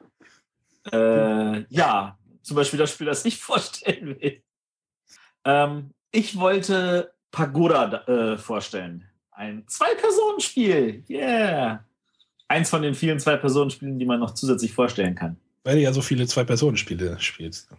Äh, 0.92 1.64
ja, 1.74 2.18
zum 2.42 2.56
Beispiel 2.56 2.80
das 2.80 2.92
Spiel, 2.92 3.08
das 3.08 3.24
ich 3.26 3.38
vorstellen 3.42 4.20
will. 4.20 4.44
Ähm, 5.46 5.92
ich 6.12 6.38
wollte 6.38 7.14
Pagoda 7.32 8.04
äh, 8.06 8.38
vorstellen. 8.38 9.08
Ein 9.32 9.64
Zwei-Personen-Spiel. 9.68 11.04
Yeah. 11.10 11.86
Eins 12.48 12.70
von 12.70 12.82
den 12.82 12.94
vielen 12.94 13.20
Zwei-Personen-Spielen, 13.20 13.98
die 13.98 14.06
man 14.06 14.20
noch 14.20 14.34
zusätzlich 14.34 14.74
vorstellen 14.74 15.16
kann. 15.16 15.38
Weil 15.64 15.78
du 15.78 15.82
ja 15.82 15.94
so 15.94 16.02
viele 16.02 16.28
Zwei-Personen-Spiele 16.28 17.20
spielst. 17.20 17.70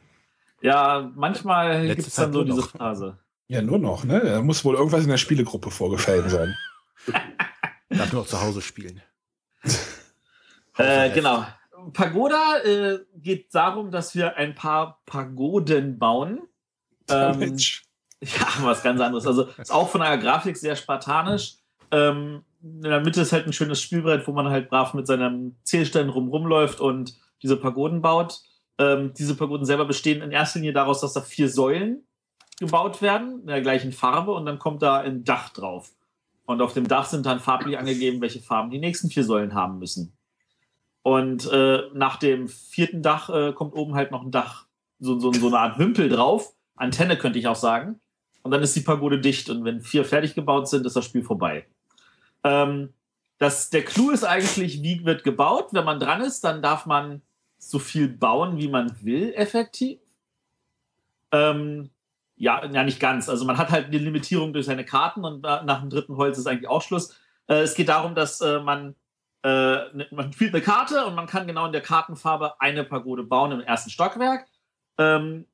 Ja, 0.63 1.11
manchmal 1.15 1.89
gibt 1.89 2.07
es 2.07 2.15
dann 2.15 2.33
so 2.33 2.45
diese 2.45 2.63
Phase. 2.63 3.19
Ja, 3.49 3.61
nur 3.61 3.79
noch, 3.79 4.05
ne? 4.05 4.21
Da 4.21 4.41
muss 4.41 4.65
wohl 4.65 4.77
irgendwas 4.77 5.03
in 5.03 5.11
der 5.11 5.19
Spielegruppe 5.19 5.71
vorgefallen 5.71 6.29
sein. 6.31 6.57
Darf 7.91 8.13
nur 8.13 8.23
noch 8.23 8.29
zu 8.29 8.41
Hause 8.41 8.63
spielen. 8.63 9.03
äh, 10.79 11.11
genau. 11.11 11.45
Pagoda 11.93 12.59
äh, 12.65 13.01
geht 13.17 13.55
darum, 13.55 13.91
dass 13.91 14.15
wir 14.15 14.37
ein 14.37 14.55
paar 14.55 15.03
Pagoden 15.05 15.99
bauen. 15.99 16.43
Ähm, 17.09 17.39
Mensch. 17.39 17.85
Ja, 18.25 18.47
was 18.61 18.85
ganz 18.85 19.01
anderes. 19.01 19.27
Also 19.27 19.49
ist 19.59 19.73
auch 19.73 19.89
von 19.89 20.01
der 20.01 20.17
Grafik 20.17 20.57
sehr 20.57 20.77
spartanisch. 20.77 21.57
Ähm, 21.91 22.45
in 22.63 22.83
der 22.83 23.01
Mitte 23.01 23.23
ist 23.23 23.33
halt 23.33 23.49
ein 23.49 23.53
schönes 23.53 23.83
Spielbrett, 23.83 24.29
wo 24.29 24.33
man 24.33 24.49
halt 24.49 24.71
brav 24.71 24.95
mit 24.95 25.09
seinem 25.09 25.57
Zählstein 25.65 26.09
rum 26.09 26.29
rumläuft 26.29 26.81
und 26.81 27.17
diese 27.43 27.57
Pagoden 27.57 28.01
baut. 28.01 28.43
Ähm, 28.79 29.13
diese 29.17 29.37
Pagoden 29.37 29.67
selber 29.67 29.85
bestehen 29.85 30.23
in 30.23 30.31
erster 30.31 30.59
Linie 30.59 30.73
daraus, 30.73 31.01
dass 31.01 31.13
da 31.13 31.21
vier 31.21 31.49
Säulen 31.49 32.07
gebaut 32.59 33.03
werden, 33.03 33.41
in 33.41 33.47
der 33.47 33.61
gleichen 33.61 33.93
Farbe 33.93 34.33
und 34.33 34.47
dann 34.47 34.59
kommt 34.59 34.83
da 34.83 35.01
ein 35.01 35.25
Dach 35.25 35.51
drauf. 35.51 35.93
Und 36.45 36.61
auf 36.61 36.75
dem 36.75 36.89
Dach 36.89 37.07
sind 37.07 37.27
dann 37.27 37.41
farblich 37.41 37.79
angegeben, 37.79 38.21
welche 38.21 38.41
Farben 38.41 38.71
die 38.71 38.79
nächsten 38.79 39.11
vier 39.11 39.25
Säulen 39.25 39.55
haben 39.55 39.79
müssen. 39.79 40.17
Und 41.03 41.51
äh, 41.51 41.83
nach 41.95 42.17
dem 42.17 42.49
vierten 42.49 43.03
Dach 43.03 43.29
äh, 43.31 43.53
kommt 43.53 43.75
oben 43.75 43.95
halt 43.95 44.11
noch 44.11 44.23
ein 44.23 44.31
Dach, 44.31 44.67
so, 44.99 45.19
so, 45.19 45.33
so 45.33 45.49
eine 45.49 45.59
Art 45.59 45.79
Wimpel 45.79 46.09
drauf. 46.09 46.53
Antenne 46.77 47.17
könnte 47.17 47.39
ich 47.39 47.49
auch 47.49 47.57
sagen. 47.57 48.01
Und 48.43 48.51
dann 48.51 48.63
ist 48.63 48.75
die 48.77 48.81
Pagode 48.81 49.21
dicht. 49.21 49.51
Und 49.51 49.65
wenn 49.65 49.81
vier 49.81 50.05
fertig 50.05 50.35
gebaut 50.35 50.69
sind, 50.69 50.87
ist 50.87 50.97
das 50.97 51.05
Spiel 51.05 51.23
vorbei. 51.23 51.67
Ähm, 52.45 52.93
das, 53.39 53.71
der 53.71 53.85
Clou 53.85 54.11
ist 54.11 54.25
eigentlich, 54.25 54.83
wie 54.83 55.05
wird 55.05 55.25
gebaut. 55.25 55.69
Wenn 55.73 55.85
man 55.85 55.99
dran 55.99 56.21
ist, 56.21 56.45
dann 56.45 56.63
darf 56.63 56.87
man 56.87 57.23
so 57.63 57.79
viel 57.79 58.09
bauen, 58.09 58.59
wie 58.59 58.69
man 58.69 58.93
will, 59.05 59.33
effektiv. 59.35 60.01
Ähm, 61.31 61.91
ja, 62.37 62.65
ja, 62.67 62.83
nicht 62.83 62.99
ganz. 62.99 63.29
Also 63.29 63.45
man 63.45 63.57
hat 63.57 63.71
halt 63.71 63.87
eine 63.87 63.99
Limitierung 63.99 64.53
durch 64.53 64.67
seine 64.67 64.85
Karten 64.85 65.25
und 65.25 65.43
nach 65.43 65.81
dem 65.81 65.91
dritten 65.91 66.17
Holz 66.17 66.39
ist 66.39 66.47
eigentlich 66.47 66.69
auch 66.69 66.83
Schluss. 66.83 67.17
Äh, 67.47 67.61
es 67.61 67.75
geht 67.75 67.89
darum, 67.89 68.17
dass 68.17 68.41
äh, 68.41 68.59
man, 68.59 68.97
äh, 69.45 69.49
ne, 69.49 70.09
man 70.11 70.33
spielt 70.33 70.53
eine 70.53 70.63
Karte 70.63 71.07
und 71.07 71.15
man 71.15 71.27
kann 71.27 71.47
genau 71.47 71.67
in 71.67 71.73
der 71.73 71.83
Kartenfarbe 71.83 72.61
eine 72.61 72.83
Pagode 72.83 73.23
bauen 73.23 73.53
im 73.53 73.61
ersten 73.61 73.91
Stockwerk. 73.91 74.47
Ähm, 74.99 75.47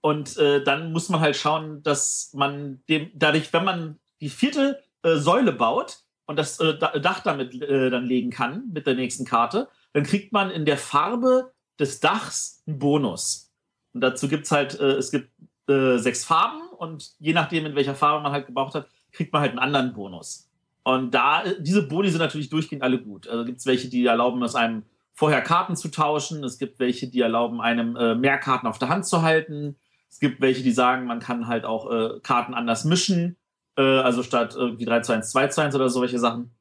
und 0.00 0.36
äh, 0.38 0.62
dann 0.62 0.92
muss 0.92 1.08
man 1.08 1.20
halt 1.20 1.36
schauen, 1.36 1.84
dass 1.84 2.32
man 2.34 2.82
dem, 2.88 3.10
dadurch, 3.14 3.52
wenn 3.52 3.64
man 3.64 3.98
die 4.20 4.28
vierte 4.28 4.82
äh, 5.02 5.14
Säule 5.16 5.52
baut 5.52 6.00
und 6.26 6.36
das 6.36 6.58
äh, 6.58 6.76
Dach 6.76 7.20
damit 7.20 7.62
dann 7.62 8.04
legen 8.04 8.30
kann 8.30 8.70
mit 8.72 8.88
der 8.88 8.94
nächsten 8.94 9.24
Karte, 9.24 9.68
dann 9.96 10.04
kriegt 10.04 10.30
man 10.30 10.50
in 10.50 10.66
der 10.66 10.76
Farbe 10.76 11.54
des 11.80 12.00
Dachs 12.00 12.62
einen 12.66 12.78
Bonus. 12.78 13.50
Und 13.94 14.02
dazu 14.02 14.28
gibt 14.28 14.44
es 14.44 14.50
halt, 14.50 14.78
äh, 14.78 14.92
es 14.92 15.10
gibt 15.10 15.30
äh, 15.70 15.96
sechs 15.96 16.22
Farben 16.22 16.68
und 16.76 17.14
je 17.18 17.32
nachdem, 17.32 17.64
in 17.64 17.74
welcher 17.74 17.94
Farbe 17.94 18.22
man 18.22 18.32
halt 18.32 18.44
gebraucht 18.44 18.74
hat, 18.74 18.88
kriegt 19.10 19.32
man 19.32 19.40
halt 19.40 19.52
einen 19.52 19.58
anderen 19.58 19.94
Bonus. 19.94 20.50
Und 20.82 21.14
da, 21.14 21.44
diese 21.60 21.88
Boni 21.88 22.10
sind 22.10 22.18
natürlich 22.18 22.50
durchgehend 22.50 22.82
alle 22.82 23.00
gut. 23.00 23.26
Also 23.26 23.46
gibt 23.46 23.60
es 23.60 23.64
welche, 23.64 23.88
die 23.88 24.04
erlauben 24.04 24.42
es 24.42 24.54
einem 24.54 24.82
vorher 25.14 25.40
Karten 25.40 25.76
zu 25.76 25.88
tauschen. 25.88 26.44
Es 26.44 26.58
gibt 26.58 26.78
welche, 26.78 27.08
die 27.08 27.22
erlauben 27.22 27.62
einem 27.62 27.96
äh, 27.96 28.14
mehr 28.14 28.36
Karten 28.36 28.66
auf 28.66 28.78
der 28.78 28.90
Hand 28.90 29.06
zu 29.06 29.22
halten. 29.22 29.76
Es 30.10 30.20
gibt 30.20 30.42
welche, 30.42 30.62
die 30.62 30.72
sagen, 30.72 31.06
man 31.06 31.20
kann 31.20 31.48
halt 31.48 31.64
auch 31.64 31.90
äh, 31.90 32.20
Karten 32.20 32.52
anders 32.52 32.84
mischen. 32.84 33.38
Äh, 33.78 33.82
also 33.82 34.22
statt 34.22 34.56
irgendwie 34.56 34.84
3 34.84 35.00
zu 35.00 35.14
1, 35.14 35.30
2 35.30 35.48
zu 35.48 35.62
1 35.62 35.74
oder 35.74 35.88
solche 35.88 36.18
Sachen, 36.18 36.54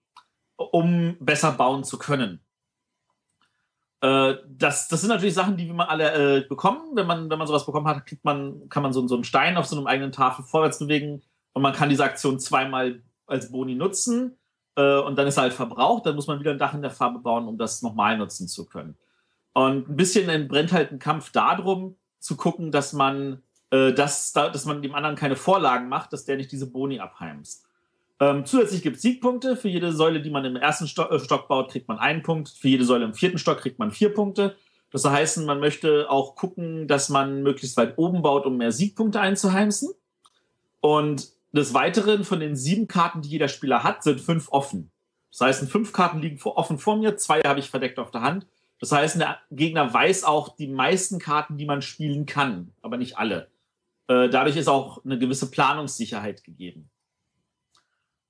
um 0.55 1.17
besser 1.19 1.51
bauen 1.51 1.83
zu 1.83 1.97
können. 1.97 2.39
Äh, 4.01 4.35
das, 4.47 4.87
das 4.87 5.01
sind 5.01 5.09
natürlich 5.09 5.33
Sachen, 5.33 5.57
die 5.57 5.71
wir 5.71 5.89
alle 5.89 6.37
äh, 6.37 6.47
bekommen. 6.47 6.81
Wenn 6.93 7.07
man, 7.07 7.29
wenn 7.29 7.37
man 7.37 7.47
sowas 7.47 7.65
bekommen 7.65 7.87
hat, 7.87 8.05
kriegt 8.05 8.25
man, 8.25 8.69
kann 8.69 8.83
man 8.83 8.93
so, 8.93 9.07
so 9.07 9.15
einen 9.15 9.23
Stein 9.23 9.57
auf 9.57 9.65
so 9.65 9.77
einem 9.77 9.87
eigenen 9.87 10.11
Tafel 10.11 10.43
vorwärts 10.45 10.79
bewegen 10.79 11.21
und 11.53 11.61
man 11.61 11.73
kann 11.73 11.89
diese 11.89 12.03
Aktion 12.03 12.39
zweimal 12.39 13.01
als 13.27 13.51
Boni 13.51 13.75
nutzen 13.75 14.37
äh, 14.75 14.99
und 14.99 15.17
dann 15.17 15.27
ist 15.27 15.37
er 15.37 15.43
halt 15.43 15.53
verbraucht. 15.53 16.05
Dann 16.05 16.15
muss 16.15 16.27
man 16.27 16.39
wieder 16.39 16.51
ein 16.51 16.59
Dach 16.59 16.73
in 16.73 16.81
der 16.81 16.91
Farbe 16.91 17.19
bauen, 17.19 17.47
um 17.47 17.57
das 17.57 17.81
nochmal 17.81 18.17
nutzen 18.17 18.47
zu 18.47 18.65
können. 18.65 18.97
Und 19.53 19.89
ein 19.89 19.95
bisschen 19.95 20.47
brennt 20.47 20.73
halt 20.73 20.91
ein 20.91 20.99
Kampf 20.99 21.31
darum, 21.31 21.95
zu 22.19 22.35
gucken, 22.35 22.71
dass 22.71 22.91
man, 22.91 23.41
äh, 23.69 23.93
dass, 23.93 24.33
dass 24.33 24.65
man 24.65 24.81
dem 24.81 24.95
anderen 24.95 25.15
keine 25.15 25.35
Vorlagen 25.35 25.87
macht, 25.87 26.11
dass 26.11 26.25
der 26.25 26.37
nicht 26.37 26.51
diese 26.51 26.69
Boni 26.69 26.99
abheimst. 26.99 27.65
Ähm, 28.19 28.45
zusätzlich 28.45 28.81
gibt 28.81 28.97
es 28.97 29.01
Siegpunkte. 29.01 29.57
Für 29.57 29.67
jede 29.67 29.91
Säule, 29.91 30.21
die 30.21 30.29
man 30.29 30.45
im 30.45 30.55
ersten 30.55 30.87
Stock, 30.87 31.11
äh, 31.11 31.19
Stock 31.19 31.47
baut, 31.47 31.71
kriegt 31.71 31.87
man 31.87 31.99
einen 31.99 32.23
Punkt. 32.23 32.49
Für 32.49 32.69
jede 32.69 32.85
Säule 32.85 33.05
im 33.05 33.13
vierten 33.13 33.37
Stock 33.37 33.59
kriegt 33.59 33.79
man 33.79 33.91
vier 33.91 34.13
Punkte. 34.13 34.55
Das 34.91 35.03
heißt, 35.03 35.39
man 35.39 35.59
möchte 35.59 36.09
auch 36.09 36.35
gucken, 36.35 36.87
dass 36.87 37.09
man 37.09 37.43
möglichst 37.43 37.75
weit 37.75 37.97
oben 37.97 38.21
baut, 38.21 38.45
um 38.45 38.57
mehr 38.57 38.71
Siegpunkte 38.71 39.19
einzuheimsen. 39.19 39.89
Und 40.79 41.29
des 41.51 41.73
Weiteren 41.73 42.23
von 42.23 42.39
den 42.39 42.55
sieben 42.55 42.87
Karten, 42.87 43.21
die 43.21 43.29
jeder 43.29 43.47
Spieler 43.47 43.83
hat, 43.83 44.03
sind 44.03 44.21
fünf 44.21 44.49
offen. 44.49 44.91
Das 45.31 45.41
heißt, 45.41 45.69
fünf 45.69 45.91
Karten 45.91 46.19
liegen 46.19 46.39
offen 46.43 46.77
vor 46.77 46.95
mir, 46.95 47.17
zwei 47.17 47.41
habe 47.41 47.59
ich 47.59 47.69
verdeckt 47.69 47.99
auf 47.99 48.11
der 48.11 48.21
Hand. 48.21 48.47
Das 48.79 48.91
heißt, 48.91 49.19
der 49.19 49.39
Gegner 49.51 49.93
weiß 49.93 50.23
auch 50.23 50.55
die 50.55 50.67
meisten 50.67 51.19
Karten, 51.19 51.57
die 51.57 51.65
man 51.65 51.81
spielen 51.81 52.25
kann, 52.25 52.71
aber 52.81 52.97
nicht 52.97 53.17
alle. 53.17 53.49
Äh, 54.07 54.29
dadurch 54.29 54.55
ist 54.55 54.67
auch 54.67 55.03
eine 55.03 55.17
gewisse 55.17 55.49
Planungssicherheit 55.49 56.43
gegeben. 56.43 56.89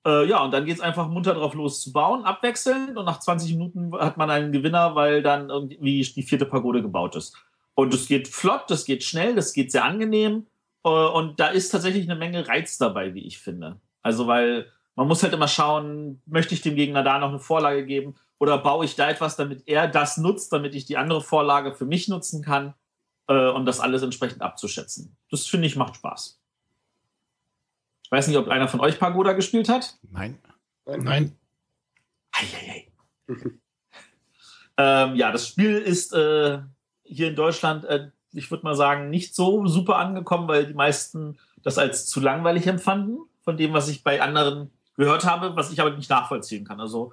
Äh, 0.06 0.28
ja, 0.28 0.44
und 0.44 0.52
dann 0.52 0.64
geht 0.64 0.76
es 0.76 0.80
einfach 0.80 1.08
munter 1.08 1.34
drauf 1.34 1.54
los 1.54 1.80
zu 1.80 1.92
bauen, 1.92 2.24
abwechselnd 2.24 2.96
und 2.96 3.04
nach 3.04 3.18
20 3.18 3.50
Minuten 3.52 3.92
hat 3.98 4.16
man 4.16 4.30
einen 4.30 4.52
Gewinner, 4.52 4.94
weil 4.94 5.20
dann 5.20 5.50
irgendwie 5.50 6.00
die 6.00 6.22
vierte 6.22 6.46
Pagode 6.46 6.80
gebaut 6.80 7.16
ist. 7.16 7.36
Und 7.74 7.92
es 7.92 8.06
geht 8.06 8.28
flott, 8.28 8.64
das 8.68 8.84
geht 8.84 9.02
schnell, 9.02 9.34
das 9.34 9.52
geht 9.52 9.72
sehr 9.72 9.84
angenehm 9.84 10.46
äh, 10.84 10.88
und 10.88 11.40
da 11.40 11.48
ist 11.48 11.70
tatsächlich 11.70 12.08
eine 12.08 12.18
Menge 12.18 12.46
Reiz 12.46 12.78
dabei, 12.78 13.14
wie 13.14 13.26
ich 13.26 13.38
finde. 13.38 13.80
Also, 14.02 14.28
weil 14.28 14.70
man 14.94 15.08
muss 15.08 15.24
halt 15.24 15.32
immer 15.32 15.48
schauen, 15.48 16.22
möchte 16.24 16.54
ich 16.54 16.62
dem 16.62 16.76
Gegner 16.76 17.02
da 17.02 17.18
noch 17.18 17.30
eine 17.30 17.40
Vorlage 17.40 17.84
geben 17.84 18.14
oder 18.38 18.58
baue 18.58 18.84
ich 18.84 18.94
da 18.94 19.10
etwas, 19.10 19.34
damit 19.34 19.64
er 19.66 19.88
das 19.88 20.18
nutzt, 20.18 20.52
damit 20.52 20.76
ich 20.76 20.84
die 20.84 20.98
andere 20.98 21.20
Vorlage 21.20 21.74
für 21.74 21.84
mich 21.84 22.06
nutzen 22.06 22.42
kann 22.42 22.74
äh, 23.26 23.48
und 23.48 23.66
das 23.66 23.80
alles 23.80 24.02
entsprechend 24.02 24.40
abzuschätzen. 24.40 25.16
Das 25.32 25.46
finde 25.46 25.66
ich 25.66 25.74
macht 25.74 25.96
Spaß. 25.96 26.40
Ich 28.06 28.12
weiß 28.12 28.28
nicht, 28.28 28.36
ob 28.36 28.46
einer 28.46 28.68
von 28.68 28.78
euch 28.78 29.00
Pagoda 29.00 29.32
gespielt 29.32 29.68
hat. 29.68 29.98
Nein. 30.12 30.38
Nein. 30.86 31.36
Eieiei. 32.30 32.86
ähm, 34.76 35.16
ja, 35.16 35.32
das 35.32 35.48
Spiel 35.48 35.78
ist 35.78 36.12
äh, 36.14 36.60
hier 37.02 37.26
in 37.26 37.34
Deutschland, 37.34 37.84
äh, 37.84 38.12
ich 38.32 38.48
würde 38.52 38.62
mal 38.62 38.76
sagen, 38.76 39.10
nicht 39.10 39.34
so 39.34 39.66
super 39.66 39.96
angekommen, 39.96 40.46
weil 40.46 40.66
die 40.68 40.74
meisten 40.74 41.36
das 41.64 41.78
als 41.78 42.06
zu 42.06 42.20
langweilig 42.20 42.68
empfanden, 42.68 43.18
von 43.42 43.56
dem, 43.56 43.72
was 43.72 43.88
ich 43.88 44.04
bei 44.04 44.22
anderen 44.22 44.70
gehört 44.94 45.24
habe, 45.24 45.56
was 45.56 45.72
ich 45.72 45.80
aber 45.80 45.90
nicht 45.90 46.08
nachvollziehen 46.08 46.64
kann. 46.64 46.80
Also 46.80 47.12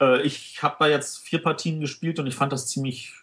äh, 0.00 0.22
ich 0.22 0.60
habe 0.60 0.74
da 0.80 0.88
jetzt 0.88 1.18
vier 1.18 1.40
Partien 1.40 1.78
gespielt 1.78 2.18
und 2.18 2.26
ich 2.26 2.34
fand 2.34 2.52
das 2.52 2.66
ziemlich 2.66 3.14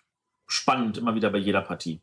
spannend, 0.48 0.98
immer 0.98 1.16
wieder 1.16 1.32
bei 1.32 1.38
jeder 1.38 1.64
Partie. 1.64 2.00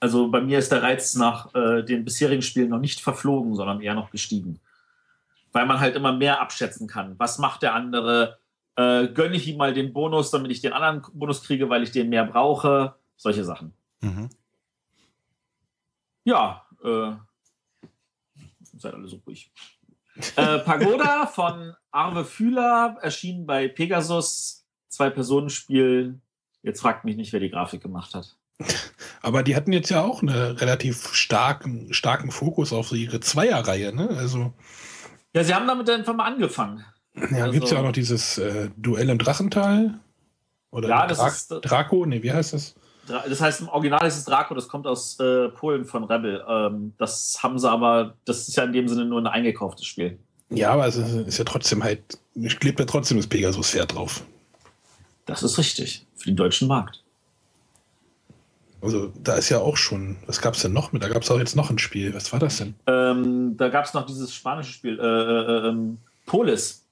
Also 0.00 0.30
bei 0.30 0.40
mir 0.40 0.58
ist 0.58 0.70
der 0.70 0.82
Reiz 0.82 1.14
nach 1.16 1.54
äh, 1.54 1.82
den 1.82 2.04
bisherigen 2.04 2.42
Spielen 2.42 2.70
noch 2.70 2.78
nicht 2.78 3.00
verflogen, 3.00 3.54
sondern 3.54 3.80
eher 3.80 3.94
noch 3.94 4.10
gestiegen. 4.10 4.60
Weil 5.52 5.66
man 5.66 5.80
halt 5.80 5.96
immer 5.96 6.12
mehr 6.12 6.40
abschätzen 6.40 6.86
kann. 6.86 7.18
Was 7.18 7.38
macht 7.38 7.62
der 7.62 7.74
andere? 7.74 8.38
Äh, 8.76 9.08
gönne 9.08 9.36
ich 9.36 9.48
ihm 9.48 9.56
mal 9.56 9.74
den 9.74 9.92
Bonus, 9.92 10.30
damit 10.30 10.52
ich 10.52 10.60
den 10.60 10.72
anderen 10.72 11.02
Bonus 11.12 11.42
kriege, 11.42 11.68
weil 11.68 11.82
ich 11.82 11.90
den 11.90 12.10
mehr 12.10 12.24
brauche? 12.24 12.94
Solche 13.16 13.44
Sachen. 13.44 13.72
Mhm. 14.00 14.30
Ja, 16.22 16.64
äh, 16.84 17.12
seid 18.76 18.94
alle 18.94 19.08
so 19.08 19.20
ruhig. 19.26 19.50
äh, 20.36 20.58
Pagoda 20.60 21.26
von 21.34 21.74
Arve 21.90 22.24
Fühler 22.24 22.96
erschien 23.02 23.46
bei 23.46 23.66
Pegasus. 23.66 24.64
Zwei-Personen-Spiel. 24.88 26.20
Jetzt 26.62 26.80
fragt 26.80 27.04
mich 27.04 27.16
nicht, 27.16 27.32
wer 27.32 27.40
die 27.40 27.50
Grafik 27.50 27.82
gemacht 27.82 28.14
hat. 28.14 28.37
Aber 29.22 29.42
die 29.42 29.56
hatten 29.56 29.72
jetzt 29.72 29.90
ja 29.90 30.02
auch 30.02 30.22
einen 30.22 30.30
relativ 30.30 31.14
starken, 31.14 31.92
starken 31.92 32.30
Fokus 32.30 32.72
auf 32.72 32.92
ihre 32.92 33.20
Zweierreihe, 33.20 33.94
ne? 33.94 34.08
Also. 34.16 34.52
Ja, 35.34 35.44
sie 35.44 35.54
haben 35.54 35.66
damit 35.66 35.88
einfach 35.90 36.14
mal 36.14 36.24
angefangen. 36.24 36.84
Ja, 37.14 37.44
also, 37.44 37.52
gibt 37.52 37.64
es 37.64 37.70
ja 37.70 37.78
auch 37.78 37.84
noch 37.84 37.92
dieses 37.92 38.38
äh, 38.38 38.70
Duell 38.76 39.08
im 39.08 39.18
Drachental. 39.18 39.98
Oder 40.70 40.88
ja, 40.88 41.06
das 41.06 41.18
Dra 41.18 41.28
ist, 41.28 41.48
Draco, 41.62 42.06
nee, 42.06 42.22
wie 42.22 42.32
heißt 42.32 42.52
das? 42.52 42.74
Das 43.06 43.40
heißt, 43.40 43.62
im 43.62 43.68
Original 43.68 44.06
ist 44.06 44.18
es 44.18 44.24
Draco, 44.24 44.54
das 44.54 44.68
kommt 44.68 44.86
aus 44.86 45.18
äh, 45.18 45.48
Polen 45.48 45.86
von 45.86 46.04
Rebel. 46.04 46.44
Ähm, 46.46 46.92
das 46.98 47.38
haben 47.42 47.58
sie 47.58 47.70
aber, 47.70 48.14
das 48.26 48.48
ist 48.48 48.56
ja 48.56 48.64
in 48.64 48.72
dem 48.72 48.86
Sinne 48.86 49.06
nur 49.06 49.20
ein 49.20 49.26
eingekauftes 49.26 49.86
Spiel. 49.86 50.18
Ja, 50.50 50.72
aber 50.72 50.86
es 50.86 50.96
ist 50.96 51.38
ja 51.38 51.44
trotzdem 51.44 51.82
halt, 51.82 52.18
ich 52.34 52.58
klebt 52.58 52.78
ja 52.78 52.86
trotzdem 52.86 53.16
das 53.16 53.26
Pegasus-Pferd 53.26 53.94
drauf. 53.94 54.22
Das 55.26 55.42
ist 55.42 55.58
richtig, 55.58 56.06
für 56.16 56.30
den 56.30 56.36
deutschen 56.36 56.68
Markt. 56.68 57.02
Also 58.80 59.12
da 59.20 59.34
ist 59.34 59.48
ja 59.48 59.58
auch 59.58 59.76
schon, 59.76 60.16
was 60.26 60.40
gab 60.40 60.54
es 60.54 60.62
denn 60.62 60.72
noch 60.72 60.92
mit? 60.92 61.02
Da 61.02 61.08
gab 61.08 61.22
es 61.22 61.30
auch 61.30 61.38
jetzt 61.38 61.56
noch 61.56 61.70
ein 61.70 61.78
Spiel. 61.78 62.14
Was 62.14 62.32
war 62.32 62.38
das 62.38 62.58
denn? 62.58 62.74
Ähm, 62.86 63.56
da 63.56 63.68
gab 63.68 63.84
es 63.84 63.94
noch 63.94 64.06
dieses 64.06 64.32
spanische 64.32 64.72
Spiel, 64.72 64.98
äh, 65.00 65.02
äh, 65.02 65.68
ähm, 65.68 65.98
Polis. 66.26 66.84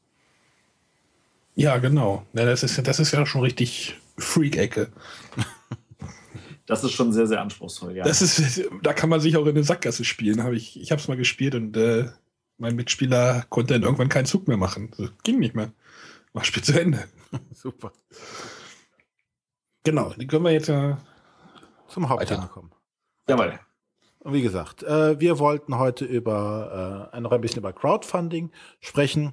Ja, 1.55 1.79
genau. 1.79 2.27
Ja, 2.33 2.45
das, 2.45 2.63
ist, 2.63 2.87
das 2.87 2.99
ist 2.99 3.13
ja 3.13 3.25
schon 3.25 3.43
richtig 3.43 3.97
Freak-Ecke. 4.19 4.89
Das 6.69 6.83
ist 6.83 6.93
schon 6.93 7.13
sehr, 7.13 7.29
sehr 7.29 7.41
anspruchsvoll, 7.41 7.95
ja. 7.95 8.03
Das 8.03 8.21
ist, 8.21 8.69
da 8.83 8.93
kann 8.93 9.09
man 9.09 9.21
sich 9.21 9.37
auch 9.37 9.45
in 9.45 9.51
eine 9.51 9.63
Sackgasse 9.63 10.05
spielen. 10.05 10.43
Hab 10.43 10.53
ich 10.53 10.81
ich 10.81 10.91
habe 10.91 11.01
es 11.01 11.07
mal 11.07 11.17
gespielt 11.17 11.55
und 11.55 11.77
äh, 11.77 12.11
mein 12.59 12.75
Mitspieler 12.75 13.45
konnte 13.51 13.75
dann 13.75 13.85
irgendwann 13.85 14.09
keinen 14.09 14.27
Zug 14.27 14.49
mehr 14.49 14.57
machen. 14.57 14.91
Das 14.99 15.11
ging 15.23 15.39
nicht 15.39 15.55
mehr. 15.55 15.71
War 16.33 16.43
Spiel 16.43 16.65
zu 16.65 16.79
Ende. 16.79 17.05
Super. 17.53 17.93
Genau, 19.85 20.13
die 20.19 20.27
können 20.27 20.45
wir 20.45 20.51
jetzt 20.51 20.67
ja 20.67 20.99
zum 21.97 22.11
Hauptthema 22.11 22.47
kommen. 22.49 22.71
Jawohl. 23.27 23.59
Und 24.19 24.35
wie 24.35 24.43
gesagt, 24.43 24.83
äh, 24.83 25.19
wir 25.19 25.39
wollten 25.39 25.79
heute 25.79 26.05
über 26.05 27.11
äh, 27.11 27.21
noch 27.21 27.33
ein 27.33 27.41
bisschen 27.41 27.61
über 27.61 27.73
Crowdfunding 27.73 28.53
sprechen. 28.81 29.33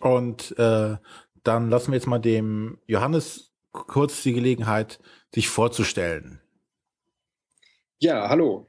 Und 0.00 0.58
äh, 0.58 0.96
dann 1.44 1.70
lassen 1.70 1.92
wir 1.92 1.94
jetzt 1.94 2.08
mal 2.08 2.18
dem 2.18 2.80
Johannes 2.88 3.52
kurz 3.70 4.24
die 4.24 4.32
Gelegenheit, 4.32 4.98
sich 5.32 5.48
vorzustellen. 5.48 6.40
Ja, 8.00 8.28
hallo. 8.28 8.66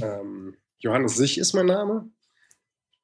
Ähm, 0.00 0.56
Johannes 0.78 1.16
Sich 1.16 1.38
ist 1.38 1.54
mein 1.54 1.66
Name. 1.66 2.08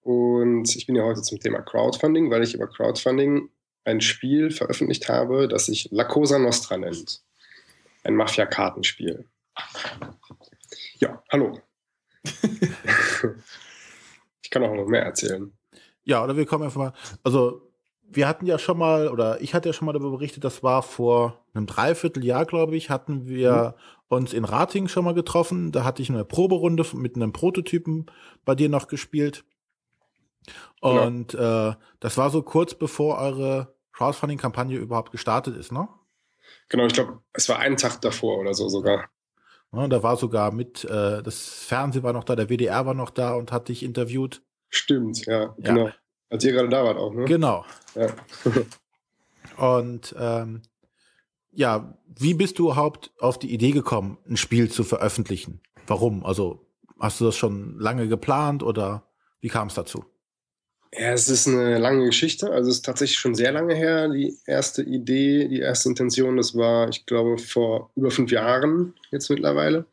Und 0.02 0.76
ich 0.76 0.86
bin 0.86 0.94
ja 0.94 1.02
heute 1.02 1.22
zum 1.22 1.40
Thema 1.40 1.60
Crowdfunding, 1.62 2.30
weil 2.30 2.44
ich 2.44 2.54
über 2.54 2.68
Crowdfunding 2.68 3.50
ein 3.82 4.00
Spiel 4.00 4.52
veröffentlicht 4.52 5.08
habe, 5.08 5.48
das 5.48 5.66
sich 5.66 5.88
La 5.90 6.04
Cosa 6.04 6.38
Nostra 6.38 6.76
nennt 6.76 7.26
ein 8.08 8.16
Mafia-Kartenspiel. 8.16 9.24
Ja, 10.98 11.22
hallo. 11.30 11.60
ich 14.42 14.50
kann 14.50 14.64
auch 14.64 14.74
noch 14.74 14.86
mehr 14.86 15.02
erzählen. 15.02 15.52
Ja, 16.04 16.24
oder 16.24 16.36
wir 16.36 16.46
kommen 16.46 16.64
einfach 16.64 16.80
mal. 16.80 16.92
Also, 17.22 17.62
wir 18.02 18.26
hatten 18.26 18.46
ja 18.46 18.58
schon 18.58 18.78
mal, 18.78 19.08
oder 19.08 19.40
ich 19.42 19.52
hatte 19.54 19.68
ja 19.68 19.72
schon 19.74 19.84
mal 19.86 19.92
darüber 19.92 20.12
berichtet, 20.12 20.42
das 20.42 20.62
war 20.62 20.82
vor 20.82 21.44
einem 21.52 21.66
Dreivierteljahr, 21.66 22.46
glaube 22.46 22.76
ich, 22.76 22.88
hatten 22.88 23.28
wir 23.28 23.74
mhm. 24.08 24.16
uns 24.16 24.32
in 24.32 24.44
Rating 24.44 24.88
schon 24.88 25.04
mal 25.04 25.12
getroffen. 25.12 25.70
Da 25.70 25.84
hatte 25.84 26.00
ich 26.00 26.08
eine 26.08 26.24
Proberunde 26.24 26.86
mit 26.94 27.16
einem 27.16 27.32
Prototypen 27.32 28.06
bei 28.46 28.54
dir 28.54 28.70
noch 28.70 28.88
gespielt. 28.88 29.44
Und 30.80 31.34
ja. 31.34 31.70
äh, 31.70 31.74
das 32.00 32.16
war 32.16 32.30
so 32.30 32.42
kurz 32.42 32.74
bevor 32.74 33.18
eure 33.18 33.74
Crowdfunding-Kampagne 33.92 34.78
überhaupt 34.78 35.12
gestartet 35.12 35.56
ist, 35.56 35.72
ne? 35.72 35.88
Genau, 36.68 36.86
ich 36.86 36.92
glaube, 36.92 37.20
es 37.32 37.48
war 37.48 37.58
einen 37.58 37.76
Tag 37.76 38.00
davor 38.02 38.38
oder 38.38 38.54
so 38.54 38.68
sogar. 38.68 39.08
Ne, 39.72 39.88
da 39.88 40.02
war 40.02 40.16
sogar 40.16 40.50
mit, 40.50 40.84
äh, 40.84 41.22
das 41.22 41.48
Fernsehen 41.64 42.02
war 42.02 42.12
noch 42.12 42.24
da, 42.24 42.36
der 42.36 42.48
WDR 42.48 42.86
war 42.86 42.94
noch 42.94 43.10
da 43.10 43.34
und 43.34 43.52
hat 43.52 43.68
dich 43.68 43.82
interviewt. 43.82 44.42
Stimmt, 44.70 45.24
ja, 45.26 45.42
Ja. 45.42 45.54
genau. 45.58 45.90
Als 46.30 46.44
ihr 46.44 46.52
gerade 46.52 46.68
da 46.68 46.84
wart 46.84 46.98
auch, 46.98 47.12
ne? 47.14 47.24
Genau. 47.24 47.64
Ja. 47.94 48.08
Und 49.56 50.14
ähm, 50.18 50.62
ja, 51.52 51.98
wie 52.06 52.34
bist 52.34 52.58
du 52.58 52.66
überhaupt 52.66 53.10
auf 53.18 53.38
die 53.38 53.52
Idee 53.52 53.70
gekommen, 53.72 54.18
ein 54.28 54.36
Spiel 54.36 54.70
zu 54.70 54.84
veröffentlichen? 54.84 55.60
Warum? 55.86 56.24
Also 56.24 56.66
hast 57.00 57.20
du 57.20 57.24
das 57.24 57.36
schon 57.36 57.78
lange 57.78 58.08
geplant 58.08 58.62
oder 58.62 59.04
wie 59.40 59.48
kam 59.48 59.68
es 59.68 59.74
dazu? 59.74 60.04
Ja, 60.92 61.12
es 61.12 61.28
ist 61.28 61.46
eine 61.46 61.78
lange 61.78 62.06
Geschichte. 62.06 62.50
Also 62.50 62.70
es 62.70 62.76
ist 62.76 62.84
tatsächlich 62.84 63.18
schon 63.18 63.34
sehr 63.34 63.52
lange 63.52 63.74
her. 63.74 64.08
Die 64.08 64.36
erste 64.46 64.82
Idee, 64.82 65.48
die 65.48 65.60
erste 65.60 65.90
Intention, 65.90 66.36
das 66.36 66.54
war, 66.56 66.88
ich 66.88 67.04
glaube, 67.04 67.38
vor 67.38 67.90
über 67.94 68.10
fünf 68.10 68.30
Jahren 68.30 68.94
jetzt 69.10 69.28
mittlerweile. 69.28 69.84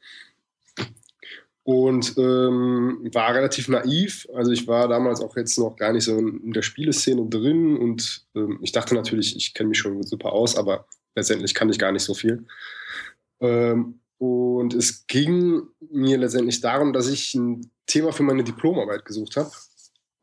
Und 1.63 2.15
ähm, 2.17 3.09
war 3.11 3.33
relativ 3.33 3.67
naiv. 3.67 4.27
Also 4.33 4.51
ich 4.51 4.67
war 4.67 4.87
damals 4.87 5.19
auch 5.19 5.35
jetzt 5.35 5.57
noch 5.57 5.75
gar 5.75 5.91
nicht 5.91 6.05
so 6.05 6.17
in 6.17 6.53
der 6.53 6.61
Spieleszene 6.61 7.27
drin 7.27 7.75
und 7.77 8.25
ähm, 8.35 8.59
ich 8.61 8.71
dachte 8.71 8.93
natürlich, 8.93 9.35
ich 9.35 9.53
kenne 9.55 9.69
mich 9.69 9.79
schon 9.79 10.03
super 10.03 10.31
aus, 10.31 10.57
aber 10.57 10.85
letztendlich 11.15 11.55
kann 11.55 11.69
ich 11.69 11.79
gar 11.79 11.91
nicht 11.91 12.03
so 12.03 12.13
viel. 12.13 12.45
Ähm, 13.41 13.99
und 14.19 14.73
es 14.73 15.07
ging 15.07 15.63
mir 15.91 16.17
letztendlich 16.19 16.61
darum, 16.61 16.93
dass 16.93 17.07
ich 17.09 17.33
ein 17.33 17.71
Thema 17.87 18.13
für 18.13 18.23
meine 18.23 18.43
Diplomarbeit 18.43 19.03
gesucht 19.03 19.35
habe. 19.35 19.51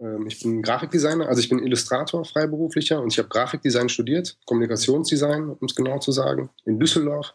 Ähm, 0.03 0.27
ich 0.27 0.41
bin 0.41 0.63
Grafikdesigner, 0.63 1.29
also 1.29 1.41
ich 1.41 1.49
bin 1.49 1.61
Illustrator, 1.61 2.25
freiberuflicher 2.25 3.01
und 3.01 3.13
ich 3.13 3.19
habe 3.19 3.29
Grafikdesign 3.29 3.89
studiert, 3.89 4.37
Kommunikationsdesign, 4.45 5.51
um 5.51 5.67
es 5.67 5.75
genau 5.75 5.99
zu 5.99 6.13
sagen, 6.13 6.51
in 6.65 6.79
Düsseldorf. 6.79 7.35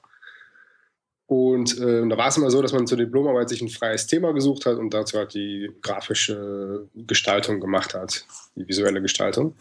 Und 1.28 1.78
äh, 1.80 2.08
da 2.08 2.18
war 2.18 2.30
es 2.30 2.38
immer 2.38 2.50
so, 2.50 2.62
dass 2.62 2.72
man 2.72 2.88
zur 2.88 2.98
Diplomarbeit 2.98 3.50
sich 3.50 3.62
ein 3.62 3.68
freies 3.68 4.08
Thema 4.08 4.34
gesucht 4.34 4.66
hat 4.66 4.78
und 4.78 4.94
dazu 4.94 5.18
halt 5.18 5.34
die 5.34 5.70
grafische 5.82 6.88
Gestaltung 6.96 7.60
gemacht 7.60 7.94
hat, 7.94 8.26
die 8.56 8.68
visuelle 8.68 9.02
Gestaltung. 9.02 9.54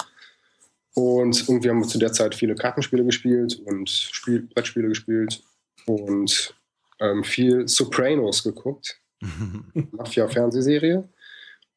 Und 0.95 1.49
irgendwie 1.49 1.69
haben 1.69 1.81
wir 1.81 1.89
zu 1.89 1.99
der 1.99 2.13
Zeit 2.13 2.35
viele 2.35 2.55
Kartenspiele 2.55 3.05
gespielt 3.05 3.61
und 3.67 3.91
Spiel, 3.91 4.43
Brettspiele 4.43 4.89
gespielt 4.89 5.43
und 5.87 6.55
ähm, 7.01 7.25
viel 7.25 7.67
Sopranos 7.67 8.45
geguckt, 8.45 9.01
Mafia-Fernsehserie. 9.93 11.09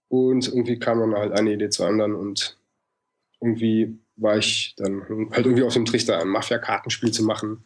Und 0.09 0.47
irgendwie 0.47 0.79
kam 0.79 0.99
dann 0.99 1.15
halt 1.15 1.31
eine 1.31 1.53
Idee 1.53 1.69
zur 1.69 1.87
anderen 1.87 2.15
und 2.15 2.57
irgendwie 3.41 3.97
war 4.15 4.37
ich 4.37 4.73
dann 4.75 5.29
halt 5.31 5.45
irgendwie 5.45 5.63
auf 5.63 5.73
dem 5.73 5.85
Trichter, 5.85 6.19
ein 6.19 6.27
Mafia-Kartenspiel 6.27 7.11
zu 7.11 7.23
machen 7.23 7.63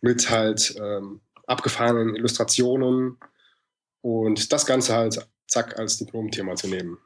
mit 0.00 0.30
halt 0.30 0.74
ähm, 0.80 1.20
abgefahrenen 1.46 2.16
Illustrationen 2.16 3.18
und 4.00 4.52
das 4.52 4.64
Ganze 4.66 4.94
halt 4.94 5.28
zack 5.46 5.78
als 5.78 5.98
Diplomthema 5.98 6.54
zu 6.54 6.68
nehmen. 6.68 6.98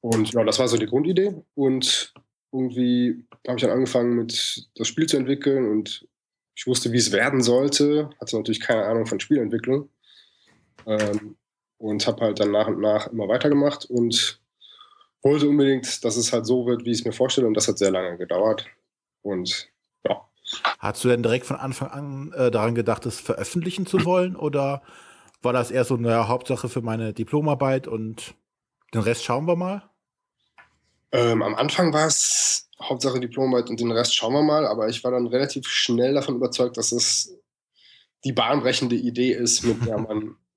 Und 0.00 0.32
ja, 0.32 0.44
das 0.44 0.58
war 0.58 0.68
so 0.68 0.78
die 0.78 0.86
Grundidee 0.86 1.34
und 1.54 2.14
irgendwie 2.52 3.26
habe 3.46 3.58
ich 3.58 3.62
dann 3.62 3.72
angefangen 3.72 4.14
mit 4.14 4.70
das 4.76 4.88
Spiel 4.88 5.06
zu 5.06 5.16
entwickeln 5.16 5.70
und 5.70 6.06
ich 6.54 6.66
wusste, 6.66 6.92
wie 6.92 6.98
es 6.98 7.12
werden 7.12 7.42
sollte, 7.42 8.10
hatte 8.20 8.36
natürlich 8.36 8.60
keine 8.60 8.84
Ahnung 8.84 9.06
von 9.06 9.20
Spielentwicklung 9.20 9.90
ähm, 10.86 11.36
und 11.80 12.06
habe 12.06 12.20
halt 12.20 12.38
dann 12.38 12.50
nach 12.50 12.66
und 12.66 12.78
nach 12.78 13.06
immer 13.06 13.26
weitergemacht 13.26 13.86
und 13.86 14.38
wollte 15.22 15.48
unbedingt, 15.48 16.04
dass 16.04 16.16
es 16.16 16.32
halt 16.32 16.46
so 16.46 16.66
wird, 16.66 16.84
wie 16.84 16.90
ich 16.90 17.00
es 17.00 17.04
mir 17.04 17.12
vorstelle 17.12 17.46
und 17.46 17.54
das 17.54 17.68
hat 17.68 17.78
sehr 17.78 17.90
lange 17.90 18.18
gedauert 18.18 18.66
und 19.22 19.68
ja. 20.06 20.28
Hast 20.78 21.02
du 21.02 21.08
denn 21.08 21.22
direkt 21.22 21.46
von 21.46 21.56
Anfang 21.56 21.88
an 21.88 22.32
äh, 22.36 22.50
daran 22.50 22.74
gedacht, 22.74 23.06
es 23.06 23.18
veröffentlichen 23.18 23.86
zu 23.86 24.04
wollen 24.04 24.36
oder 24.36 24.82
war 25.40 25.54
das 25.54 25.70
eher 25.70 25.84
so 25.84 25.96
eine 25.96 26.28
Hauptsache 26.28 26.68
für 26.68 26.82
meine 26.82 27.14
Diplomarbeit 27.14 27.88
und 27.88 28.34
den 28.92 29.00
Rest 29.00 29.24
schauen 29.24 29.46
wir 29.46 29.56
mal? 29.56 29.82
Ähm, 31.12 31.42
am 31.42 31.54
Anfang 31.54 31.94
war 31.94 32.06
es 32.06 32.68
Hauptsache 32.82 33.20
Diplomarbeit 33.20 33.70
und 33.70 33.80
den 33.80 33.90
Rest 33.90 34.14
schauen 34.14 34.34
wir 34.34 34.42
mal, 34.42 34.66
aber 34.66 34.88
ich 34.88 35.02
war 35.02 35.12
dann 35.12 35.26
relativ 35.26 35.66
schnell 35.66 36.12
davon 36.12 36.36
überzeugt, 36.36 36.76
dass 36.76 36.92
es 36.92 37.38
die 38.24 38.32
bahnbrechende 38.32 38.96
Idee 38.96 39.32
ist, 39.32 39.64
mit 39.64 39.86
der 39.86 39.96
man 39.96 40.36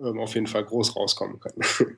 ähm, 0.00 0.18
auf 0.18 0.34
jeden 0.34 0.46
Fall 0.46 0.64
groß 0.64 0.96
rauskommen 0.96 1.40
kann. 1.40 1.52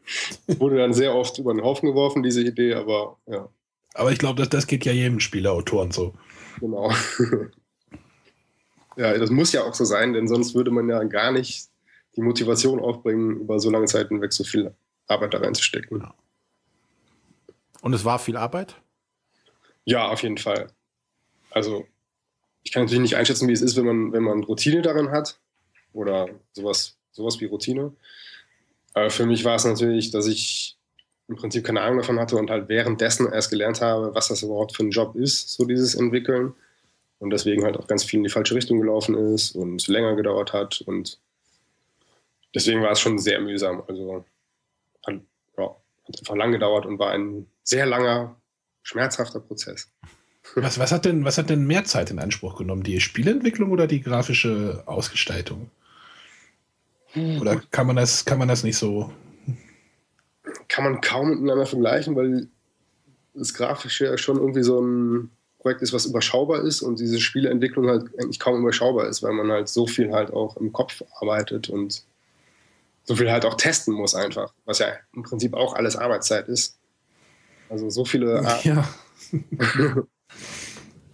Wurde 0.59 0.77
dann 0.77 0.93
sehr 0.93 1.15
oft 1.15 1.39
über 1.39 1.53
den 1.53 1.63
Haufen 1.63 1.89
geworfen, 1.89 2.23
diese 2.23 2.43
Idee, 2.43 2.75
aber 2.75 3.19
ja, 3.27 3.49
Aber 3.95 4.13
ich 4.13 4.19
glaube, 4.19 4.41
das, 4.41 4.49
das 4.49 4.67
geht 4.67 4.85
ja 4.85 4.93
jedem 4.93 5.21
Spieler, 5.21 5.53
Autoren 5.53 5.91
so. 5.91 6.15
genau. 6.61 6.93
ja, 8.97 9.17
das 9.17 9.31
muss 9.31 9.53
ja 9.53 9.65
auch 9.65 9.75
so 9.75 9.85
sein, 9.85 10.13
denn 10.13 10.29
sonst 10.29 10.55
würde 10.55 10.71
man 10.71 10.89
ja 10.89 11.03
gar 11.05 11.33
nicht 11.33 11.69
die 12.17 12.23
Motivation 12.23 12.81
aufbringen, 12.81 13.41
über 13.41 13.61
so 13.61 13.71
lange 13.71 13.87
Zeit 13.87 14.09
hinweg 14.09 14.33
so 14.33 14.45
viel 14.45 14.75
Arbeit 15.07 15.35
da 15.35 15.39
reinzustecken. 15.39 16.01
Ja. 16.01 16.15
Und 17.81 17.95
es 17.95 18.05
war 18.05 18.19
viel 18.19 18.37
Arbeit? 18.37 18.77
Ja, 19.85 20.09
auf 20.09 20.23
jeden 20.23 20.39
Fall. 20.39 20.73
Also, 21.51 21.87
ich 22.63 22.73
kann 22.73 22.83
natürlich 22.83 23.03
nicht 23.03 23.17
einschätzen, 23.17 23.49
wie 23.49 23.53
es 23.53 23.63
ist, 23.63 23.77
wenn 23.77 23.87
man, 23.87 24.13
wenn 24.13 24.23
man 24.23 24.45
Routine 24.45 24.83
darin 24.83 25.11
hat. 25.11 25.41
Oder 25.93 26.29
sowas, 26.53 26.98
sowas 27.19 27.41
wie 27.41 27.47
Routine. 27.47 27.93
Aber 28.95 29.11
für 29.11 29.27
mich 29.27 29.45
war 29.45 29.57
es 29.57 29.65
natürlich, 29.65 30.11
dass 30.11 30.27
ich 30.27 30.77
im 31.29 31.37
Prinzip 31.37 31.65
keine 31.65 31.83
Ahnung 31.83 31.99
davon 31.99 32.19
hatte 32.19 32.37
und 32.37 32.51
halt 32.51 32.69
währenddessen 32.69 33.31
erst 33.31 33.51
gelernt 33.51 33.81
habe, 33.81 34.15
was 34.15 34.29
das 34.29 34.43
überhaupt 34.43 34.75
für 34.75 34.83
ein 34.83 34.91
Job 34.91 35.15
ist, 35.15 35.51
so 35.51 35.67
dieses 35.67 35.95
Entwickeln. 35.95 36.55
Und 37.19 37.31
deswegen 37.31 37.65
halt 37.65 37.77
auch 37.77 37.87
ganz 37.87 38.05
viel 38.05 38.19
in 38.19 38.25
die 38.25 38.31
falsche 38.31 38.55
Richtung 38.55 38.81
gelaufen 38.81 39.15
ist 39.35 39.55
und 39.55 39.87
länger 39.89 40.15
gedauert 40.15 40.53
hat. 40.53 40.81
Und 40.87 41.19
deswegen 42.55 42.83
war 42.83 42.93
es 42.93 43.01
schon 43.01 43.19
sehr 43.19 43.41
mühsam. 43.41 43.83
Also 43.89 44.25
hat, 45.07 45.15
ja, 45.59 45.65
hat 45.65 46.19
einfach 46.19 46.37
lang 46.37 46.53
gedauert 46.53 46.87
und 46.87 46.99
war 46.99 47.11
ein 47.11 47.47
sehr 47.65 47.87
langer, 47.87 48.37
schmerzhafter 48.83 49.41
Prozess. 49.41 49.91
Was, 50.55 50.79
was, 50.79 50.93
hat 50.93 51.05
denn, 51.05 51.25
was 51.25 51.37
hat 51.37 51.51
denn 51.51 51.67
mehr 51.67 51.85
Zeit 51.85 52.11
in 52.11 52.19
Anspruch 52.19 52.57
genommen? 52.57 52.83
Die 52.83 53.01
Spielentwicklung 53.01 53.71
oder 53.71 53.87
die 53.87 54.01
grafische 54.01 54.83
Ausgestaltung? 54.87 55.71
Oder 57.41 57.61
kann 57.71 57.87
man 57.87 57.97
das, 57.97 58.25
kann 58.25 58.39
man 58.39 58.49
das 58.49 58.65
nicht 58.65 58.77
so? 58.77 59.11
kann 60.69 60.85
man 60.85 61.01
kaum 61.01 61.31
miteinander 61.31 61.67
vergleichen, 61.67 62.15
weil 62.15 62.49
das 63.35 63.55
Grafische 63.55 64.05
ja 64.07 64.19
schon 64.19 64.37
irgendwie 64.37 64.63
so 64.63 64.81
ein 64.81 65.31
Projekt 65.59 65.83
ist, 65.83 65.93
was 65.93 66.07
überschaubar 66.07 66.63
ist 66.63 66.83
und 66.83 67.01
diese 67.01 67.21
Spieleentwicklung 67.21 67.89
halt 67.89 68.07
eigentlich 68.19 68.39
kaum 68.39 68.61
überschaubar 68.61 69.07
ist, 69.09 69.23
weil 69.23 69.33
man 69.33 69.51
halt 69.51 69.69
so 69.69 69.87
viel 69.87 70.13
halt 70.13 70.33
auch 70.33 70.57
im 70.57 70.73
Kopf 70.73 71.03
arbeitet 71.21 71.69
und 71.69 72.05
so 73.05 73.17
viel 73.17 73.31
halt 73.33 73.45
auch 73.45 73.55
testen 73.55 73.95
muss 73.95 74.15
einfach, 74.15 74.53
was 74.67 74.79
ja 74.79 74.89
im 75.15 75.23
Prinzip 75.23 75.55
auch 75.55 75.75
alles 75.75 75.97
Arbeitszeit 75.97 76.49
ist. 76.49 76.79
Also 77.69 77.91
so 77.91 78.05
viele, 78.05 78.41
Ar- 78.47 78.65
Ja. 78.65 78.89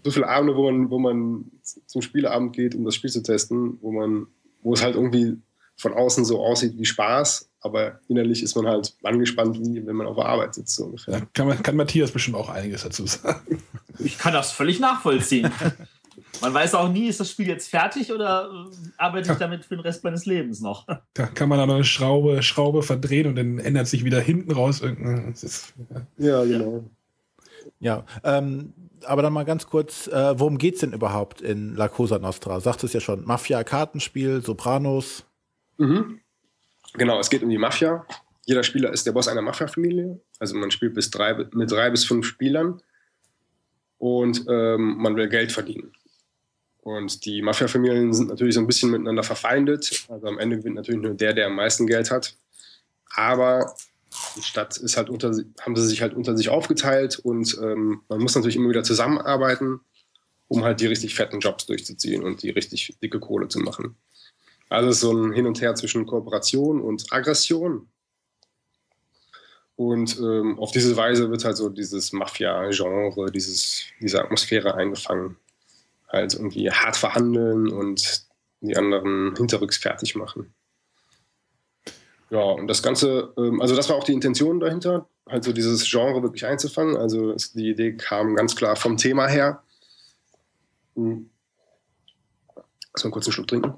so 0.04 0.10
viele 0.10 0.28
Abende, 0.28 0.54
wo 0.56 0.70
man, 0.70 0.90
wo 0.90 0.98
man 0.98 1.50
zum 1.86 2.02
Spieleabend 2.02 2.54
geht, 2.54 2.74
um 2.74 2.84
das 2.84 2.94
Spiel 2.96 3.10
zu 3.10 3.22
testen, 3.22 3.78
wo 3.80 3.92
man, 3.92 4.26
wo 4.62 4.74
es 4.74 4.82
halt 4.82 4.96
irgendwie 4.96 5.38
von 5.76 5.92
außen 5.92 6.24
so 6.24 6.44
aussieht 6.44 6.78
wie 6.78 6.84
Spaß, 6.84 7.50
aber 7.60 8.00
innerlich 8.08 8.42
ist 8.42 8.56
man 8.56 8.66
halt 8.66 8.96
angespannt, 9.02 9.58
wie 9.58 9.86
wenn 9.86 9.96
man 9.96 10.06
auf 10.06 10.16
der 10.16 10.26
Arbeit 10.26 10.54
sitzt, 10.54 10.76
so 10.76 10.84
ungefähr. 10.84 11.20
Da 11.20 11.26
kann, 11.32 11.48
man, 11.48 11.62
kann 11.62 11.76
Matthias 11.76 12.10
bestimmt 12.10 12.36
auch 12.36 12.48
einiges 12.48 12.82
dazu 12.82 13.06
sagen. 13.06 13.62
Ich 13.98 14.18
kann 14.18 14.32
das 14.32 14.52
völlig 14.52 14.80
nachvollziehen. 14.80 15.50
Man 16.40 16.52
weiß 16.52 16.74
auch 16.74 16.88
nie, 16.88 17.06
ist 17.06 17.20
das 17.20 17.30
Spiel 17.30 17.46
jetzt 17.46 17.68
fertig 17.68 18.12
oder 18.12 18.50
äh, 18.50 18.88
arbeite 18.98 19.32
ich 19.32 19.38
damit 19.38 19.64
für 19.64 19.76
den 19.76 19.80
Rest 19.80 20.04
meines 20.04 20.26
Lebens 20.26 20.60
noch? 20.60 20.86
Da 21.14 21.26
kann 21.26 21.48
man 21.48 21.58
dann 21.58 21.70
eine 21.70 21.84
Schraube, 21.84 22.42
Schraube 22.42 22.82
verdrehen 22.82 23.28
und 23.28 23.36
dann 23.36 23.58
ändert 23.58 23.86
sich 23.86 24.04
wieder 24.04 24.20
hinten 24.20 24.50
raus 24.50 24.80
irgendein. 24.80 25.34
ja. 26.18 26.26
Ja, 26.26 26.44
genau. 26.44 26.84
Ja, 27.78 28.04
ähm, 28.24 28.72
aber 29.06 29.22
dann 29.22 29.32
mal 29.32 29.44
ganz 29.44 29.66
kurz, 29.66 30.06
äh, 30.08 30.38
worum 30.38 30.58
geht's 30.58 30.80
denn 30.80 30.92
überhaupt 30.92 31.40
in 31.40 31.76
La 31.76 31.88
Cosa 31.88 32.18
Nostra? 32.18 32.60
Sagt 32.60 32.84
es 32.84 32.92
ja 32.92 33.00
schon, 33.00 33.24
Mafia, 33.24 33.62
Kartenspiel, 33.62 34.42
Sopranos. 34.42 35.24
Mhm. 35.78 36.20
Genau, 36.94 37.18
es 37.18 37.30
geht 37.30 37.42
um 37.42 37.50
die 37.50 37.58
Mafia. 37.58 38.06
Jeder 38.46 38.62
Spieler 38.62 38.92
ist 38.92 39.06
der 39.06 39.12
Boss 39.12 39.28
einer 39.28 39.42
Mafia-Familie. 39.42 40.20
Also 40.38 40.54
man 40.54 40.70
spielt 40.70 40.94
bis 40.94 41.10
drei, 41.10 41.34
mit 41.34 41.70
drei 41.70 41.90
bis 41.90 42.04
fünf 42.04 42.26
Spielern 42.26 42.82
und 43.98 44.44
ähm, 44.48 44.96
man 44.98 45.16
will 45.16 45.28
Geld 45.28 45.50
verdienen. 45.50 45.92
Und 46.82 47.24
die 47.24 47.40
Mafia-Familien 47.40 48.12
sind 48.12 48.28
natürlich 48.28 48.54
so 48.54 48.60
ein 48.60 48.66
bisschen 48.66 48.90
miteinander 48.90 49.22
verfeindet. 49.22 50.04
Also 50.08 50.26
am 50.26 50.38
Ende 50.38 50.58
gewinnt 50.58 50.76
natürlich 50.76 51.00
nur 51.00 51.14
der, 51.14 51.32
der 51.32 51.46
am 51.46 51.56
meisten 51.56 51.86
Geld 51.86 52.10
hat. 52.10 52.36
Aber 53.14 53.74
die 54.36 54.42
Stadt 54.42 54.76
ist 54.76 54.96
halt 54.96 55.08
unter, 55.08 55.34
haben 55.60 55.76
sie 55.76 55.86
sich 55.86 56.02
halt 56.02 56.14
unter 56.14 56.36
sich 56.36 56.48
aufgeteilt 56.48 57.18
und 57.18 57.58
ähm, 57.62 58.02
man 58.08 58.20
muss 58.20 58.34
natürlich 58.34 58.56
immer 58.56 58.68
wieder 58.68 58.84
zusammenarbeiten, 58.84 59.80
um 60.48 60.62
halt 60.62 60.80
die 60.80 60.86
richtig 60.86 61.14
fetten 61.14 61.40
Jobs 61.40 61.66
durchzuziehen 61.66 62.22
und 62.22 62.42
die 62.42 62.50
richtig 62.50 62.96
dicke 63.02 63.18
Kohle 63.18 63.48
zu 63.48 63.58
machen. 63.60 63.96
Also 64.74 64.92
so 64.92 65.12
ein 65.12 65.32
Hin 65.32 65.46
und 65.46 65.60
Her 65.60 65.74
zwischen 65.74 66.06
Kooperation 66.06 66.80
und 66.80 67.12
Aggression. 67.12 67.88
Und 69.76 70.18
ähm, 70.18 70.58
auf 70.58 70.72
diese 70.72 70.96
Weise 70.96 71.30
wird 71.30 71.44
halt 71.44 71.56
so 71.56 71.68
dieses 71.68 72.12
Mafia-Genre, 72.12 73.30
diese 73.30 74.22
Atmosphäre 74.22 74.74
eingefangen. 74.74 75.36
Halt 76.08 76.34
irgendwie 76.34 76.70
hart 76.70 76.96
verhandeln 76.96 77.72
und 77.72 78.24
die 78.60 78.76
anderen 78.76 79.34
hinterrücks 79.36 79.78
fertig 79.78 80.14
machen. 80.14 80.54
Ja, 82.30 82.40
und 82.40 82.68
das 82.68 82.82
Ganze, 82.82 83.32
ähm, 83.36 83.60
also 83.60 83.74
das 83.76 83.88
war 83.88 83.96
auch 83.96 84.04
die 84.04 84.12
Intention 84.12 84.60
dahinter, 84.60 85.08
halt 85.28 85.44
so 85.44 85.52
dieses 85.52 85.88
Genre 85.88 86.22
wirklich 86.22 86.46
einzufangen. 86.46 86.96
Also 86.96 87.32
es, 87.32 87.52
die 87.52 87.70
Idee 87.70 87.96
kam 87.96 88.36
ganz 88.36 88.56
klar 88.56 88.76
vom 88.76 88.96
Thema 88.96 89.26
her. 89.26 89.62
Hm. 90.94 91.30
Lass 92.94 93.04
mal 93.04 93.10
kurz 93.10 93.26
einen 93.26 93.32
Schluck 93.32 93.48
trinken. 93.48 93.74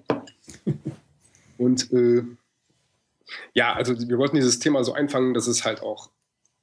Und 1.58 1.92
äh, 1.92 2.22
ja, 3.54 3.74
also 3.74 3.98
wir 4.08 4.18
wollten 4.18 4.36
dieses 4.36 4.58
Thema 4.58 4.84
so 4.84 4.92
einfangen, 4.92 5.34
dass 5.34 5.46
es 5.46 5.64
halt 5.64 5.82
auch 5.82 6.10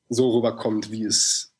so 0.09 0.31
rüberkommt, 0.31 0.91
wie 0.91 1.03
es 1.03 1.53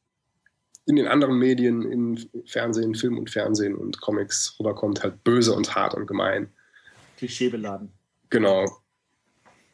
in 0.86 0.96
den 0.96 1.08
anderen 1.08 1.38
Medien, 1.38 1.82
in 1.84 2.30
Fernsehen, 2.46 2.96
Film 2.96 3.18
und 3.18 3.30
Fernsehen 3.30 3.76
und 3.76 4.02
Comics 4.02 4.56
rüberkommt, 4.60 5.04
halt 5.04 5.24
böse 5.24 5.54
und 5.54 5.76
hart 5.76 5.94
und 5.94 6.08
gemein. 6.08 6.52
Klischeebeladen. 7.18 7.92
Genau. 8.30 8.66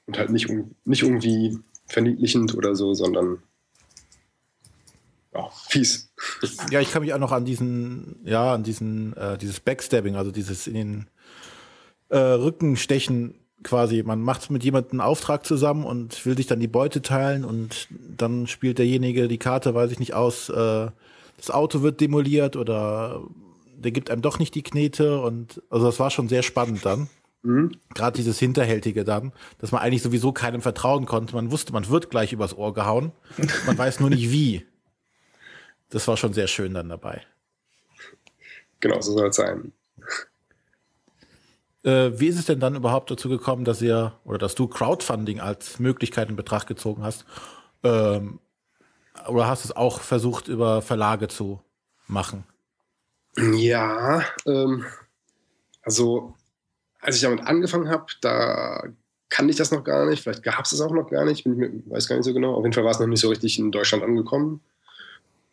Und 0.06 0.18
halt 0.18 0.30
nicht, 0.30 0.50
nicht 0.86 1.04
irgendwie 1.04 1.58
verniedlichend 1.88 2.56
oder 2.56 2.76
so, 2.76 2.94
sondern 2.94 3.42
ja, 5.34 5.50
fies. 5.68 6.12
Ja, 6.72 6.80
ich 6.80 6.92
kann 6.92 7.02
mich 7.02 7.14
auch 7.14 7.20
noch 7.20 7.32
an 7.32 7.46
diesen, 7.46 8.20
ja, 8.26 8.54
an 8.54 8.64
diesen, 8.64 9.16
äh, 9.16 9.38
dieses 9.38 9.60
Backstabbing, 9.60 10.16
also 10.16 10.32
dieses 10.32 10.68
in 10.68 10.74
den 10.74 11.08
äh, 12.10 12.18
Rücken 12.18 12.76
stechen 12.76 13.36
quasi. 13.64 14.04
Man 14.04 14.22
macht 14.22 14.50
mit 14.50 14.64
jemandem 14.64 15.00
einen 15.00 15.08
Auftrag 15.08 15.46
zusammen 15.46 15.84
und 15.84 16.26
will 16.26 16.38
sich 16.38 16.48
dann 16.48 16.60
die 16.60 16.68
Beute 16.68 17.02
teilen 17.02 17.44
und 17.46 17.88
dann 17.90 18.48
spielt 18.48 18.78
derjenige 18.78 19.28
die 19.28 19.38
Karte, 19.38 19.74
weiß 19.74 19.92
ich 19.92 20.00
nicht, 20.00 20.14
aus, 20.14 20.50
äh, 20.50 20.88
das 21.38 21.52
Auto 21.52 21.82
wird 21.82 22.02
demoliert 22.02 22.56
oder 22.56 23.22
der 23.76 23.92
gibt 23.92 24.12
einem 24.12 24.22
doch 24.22 24.40
nicht 24.40 24.56
die 24.56 24.64
Knete 24.64 25.22
und 25.22 25.62
also 25.70 25.86
das 25.86 26.00
war 26.00 26.10
schon 26.12 26.28
sehr 26.28 26.44
spannend 26.44 26.86
dann. 26.86 27.10
Mhm. 27.44 27.72
Gerade 27.94 28.18
dieses 28.18 28.38
Hinterhältige 28.40 29.06
dann, 29.06 29.32
dass 29.60 29.72
man 29.72 29.82
eigentlich 29.82 30.02
sowieso 30.02 30.34
keinem 30.34 30.62
vertrauen 30.62 31.06
konnte. 31.06 31.36
Man 31.36 31.52
wusste, 31.52 31.72
man 31.72 31.88
wird 31.90 32.10
gleich 32.10 32.34
übers 32.34 32.58
Ohr 32.58 32.74
gehauen. 32.74 33.14
Man 33.66 33.78
weiß 33.78 34.02
nur 34.02 34.10
nicht 34.10 34.32
wie. 34.32 34.66
Das 35.90 36.08
war 36.08 36.18
schon 36.18 36.34
sehr 36.34 36.48
schön 36.48 36.74
dann 36.74 36.90
dabei. 36.90 37.22
Genau, 38.82 39.02
so 39.02 39.14
soll 39.14 39.30
es 39.30 39.38
sein. 39.38 39.72
Äh, 41.90 42.20
wie 42.20 42.28
ist 42.28 42.38
es 42.38 42.46
denn 42.46 42.60
dann 42.60 42.76
überhaupt 42.76 43.10
dazu 43.10 43.30
gekommen, 43.30 43.66
dass 43.66 43.82
ihr 43.82 44.14
oder 44.24 44.38
dass 44.38 44.54
du 44.54 44.68
Crowdfunding 44.68 45.40
als 45.40 45.80
Möglichkeit 45.80 46.30
in 46.30 46.36
Betracht 46.36 46.68
gezogen 46.68 47.04
hast? 47.04 47.26
Ähm, 47.84 48.40
oder 49.28 49.48
hast 49.48 49.64
du 49.64 49.70
es 49.70 49.76
auch 49.76 50.02
versucht, 50.02 50.48
über 50.48 50.82
Verlage 50.82 51.28
zu 51.28 51.62
machen? 52.08 52.44
Ja, 53.38 54.24
ähm, 54.46 54.86
also 55.82 56.36
als 57.00 57.16
ich 57.16 57.22
damit 57.24 57.46
angefangen 57.48 57.90
habe, 57.90 58.06
da 58.22 58.84
kannte 59.30 59.52
ich 59.52 59.58
das 59.58 59.72
noch 59.72 59.84
gar 59.84 60.06
nicht. 60.06 60.22
Vielleicht 60.22 60.44
gab 60.44 60.66
es 60.66 60.72
es 60.72 60.82
auch 60.82 60.92
noch 60.92 61.10
gar 61.10 61.26
nicht. 61.26 61.46
Ich 61.46 61.90
weiß 61.90 62.08
gar 62.08 62.18
nicht 62.18 62.26
so 62.26 62.34
genau. 62.34 62.54
Auf 62.54 62.64
jeden 62.64 62.74
Fall 62.74 62.84
war 62.84 62.92
es 62.92 63.00
noch 63.00 63.08
nicht 63.08 63.22
so 63.22 63.30
richtig 63.30 63.58
in 63.58 63.72
Deutschland 63.72 64.04
angekommen. 64.04 64.62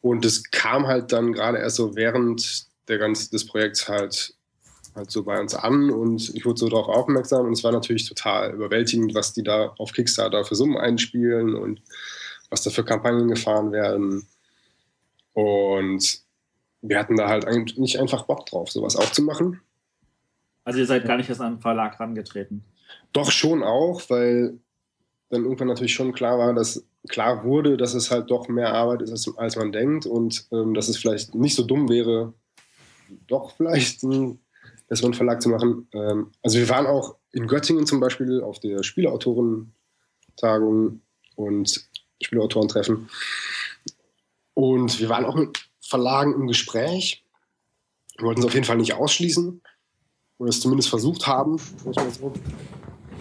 Und 0.02 0.24
es 0.24 0.50
kam 0.50 0.86
halt 0.86 1.12
dann 1.12 1.32
gerade 1.32 1.58
erst 1.58 1.76
so 1.76 1.96
während 1.96 2.66
der 2.88 2.98
ganzen, 2.98 3.30
des 3.30 3.46
Projekts 3.46 3.88
halt, 3.88 4.35
halt 4.96 5.10
so 5.10 5.22
bei 5.22 5.40
uns 5.40 5.54
an 5.54 5.90
und 5.90 6.34
ich 6.34 6.44
wurde 6.44 6.58
so 6.58 6.68
darauf 6.68 6.88
aufmerksam 6.88 7.46
und 7.46 7.52
es 7.52 7.62
war 7.62 7.72
natürlich 7.72 8.08
total 8.08 8.52
überwältigend, 8.52 9.14
was 9.14 9.32
die 9.32 9.42
da 9.42 9.74
auf 9.78 9.92
Kickstarter 9.92 10.44
für 10.44 10.54
Summen 10.54 10.76
einspielen 10.76 11.54
und 11.54 11.82
was 12.50 12.62
da 12.62 12.70
für 12.70 12.84
Kampagnen 12.84 13.28
gefahren 13.28 13.72
werden. 13.72 14.26
Und 15.32 16.20
wir 16.82 16.98
hatten 16.98 17.16
da 17.16 17.28
halt 17.28 17.44
eigentlich 17.44 17.78
nicht 17.78 18.00
einfach 18.00 18.24
Bock 18.24 18.46
drauf, 18.46 18.70
sowas 18.70 18.96
auch 18.96 19.10
zu 19.12 19.22
machen. 19.22 19.60
Also 20.64 20.80
ihr 20.80 20.86
seid 20.86 21.04
gar 21.04 21.16
nicht 21.16 21.28
erst 21.28 21.40
an 21.40 21.56
den 21.56 21.60
Verlag 21.60 22.00
rangetreten? 22.00 22.64
Doch 23.12 23.30
schon 23.30 23.62
auch, 23.62 24.02
weil 24.08 24.58
dann 25.28 25.44
irgendwann 25.44 25.68
natürlich 25.68 25.94
schon 25.94 26.12
klar 26.12 26.38
war, 26.38 26.54
dass 26.54 26.84
klar 27.08 27.44
wurde, 27.44 27.76
dass 27.76 27.94
es 27.94 28.10
halt 28.10 28.30
doch 28.30 28.48
mehr 28.48 28.72
Arbeit 28.74 29.02
ist, 29.02 29.10
als, 29.10 29.38
als 29.38 29.56
man 29.56 29.72
denkt 29.72 30.06
und 30.06 30.46
ähm, 30.52 30.74
dass 30.74 30.88
es 30.88 30.96
vielleicht 30.96 31.34
nicht 31.34 31.54
so 31.54 31.62
dumm 31.62 31.88
wäre, 31.88 32.34
doch 33.26 33.52
vielleicht 33.52 34.02
einen 34.04 34.40
besseren 34.88 35.14
Verlag 35.14 35.42
zu 35.42 35.48
machen. 35.48 35.88
Ähm, 35.92 36.32
also 36.42 36.58
wir 36.58 36.68
waren 36.68 36.86
auch 36.86 37.16
in 37.32 37.46
Göttingen 37.46 37.86
zum 37.86 38.00
Beispiel 38.00 38.42
auf 38.42 38.60
der 38.60 38.82
Spieleautorentagung 38.82 41.00
und 41.34 41.88
Spieleautorentreffen 42.22 43.08
und 44.56 45.00
wir 45.00 45.10
waren 45.10 45.26
auch 45.26 45.34
mit 45.34 45.68
Verlagen 45.82 46.32
im 46.32 46.46
Gespräch. 46.46 47.22
Wir 48.16 48.26
wollten 48.26 48.40
es 48.40 48.46
auf 48.46 48.54
jeden 48.54 48.64
Fall 48.64 48.78
nicht 48.78 48.94
ausschließen 48.94 49.60
oder 50.38 50.48
es 50.48 50.60
zumindest 50.60 50.88
versucht 50.88 51.26
haben. 51.26 51.60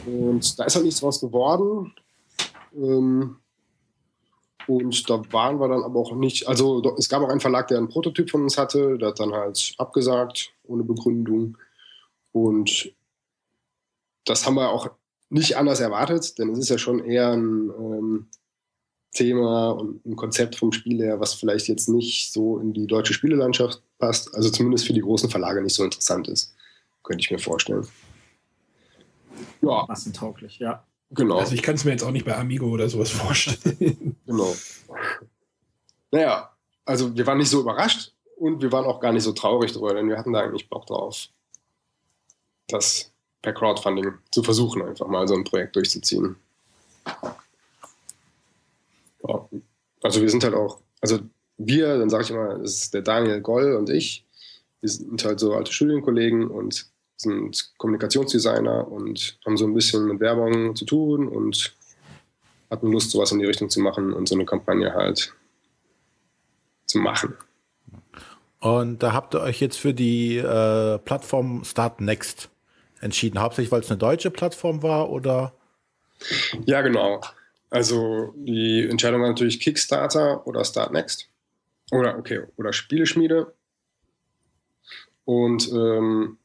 Und 0.05 0.57
da 0.57 0.63
ist 0.63 0.75
halt 0.75 0.85
nichts 0.85 1.01
draus 1.01 1.19
geworden. 1.19 1.93
Ähm, 2.73 3.35
und 4.67 5.09
da 5.09 5.21
waren 5.31 5.59
wir 5.59 5.67
dann 5.67 5.83
aber 5.83 5.99
auch 5.99 6.15
nicht, 6.15 6.47
also 6.47 6.81
es 6.97 7.09
gab 7.09 7.21
auch 7.21 7.29
einen 7.29 7.39
Verlag, 7.39 7.67
der 7.67 7.77
einen 7.77 7.89
Prototyp 7.89 8.29
von 8.29 8.43
uns 8.43 8.57
hatte, 8.57 8.97
der 8.97 9.09
hat 9.09 9.19
dann 9.19 9.33
halt 9.33 9.73
abgesagt, 9.77 10.53
ohne 10.63 10.83
Begründung. 10.83 11.57
Und 12.31 12.91
das 14.25 14.45
haben 14.45 14.55
wir 14.55 14.69
auch 14.69 14.89
nicht 15.29 15.57
anders 15.57 15.79
erwartet, 15.79 16.37
denn 16.39 16.49
es 16.51 16.59
ist 16.59 16.69
ja 16.69 16.77
schon 16.77 17.03
eher 17.03 17.31
ein 17.31 17.69
ähm, 17.69 18.27
Thema 19.13 19.71
und 19.71 20.05
ein 20.05 20.15
Konzept 20.15 20.55
vom 20.55 20.71
Spiel 20.71 21.01
her, 21.01 21.19
was 21.19 21.33
vielleicht 21.33 21.67
jetzt 21.67 21.89
nicht 21.89 22.31
so 22.31 22.59
in 22.59 22.73
die 22.73 22.87
deutsche 22.87 23.13
Spielelandschaft 23.13 23.81
passt, 23.97 24.33
also 24.35 24.49
zumindest 24.49 24.85
für 24.85 24.93
die 24.93 25.01
großen 25.01 25.29
Verlage 25.29 25.61
nicht 25.61 25.75
so 25.75 25.83
interessant 25.83 26.27
ist, 26.27 26.53
könnte 27.03 27.21
ich 27.21 27.31
mir 27.31 27.39
vorstellen. 27.39 27.87
Ja. 29.61 29.85
Massentauglich, 29.87 30.59
ja. 30.59 30.83
Genau. 31.15 31.37
Also 31.37 31.53
ich 31.53 31.63
kann 31.63 31.75
es 31.75 31.85
mir 31.85 31.91
jetzt 31.91 32.03
auch 32.03 32.11
nicht 32.11 32.25
bei 32.25 32.35
Amigo 32.35 32.67
oder 32.67 32.89
sowas 32.89 33.09
vorstellen. 33.09 34.15
genau. 34.25 34.53
Naja, 36.11 36.51
also 36.85 37.15
wir 37.15 37.25
waren 37.25 37.37
nicht 37.37 37.49
so 37.49 37.61
überrascht 37.61 38.13
und 38.37 38.61
wir 38.61 38.71
waren 38.71 38.85
auch 38.85 38.99
gar 38.99 39.13
nicht 39.13 39.23
so 39.23 39.31
traurig 39.31 39.71
drüber, 39.71 39.93
denn 39.93 40.09
wir 40.09 40.17
hatten 40.17 40.33
da 40.33 40.41
eigentlich 40.41 40.69
Bock 40.69 40.85
drauf, 40.85 41.29
das 42.67 43.11
per 43.41 43.53
Crowdfunding 43.53 44.13
zu 44.31 44.43
versuchen, 44.43 44.81
einfach 44.81 45.07
mal 45.07 45.27
so 45.27 45.35
ein 45.35 45.43
Projekt 45.43 45.75
durchzuziehen. 45.75 46.35
Ja. 49.27 49.49
Also 50.01 50.21
wir 50.21 50.29
sind 50.29 50.43
halt 50.43 50.53
auch, 50.53 50.79
also 51.01 51.19
wir, 51.57 51.97
dann 51.97 52.09
sage 52.09 52.23
ich 52.25 52.29
immer, 52.29 52.59
das 52.59 52.73
ist 52.73 52.93
der 52.93 53.01
Daniel 53.01 53.41
Goll 53.41 53.75
und 53.75 53.89
ich, 53.89 54.25
wir 54.81 54.89
sind 54.89 55.23
halt 55.23 55.39
so 55.39 55.53
alte 55.53 55.71
Studienkollegen 55.71 56.47
und 56.47 56.87
sind 57.17 57.73
Kommunikationsdesigner 57.77 58.87
und 58.87 59.37
haben 59.45 59.57
so 59.57 59.65
ein 59.65 59.73
bisschen 59.73 60.05
mit 60.07 60.19
Werbung 60.19 60.75
zu 60.75 60.85
tun 60.85 61.27
und 61.27 61.75
hatten 62.69 62.91
Lust, 62.91 63.11
sowas 63.11 63.31
in 63.31 63.39
die 63.39 63.45
Richtung 63.45 63.69
zu 63.69 63.79
machen 63.79 64.13
und 64.13 64.27
so 64.27 64.35
eine 64.35 64.45
Kampagne 64.45 64.93
halt 64.93 65.33
zu 66.85 66.99
machen. 66.99 67.35
Und 68.59 69.03
da 69.03 69.13
habt 69.13 69.35
ihr 69.35 69.41
euch 69.41 69.61
jetzt 69.61 69.77
für 69.77 69.93
die 69.93 70.37
äh, 70.37 70.97
Plattform 70.99 71.63
Start 71.63 72.01
Next 72.01 72.49
entschieden. 72.99 73.39
Hauptsächlich, 73.39 73.71
weil 73.71 73.81
es 73.81 73.91
eine 73.91 73.99
deutsche 73.99 74.31
Plattform 74.31 74.81
war 74.81 75.09
oder? 75.09 75.53
Ja, 76.65 76.81
genau. 76.81 77.21
Also 77.69 78.33
die 78.37 78.87
Entscheidung 78.89 79.21
war 79.21 79.29
natürlich 79.29 79.59
Kickstarter 79.59 80.45
oder 80.47 80.63
Start 80.65 80.91
Next. 80.93 81.29
Oder 81.91 82.17
okay, 82.17 82.43
oder 82.57 82.73
Spieleschmiede. 82.73 83.53
Und 85.25 85.71
ähm, 85.71 86.37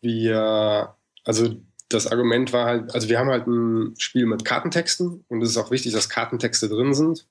wir, 0.00 0.94
also 1.24 1.56
das 1.88 2.06
Argument 2.06 2.52
war 2.52 2.66
halt, 2.66 2.94
also 2.94 3.08
wir 3.08 3.18
haben 3.18 3.30
halt 3.30 3.46
ein 3.46 3.94
Spiel 3.98 4.26
mit 4.26 4.44
Kartentexten 4.44 5.24
und 5.28 5.42
es 5.42 5.50
ist 5.50 5.56
auch 5.56 5.70
wichtig, 5.70 5.92
dass 5.92 6.08
Kartentexte 6.08 6.68
drin 6.68 6.94
sind, 6.94 7.26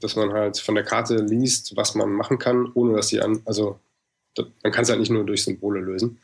dass 0.00 0.16
man 0.16 0.32
halt 0.32 0.58
von 0.58 0.74
der 0.74 0.84
Karte 0.84 1.16
liest, 1.16 1.76
was 1.76 1.94
man 1.94 2.10
machen 2.12 2.38
kann, 2.38 2.70
ohne 2.74 2.96
dass 2.96 3.08
sie 3.08 3.20
an, 3.20 3.42
also 3.44 3.78
man 4.62 4.72
kann 4.72 4.82
es 4.82 4.88
halt 4.88 5.00
nicht 5.00 5.10
nur 5.10 5.24
durch 5.24 5.44
Symbole 5.44 5.80
lösen. 5.80 6.18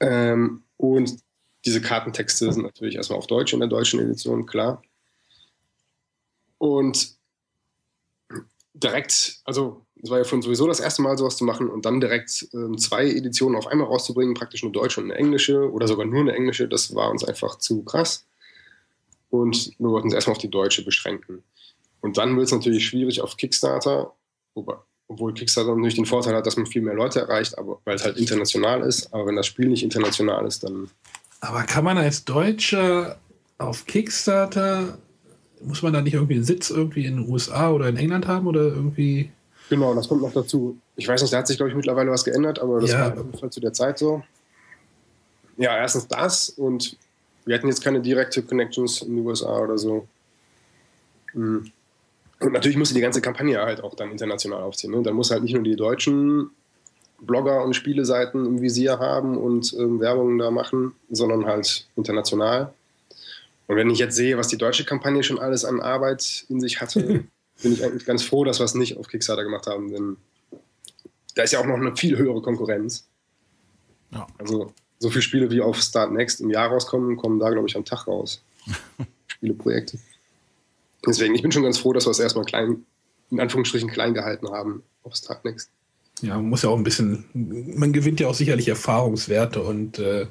Ähm, 0.00 0.64
und 0.76 1.16
diese 1.64 1.80
Kartentexte 1.80 2.52
sind 2.52 2.62
natürlich 2.62 2.96
erstmal 2.96 3.18
auf 3.18 3.26
Deutsch 3.26 3.52
in 3.52 3.60
der 3.60 3.68
deutschen 3.68 4.00
Edition, 4.00 4.46
klar. 4.46 4.82
Und 6.58 7.16
direkt, 8.74 9.40
also 9.44 9.83
es 10.04 10.10
war 10.10 10.22
ja 10.22 10.30
uns 10.30 10.44
sowieso 10.44 10.66
das 10.66 10.80
erste 10.80 11.00
Mal, 11.00 11.16
sowas 11.16 11.38
zu 11.38 11.44
machen 11.44 11.70
und 11.70 11.86
dann 11.86 11.98
direkt 11.98 12.46
ähm, 12.52 12.76
zwei 12.76 13.08
Editionen 13.08 13.56
auf 13.56 13.66
einmal 13.66 13.86
rauszubringen, 13.86 14.34
praktisch 14.34 14.62
eine 14.62 14.70
deutsche 14.70 15.00
und 15.00 15.10
eine 15.10 15.18
englische 15.18 15.72
oder 15.72 15.88
sogar 15.88 16.04
nur 16.04 16.20
eine 16.20 16.34
englische, 16.34 16.68
das 16.68 16.94
war 16.94 17.10
uns 17.10 17.24
einfach 17.24 17.56
zu 17.56 17.82
krass. 17.84 18.26
Und 19.30 19.72
wir 19.78 19.88
wollten 19.88 20.08
es 20.08 20.14
erstmal 20.14 20.32
auf 20.36 20.42
die 20.42 20.50
deutsche 20.50 20.84
beschränken. 20.84 21.42
Und 22.02 22.18
dann 22.18 22.36
wird 22.36 22.46
es 22.46 22.52
natürlich 22.52 22.86
schwierig 22.86 23.22
auf 23.22 23.38
Kickstarter, 23.38 24.12
obwohl 25.08 25.32
Kickstarter 25.32 25.74
natürlich 25.74 25.94
den 25.94 26.04
Vorteil 26.04 26.34
hat, 26.34 26.46
dass 26.46 26.58
man 26.58 26.66
viel 26.66 26.82
mehr 26.82 26.94
Leute 26.94 27.20
erreicht, 27.20 27.56
aber 27.56 27.80
weil 27.86 27.96
es 27.96 28.04
halt 28.04 28.18
international 28.18 28.82
ist. 28.82 29.12
Aber 29.14 29.26
wenn 29.26 29.36
das 29.36 29.46
Spiel 29.46 29.68
nicht 29.68 29.82
international 29.82 30.46
ist, 30.46 30.64
dann. 30.64 30.90
Aber 31.40 31.62
kann 31.62 31.82
man 31.82 31.96
als 31.96 32.26
Deutscher 32.26 33.18
auf 33.56 33.86
Kickstarter, 33.86 34.98
muss 35.62 35.80
man 35.80 35.94
da 35.94 36.02
nicht 36.02 36.12
irgendwie 36.12 36.34
einen 36.34 36.44
Sitz 36.44 36.68
irgendwie 36.68 37.06
in 37.06 37.16
den 37.16 37.28
USA 37.30 37.70
oder 37.70 37.88
in 37.88 37.96
England 37.96 38.26
haben 38.26 38.46
oder 38.46 38.64
irgendwie? 38.64 39.30
Genau, 39.70 39.94
das 39.94 40.08
kommt 40.08 40.22
noch 40.22 40.32
dazu. 40.32 40.76
Ich 40.96 41.08
weiß 41.08 41.22
nicht, 41.22 41.32
da 41.32 41.38
hat 41.38 41.46
sich, 41.46 41.56
glaube 41.56 41.70
ich, 41.70 41.76
mittlerweile 41.76 42.10
was 42.10 42.24
geändert, 42.24 42.58
aber 42.58 42.80
das 42.80 42.92
Ja. 42.92 43.00
war 43.00 43.12
auf 43.12 43.16
jeden 43.18 43.38
Fall 43.38 43.50
zu 43.50 43.60
der 43.60 43.72
Zeit 43.72 43.98
so. 43.98 44.22
Ja, 45.56 45.76
erstens 45.76 46.06
das 46.08 46.50
und 46.50 46.96
wir 47.44 47.54
hatten 47.56 47.68
jetzt 47.68 47.82
keine 47.82 48.00
direkte 48.00 48.42
Connections 48.42 49.02
in 49.02 49.16
die 49.16 49.22
USA 49.22 49.58
oder 49.60 49.78
so. 49.78 50.06
Mhm. 51.32 51.70
Und 52.40 52.52
natürlich 52.52 52.76
musste 52.76 52.94
die 52.94 53.00
ganze 53.00 53.20
Kampagne 53.22 53.58
halt 53.60 53.82
auch 53.82 53.94
dann 53.94 54.10
international 54.10 54.62
aufziehen. 54.62 54.92
Ne? 54.92 55.02
Dann 55.02 55.14
muss 55.14 55.30
halt 55.30 55.42
nicht 55.42 55.54
nur 55.54 55.62
die 55.62 55.76
deutschen 55.76 56.50
Blogger 57.20 57.64
und 57.64 57.74
Spieleseiten 57.74 58.44
im 58.44 58.60
Visier 58.60 58.98
haben 58.98 59.38
und 59.38 59.72
ähm, 59.78 60.00
Werbung 60.00 60.36
da 60.38 60.50
machen, 60.50 60.92
sondern 61.10 61.46
halt 61.46 61.86
international. 61.96 62.72
Und 63.66 63.76
wenn 63.76 63.88
ich 63.88 63.98
jetzt 63.98 64.16
sehe, 64.16 64.36
was 64.36 64.48
die 64.48 64.58
deutsche 64.58 64.84
Kampagne 64.84 65.22
schon 65.22 65.38
alles 65.38 65.64
an 65.64 65.80
Arbeit 65.80 66.44
in 66.48 66.60
sich 66.60 66.80
hatte, 66.80 67.24
bin 67.62 67.72
ich 67.72 67.84
eigentlich 67.84 68.04
ganz 68.04 68.22
froh, 68.22 68.44
dass 68.44 68.58
wir 68.60 68.64
es 68.64 68.74
nicht 68.74 68.96
auf 68.96 69.08
Kickstarter 69.08 69.44
gemacht 69.44 69.66
haben, 69.66 69.92
denn 69.92 70.16
da 71.34 71.42
ist 71.42 71.52
ja 71.52 71.60
auch 71.60 71.66
noch 71.66 71.76
eine 71.76 71.96
viel 71.96 72.16
höhere 72.16 72.42
Konkurrenz. 72.42 73.06
Ja. 74.10 74.26
Also 74.38 74.72
so 74.98 75.10
viele 75.10 75.22
Spiele 75.22 75.50
wie 75.50 75.60
auf 75.60 75.78
Start 75.78 76.12
Next 76.12 76.40
im 76.40 76.50
Jahr 76.50 76.68
rauskommen, 76.68 77.16
kommen 77.16 77.38
da, 77.38 77.50
glaube 77.50 77.68
ich, 77.68 77.76
am 77.76 77.84
Tag 77.84 78.06
raus. 78.06 78.42
Spieleprojekte. 79.26 79.98
Deswegen, 81.06 81.34
ich 81.34 81.42
bin 81.42 81.52
schon 81.52 81.62
ganz 81.62 81.78
froh, 81.78 81.92
dass 81.92 82.06
wir 82.06 82.12
es 82.12 82.20
erstmal 82.20 82.44
klein, 82.44 82.84
in 83.30 83.40
Anführungsstrichen 83.40 83.90
klein 83.90 84.14
gehalten 84.14 84.48
haben 84.50 84.82
auf 85.02 85.14
Start 85.14 85.44
Next. 85.44 85.70
Ja, 86.22 86.36
man 86.36 86.48
muss 86.48 86.62
ja 86.62 86.70
auch 86.70 86.76
ein 86.78 86.84
bisschen, 86.84 87.24
man 87.34 87.92
gewinnt 87.92 88.20
ja 88.20 88.28
auch 88.28 88.34
sicherlich 88.34 88.68
Erfahrungswerte 88.68 89.62
und 89.62 89.98
äh, 89.98 90.26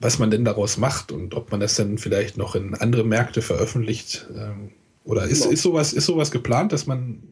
was 0.00 0.18
man 0.18 0.30
denn 0.30 0.44
daraus 0.44 0.76
macht 0.78 1.12
und 1.12 1.34
ob 1.34 1.50
man 1.50 1.60
das 1.60 1.76
dann 1.76 1.98
vielleicht 1.98 2.36
noch 2.36 2.54
in 2.54 2.74
andere 2.74 3.04
Märkte 3.04 3.42
veröffentlicht. 3.42 4.26
Ähm, 4.34 4.70
oder 5.04 5.24
ist, 5.24 5.42
Genau. 5.42 5.52
ist, 5.52 5.62
sowas, 5.62 5.92
ist 5.92 6.06
sowas 6.06 6.30
geplant, 6.30 6.72
dass 6.72 6.86
man 6.86 7.22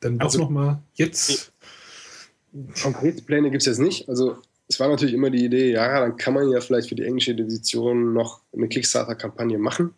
dann 0.00 0.18
doch 0.18 0.26
Also- 0.26 0.38
noch 0.40 0.50
mal 0.50 0.82
jetzt. 0.94 1.52
Konkrete 2.82 3.22
Pläne 3.22 3.50
gibt 3.50 3.62
es 3.62 3.66
jetzt 3.66 3.78
nicht. 3.78 4.08
Also 4.08 4.36
es 4.68 4.78
war 4.78 4.88
natürlich 4.88 5.14
immer 5.14 5.30
die 5.30 5.44
Idee, 5.44 5.72
ja, 5.72 6.00
dann 6.00 6.16
kann 6.16 6.34
man 6.34 6.50
ja 6.50 6.60
vielleicht 6.60 6.88
für 6.88 6.94
die 6.94 7.04
englische 7.04 7.32
Edition 7.32 8.12
noch 8.12 8.40
eine 8.52 8.68
Kickstarter-Kampagne 8.68 9.58
machen. 9.58 9.94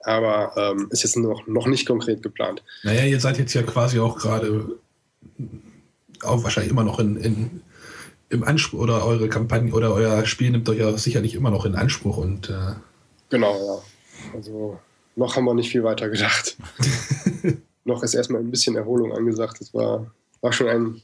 Aber 0.00 0.52
ähm, 0.56 0.88
ist 0.90 1.02
jetzt 1.02 1.16
noch, 1.16 1.46
noch 1.46 1.66
nicht 1.66 1.86
konkret 1.86 2.22
geplant. 2.22 2.62
Naja, 2.84 3.04
ihr 3.04 3.18
seid 3.20 3.38
jetzt 3.38 3.54
ja 3.54 3.62
quasi 3.62 3.98
auch 3.98 4.18
gerade 4.18 4.76
auch 6.22 6.42
wahrscheinlich 6.44 6.70
immer 6.70 6.84
noch 6.84 6.98
in, 7.00 7.16
in, 7.16 7.60
im 8.28 8.44
Anspruch 8.44 8.80
oder 8.80 9.04
eure 9.04 9.28
Kampagne 9.28 9.72
oder 9.72 9.92
euer 9.94 10.24
Spiel 10.26 10.50
nimmt 10.50 10.68
euch 10.68 10.78
ja 10.78 10.96
sicherlich 10.96 11.34
immer 11.34 11.50
noch 11.50 11.64
in 11.66 11.74
Anspruch 11.74 12.16
und 12.18 12.50
äh, 12.50 12.74
Genau, 13.30 13.54
ja. 13.56 14.32
Also 14.34 14.78
noch 15.16 15.36
haben 15.36 15.44
wir 15.44 15.54
nicht 15.54 15.70
viel 15.70 15.82
weiter 15.82 16.08
gedacht. 16.08 16.56
noch 17.84 18.02
ist 18.02 18.14
erstmal 18.14 18.40
ein 18.40 18.50
bisschen 18.50 18.76
Erholung 18.76 19.12
angesagt. 19.12 19.60
Es 19.60 19.74
war, 19.74 20.10
war 20.40 20.52
schon 20.52 20.68
ein, 20.68 21.02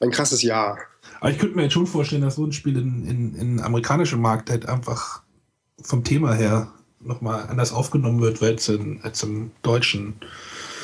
ein 0.00 0.10
krasses 0.10 0.42
Jahr. 0.42 0.78
Aber 1.20 1.30
ich 1.30 1.38
könnte 1.38 1.56
mir 1.56 1.62
jetzt 1.62 1.72
schon 1.72 1.86
vorstellen, 1.86 2.22
dass 2.22 2.36
so 2.36 2.44
ein 2.44 2.52
Spiel 2.52 2.76
in, 2.76 3.06
in, 3.06 3.34
in 3.34 3.60
amerikanischen 3.60 4.20
Markt 4.20 4.50
halt 4.50 4.66
einfach 4.66 5.22
vom 5.80 6.04
Thema 6.04 6.34
her 6.34 6.72
nochmal 7.00 7.46
anders 7.48 7.72
aufgenommen 7.72 8.20
wird, 8.20 8.42
als, 8.42 8.68
in, 8.68 9.00
als 9.02 9.22
im 9.22 9.52
deutschen 9.62 10.14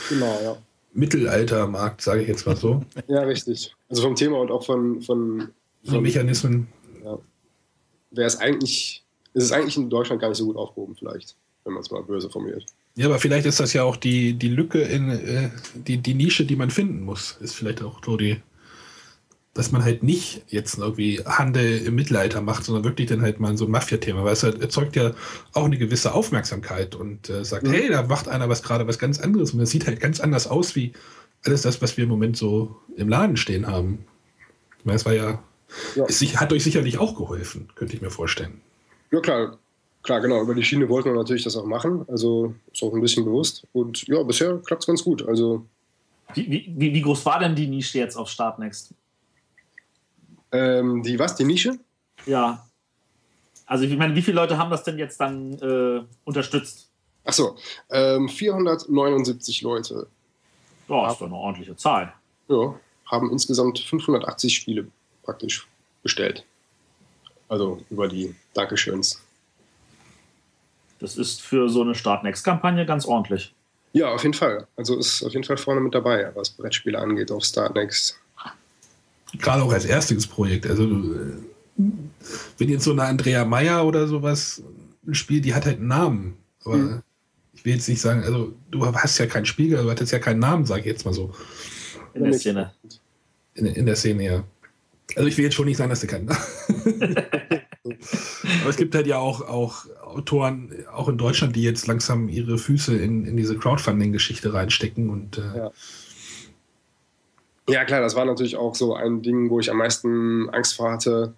Genau, 0.08 0.40
ja. 0.42 0.56
Mittelaltermarkt, 0.92 2.00
sage 2.00 2.22
ich 2.22 2.28
jetzt 2.28 2.46
mal 2.46 2.56
so. 2.56 2.84
Ja, 3.08 3.20
richtig. 3.20 3.74
Also 3.88 4.02
vom 4.02 4.14
Thema 4.14 4.38
und 4.38 4.50
auch 4.50 4.64
von, 4.64 5.02
von, 5.02 5.48
von 5.84 6.02
Mechanismen. 6.02 6.68
wäre 8.10 8.26
es 8.26 8.36
eigentlich, 8.36 9.04
ist 9.32 9.44
es 9.44 9.52
eigentlich 9.52 9.76
in 9.76 9.90
Deutschland 9.90 10.20
gar 10.20 10.28
nicht 10.28 10.38
so 10.38 10.46
gut 10.46 10.56
aufgehoben, 10.56 10.94
vielleicht, 10.94 11.36
wenn 11.64 11.72
man 11.74 11.82
es 11.82 11.90
mal 11.90 12.02
böse 12.02 12.30
formuliert. 12.30 12.66
Ja, 12.96 13.06
aber 13.06 13.18
vielleicht 13.18 13.46
ist 13.46 13.58
das 13.60 13.72
ja 13.72 13.82
auch 13.82 13.96
die, 13.96 14.34
die 14.34 14.48
Lücke 14.48 14.80
in 14.80 15.08
äh, 15.10 15.50
die, 15.74 15.98
die 15.98 16.14
Nische, 16.14 16.44
die 16.44 16.56
man 16.56 16.70
finden 16.70 17.02
muss. 17.04 17.36
Ist 17.40 17.54
vielleicht 17.54 17.82
auch 17.82 18.00
so 18.04 18.16
die, 18.16 18.40
dass 19.52 19.72
man 19.72 19.82
halt 19.84 20.02
nicht 20.02 20.42
jetzt 20.48 20.78
irgendwie 20.78 21.20
Handel 21.24 21.78
im 21.86 21.94
Mittelalter 21.94 22.40
macht, 22.40 22.64
sondern 22.64 22.84
wirklich 22.84 23.08
dann 23.08 23.22
halt 23.22 23.40
mal 23.40 23.56
so 23.56 23.64
ein 23.64 23.70
Mafia-Thema, 23.70 24.24
weil 24.24 24.32
es 24.32 24.42
halt 24.42 24.60
erzeugt 24.60 24.94
ja 24.96 25.12
auch 25.52 25.64
eine 25.64 25.78
gewisse 25.78 26.12
Aufmerksamkeit 26.14 26.94
und 26.94 27.30
äh, 27.30 27.44
sagt, 27.44 27.64
Mhm. 27.66 27.72
hey, 27.72 27.88
da 27.88 28.02
macht 28.02 28.28
einer 28.28 28.48
was 28.48 28.62
gerade 28.62 28.86
was 28.86 28.98
ganz 28.98 29.20
anderes 29.20 29.52
und 29.52 29.58
das 29.60 29.70
sieht 29.70 29.86
halt 29.86 30.00
ganz 30.00 30.20
anders 30.20 30.46
aus 30.46 30.76
wie 30.76 30.92
alles 31.44 31.62
das, 31.62 31.82
was 31.82 31.96
wir 31.96 32.04
im 32.04 32.10
Moment 32.10 32.36
so 32.36 32.76
im 32.96 33.08
Laden 33.08 33.36
stehen 33.36 33.66
haben. 33.66 34.04
Ich 34.78 34.84
meine, 34.84 34.96
es 34.96 35.04
war 35.06 35.12
ja, 35.12 35.42
Ja. 35.94 36.04
es 36.08 36.20
hat 36.36 36.52
euch 36.52 36.62
sicherlich 36.64 36.98
auch 36.98 37.16
geholfen, 37.16 37.68
könnte 37.74 37.94
ich 37.94 38.02
mir 38.02 38.10
vorstellen. 38.10 38.60
Ja, 39.10 39.20
klar. 39.20 39.58
Klar, 40.04 40.20
genau. 40.20 40.40
Über 40.42 40.54
die 40.54 40.62
Schiene 40.62 40.88
wollten 40.88 41.08
wir 41.10 41.16
natürlich 41.16 41.42
das 41.44 41.56
auch 41.56 41.64
machen. 41.66 42.04
Also 42.08 42.54
ist 42.72 42.82
auch 42.82 42.92
ein 42.94 43.00
bisschen 43.00 43.24
bewusst. 43.24 43.66
Und 43.72 44.06
ja, 44.06 44.22
bisher 44.22 44.58
klappt 44.58 44.82
es 44.82 44.86
ganz 44.86 45.02
gut. 45.02 45.26
Also 45.26 45.66
Wie, 46.34 46.48
wie, 46.76 46.92
wie 46.94 47.00
groß 47.02 47.24
war 47.26 47.38
denn 47.40 47.56
die 47.56 47.66
Nische 47.66 47.98
jetzt 47.98 48.16
auf 48.16 48.28
Startnext? 48.28 48.92
ähm, 50.52 51.02
die 51.02 51.18
was? 51.18 51.34
Die 51.34 51.44
Nische? 51.44 51.78
Ja. 52.26 52.64
Also 53.66 53.84
ich 53.84 53.96
meine, 53.96 54.14
wie 54.14 54.22
viele 54.22 54.36
Leute 54.36 54.58
haben 54.58 54.70
das 54.70 54.84
denn 54.84 54.98
jetzt 54.98 55.18
dann 55.18 55.54
äh, 55.54 56.02
unterstützt? 56.24 56.90
Achso, 57.24 57.56
ähm, 57.90 58.28
479 58.28 59.62
Leute 59.62 60.06
Ja, 60.86 61.10
ist 61.10 61.20
doch 61.20 61.26
eine 61.26 61.34
ordentliche 61.34 61.74
Zahl. 61.76 62.12
ja, 62.48 62.74
haben 63.06 63.30
insgesamt 63.32 63.78
580 63.78 64.54
Spiele 64.54 64.86
praktisch 65.22 65.66
bestellt. 66.02 66.44
Also 67.48 67.80
über 67.90 68.06
die 68.06 68.34
Dankeschöns. 68.52 69.20
Das 71.00 71.16
ist 71.16 71.42
für 71.42 71.68
so 71.68 71.82
eine 71.82 71.94
Startnext-Kampagne 71.94 72.86
ganz 72.86 73.04
ordentlich. 73.06 73.54
Ja, 73.92 74.08
auf 74.12 74.22
jeden 74.22 74.34
Fall. 74.34 74.66
Also 74.76 74.98
ist 74.98 75.22
auf 75.22 75.32
jeden 75.32 75.44
Fall 75.44 75.56
vorne 75.56 75.80
mit 75.80 75.94
dabei, 75.94 76.30
was 76.34 76.50
Brettspiele 76.50 76.98
angeht 76.98 77.30
auf 77.30 77.44
Startnext. 77.44 78.18
Gerade 79.38 79.62
auch 79.62 79.72
als 79.72 79.84
erstiges 79.84 80.26
Projekt. 80.26 80.66
Also, 80.66 80.84
äh, 80.84 81.32
wenn 82.58 82.68
jetzt 82.68 82.84
so 82.84 82.92
eine 82.92 83.02
Andrea 83.04 83.44
Meyer 83.44 83.84
oder 83.84 84.06
sowas 84.06 84.62
ein 85.06 85.14
Spiel, 85.14 85.40
die 85.40 85.54
hat 85.54 85.66
halt 85.66 85.78
einen 85.78 85.88
Namen. 85.88 86.36
Aber 86.64 86.76
Mhm. 86.76 87.02
ich 87.52 87.64
will 87.64 87.74
jetzt 87.74 87.88
nicht 87.88 88.00
sagen, 88.00 88.22
also 88.24 88.52
du 88.70 88.84
hast 88.86 89.18
ja 89.18 89.26
keinen 89.26 89.46
Spiegel, 89.46 89.82
du 89.82 89.90
hattest 89.90 90.12
ja 90.12 90.18
keinen 90.18 90.38
Namen, 90.40 90.64
sage 90.66 90.80
ich 90.80 90.86
jetzt 90.86 91.04
mal 91.04 91.12
so. 91.14 91.34
In 92.14 92.24
der 92.24 92.32
Szene. 92.34 92.72
In, 93.54 93.66
in 93.66 93.86
der 93.86 93.96
Szene, 93.96 94.24
ja. 94.24 94.44
Also 95.16 95.28
ich 95.28 95.36
will 95.36 95.44
jetzt 95.44 95.54
schon 95.54 95.66
nicht 95.66 95.76
sagen, 95.76 95.90
dass 95.90 96.00
du 96.00 96.06
keinen 96.06 96.26
Namen 96.26 96.40
Aber 98.60 98.70
es 98.70 98.76
gibt 98.76 98.94
halt 98.94 99.06
ja 99.06 99.18
auch, 99.18 99.42
auch 99.42 99.84
Autoren, 100.14 100.72
auch 100.92 101.08
in 101.08 101.18
Deutschland, 101.18 101.56
die 101.56 101.62
jetzt 101.62 101.86
langsam 101.86 102.28
ihre 102.28 102.58
Füße 102.58 102.96
in, 102.96 103.26
in 103.26 103.36
diese 103.36 103.56
Crowdfunding-Geschichte 103.56 104.52
reinstecken 104.52 105.10
und 105.10 105.38
äh, 105.38 105.56
Ja. 105.56 105.72
Ja, 107.68 107.84
klar, 107.84 108.02
das 108.02 108.14
war 108.14 108.26
natürlich 108.26 108.56
auch 108.56 108.74
so 108.74 108.94
ein 108.94 109.22
Ding, 109.22 109.48
wo 109.48 109.58
ich 109.58 109.70
am 109.70 109.78
meisten 109.78 110.50
Angst 110.50 110.74
vor 110.74 110.92
hatte, 110.92 111.32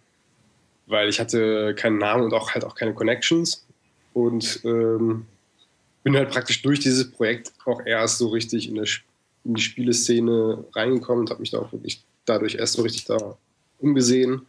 weil 0.86 1.08
ich 1.08 1.20
hatte 1.20 1.74
keinen 1.76 1.98
Namen 1.98 2.24
und 2.24 2.34
auch 2.34 2.52
halt 2.52 2.64
auch 2.64 2.74
keine 2.74 2.94
Connections. 2.94 3.64
Und 4.12 4.60
ähm, 4.64 5.26
bin 6.02 6.16
halt 6.16 6.30
praktisch 6.30 6.62
durch 6.62 6.80
dieses 6.80 7.10
Projekt 7.10 7.52
auch 7.64 7.84
erst 7.84 8.18
so 8.18 8.28
richtig 8.28 8.68
in, 8.68 8.76
in 9.44 9.54
die 9.54 9.62
Spieleszene 9.62 10.64
reingekommen 10.74 11.22
und 11.22 11.30
habe 11.30 11.40
mich 11.40 11.50
da 11.50 11.58
auch 11.58 11.72
wirklich 11.72 12.02
dadurch 12.24 12.56
erst 12.56 12.74
so 12.74 12.82
richtig 12.82 13.04
da 13.04 13.36
umgesehen. 13.78 14.46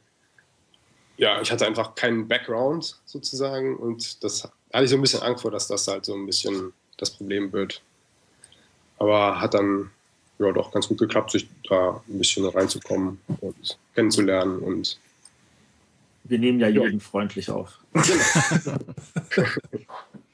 Ja, 1.17 1.41
ich 1.41 1.51
hatte 1.51 1.65
einfach 1.65 1.95
keinen 1.95 2.27
Background 2.27 2.99
sozusagen 3.05 3.75
und 3.75 4.23
das 4.23 4.49
da 4.69 4.77
hatte 4.77 4.85
ich 4.85 4.89
so 4.91 4.97
ein 4.97 5.01
bisschen 5.01 5.21
Angst 5.21 5.41
vor, 5.41 5.51
dass 5.51 5.67
das 5.67 5.87
halt 5.87 6.05
so 6.05 6.13
ein 6.13 6.25
bisschen 6.25 6.73
das 6.97 7.11
Problem 7.11 7.51
wird. 7.53 7.81
Aber 8.99 9.39
hat 9.39 9.53
dann 9.53 9.91
ja 10.39 10.51
doch 10.51 10.71
ganz 10.71 10.87
gut 10.87 10.97
geklappt, 10.97 11.31
sich 11.31 11.47
da 11.69 12.01
ein 12.07 12.17
bisschen 12.17 12.45
reinzukommen 12.45 13.19
und 13.41 13.77
kennenzulernen 13.95 14.59
und 14.59 14.99
Wir 16.25 16.39
nehmen 16.39 16.59
ja 16.59 16.67
Ja. 16.67 16.83
jeden 16.83 16.99
freundlich 16.99 17.49
auf. 17.49 17.79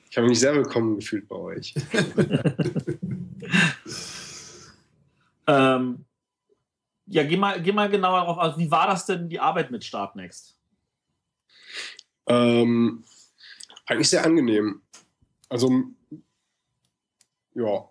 ich 0.10 0.18
habe 0.18 0.28
mich 0.28 0.40
sehr 0.40 0.56
willkommen 0.56 0.96
gefühlt 0.96 1.28
bei 1.28 1.36
euch. 1.36 1.76
Ähm, 5.46 6.06
ja, 7.06 7.24
geh 7.24 7.38
mal, 7.38 7.62
geh 7.62 7.72
mal 7.72 7.90
genauer 7.90 8.20
darauf 8.22 8.38
aus. 8.38 8.58
Wie 8.58 8.72
war 8.72 8.88
das 8.88 9.06
denn, 9.06 9.28
die 9.30 9.40
Arbeit 9.40 9.72
mit 9.72 9.84
Startnext? 9.84 10.53
Ähm, 12.28 13.04
eigentlich 13.86 14.10
sehr 14.10 14.26
angenehm. 14.26 14.82
Also, 15.50 15.84
ja, 17.54 17.90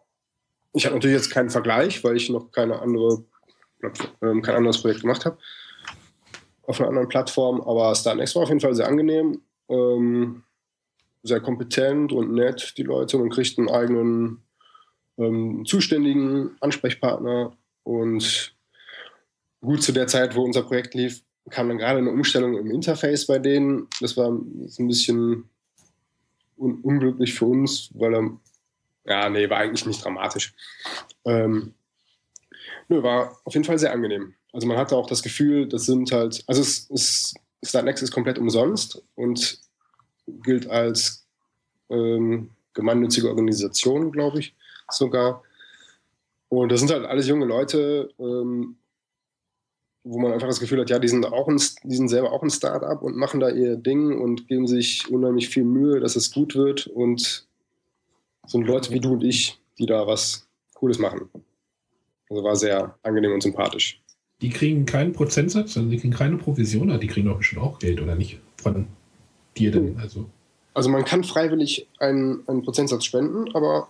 ich 0.73 0.87
habe 0.87 0.97
natürlich 0.97 1.17
jetzt 1.17 1.31
keinen 1.31 1.51
Vergleich, 1.51 2.03
weil 2.03 2.17
ich 2.17 2.31
noch 2.31 2.51
keine 2.51 2.81
andere, 2.81 3.25
ähm, 4.23 4.43
kein 4.43 4.57
anderes 4.57 4.81
Projekt 4.81 5.03
gemacht 5.03 5.25
habe 5.25 5.39
auf 6.73 6.81
einer 6.81 6.89
anderen 6.89 7.09
Plattform, 7.09 7.61
aber 7.61 7.95
Starnext 7.95 8.35
war 8.35 8.45
auf 8.45 8.49
jeden 8.49 8.61
Fall 8.61 8.75
sehr 8.75 8.89
angenehm, 8.89 9.43
ähm, 9.69 10.45
sehr 11.23 11.41
kompetent 11.41 12.13
und 12.13 12.33
nett, 12.33 12.75
die 12.77 12.83
Leute. 12.83 13.19
Man 13.19 13.31
kriegt 13.31 13.59
einen 13.59 13.69
eigenen 13.69 14.43
ähm, 15.19 15.65
zuständigen 15.67 16.57
Ansprechpartner 16.61 17.57
und 17.85 18.57
gut 19.61 19.83
zu 19.83 19.93
der 19.93 20.07
Zeit, 20.07 20.35
wo 20.35 20.43
unser 20.43 20.63
Projekt 20.63 20.95
lief, 20.95 21.23
kam 21.51 21.69
dann 21.69 21.79
gerade 21.79 21.99
eine 21.99 22.11
Umstellung 22.11 22.57
im 22.57 22.71
Interface 22.71 23.27
bei 23.27 23.39
denen. 23.39 23.89
Das 24.01 24.17
war 24.17 24.39
jetzt 24.61 24.79
ein 24.79 24.89
bisschen 24.89 25.49
un 26.57 26.81
unglücklich 26.83 27.35
für 27.35 27.47
uns, 27.47 27.91
weil 27.95 28.15
er, 28.15 28.31
ja, 29.05 29.29
nee, 29.29 29.51
war 29.51 29.59
eigentlich 29.59 29.87
nicht 29.87 30.05
dramatisch. 30.05 30.55
Ähm, 31.25 31.75
Nö, 32.89 33.03
war 33.03 33.39
auf 33.45 33.55
jeden 33.55 33.65
Fall 33.65 33.79
sehr 33.79 33.93
angenehm. 33.93 34.35
Also 34.53 34.67
man 34.67 34.77
hatte 34.77 34.97
auch 34.97 35.07
das 35.07 35.23
Gefühl, 35.23 35.67
das 35.67 35.87
sind 35.87 36.13
halt, 36.13 36.45
also 36.47 36.61
es 36.61 36.91
ist, 36.91 37.35
Startnext 37.63 38.03
ist 38.03 38.13
komplett 38.13 38.39
umsonst 38.39 39.03
und 39.15 39.61
gilt 40.27 40.69
als 40.69 41.27
ähm, 41.89 42.51
gemeinnützige 42.75 43.29
Organisation, 43.29 44.13
glaube 44.13 44.41
ich, 44.41 44.55
sogar. 44.91 45.43
Und 46.49 46.71
das 46.71 46.81
sind 46.81 46.91
halt 46.91 47.07
alles 47.07 47.29
junge 47.29 47.47
Leute, 47.47 48.11
ähm, 48.19 48.77
wo 50.05 50.19
man 50.19 50.33
einfach 50.33 50.49
das 50.49 50.61
Gefühl 50.61 50.81
hat, 50.81 50.91
ja, 50.91 50.99
die 50.99 51.09
sind 51.09 51.25
auch 51.27 51.49
ein, 51.49 51.61
die 51.85 51.97
sind 51.97 52.09
selber 52.09 52.33
auch 52.33 52.43
ein 52.43 52.51
Start-up 52.51 53.03
und 53.03 53.17
machen 53.17 53.41
da 53.41 53.51
ihr 53.51 53.77
Ding 53.77 54.21
und 54.21 54.49
geben 54.49 54.67
sich 54.67 55.09
unheimlich 55.11 55.49
viel 55.49 55.65
Mühe, 55.65 56.01
dass 56.01 56.17
es 56.17 56.33
gut 56.33 56.55
wird 56.55 56.89
und 56.89 57.47
sind 58.47 58.67
Leute 58.67 58.91
wie 58.93 59.01
du 59.01 59.13
und 59.13 59.23
ich, 59.23 59.61
die 59.79 59.87
da 59.87 60.07
was 60.07 60.47
Cooles 60.75 60.99
machen. 60.99 61.29
Also 62.29 62.43
war 62.43 62.57
sehr 62.57 62.97
angenehm 63.03 63.33
und 63.33 63.43
sympathisch. 63.43 64.01
Die 64.41 64.51
kriegen 64.51 64.87
keinen 64.87 65.13
Prozentsatz, 65.13 65.77
also 65.77 65.89
die 65.89 65.99
kriegen 65.99 66.13
keine 66.13 66.37
Provision, 66.37 66.91
aber 66.91 66.99
die 66.99 67.07
kriegen 67.07 67.29
doch 67.29 67.39
bestimmt 67.39 67.63
auch 67.63 67.79
Geld, 67.79 68.01
oder 68.01 68.17
nicht? 68.17 68.41
Von 68.57 68.87
dir 69.57 69.71
denn? 69.71 69.97
Also, 70.01 70.27
also 70.75 70.91
man 70.91 71.05
kann 71.05 71.23
freiwillig 71.23 71.87
einen, 72.01 72.43
einen 72.49 72.63
Prozentsatz 72.63 73.05
spenden, 73.05 73.55
aber 73.55 73.89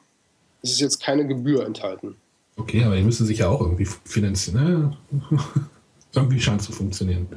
es 0.60 0.72
ist 0.72 0.80
jetzt 0.80 1.02
keine 1.02 1.26
Gebühr 1.26 1.64
enthalten. 1.64 2.16
Okay, 2.56 2.84
aber 2.84 2.96
die 2.96 3.02
müssen 3.02 3.26
sich 3.26 3.38
ja 3.38 3.48
auch 3.48 3.62
irgendwie 3.62 3.86
finanzieren. 4.04 4.94
Ne? 5.10 5.30
Irgendwie 6.14 6.40
scheint 6.40 6.60
es 6.60 6.66
zu 6.66 6.72
funktionieren. 6.72 7.28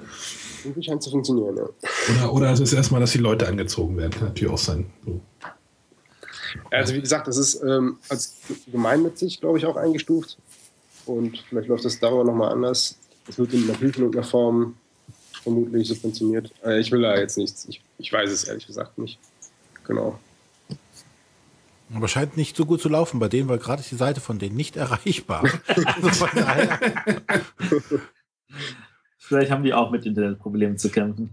Irgendwie 0.64 0.84
scheint 0.84 1.00
es 1.00 1.06
zu 1.06 1.12
funktionieren, 1.12 1.58
ja. 1.58 1.64
Oder, 1.64 2.34
oder 2.34 2.52
es 2.52 2.60
ist 2.60 2.74
erstmal, 2.74 3.02
dass 3.02 3.12
die 3.12 3.20
Leute 3.20 3.48
angezogen 3.48 3.98
werden. 3.98 4.12
Kann 4.12 4.28
natürlich 4.28 4.52
auch 4.52 4.58
sein. 4.58 4.86
So. 5.06 5.22
Also 6.72 6.94
wie 6.94 7.02
gesagt, 7.02 7.28
das 7.28 7.38
ist 7.38 7.62
ähm, 7.64 7.98
als 8.10 8.36
gemeinnützig, 8.72 9.40
glaube 9.40 9.58
ich, 9.58 9.66
auch 9.66 9.76
eingestuft. 9.76 10.38
Und 11.06 11.38
vielleicht 11.50 11.68
läuft 11.68 11.86
das 11.86 12.00
darüber 12.00 12.24
nochmal 12.24 12.52
anders. 12.52 12.98
Es 13.28 13.38
wird 13.38 13.54
in 13.54 13.68
in 13.70 13.76
irgendeiner 13.82 14.24
Form 14.24 14.76
vermutlich 15.44 15.88
subventioniert. 15.88 16.52
Äh, 16.64 16.80
ich 16.80 16.92
will 16.92 17.02
da 17.02 17.18
jetzt 17.18 17.38
nichts. 17.38 17.66
Ich, 17.70 17.82
ich 17.98 18.12
weiß 18.12 18.30
es 18.30 18.46
ehrlich 18.46 18.66
gesagt 18.66 18.98
nicht. 18.98 19.20
Genau. 19.86 20.20
Aber 21.94 22.08
scheint 22.08 22.36
nicht 22.36 22.58
so 22.58 22.66
gut 22.66 22.82
zu 22.82 22.90
laufen 22.90 23.20
bei 23.20 23.28
denen, 23.30 23.48
weil 23.48 23.60
gerade 23.60 23.82
ist 23.82 23.92
die 23.92 23.96
Seite 23.96 24.20
von 24.20 24.40
denen 24.40 24.56
nicht 24.56 24.76
erreichbar. 24.76 25.44
also 25.68 26.10
von 26.10 26.30
daher. 26.34 26.80
Vielleicht 29.18 29.52
haben 29.52 29.64
die 29.64 29.74
auch 29.74 29.92
mit 29.92 30.06
Internetproblemen 30.06 30.78
zu 30.78 30.90
kämpfen. 30.90 31.32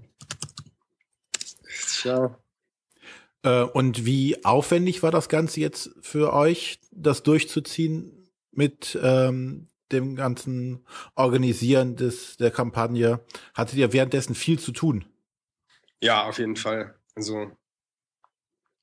Tja. 2.00 2.38
Äh, 3.42 3.62
und 3.64 4.06
wie 4.06 4.44
aufwendig 4.44 5.02
war 5.02 5.10
das 5.10 5.28
Ganze 5.28 5.60
jetzt 5.60 5.90
für 6.00 6.32
euch, 6.32 6.80
das 6.90 7.22
durchzuziehen? 7.22 8.22
mit 8.52 8.98
ähm, 9.02 9.68
dem 9.90 10.14
ganzen 10.14 10.86
Organisieren 11.14 11.96
des, 11.96 12.36
der 12.36 12.50
Kampagne. 12.50 13.20
Hattet 13.54 13.78
ihr 13.78 13.92
währenddessen 13.92 14.34
viel 14.34 14.58
zu 14.58 14.72
tun? 14.72 15.04
Ja, 16.00 16.28
auf 16.28 16.38
jeden 16.38 16.56
Fall. 16.56 16.94
Also, 17.14 17.50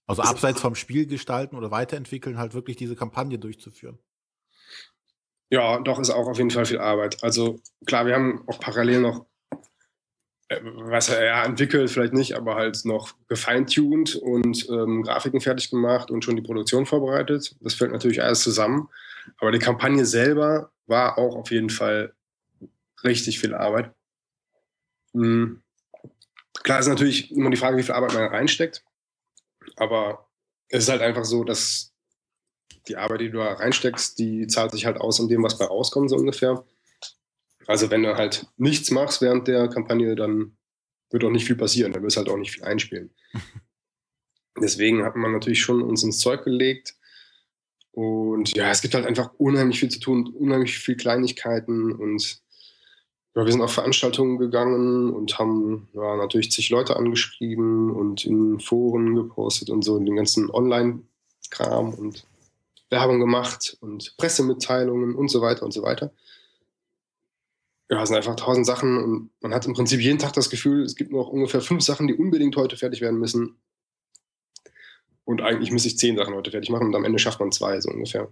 also 0.05 0.21
abseits 0.21 0.59
vom 0.59 0.75
Spiel 0.75 1.07
gestalten 1.07 1.55
oder 1.55 1.71
weiterentwickeln, 1.71 2.37
halt 2.37 2.53
wirklich 2.53 2.77
diese 2.77 2.95
Kampagne 2.95 3.39
durchzuführen. 3.39 3.99
Ja, 5.49 5.79
doch 5.79 5.99
ist 5.99 6.11
auch 6.11 6.27
auf 6.27 6.37
jeden 6.37 6.51
Fall 6.51 6.65
viel 6.65 6.79
Arbeit. 6.79 7.23
Also 7.23 7.59
klar, 7.85 8.05
wir 8.05 8.13
haben 8.13 8.43
auch 8.47 8.59
parallel 8.59 9.01
noch 9.01 9.25
äh, 10.49 10.59
was 10.63 11.09
er 11.09 11.25
ja, 11.25 11.45
entwickelt, 11.45 11.89
vielleicht 11.89 12.13
nicht, 12.13 12.35
aber 12.35 12.55
halt 12.55 12.83
noch 12.83 13.13
gefeintuned 13.27 14.15
und 14.15 14.67
ähm, 14.69 15.03
Grafiken 15.03 15.41
fertig 15.41 15.69
gemacht 15.69 16.11
und 16.11 16.25
schon 16.25 16.35
die 16.35 16.41
Produktion 16.41 16.85
vorbereitet. 16.85 17.55
Das 17.61 17.75
fällt 17.75 17.91
natürlich 17.91 18.21
alles 18.21 18.41
zusammen. 18.41 18.89
Aber 19.37 19.51
die 19.51 19.59
Kampagne 19.59 20.05
selber 20.05 20.71
war 20.87 21.17
auch 21.19 21.35
auf 21.35 21.51
jeden 21.51 21.69
Fall 21.69 22.13
richtig 23.03 23.39
viel 23.39 23.53
Arbeit. 23.53 23.93
Mhm. 25.13 25.61
Klar 26.63 26.79
ist 26.79 26.87
natürlich 26.87 27.31
immer 27.31 27.51
die 27.51 27.57
Frage, 27.57 27.77
wie 27.77 27.83
viel 27.83 27.95
Arbeit 27.95 28.13
man 28.13 28.25
reinsteckt. 28.25 28.83
Aber 29.77 30.27
es 30.67 30.83
ist 30.83 30.89
halt 30.89 31.01
einfach 31.01 31.25
so, 31.25 31.43
dass 31.43 31.93
die 32.87 32.97
Arbeit, 32.97 33.21
die 33.21 33.31
du 33.31 33.37
da 33.37 33.53
reinsteckst, 33.53 34.17
die 34.19 34.47
zahlt 34.47 34.71
sich 34.71 34.85
halt 34.85 34.97
aus 34.97 35.19
in 35.19 35.27
dem, 35.27 35.43
was 35.43 35.57
bei 35.57 35.65
rauskommt, 35.65 36.09
so 36.09 36.15
ungefähr. 36.15 36.63
Also 37.67 37.91
wenn 37.91 38.03
du 38.03 38.15
halt 38.15 38.47
nichts 38.57 38.89
machst 38.91 39.21
während 39.21 39.47
der 39.47 39.67
Kampagne, 39.67 40.15
dann 40.15 40.57
wird 41.11 41.23
auch 41.23 41.29
nicht 41.29 41.45
viel 41.45 41.55
passieren. 41.55 41.93
Dann 41.93 42.03
wirst 42.03 42.15
du 42.15 42.21
halt 42.21 42.29
auch 42.29 42.37
nicht 42.37 42.51
viel 42.51 42.63
einspielen. 42.63 43.11
Deswegen 44.61 45.03
hat 45.03 45.15
man 45.15 45.31
natürlich 45.31 45.61
schon 45.61 45.81
uns 45.81 46.03
ins 46.03 46.19
Zeug 46.19 46.43
gelegt. 46.43 46.95
Und 47.91 48.55
ja, 48.55 48.69
es 48.69 48.81
gibt 48.81 48.93
halt 48.93 49.05
einfach 49.05 49.33
unheimlich 49.37 49.79
viel 49.79 49.89
zu 49.89 49.99
tun, 49.99 50.27
unheimlich 50.27 50.77
viel 50.77 50.95
Kleinigkeiten 50.95 51.91
und 51.91 52.41
ja, 53.35 53.45
wir 53.45 53.51
sind 53.51 53.61
auf 53.61 53.73
Veranstaltungen 53.73 54.37
gegangen 54.37 55.13
und 55.13 55.37
haben 55.37 55.87
ja, 55.93 56.15
natürlich 56.15 56.51
zig 56.51 56.69
Leute 56.69 56.95
angeschrieben 56.95 57.91
und 57.91 58.25
in 58.25 58.59
Foren 58.59 59.15
gepostet 59.15 59.69
und 59.69 59.83
so 59.83 59.99
den 59.99 60.15
ganzen 60.15 60.49
Online-Kram 60.49 61.93
und 61.93 62.25
Werbung 62.89 63.19
gemacht 63.19 63.77
und 63.81 64.15
Pressemitteilungen 64.17 65.15
und 65.15 65.29
so 65.29 65.41
weiter 65.41 65.63
und 65.63 65.71
so 65.71 65.83
weiter. 65.83 66.11
Ja, 67.89 68.03
es 68.03 68.09
sind 68.09 68.17
einfach 68.17 68.35
tausend 68.35 68.65
Sachen 68.65 69.03
und 69.03 69.29
man 69.41 69.53
hat 69.53 69.65
im 69.65 69.73
Prinzip 69.73 69.99
jeden 69.99 70.19
Tag 70.19 70.33
das 70.33 70.49
Gefühl, 70.49 70.83
es 70.83 70.95
gibt 70.95 71.11
noch 71.11 71.27
ungefähr 71.27 71.61
fünf 71.61 71.83
Sachen, 71.83 72.07
die 72.07 72.13
unbedingt 72.13 72.55
heute 72.55 72.77
fertig 72.77 73.01
werden 73.01 73.19
müssen. 73.19 73.57
Und 75.25 75.41
eigentlich 75.41 75.71
müsste 75.71 75.89
ich 75.89 75.97
zehn 75.97 76.17
Sachen 76.17 76.33
heute 76.33 76.51
fertig 76.51 76.69
machen 76.69 76.87
und 76.87 76.95
am 76.95 77.05
Ende 77.05 77.19
schafft 77.19 77.39
man 77.39 77.51
zwei, 77.51 77.79
so 77.81 77.89
ungefähr. 77.89 78.31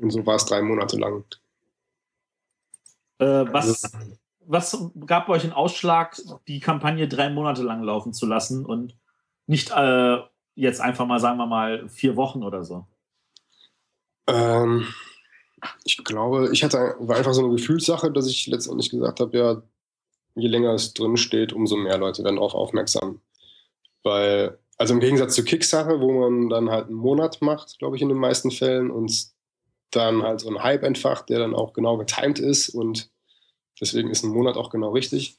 Und 0.00 0.10
so 0.10 0.24
war 0.24 0.36
es 0.36 0.46
drei 0.46 0.62
Monate 0.62 0.98
lang. 0.98 1.24
Äh, 3.18 3.24
was, 3.52 3.84
also 3.84 3.98
was 4.46 4.90
gab 5.06 5.28
euch 5.28 5.44
einen 5.44 5.52
Ausschlag, 5.52 6.20
die 6.48 6.60
Kampagne 6.60 7.08
drei 7.08 7.30
Monate 7.30 7.62
lang 7.62 7.82
laufen 7.82 8.12
zu 8.12 8.26
lassen 8.26 8.64
und 8.64 8.96
nicht 9.46 9.70
äh, 9.70 10.18
jetzt 10.54 10.80
einfach 10.80 11.06
mal, 11.06 11.20
sagen 11.20 11.38
wir 11.38 11.46
mal, 11.46 11.88
vier 11.88 12.16
Wochen 12.16 12.42
oder 12.42 12.64
so? 12.64 12.86
Ähm, 14.26 14.86
ich 15.84 16.02
glaube, 16.04 16.50
ich 16.52 16.64
hatte 16.64 16.96
war 16.98 17.16
einfach 17.16 17.34
so 17.34 17.44
eine 17.44 17.54
Gefühlssache, 17.54 18.10
dass 18.10 18.26
ich 18.26 18.46
letztendlich 18.46 18.90
gesagt 18.90 19.20
habe, 19.20 19.36
ja, 19.36 19.62
je 20.34 20.48
länger 20.48 20.74
es 20.74 20.94
drin 20.94 21.16
steht, 21.16 21.52
umso 21.52 21.76
mehr 21.76 21.98
Leute 21.98 22.24
werden 22.24 22.36
darauf 22.36 22.54
aufmerksam. 22.54 23.20
Weil 24.02 24.58
also 24.78 24.94
im 24.94 25.00
Gegensatz 25.00 25.34
zu 25.34 25.44
Kickstarter, 25.44 26.00
wo 26.00 26.12
man 26.12 26.48
dann 26.48 26.70
halt 26.70 26.86
einen 26.86 26.96
Monat 26.96 27.40
macht, 27.40 27.78
glaube 27.78 27.96
ich, 27.96 28.02
in 28.02 28.08
den 28.08 28.18
meisten 28.18 28.50
Fällen 28.50 28.90
und 28.90 29.28
dann 29.90 30.22
halt 30.22 30.40
so 30.40 30.48
einen 30.48 30.62
Hype 30.62 30.82
entfacht, 30.82 31.28
der 31.28 31.38
dann 31.38 31.54
auch 31.54 31.72
genau 31.72 31.98
getimed 31.98 32.38
ist 32.38 32.70
und 32.70 33.10
deswegen 33.80 34.10
ist 34.10 34.24
ein 34.24 34.30
Monat 34.30 34.56
auch 34.56 34.70
genau 34.70 34.90
richtig. 34.90 35.36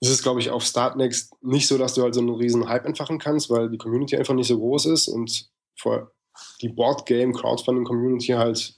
Es 0.00 0.10
ist, 0.10 0.22
glaube 0.22 0.40
ich, 0.40 0.50
auf 0.50 0.64
Startnext 0.64 1.32
nicht 1.42 1.68
so, 1.68 1.78
dass 1.78 1.94
du 1.94 2.02
halt 2.02 2.14
so 2.14 2.20
einen 2.20 2.34
riesen 2.34 2.68
Hype 2.68 2.84
entfachen 2.84 3.18
kannst, 3.18 3.48
weil 3.50 3.70
die 3.70 3.78
Community 3.78 4.16
einfach 4.16 4.34
nicht 4.34 4.48
so 4.48 4.58
groß 4.58 4.86
ist 4.86 5.08
und 5.08 5.48
vor 5.76 6.11
die 6.60 6.68
Boardgame 6.68 7.32
Crowdfunding 7.32 7.84
Community 7.84 8.32
halt 8.32 8.76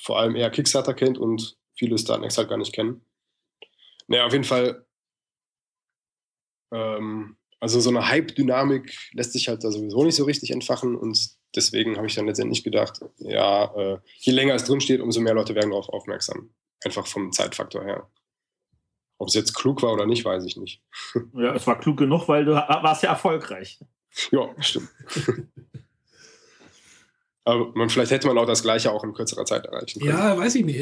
vor 0.00 0.18
allem 0.18 0.36
eher 0.36 0.50
Kickstarter 0.50 0.94
kennt 0.94 1.18
und 1.18 1.56
viele 1.74 1.98
Startnext 1.98 2.38
halt 2.38 2.48
gar 2.48 2.58
nicht 2.58 2.72
kennen. 2.72 3.04
Naja, 4.06 4.26
auf 4.26 4.32
jeden 4.32 4.44
Fall 4.44 4.86
ähm, 6.72 7.36
also 7.60 7.80
so 7.80 7.90
eine 7.90 8.08
Hype-Dynamik 8.08 8.96
lässt 9.12 9.32
sich 9.32 9.48
halt 9.48 9.64
da 9.64 9.70
sowieso 9.70 10.04
nicht 10.04 10.14
so 10.14 10.24
richtig 10.24 10.50
entfachen 10.50 10.94
und 10.96 11.30
deswegen 11.56 11.96
habe 11.96 12.06
ich 12.06 12.14
dann 12.14 12.26
letztendlich 12.26 12.62
gedacht, 12.62 13.00
ja, 13.18 13.74
äh, 13.74 13.98
je 14.18 14.32
länger 14.32 14.54
es 14.54 14.64
drin 14.64 14.80
steht, 14.80 15.00
umso 15.00 15.20
mehr 15.20 15.34
Leute 15.34 15.54
werden 15.54 15.70
darauf 15.70 15.88
aufmerksam. 15.88 16.50
Einfach 16.84 17.06
vom 17.06 17.32
Zeitfaktor 17.32 17.82
her. 17.84 18.08
Ob 19.18 19.28
es 19.28 19.34
jetzt 19.34 19.54
klug 19.54 19.82
war 19.82 19.92
oder 19.92 20.06
nicht, 20.06 20.24
weiß 20.24 20.44
ich 20.44 20.56
nicht. 20.56 20.82
Ja, 21.34 21.54
es 21.54 21.66
war 21.66 21.80
klug 21.80 21.96
genug, 21.96 22.28
weil 22.28 22.44
du 22.44 22.52
warst 22.52 23.02
ja 23.02 23.10
erfolgreich. 23.10 23.80
Ja, 24.30 24.54
stimmt. 24.60 24.88
Aber 27.48 27.72
man, 27.74 27.88
vielleicht 27.88 28.10
hätte 28.10 28.28
man 28.28 28.36
auch 28.36 28.44
das 28.44 28.62
Gleiche 28.62 28.92
auch 28.92 29.02
in 29.04 29.14
kürzerer 29.14 29.46
Zeit 29.46 29.64
erreichen 29.64 30.00
können. 30.00 30.12
Ja, 30.12 30.36
weiß 30.36 30.54
ich 30.56 30.66
nicht. 30.66 30.78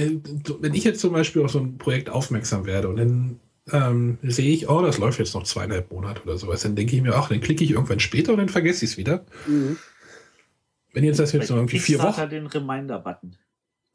Wenn 0.61 0.75
ich 0.75 0.83
jetzt 0.83 1.01
zum 1.01 1.12
Beispiel 1.12 1.45
auf 1.45 1.53
so 1.53 1.61
ein 1.61 1.79
Projekt 1.79 2.11
aufmerksam 2.11 2.67
werde 2.67 2.89
und 2.89 2.97
dann 2.97 3.41
ähm, 3.71 4.19
sehe 4.23 4.53
ich, 4.53 4.69
oh, 4.69 4.83
das 4.83 4.99
läuft 4.99 5.21
jetzt 5.21 5.33
noch 5.35 5.45
zweieinhalb 5.45 5.93
Monate 5.93 6.23
oder 6.25 6.37
sowas, 6.37 6.62
dann 6.62 6.75
denke 6.75 6.97
ich 6.97 7.03
mir 7.03 7.17
auch, 7.17 7.29
dann 7.29 7.41
klicke 7.41 7.62
ich 7.62 7.71
irgendwann 7.71 8.01
später 8.01 8.33
und 8.33 8.39
dann 8.39 8.49
vergesse 8.49 8.85
ich 8.85 8.91
es 8.91 8.97
wieder. 8.97 9.25
Mhm. 9.47 9.79
Wenn 10.93 11.05
jetzt 11.05 11.21
das 11.21 11.31
jetzt 11.31 11.51
noch 11.51 11.57
irgendwie 11.57 11.79
vier 11.79 12.01
Wochen. 12.01 12.29
den 12.31 12.49
Reminder-Button. 12.49 13.37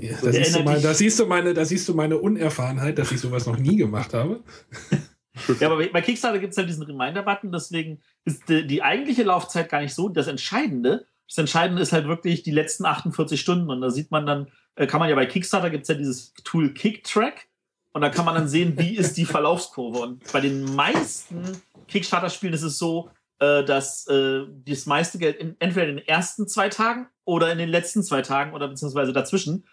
ja, 0.00 0.18
da, 0.22 0.32
siehst 0.32 0.64
mal, 0.64 0.80
da, 0.82 0.92
siehst 0.92 1.18
du 1.18 1.24
meine, 1.24 1.54
da 1.54 1.64
siehst 1.64 1.88
du 1.88 1.94
meine 1.94 2.18
Unerfahrenheit, 2.18 2.98
dass 2.98 3.10
ich 3.10 3.20
sowas 3.20 3.46
noch 3.46 3.56
nie 3.56 3.76
gemacht 3.76 4.12
habe. 4.12 4.44
ja, 5.60 5.70
aber 5.70 5.82
bei 5.86 6.02
Kickstarter 6.02 6.40
gibt 6.40 6.52
es 6.52 6.58
halt 6.58 6.68
diesen 6.68 6.82
Reminder-Button, 6.82 7.52
deswegen 7.52 8.02
ist 8.26 8.46
die, 8.50 8.66
die, 8.66 8.82
eigentliche 8.82 9.22
Laufzeit 9.22 9.70
gar 9.70 9.80
nicht 9.80 9.94
so 9.94 10.10
das 10.10 10.26
Entscheidende. 10.26 11.06
Das 11.28 11.38
Entscheidende 11.38 11.82
ist 11.82 11.92
halt 11.92 12.06
wirklich 12.06 12.42
die 12.42 12.50
letzten 12.50 12.84
48 12.84 13.40
Stunden 13.40 13.70
und 13.70 13.80
da 13.80 13.90
sieht 13.90 14.10
man 14.10 14.26
dann, 14.26 14.48
äh, 14.76 14.86
kann 14.86 15.00
man 15.00 15.08
ja 15.08 15.14
bei 15.14 15.26
Kickstarter 15.26 15.70
gibt 15.70 15.82
es 15.82 15.88
ja 15.88 15.94
dieses 15.94 16.34
Tool 16.44 16.72
Kicktrack 16.72 17.48
und 17.92 18.02
da 18.02 18.10
kann 18.10 18.24
man 18.24 18.34
dann 18.34 18.48
sehen, 18.48 18.78
wie 18.78 18.96
ist 18.96 19.16
die 19.16 19.24
Verlaufskurve. 19.24 19.98
Und 19.98 20.32
bei 20.32 20.40
den 20.40 20.74
meisten 20.74 21.60
Kickstarter-Spielen 21.88 22.52
ist 22.52 22.62
es 22.62 22.78
so, 22.78 23.10
äh, 23.38 23.64
dass 23.64 24.06
äh, 24.06 24.42
das 24.64 24.86
meiste 24.86 25.18
Geld 25.18 25.56
entweder 25.58 25.88
in 25.88 25.96
den 25.96 26.06
ersten 26.06 26.46
zwei 26.46 26.68
Tagen 26.68 27.08
oder 27.24 27.50
in 27.50 27.58
den 27.58 27.68
letzten 27.68 28.02
zwei 28.02 28.22
Tagen 28.22 28.52
oder 28.52 28.68
beziehungsweise 28.68 29.12
dazwischen 29.12 29.64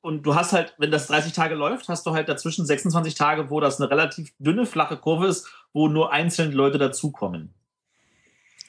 und 0.00 0.22
du 0.22 0.34
hast 0.34 0.52
halt, 0.52 0.74
wenn 0.78 0.90
das 0.90 1.06
30 1.08 1.32
Tage 1.32 1.54
läuft, 1.54 1.88
hast 1.88 2.06
du 2.06 2.12
halt 2.12 2.28
dazwischen 2.28 2.66
26 2.66 3.14
Tage, 3.14 3.50
wo 3.50 3.60
das 3.60 3.80
eine 3.80 3.90
relativ 3.90 4.32
dünne, 4.38 4.66
flache 4.66 4.96
Kurve 4.96 5.26
ist, 5.26 5.50
wo 5.72 5.88
nur 5.88 6.12
einzelne 6.12 6.54
Leute 6.54 6.78
dazukommen. 6.78 7.54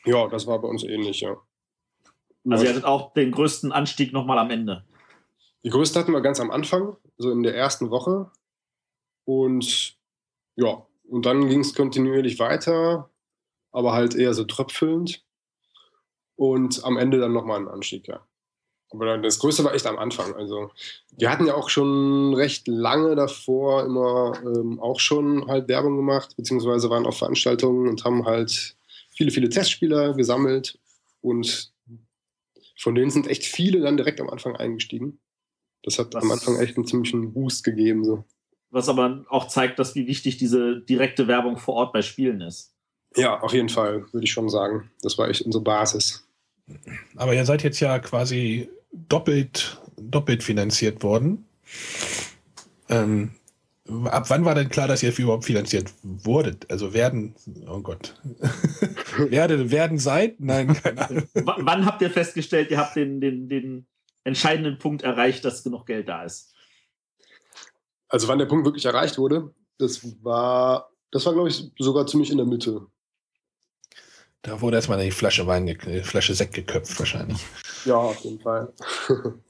Ja, 0.05 0.27
das 0.27 0.47
war 0.47 0.59
bei 0.59 0.67
uns 0.67 0.83
ähnlich, 0.83 1.21
ja. 1.21 1.37
Also 2.47 2.63
ihr 2.63 2.69
hattet 2.69 2.85
auch 2.85 3.13
den 3.13 3.31
größten 3.31 3.71
Anstieg 3.71 4.13
nochmal 4.13 4.37
am 4.37 4.51
Ende. 4.51 4.85
Die 5.63 5.69
größte 5.69 5.99
hatten 5.99 6.13
wir 6.13 6.21
ganz 6.21 6.39
am 6.39 6.51
Anfang, 6.51 6.95
so 7.17 7.31
in 7.31 7.43
der 7.43 7.55
ersten 7.55 7.89
Woche. 7.89 8.31
Und 9.25 9.97
ja, 10.55 10.85
und 11.07 11.25
dann 11.25 11.47
ging 11.49 11.61
es 11.61 11.73
kontinuierlich 11.73 12.39
weiter, 12.39 13.09
aber 13.71 13.93
halt 13.93 14.15
eher 14.15 14.33
so 14.33 14.45
tröpfelnd. 14.45 15.23
Und 16.35 16.83
am 16.85 16.97
Ende 16.97 17.19
dann 17.19 17.33
nochmal 17.33 17.59
ein 17.59 17.67
Anstieg, 17.67 18.07
ja. 18.07 18.25
Aber 18.91 19.17
das 19.17 19.39
Größte 19.39 19.63
war 19.63 19.73
echt 19.73 19.85
am 19.85 19.99
Anfang. 19.99 20.33
Also 20.35 20.71
wir 21.11 21.29
hatten 21.29 21.45
ja 21.45 21.53
auch 21.53 21.69
schon 21.69 22.33
recht 22.33 22.67
lange 22.67 23.15
davor 23.15 23.85
immer 23.85 24.33
ähm, 24.43 24.79
auch 24.79 24.99
schon 24.99 25.47
halt 25.47 25.67
Werbung 25.67 25.95
gemacht, 25.95 26.35
beziehungsweise 26.37 26.89
waren 26.89 27.05
auf 27.05 27.17
Veranstaltungen 27.17 27.87
und 27.87 28.03
haben 28.03 28.25
halt 28.25 28.75
viele, 29.11 29.31
viele 29.31 29.49
Testspieler 29.49 30.13
gesammelt 30.13 30.79
und 31.21 31.71
von 32.79 32.95
denen 32.95 33.11
sind 33.11 33.27
echt 33.27 33.45
viele 33.45 33.81
dann 33.81 33.97
direkt 33.97 34.21
am 34.21 34.29
Anfang 34.29 34.55
eingestiegen. 34.55 35.19
Das 35.83 35.99
hat 35.99 36.13
was, 36.13 36.23
am 36.23 36.31
Anfang 36.31 36.57
echt 36.59 36.77
einen 36.77 36.87
ziemlichen 36.87 37.33
Boost 37.33 37.63
gegeben. 37.63 38.05
So. 38.05 38.23
Was 38.69 38.87
aber 38.87 39.25
auch 39.29 39.47
zeigt, 39.47 39.79
dass 39.79 39.95
wie 39.95 40.07
wichtig 40.07 40.37
diese 40.37 40.79
direkte 40.81 41.27
Werbung 41.27 41.57
vor 41.57 41.75
Ort 41.75 41.93
bei 41.93 42.01
Spielen 42.01 42.39
ist. 42.41 42.73
Ja, 43.15 43.39
auf 43.41 43.53
jeden 43.53 43.69
Fall, 43.69 44.05
würde 44.13 44.23
ich 44.23 44.31
schon 44.31 44.49
sagen. 44.49 44.91
Das 45.01 45.17
war 45.17 45.27
echt 45.29 45.41
unsere 45.41 45.63
Basis. 45.63 46.25
Aber 47.15 47.33
ihr 47.33 47.45
seid 47.45 47.63
jetzt 47.63 47.79
ja 47.79 47.99
quasi 47.99 48.69
doppelt, 48.91 49.81
doppelt 49.97 50.43
finanziert 50.43 51.03
worden. 51.03 51.45
Ähm, 52.87 53.31
ab 54.05 54.29
wann 54.29 54.45
war 54.45 54.55
denn 54.55 54.69
klar, 54.69 54.87
dass 54.87 55.03
ihr 55.03 55.17
überhaupt 55.17 55.45
finanziert 55.45 55.91
wurdet? 56.03 56.69
Also 56.69 56.93
werden, 56.93 57.35
oh 57.67 57.81
Gott. 57.81 58.13
Werde, 59.17 59.71
werden 59.71 59.97
seid? 59.97 60.39
Nein, 60.39 60.73
keine 60.73 61.09
Ahnung. 61.09 61.23
W 61.33 61.51
wann 61.57 61.85
habt 61.85 62.01
ihr 62.01 62.09
festgestellt, 62.09 62.71
ihr 62.71 62.77
habt 62.77 62.95
den, 62.95 63.19
den, 63.19 63.49
den 63.49 63.87
entscheidenden 64.23 64.77
Punkt 64.77 65.03
erreicht, 65.03 65.43
dass 65.45 65.63
genug 65.63 65.85
Geld 65.85 66.07
da 66.07 66.23
ist? 66.23 66.53
Also 68.07 68.27
wann 68.27 68.39
der 68.39 68.45
Punkt 68.45 68.65
wirklich 68.65 68.85
erreicht 68.85 69.17
wurde, 69.17 69.53
das 69.77 70.01
war, 70.23 70.91
das 71.11 71.25
war, 71.25 71.33
glaube 71.33 71.49
ich, 71.49 71.71
sogar 71.77 72.07
ziemlich 72.07 72.31
in 72.31 72.37
der 72.37 72.47
Mitte. 72.47 72.87
Da 74.41 74.61
wurde 74.61 74.77
erstmal 74.77 74.99
eine 74.99 75.11
Flasche 75.11 75.45
Wein, 75.47 75.67
eine 75.67 76.03
Flasche 76.03 76.33
Sekt 76.33 76.53
geköpft 76.53 76.97
wahrscheinlich. 76.97 77.45
Ja, 77.85 77.95
auf 77.95 78.19
jeden 78.21 78.39
Fall. 78.39 78.73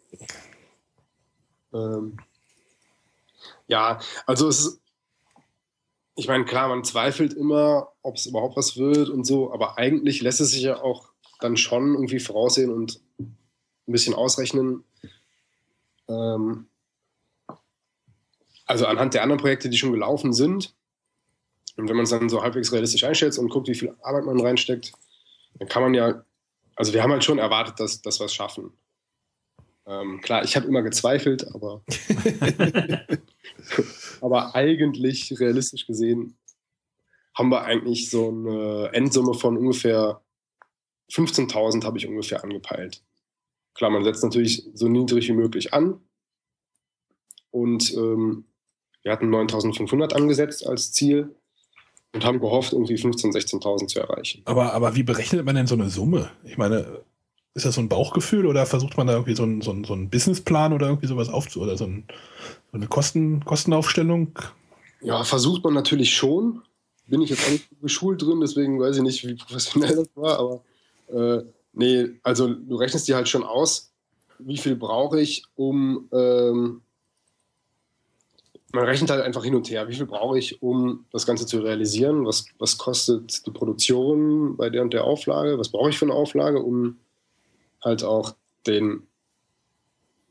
ähm, 1.73 2.17
ja, 3.69 3.99
also 4.25 4.47
es 4.49 4.65
ist, 4.65 4.81
ich 6.15 6.27
meine, 6.27 6.43
klar, 6.43 6.67
man 6.67 6.83
zweifelt 6.83 7.33
immer, 7.33 7.93
ob 8.01 8.17
es 8.17 8.25
überhaupt 8.25 8.57
was 8.57 8.75
wird 8.75 9.09
und 9.09 9.23
so, 9.23 9.53
aber 9.53 9.77
eigentlich 9.77 10.21
lässt 10.21 10.41
es 10.41 10.51
sich 10.51 10.63
ja 10.63 10.81
auch 10.81 11.13
dann 11.39 11.55
schon 11.55 11.93
irgendwie 11.93 12.19
voraussehen 12.19 12.71
und 12.71 12.99
ein 13.19 13.37
bisschen 13.87 14.13
ausrechnen. 14.13 14.83
Ähm, 16.09 16.67
also 18.65 18.85
anhand 18.85 19.13
der 19.13 19.23
anderen 19.23 19.39
Projekte, 19.39 19.69
die 19.69 19.77
schon 19.77 19.93
gelaufen 19.93 20.33
sind, 20.33 20.75
und 21.77 21.87
wenn 21.87 21.95
man 21.95 22.03
es 22.03 22.09
dann 22.09 22.27
so 22.27 22.41
halbwegs 22.41 22.73
realistisch 22.73 23.05
einschätzt 23.05 23.39
und 23.39 23.47
guckt, 23.47 23.69
wie 23.69 23.75
viel 23.75 23.95
Arbeit 24.01 24.25
man 24.25 24.41
reinsteckt, 24.41 24.91
dann 25.59 25.69
kann 25.69 25.81
man 25.81 25.93
ja, 25.93 26.25
also 26.75 26.93
wir 26.93 27.01
haben 27.01 27.11
halt 27.11 27.23
schon 27.23 27.39
erwartet, 27.39 27.79
dass, 27.79 28.01
dass 28.01 28.19
wir 28.19 28.25
es 28.25 28.33
schaffen. 28.33 28.73
Ähm, 29.89 30.21
klar, 30.21 30.43
ich 30.43 30.55
habe 30.55 30.67
immer 30.67 30.83
gezweifelt, 30.83 31.47
aber, 31.55 31.83
aber 34.21 34.55
eigentlich 34.55 35.39
realistisch 35.39 35.87
gesehen 35.87 36.37
haben 37.33 37.49
wir 37.49 37.63
eigentlich 37.63 38.09
so 38.11 38.29
eine 38.29 38.91
Endsumme 38.93 39.33
von 39.33 39.57
ungefähr 39.57 40.21
15.000 41.11 41.83
habe 41.83 41.97
ich 41.97 42.07
ungefähr 42.07 42.43
angepeilt. 42.43 43.03
Klar, 43.73 43.89
man 43.89 44.03
setzt 44.03 44.23
natürlich 44.23 44.69
so 44.73 44.87
niedrig 44.87 45.27
wie 45.27 45.33
möglich 45.33 45.73
an. 45.73 45.99
Und 47.49 47.91
ähm, 47.95 48.45
wir 49.01 49.11
hatten 49.11 49.33
9.500 49.33 50.13
angesetzt 50.13 50.67
als 50.67 50.91
Ziel 50.91 51.35
und 52.13 52.25
haben 52.25 52.39
gehofft, 52.39 52.73
irgendwie 52.73 52.95
15.000, 52.95 53.59
16.000 53.59 53.87
zu 53.87 53.99
erreichen. 53.99 54.41
Aber, 54.45 54.73
aber 54.73 54.95
wie 54.95 55.03
berechnet 55.03 55.45
man 55.45 55.55
denn 55.55 55.65
so 55.65 55.75
eine 55.75 55.89
Summe? 55.89 56.29
Ich 56.43 56.57
meine, 56.57 57.03
ist 57.59 57.65
das 57.65 57.75
so 57.75 57.81
ein 57.81 57.89
Bauchgefühl 57.89 58.45
oder 58.45 58.65
versucht 58.65 58.97
man 58.97 59.07
da 59.07 59.13
irgendwie 59.13 59.35
so 59.35 59.43
einen, 59.43 59.61
so 59.61 59.71
einen, 59.71 59.83
so 59.83 59.93
einen 59.93 60.09
Businessplan 60.09 60.73
oder 60.73 60.87
irgendwie 60.87 61.07
sowas 61.07 61.29
aufzu 61.29 61.61
oder 61.61 61.77
so, 61.77 61.85
ein, 61.85 62.05
so 62.71 62.77
eine 62.77 62.87
Kosten, 62.87 63.43
Kostenaufstellung? 63.43 64.39
Ja, 65.01 65.23
versucht 65.23 65.63
man 65.63 65.73
natürlich 65.73 66.15
schon. 66.15 66.61
Bin 67.07 67.21
ich 67.21 67.29
jetzt 67.29 67.45
auch 67.45 67.51
nicht 67.51 67.67
geschult 67.81 68.21
drin, 68.21 68.39
deswegen 68.39 68.79
weiß 68.79 68.97
ich 68.97 69.03
nicht, 69.03 69.27
wie 69.27 69.35
professionell 69.35 69.95
das 69.95 70.09
war, 70.15 70.39
aber 70.39 70.61
äh, 71.11 71.43
nee, 71.73 72.09
also 72.23 72.53
du 72.53 72.75
rechnest 72.75 73.07
dir 73.07 73.15
halt 73.15 73.27
schon 73.27 73.43
aus, 73.43 73.91
wie 74.37 74.57
viel 74.57 74.75
brauche 74.75 75.19
ich, 75.19 75.43
um 75.55 76.07
ähm, 76.13 76.81
man 78.71 78.85
rechnet 78.85 79.09
halt 79.09 79.23
einfach 79.23 79.43
hin 79.43 79.55
und 79.55 79.69
her, 79.69 79.87
wie 79.87 79.95
viel 79.95 80.05
brauche 80.05 80.37
ich, 80.37 80.61
um 80.61 81.05
das 81.11 81.25
Ganze 81.25 81.45
zu 81.45 81.59
realisieren, 81.59 82.25
was, 82.25 82.45
was 82.59 82.77
kostet 82.77 83.45
die 83.45 83.51
Produktion 83.51 84.55
bei 84.55 84.69
der 84.69 84.83
und 84.83 84.93
der 84.93 85.03
Auflage, 85.03 85.57
was 85.57 85.69
brauche 85.69 85.89
ich 85.89 85.97
für 85.97 86.05
eine 86.05 86.13
Auflage, 86.13 86.61
um 86.61 86.97
halt 87.83 88.03
auch 88.03 88.35
den, 88.67 89.07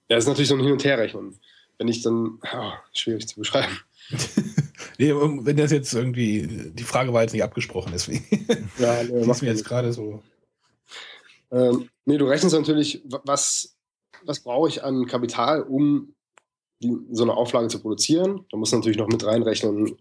ja, 0.08 0.16
es 0.16 0.24
ist 0.24 0.28
natürlich 0.28 0.48
so 0.48 0.54
ein 0.54 0.60
Hin- 0.60 0.72
und 0.72 0.84
Herrechnen. 0.84 1.38
Wenn 1.78 1.88
ich 1.88 2.02
dann, 2.02 2.40
oh, 2.42 2.72
schwierig 2.92 3.28
zu 3.28 3.36
beschreiben. 3.36 3.78
nee, 4.98 5.14
wenn 5.14 5.56
das 5.56 5.70
jetzt 5.70 5.92
irgendwie, 5.92 6.72
die 6.72 6.82
Frage 6.82 7.12
war 7.12 7.22
jetzt 7.22 7.32
nicht 7.32 7.44
abgesprochen, 7.44 7.92
deswegen. 7.92 8.24
Ja, 8.78 9.02
nee, 9.04 9.20
ist 9.30 9.42
mir 9.42 9.48
jetzt 9.48 9.64
gerade 9.64 9.92
so. 9.92 10.22
Ähm, 11.52 11.88
nee, 12.04 12.18
du 12.18 12.26
rechnest 12.26 12.54
natürlich, 12.54 13.02
was, 13.04 13.76
was 14.24 14.40
brauche 14.40 14.68
ich 14.68 14.82
an 14.82 15.06
Kapital, 15.06 15.62
um 15.62 16.14
die, 16.82 16.96
so 17.10 17.22
eine 17.22 17.34
Auflage 17.34 17.68
zu 17.68 17.80
produzieren. 17.80 18.44
Da 18.50 18.56
musst 18.56 18.72
du 18.72 18.76
natürlich 18.76 18.98
noch 18.98 19.08
mit 19.08 19.24
reinrechnen, 19.24 19.96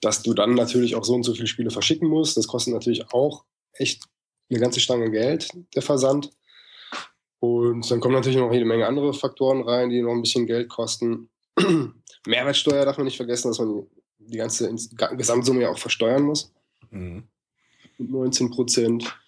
dass 0.00 0.22
du 0.22 0.34
dann 0.34 0.54
natürlich 0.54 0.94
auch 0.94 1.04
so 1.04 1.14
und 1.14 1.22
so 1.22 1.34
viele 1.34 1.46
Spiele 1.46 1.70
verschicken 1.70 2.08
musst. 2.08 2.36
Das 2.36 2.46
kostet 2.46 2.74
natürlich 2.74 3.12
auch 3.12 3.44
echt 3.72 4.04
eine 4.50 4.60
ganze 4.60 4.80
Stange 4.80 5.10
Geld, 5.10 5.48
der 5.74 5.82
Versand. 5.82 6.30
Und 7.40 7.90
dann 7.90 8.00
kommen 8.00 8.14
natürlich 8.14 8.38
noch 8.38 8.52
jede 8.52 8.64
Menge 8.64 8.86
andere 8.86 9.12
Faktoren 9.12 9.62
rein, 9.62 9.90
die 9.90 10.00
noch 10.02 10.12
ein 10.12 10.22
bisschen 10.22 10.46
Geld 10.46 10.68
kosten. 10.68 11.28
Mehrwertsteuer 12.26 12.84
darf 12.84 12.96
man 12.96 13.04
nicht 13.04 13.16
vergessen, 13.16 13.48
dass 13.48 13.58
man 13.58 13.86
die 14.18 14.38
ganze 14.38 14.74
Gesamtsumme 15.16 15.62
ja 15.62 15.70
auch 15.70 15.78
versteuern 15.78 16.22
muss. 16.22 16.52
Mhm. 16.90 17.24
Mit 17.98 18.10
19 18.10 18.50
Prozent. 18.50 19.18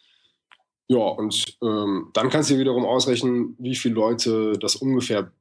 Ja, 0.89 0.99
und 0.99 1.59
ähm, 1.63 2.11
dann 2.15 2.31
kannst 2.31 2.51
du 2.51 2.59
wiederum 2.59 2.87
ausrechnen, 2.87 3.55
wie 3.59 3.77
viele 3.77 3.95
Leute 3.95 4.55
das 4.59 4.77
ungefähr 4.77 5.33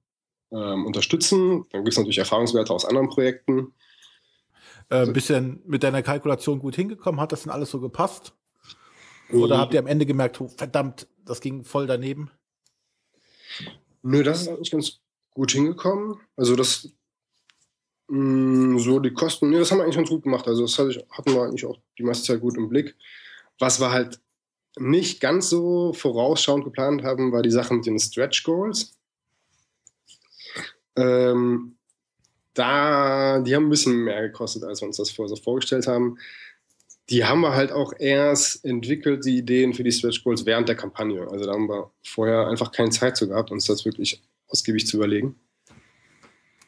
ähm, 0.51 0.85
unterstützen. 0.85 1.65
Dann 1.71 1.83
gibt 1.83 1.93
es 1.93 1.97
natürlich 1.97 2.17
Erfahrungswerte 2.17 2.73
aus 2.73 2.85
anderen 2.85 3.07
Projekten. 3.07 3.73
Äh, 4.89 4.95
also, 4.95 5.13
bist 5.13 5.29
du 5.29 5.33
denn 5.33 5.61
mit 5.65 5.83
deiner 5.83 6.03
Kalkulation 6.03 6.59
gut 6.59 6.75
hingekommen? 6.75 7.21
Hat 7.21 7.31
das 7.31 7.43
denn 7.43 7.51
alles 7.51 7.71
so 7.71 7.79
gepasst? 7.79 8.33
Oder 9.31 9.57
habt 9.57 9.73
ihr 9.73 9.79
am 9.79 9.87
Ende 9.87 10.05
gemerkt, 10.05 10.39
oh, 10.39 10.47
verdammt, 10.47 11.07
das 11.25 11.41
ging 11.41 11.63
voll 11.65 11.85
daneben? 11.85 12.31
Nö, 14.03 14.23
das 14.23 14.41
ist 14.41 14.47
eigentlich 14.47 14.71
ganz 14.71 14.99
gut 15.31 15.51
hingekommen. 15.51 16.19
Also 16.35 16.55
das 16.55 16.89
mm, 18.07 18.77
so 18.79 18.99
die 18.99 19.13
Kosten, 19.13 19.49
nee, 19.49 19.59
das 19.59 19.71
haben 19.71 19.79
wir 19.79 19.83
eigentlich 19.83 19.97
ganz 19.97 20.09
gut 20.09 20.23
gemacht. 20.23 20.47
Also 20.47 20.63
das 20.63 20.77
hatten 20.77 21.33
wir 21.33 21.43
eigentlich 21.43 21.65
auch 21.65 21.77
die 21.97 22.03
meiste 22.03 22.25
Zeit 22.25 22.41
gut 22.41 22.57
im 22.57 22.69
Blick. 22.69 22.95
Was 23.59 23.79
wir 23.79 23.91
halt 23.91 24.19
nicht 24.79 25.19
ganz 25.19 25.49
so 25.49 25.93
vorausschauend 25.93 26.63
geplant 26.63 27.03
haben, 27.03 27.31
war 27.31 27.41
die 27.41 27.51
Sache 27.51 27.73
mit 27.73 27.85
den 27.85 27.99
Stretch 27.99 28.43
Goals. 28.43 28.97
Ähm, 30.95 31.77
da, 32.53 33.39
die 33.39 33.55
haben 33.55 33.67
ein 33.67 33.69
bisschen 33.69 34.03
mehr 34.03 34.23
gekostet, 34.23 34.63
als 34.63 34.81
wir 34.81 34.87
uns 34.87 34.97
das 34.97 35.11
vorher 35.11 35.35
so 35.35 35.41
vorgestellt 35.41 35.87
haben. 35.87 36.17
Die 37.09 37.23
haben 37.23 37.41
wir 37.41 37.53
halt 37.53 37.71
auch 37.71 37.93
erst 37.97 38.65
entwickelt, 38.65 39.25
die 39.25 39.37
Ideen 39.37 39.73
für 39.73 39.83
die 39.83 39.91
Stretch 39.91 40.23
Goals 40.23 40.45
während 40.45 40.67
der 40.67 40.75
Kampagne. 40.75 41.27
Also 41.29 41.45
da 41.45 41.53
haben 41.53 41.69
wir 41.69 41.91
vorher 42.03 42.47
einfach 42.47 42.71
keine 42.71 42.89
Zeit 42.89 43.15
zu 43.15 43.29
gehabt, 43.29 43.51
uns 43.51 43.65
das 43.65 43.85
wirklich 43.85 44.21
ausgiebig 44.49 44.87
zu 44.87 44.97
überlegen. 44.97 45.39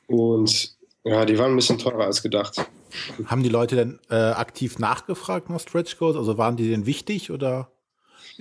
Und 0.08 0.78
ja, 1.04 1.26
die 1.26 1.38
waren 1.38 1.52
ein 1.52 1.56
bisschen 1.56 1.78
teurer 1.78 2.06
als 2.06 2.24
gedacht. 2.24 2.66
Haben 3.26 3.44
die 3.44 3.50
Leute 3.50 3.76
denn 3.76 4.00
äh, 4.10 4.16
aktiv 4.16 4.80
nachgefragt 4.80 5.50
nach 5.50 5.60
Stretch 5.60 5.98
Goals? 5.98 6.16
Also 6.16 6.38
waren 6.38 6.58
die 6.58 6.70
denn 6.70 6.86
wichtig 6.86 7.32
oder 7.32 7.72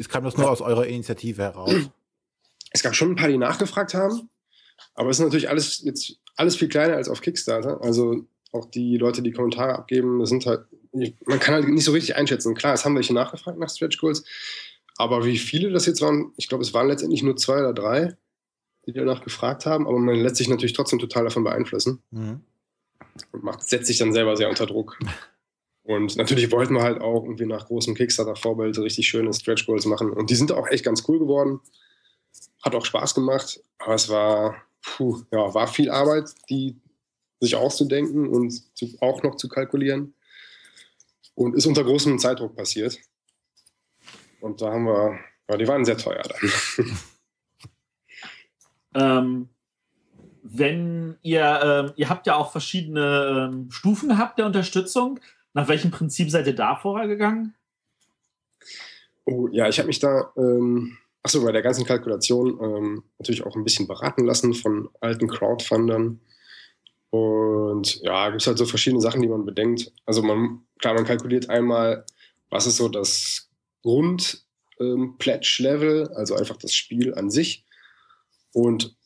kam 0.08 0.24
das 0.24 0.36
nur 0.36 0.50
aus 0.50 0.60
eurer 0.60 0.86
Initiative 0.86 1.42
heraus? 1.42 1.74
Es 2.70 2.82
gab 2.82 2.94
schon 2.94 3.10
ein 3.10 3.16
paar, 3.16 3.28
die 3.28 3.38
nachgefragt 3.38 3.94
haben. 3.94 4.30
Aber 4.94 5.10
es 5.10 5.18
ist 5.18 5.24
natürlich 5.24 5.48
alles 5.48 5.82
jetzt 5.82 6.18
alles 6.36 6.56
viel 6.56 6.68
kleiner 6.68 6.94
als 6.94 7.08
auf 7.08 7.20
Kickstarter. 7.20 7.80
Also 7.82 8.24
auch 8.52 8.66
die 8.66 8.96
Leute, 8.96 9.22
die 9.22 9.32
Kommentare 9.32 9.74
abgeben, 9.74 10.24
sind 10.26 10.46
halt, 10.46 10.66
man 10.92 11.38
kann 11.38 11.54
halt 11.54 11.68
nicht 11.68 11.84
so 11.84 11.92
richtig 11.92 12.16
einschätzen. 12.16 12.54
Klar, 12.54 12.74
es 12.74 12.84
haben 12.84 12.94
welche 12.94 13.14
nachgefragt 13.14 13.58
nach 13.58 13.70
Stretch 13.70 13.98
Goals, 13.98 14.24
aber 14.96 15.24
wie 15.24 15.38
viele 15.38 15.70
das 15.70 15.86
jetzt 15.86 16.00
waren, 16.00 16.32
ich 16.36 16.48
glaube, 16.48 16.62
es 16.62 16.74
waren 16.74 16.88
letztendlich 16.88 17.22
nur 17.22 17.36
zwei 17.36 17.58
oder 17.58 17.72
drei. 17.72 18.16
die 18.86 18.92
danach 18.92 19.22
gefragt 19.22 19.66
haben, 19.66 19.86
aber 19.86 19.98
man 19.98 20.16
lässt 20.16 20.36
sich 20.36 20.48
natürlich 20.48 20.72
trotzdem 20.72 20.98
total 20.98 21.24
davon 21.24 21.44
beeinflussen 21.44 22.02
mhm. 22.10 22.40
und 23.32 23.44
macht, 23.44 23.68
setzt 23.68 23.86
sich 23.86 23.98
dann 23.98 24.14
selber 24.14 24.36
sehr 24.36 24.48
unter 24.48 24.66
Druck. 24.66 24.98
Und 25.82 26.16
natürlich 26.16 26.50
wollten 26.52 26.74
wir 26.74 26.82
halt 26.82 27.00
auch 27.00 27.24
irgendwie 27.24 27.46
nach 27.46 27.66
großem 27.66 27.94
Kickstarter-Vorbild 27.94 28.78
richtig 28.78 29.08
schöne 29.08 29.32
Stretch 29.32 29.64
Goals 29.66 29.86
machen. 29.86 30.10
Und 30.10 30.28
die 30.28 30.34
sind 30.34 30.52
auch 30.52 30.66
echt 30.68 30.84
ganz 30.84 31.04
cool 31.08 31.18
geworden. 31.18 31.60
Hat 32.62 32.74
auch 32.74 32.84
Spaß 32.84 33.14
gemacht, 33.14 33.62
aber 33.78 33.94
es 33.94 34.08
war, 34.08 34.56
puh, 34.82 35.22
ja, 35.32 35.54
war 35.54 35.66
viel 35.66 35.90
Arbeit, 35.90 36.30
die 36.50 36.76
sich 37.40 37.56
auszudenken 37.56 38.28
und 38.28 38.76
zu, 38.76 38.96
auch 39.00 39.22
noch 39.22 39.36
zu 39.36 39.48
kalkulieren. 39.48 40.14
Und 41.34 41.54
ist 41.54 41.66
unter 41.66 41.84
großem 41.84 42.18
Zeitdruck 42.18 42.56
passiert. 42.56 42.98
Und 44.40 44.60
da 44.60 44.72
haben 44.72 44.84
wir, 44.84 45.18
ja, 45.48 45.56
die 45.56 45.68
waren 45.68 45.84
sehr 45.84 45.96
teuer 45.96 46.22
dann. 46.22 46.96
ähm, 48.94 49.48
wenn 50.42 51.16
ihr, 51.22 51.60
ähm, 51.62 51.92
ihr 51.96 52.08
habt 52.08 52.26
ja 52.26 52.36
auch 52.36 52.52
verschiedene 52.52 53.50
ähm, 53.52 53.70
Stufen 53.70 54.08
gehabt 54.08 54.38
der 54.38 54.46
Unterstützung. 54.46 55.20
Nach 55.54 55.68
welchem 55.68 55.90
Prinzip 55.90 56.30
seid 56.30 56.46
ihr 56.46 56.54
da 56.54 56.76
vorgegangen? 56.76 57.54
Oh, 59.24 59.48
ja, 59.50 59.68
ich 59.68 59.78
habe 59.78 59.88
mich 59.88 59.98
da, 59.98 60.32
ähm, 60.36 60.96
achso, 61.22 61.44
bei 61.44 61.52
der 61.52 61.62
ganzen 61.62 61.84
Kalkulation 61.84 62.58
ähm, 62.62 63.04
natürlich 63.18 63.44
auch 63.44 63.56
ein 63.56 63.64
bisschen 63.64 63.86
beraten 63.86 64.24
lassen 64.24 64.54
von 64.54 64.88
alten 65.00 65.28
Crowdfundern. 65.28 66.20
Und 67.10 68.00
ja, 68.02 68.28
gibt 68.30 68.46
halt 68.46 68.58
so 68.58 68.66
verschiedene 68.66 69.00
Sachen, 69.00 69.22
die 69.22 69.28
man 69.28 69.46
bedenkt. 69.46 69.92
Also 70.04 70.22
man, 70.22 70.66
klar, 70.78 70.94
man 70.94 71.04
kalkuliert 71.04 71.48
einmal, 71.48 72.04
was 72.50 72.66
ist 72.66 72.76
so 72.76 72.88
das 72.88 73.48
Grund-Pledge-Level, 73.82 76.02
ähm, 76.02 76.16
also 76.16 76.34
einfach 76.34 76.56
das 76.56 76.74
Spiel 76.74 77.14
an 77.14 77.30
sich. 77.30 77.64
Und 78.52 78.96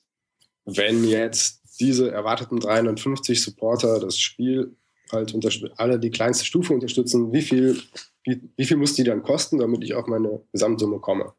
wenn 0.64 1.05
jetzt 1.05 1.61
diese 1.80 2.11
erwarteten 2.11 2.61
350 2.61 3.42
Supporter 3.42 4.00
das 4.00 4.18
Spiel 4.18 4.76
halt 5.11 5.34
alle 5.76 5.98
die 5.98 6.11
kleinste 6.11 6.44
Stufe 6.44 6.72
unterstützen, 6.72 7.32
wie 7.32 7.42
viel, 7.42 7.82
wie, 8.24 8.40
wie 8.57 8.64
viel 8.64 8.76
muss 8.76 8.94
die 8.94 9.05
dann 9.05 9.22
kosten, 9.22 9.59
damit 9.59 9.84
ich 9.84 9.94
auf 9.94 10.07
meine 10.07 10.42
Gesamtsumme 10.53 11.00
komme, 11.00 11.32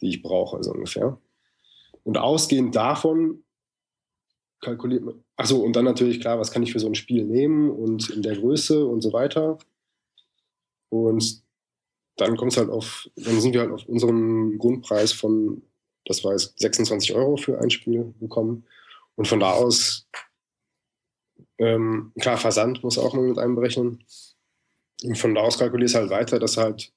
die 0.00 0.08
ich 0.08 0.22
brauche, 0.22 0.62
so 0.62 0.72
ungefähr. 0.72 1.20
Und 2.04 2.18
ausgehend 2.18 2.74
davon 2.74 3.44
kalkuliert 4.60 5.04
man, 5.04 5.22
achso, 5.38 5.58
und 5.58 5.74
dann 5.74 5.84
natürlich 5.84 6.20
klar, 6.20 6.38
was 6.38 6.50
kann 6.50 6.62
ich 6.62 6.72
für 6.72 6.80
so 6.80 6.88
ein 6.88 6.96
Spiel 6.96 7.24
nehmen 7.24 7.70
und 7.70 8.10
in 8.10 8.22
der 8.22 8.36
Größe 8.36 8.84
und 8.84 9.00
so 9.00 9.12
weiter. 9.12 9.58
Und 10.90 11.42
dann 12.16 12.36
kommt 12.36 12.56
halt 12.56 12.68
auf, 12.68 13.08
dann 13.16 13.40
sind 13.40 13.54
wir 13.54 13.60
halt 13.60 13.70
auf 13.70 13.86
unserem 13.86 14.58
Grundpreis 14.58 15.12
von, 15.12 15.62
das 16.04 16.24
war 16.24 16.32
jetzt 16.32 16.58
26 16.58 17.14
Euro 17.14 17.36
für 17.36 17.60
ein 17.60 17.70
Spiel 17.70 18.12
bekommen. 18.18 18.66
Und 19.14 19.28
von 19.28 19.38
da 19.38 19.52
aus, 19.52 20.08
ähm, 21.58 22.12
klar, 22.20 22.36
Versand 22.36 22.82
muss 22.82 22.98
auch 22.98 23.14
mal 23.14 23.22
mit 23.22 23.38
einberechnen. 23.38 24.04
Und 25.04 25.18
von 25.18 25.34
da 25.34 25.42
aus 25.42 25.58
kalkulierst 25.58 25.94
halt 25.94 26.10
weiter, 26.10 26.40
dass 26.40 26.54
du 26.54 26.62
halt 26.62 26.92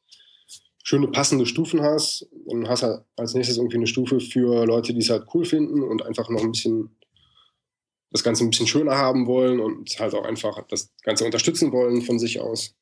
schöne 0.84 1.10
passende 1.10 1.46
Stufen 1.46 1.82
hast 1.84 2.28
und 2.46 2.68
hast 2.68 2.82
halt 2.82 3.04
als 3.16 3.36
nächstes 3.36 3.58
irgendwie 3.58 3.78
eine 3.78 3.88
Stufe 3.88 4.20
für 4.20 4.66
Leute, 4.66 4.94
die 4.94 5.02
es 5.02 5.12
halt 5.12 5.28
cool 5.36 5.46
finden 5.46 5.84
und 5.84 6.04
einfach 6.04 6.28
noch 6.30 6.42
ein 6.42 6.54
bisschen 6.54 6.96
das 8.12 8.24
Ganze 8.24 8.44
ein 8.44 8.50
bisschen 8.50 8.68
schöner 8.68 8.98
haben 8.98 9.26
wollen 9.26 9.60
und 9.60 9.98
halt 10.00 10.14
auch 10.14 10.26
einfach 10.26 10.62
das 10.68 10.92
Ganze 11.04 11.26
unterstützen 11.26 11.72
wollen 11.72 12.02
von 12.02 12.20
sich 12.20 12.40
aus. 12.40 12.76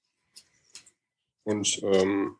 Und 1.43 1.81
ähm, 1.83 2.35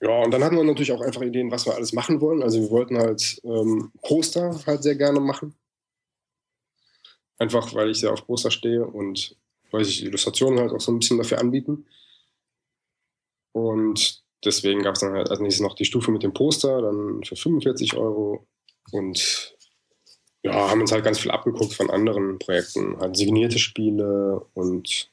ja, 0.00 0.22
und 0.22 0.30
dann 0.30 0.44
hatten 0.44 0.56
wir 0.56 0.64
natürlich 0.64 0.92
auch 0.92 1.00
einfach 1.00 1.22
Ideen, 1.22 1.50
was 1.50 1.66
wir 1.66 1.74
alles 1.74 1.92
machen 1.92 2.20
wollen. 2.20 2.42
Also 2.42 2.60
wir 2.60 2.70
wollten 2.70 2.98
halt 2.98 3.40
ähm, 3.44 3.92
Poster 4.02 4.58
halt 4.66 4.82
sehr 4.82 4.96
gerne 4.96 5.20
machen. 5.20 5.54
Einfach 7.38 7.74
weil 7.74 7.90
ich 7.90 8.00
sehr 8.00 8.12
auf 8.12 8.26
Poster 8.26 8.50
stehe 8.50 8.86
und 8.86 9.36
weil 9.70 9.84
sich 9.84 10.04
Illustrationen 10.04 10.58
halt 10.58 10.72
auch 10.72 10.80
so 10.80 10.92
ein 10.92 10.98
bisschen 10.98 11.18
dafür 11.18 11.38
anbieten. 11.38 11.86
Und 13.52 14.22
deswegen 14.44 14.82
gab 14.82 14.94
es 14.94 15.00
dann 15.00 15.12
halt 15.12 15.30
als 15.30 15.40
nächstes 15.40 15.62
noch 15.62 15.74
die 15.74 15.84
Stufe 15.84 16.10
mit 16.10 16.22
dem 16.22 16.34
Poster, 16.34 16.82
dann 16.82 17.22
für 17.24 17.36
45 17.36 17.96
Euro. 17.96 18.46
Und 18.92 19.55
ja, 20.46 20.70
haben 20.70 20.80
uns 20.80 20.92
halt 20.92 21.04
ganz 21.04 21.18
viel 21.18 21.32
abgeguckt 21.32 21.74
von 21.74 21.90
anderen 21.90 22.38
Projekten, 22.38 22.96
halt 23.00 23.16
signierte 23.16 23.58
Spiele 23.58 24.46
und 24.54 25.10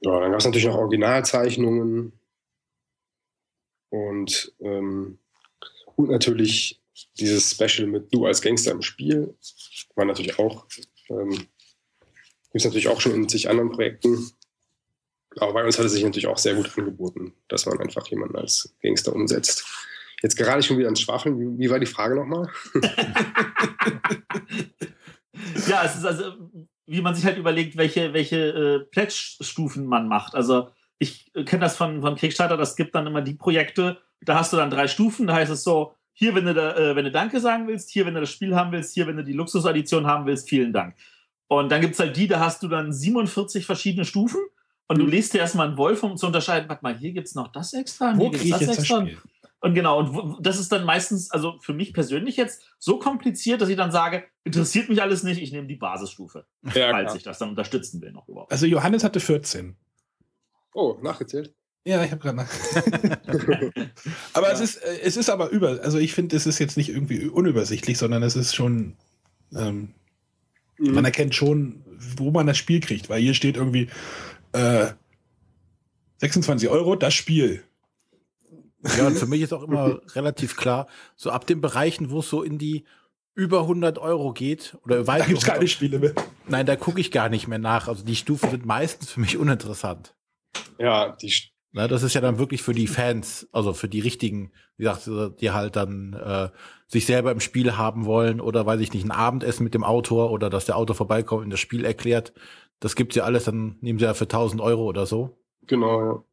ja, 0.00 0.18
dann 0.18 0.32
gab 0.32 0.40
es 0.40 0.44
natürlich 0.44 0.66
noch 0.66 0.74
Originalzeichnungen 0.74 2.12
und, 3.90 4.52
ähm, 4.60 5.18
und 5.94 6.10
natürlich 6.10 6.80
dieses 7.20 7.52
Special 7.52 7.86
mit 7.86 8.12
Du 8.12 8.26
als 8.26 8.42
Gangster 8.42 8.72
im 8.72 8.82
Spiel 8.82 9.32
war 9.94 10.06
natürlich 10.06 10.40
auch, 10.40 10.66
ähm, 11.08 11.30
gibt 11.30 12.54
es 12.54 12.64
natürlich 12.64 12.88
auch 12.88 13.00
schon 13.00 13.14
in 13.14 13.28
sich 13.28 13.48
anderen 13.48 13.70
Projekten. 13.70 14.32
Aber 15.36 15.52
bei 15.52 15.64
uns 15.64 15.78
hat 15.78 15.86
es 15.86 15.92
sich 15.92 16.02
natürlich 16.02 16.26
auch 16.26 16.36
sehr 16.36 16.54
gut 16.54 16.76
angeboten, 16.76 17.32
dass 17.46 17.66
man 17.66 17.78
einfach 17.78 18.06
jemanden 18.08 18.36
als 18.36 18.74
Gangster 18.82 19.14
umsetzt. 19.14 19.64
Jetzt 20.22 20.36
gerade 20.36 20.62
schon 20.62 20.78
wieder 20.78 20.86
ans 20.86 21.00
Schwafeln. 21.00 21.58
Wie, 21.58 21.68
war 21.68 21.80
die 21.80 21.86
Frage 21.86 22.14
nochmal? 22.14 22.48
ja, 25.66 25.84
es 25.84 25.96
ist 25.96 26.04
also, 26.04 26.32
wie 26.86 27.00
man 27.00 27.14
sich 27.14 27.24
halt 27.24 27.38
überlegt, 27.38 27.76
welche, 27.76 28.12
welche 28.12 28.36
äh, 28.36 28.78
Pledge-Stufen 28.90 29.84
man 29.86 30.06
macht. 30.06 30.34
Also 30.34 30.68
ich 30.98 31.30
äh, 31.34 31.44
kenne 31.44 31.62
das 31.62 31.76
von, 31.76 32.00
von 32.00 32.14
Kickstarter, 32.14 32.56
das 32.56 32.76
gibt 32.76 32.94
dann 32.94 33.06
immer 33.06 33.22
die 33.22 33.34
Projekte, 33.34 33.98
da 34.20 34.38
hast 34.38 34.52
du 34.52 34.56
dann 34.56 34.70
drei 34.70 34.86
Stufen, 34.86 35.26
da 35.26 35.34
heißt 35.34 35.50
es 35.50 35.64
so, 35.64 35.94
hier, 36.12 36.34
wenn 36.34 36.44
du, 36.44 36.54
da, 36.54 36.76
äh, 36.76 36.94
wenn 36.94 37.04
du 37.04 37.10
Danke 37.10 37.40
sagen 37.40 37.66
willst, 37.66 37.90
hier, 37.90 38.06
wenn 38.06 38.14
du 38.14 38.20
das 38.20 38.30
Spiel 38.30 38.54
haben 38.54 38.70
willst, 38.70 38.94
hier, 38.94 39.08
wenn 39.08 39.16
du 39.16 39.24
die 39.24 39.32
Luxusaddition 39.32 40.06
haben 40.06 40.26
willst, 40.26 40.48
vielen 40.48 40.72
Dank. 40.72 40.94
Und 41.48 41.72
dann 41.72 41.80
gibt 41.80 41.94
es 41.94 42.00
halt 42.00 42.16
die, 42.16 42.28
da 42.28 42.38
hast 42.38 42.62
du 42.62 42.68
dann 42.68 42.92
47 42.92 43.66
verschiedene 43.66 44.04
Stufen 44.04 44.40
und 44.86 44.98
du 44.98 45.04
mhm. 45.04 45.10
liest 45.10 45.34
dir 45.34 45.38
erstmal 45.38 45.68
einen 45.68 45.76
Wolf, 45.76 46.02
um 46.02 46.16
zu 46.16 46.26
unterscheiden, 46.26 46.68
warte 46.68 46.82
mal, 46.84 46.96
hier 46.96 47.12
gibt 47.12 47.26
es 47.26 47.34
noch 47.34 47.48
das 47.48 47.72
extra, 47.72 48.16
Wo 48.16 48.30
kriege 48.30 48.44
ich 48.44 48.50
das 48.50 48.78
extra. 48.78 49.00
Das 49.00 49.10
und 49.62 49.74
genau, 49.74 50.00
und 50.00 50.44
das 50.44 50.58
ist 50.58 50.72
dann 50.72 50.84
meistens, 50.84 51.30
also 51.30 51.58
für 51.60 51.72
mich 51.72 51.94
persönlich 51.94 52.36
jetzt 52.36 52.62
so 52.80 52.98
kompliziert, 52.98 53.60
dass 53.60 53.68
ich 53.68 53.76
dann 53.76 53.92
sage, 53.92 54.24
interessiert 54.42 54.88
mich 54.88 55.00
alles 55.00 55.22
nicht, 55.22 55.40
ich 55.40 55.52
nehme 55.52 55.68
die 55.68 55.76
Basisstufe, 55.76 56.46
ja, 56.74 56.90
falls 56.90 57.06
klar. 57.06 57.16
ich 57.16 57.22
das 57.22 57.38
dann 57.38 57.50
unterstützen 57.50 58.02
will 58.02 58.10
noch 58.10 58.28
überhaupt. 58.28 58.50
Also 58.50 58.66
Johannes 58.66 59.04
hatte 59.04 59.20
14. 59.20 59.76
Oh, 60.74 60.98
nachgezählt. 61.00 61.54
Ja, 61.84 62.02
ich 62.02 62.10
habe 62.10 62.20
gerade 62.20 62.38
nach. 62.38 62.48
aber 64.32 64.48
ja. 64.48 64.52
es 64.52 64.60
ist, 64.60 64.76
äh, 64.76 65.00
es 65.02 65.16
ist 65.16 65.30
aber 65.30 65.50
über, 65.50 65.80
also 65.82 65.98
ich 65.98 66.12
finde, 66.12 66.34
es 66.34 66.46
ist 66.46 66.58
jetzt 66.58 66.76
nicht 66.76 66.88
irgendwie 66.88 67.26
unübersichtlich, 67.26 67.98
sondern 67.98 68.24
es 68.24 68.34
ist 68.34 68.56
schon, 68.56 68.96
ähm, 69.54 69.94
mhm. 70.76 70.94
man 70.94 71.04
erkennt 71.04 71.36
schon, 71.36 71.84
wo 72.16 72.32
man 72.32 72.48
das 72.48 72.58
Spiel 72.58 72.80
kriegt, 72.80 73.08
weil 73.08 73.22
hier 73.22 73.34
steht 73.34 73.56
irgendwie 73.56 73.88
äh, 74.54 74.88
26 76.18 76.68
Euro, 76.68 76.96
das 76.96 77.14
Spiel. 77.14 77.62
Ja, 78.96 79.06
und 79.06 79.16
für 79.16 79.26
mich 79.26 79.42
ist 79.42 79.52
auch 79.52 79.62
immer 79.62 80.00
relativ 80.14 80.56
klar, 80.56 80.88
so 81.16 81.30
ab 81.30 81.46
den 81.46 81.60
Bereichen, 81.60 82.10
wo 82.10 82.20
es 82.20 82.28
so 82.28 82.42
in 82.42 82.58
die 82.58 82.84
über 83.34 83.60
100 83.60 83.98
Euro 83.98 84.32
geht 84.32 84.76
oder 84.84 85.06
weit. 85.06 85.20
Da 85.20 85.26
gibt 85.26 85.38
es 85.38 85.44
keine 85.44 85.68
Spiele 85.68 85.98
mehr. 85.98 86.12
Nein, 86.48 86.66
da 86.66 86.76
gucke 86.76 87.00
ich 87.00 87.10
gar 87.10 87.28
nicht 87.28 87.48
mehr 87.48 87.58
nach. 87.58 87.88
Also 87.88 88.04
die 88.04 88.16
Stufen 88.16 88.50
sind 88.50 88.66
meistens 88.66 89.10
für 89.10 89.20
mich 89.20 89.38
uninteressant. 89.38 90.14
Ja, 90.78 91.16
die. 91.16 91.32
Na, 91.74 91.88
das 91.88 92.02
ist 92.02 92.12
ja 92.12 92.20
dann 92.20 92.38
wirklich 92.38 92.60
für 92.60 92.74
die 92.74 92.86
Fans, 92.86 93.48
also 93.50 93.72
für 93.72 93.88
die 93.88 94.00
richtigen, 94.00 94.52
wie 94.76 94.84
gesagt, 94.84 95.40
die 95.40 95.52
halt 95.52 95.74
dann 95.74 96.12
äh, 96.12 96.50
sich 96.86 97.06
selber 97.06 97.32
im 97.32 97.40
Spiel 97.40 97.78
haben 97.78 98.04
wollen 98.04 98.42
oder 98.42 98.66
weiß 98.66 98.80
ich 98.80 98.92
nicht, 98.92 99.06
ein 99.06 99.10
Abendessen 99.10 99.64
mit 99.64 99.72
dem 99.72 99.82
Autor 99.82 100.30
oder 100.30 100.50
dass 100.50 100.66
der 100.66 100.76
Autor 100.76 100.94
vorbeikommt 100.94 101.44
und 101.44 101.50
das 101.50 101.60
Spiel 101.60 101.86
erklärt. 101.86 102.34
Das 102.78 102.94
gibt's 102.94 103.16
ja 103.16 103.24
alles, 103.24 103.44
dann 103.44 103.78
nehmen 103.80 103.98
sie 103.98 104.04
ja 104.04 104.12
für 104.12 104.24
1000 104.24 104.60
Euro 104.60 104.84
oder 104.84 105.06
so. 105.06 105.38
Genau, 105.66 106.00
ja. 106.00 106.24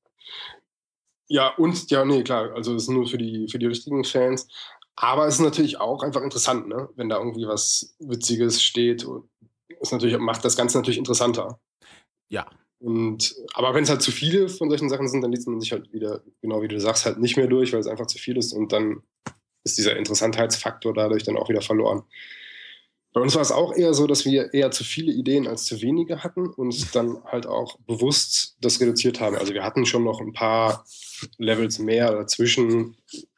Ja, 1.30 1.54
und, 1.56 1.90
ja, 1.92 2.04
nee, 2.04 2.24
klar, 2.24 2.54
also 2.56 2.76
es 2.76 2.84
ist 2.84 2.90
nur 2.90 3.08
für 3.08 3.20
die, 3.20 3.48
für 3.50 3.60
die 3.60 3.68
richtigen 3.68 4.04
Fans. 4.04 4.48
Aber 4.96 5.28
es 5.28 5.36
ist 5.36 5.42
natürlich 5.42 5.80
auch 5.80 6.04
einfach 6.04 6.24
interessant, 6.24 6.68
ne? 6.68 6.90
wenn 6.96 7.08
da 7.08 7.18
irgendwie 7.18 7.48
was 7.48 7.96
Witziges 8.00 8.62
steht. 8.62 9.08
Natürlich, 9.92 10.18
macht 10.18 10.44
das 10.44 10.58
Ganze 10.58 10.78
natürlich 10.78 10.98
interessanter. 10.98 11.60
Ja. 12.30 12.50
Und, 12.80 13.36
aber 13.54 13.74
wenn 13.74 13.84
es 13.84 13.90
halt 13.90 14.02
zu 14.02 14.12
viele 14.12 14.50
von 14.50 14.70
solchen 14.70 14.90
Sachen 14.90 15.08
sind, 15.08 15.22
dann 15.22 15.32
liest 15.32 15.48
man 15.48 15.62
sich 15.62 15.72
halt 15.72 15.94
wieder, 15.94 16.22
genau 16.42 16.62
wie 16.62 16.68
du 16.68 16.80
sagst, 16.80 17.06
halt 17.06 17.20
nicht 17.20 17.38
mehr 17.38 17.48
durch, 17.48 17.72
weil 17.72 17.80
es 17.80 17.88
einfach 17.88 18.08
zu 18.08 18.18
viel 18.18 18.38
ist 18.38 18.52
und 18.52 18.72
dann 18.72 19.04
ist 19.64 19.78
dieser 19.78 19.98
Interessantheitsfaktor 19.98 20.94
dadurch 20.94 21.24
dann 21.24 21.38
auch 21.38 21.50
wieder 21.50 21.62
verloren. 21.62 22.04
Bei 23.12 23.22
uns 23.22 23.34
war 23.34 23.42
es 23.42 23.52
auch 23.52 23.74
eher 23.74 23.94
so, 23.94 24.06
dass 24.06 24.26
wir 24.26 24.54
eher 24.54 24.70
zu 24.70 24.84
viele 24.84 25.12
Ideen 25.12 25.48
als 25.48 25.66
zu 25.66 25.82
wenige 25.82 26.24
hatten 26.24 26.48
und 26.48 26.96
dann 26.96 27.24
halt 27.26 27.48
auch 27.48 27.80
bewusst 27.88 28.58
das 28.62 28.80
reduziert 28.80 29.20
haben. 29.20 29.36
Also 29.36 29.54
wir 29.54 29.64
hatten 29.64 29.86
schon 29.86 30.04
noch 30.04 30.22
ein 30.22 30.34
paar 30.34 30.86
Levels 31.38 31.80
mehr 31.80 32.12
dazwischen, 32.12 32.98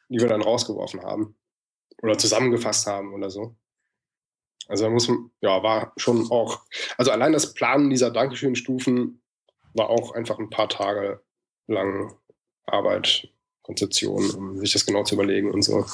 die 0.09 0.19
wir 0.19 0.27
dann 0.27 0.41
rausgeworfen 0.41 1.01
haben 1.03 1.35
oder 2.01 2.17
zusammengefasst 2.17 2.85
haben 2.85 3.13
oder 3.13 3.29
so. 3.29 3.55
Also 4.67 4.85
da 4.85 4.89
muss 4.89 5.07
man, 5.07 5.31
ja, 5.41 5.63
war 5.63 5.93
schon 5.97 6.29
auch, 6.31 6.61
also 6.97 7.11
allein 7.11 7.33
das 7.33 7.53
Planen 7.53 7.89
dieser 7.89 8.11
Dankeschön-Stufen 8.11 9.21
war 9.73 9.89
auch 9.89 10.11
einfach 10.11 10.39
ein 10.39 10.49
paar 10.49 10.69
Tage 10.69 11.21
lang 11.67 12.15
Arbeit, 12.65 13.29
Konzeption, 13.63 14.29
um 14.31 14.57
sich 14.57 14.73
das 14.73 14.85
genau 14.85 15.03
zu 15.03 15.15
überlegen 15.15 15.51
und 15.51 15.61
so. 15.61 15.85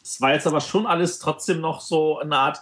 das 0.00 0.20
war 0.20 0.32
jetzt 0.32 0.46
aber 0.46 0.60
schon 0.60 0.86
alles 0.86 1.18
trotzdem 1.18 1.60
noch 1.60 1.80
so 1.80 2.18
eine 2.18 2.36
Art, 2.36 2.60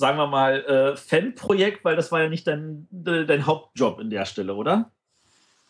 sagen 0.00 0.16
wir 0.16 0.26
mal, 0.26 0.64
äh, 0.64 0.96
Fanprojekt, 0.96 1.84
weil 1.84 1.94
das 1.94 2.10
war 2.10 2.22
ja 2.22 2.30
nicht 2.30 2.46
dein, 2.46 2.88
dein 2.90 3.46
Hauptjob 3.46 4.00
in 4.00 4.08
der 4.08 4.24
Stelle, 4.24 4.54
oder? 4.54 4.90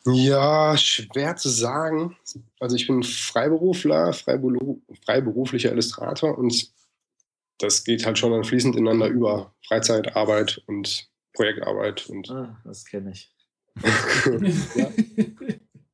Ja, 0.07 0.77
schwer 0.77 1.35
zu 1.35 1.49
sagen. 1.49 2.17
Also 2.61 2.77
ich 2.77 2.87
bin 2.87 3.03
Freiberufler, 3.03 4.13
freiberuflicher 4.13 5.73
Illustrator 5.73 6.39
und 6.39 6.71
das 7.59 7.83
geht 7.83 8.07
halt 8.07 8.19
schon 8.19 8.31
dann 8.31 8.45
fließend 8.45 8.77
ineinander 8.77 9.09
über. 9.09 9.53
Freizeitarbeit 9.67 10.63
und 10.67 11.11
Projektarbeit. 11.35 12.09
Und 12.09 12.31
ah, 12.31 12.57
das 12.65 12.85
kenne 12.85 13.11
ich. 13.11 13.35
ja. 13.77 13.83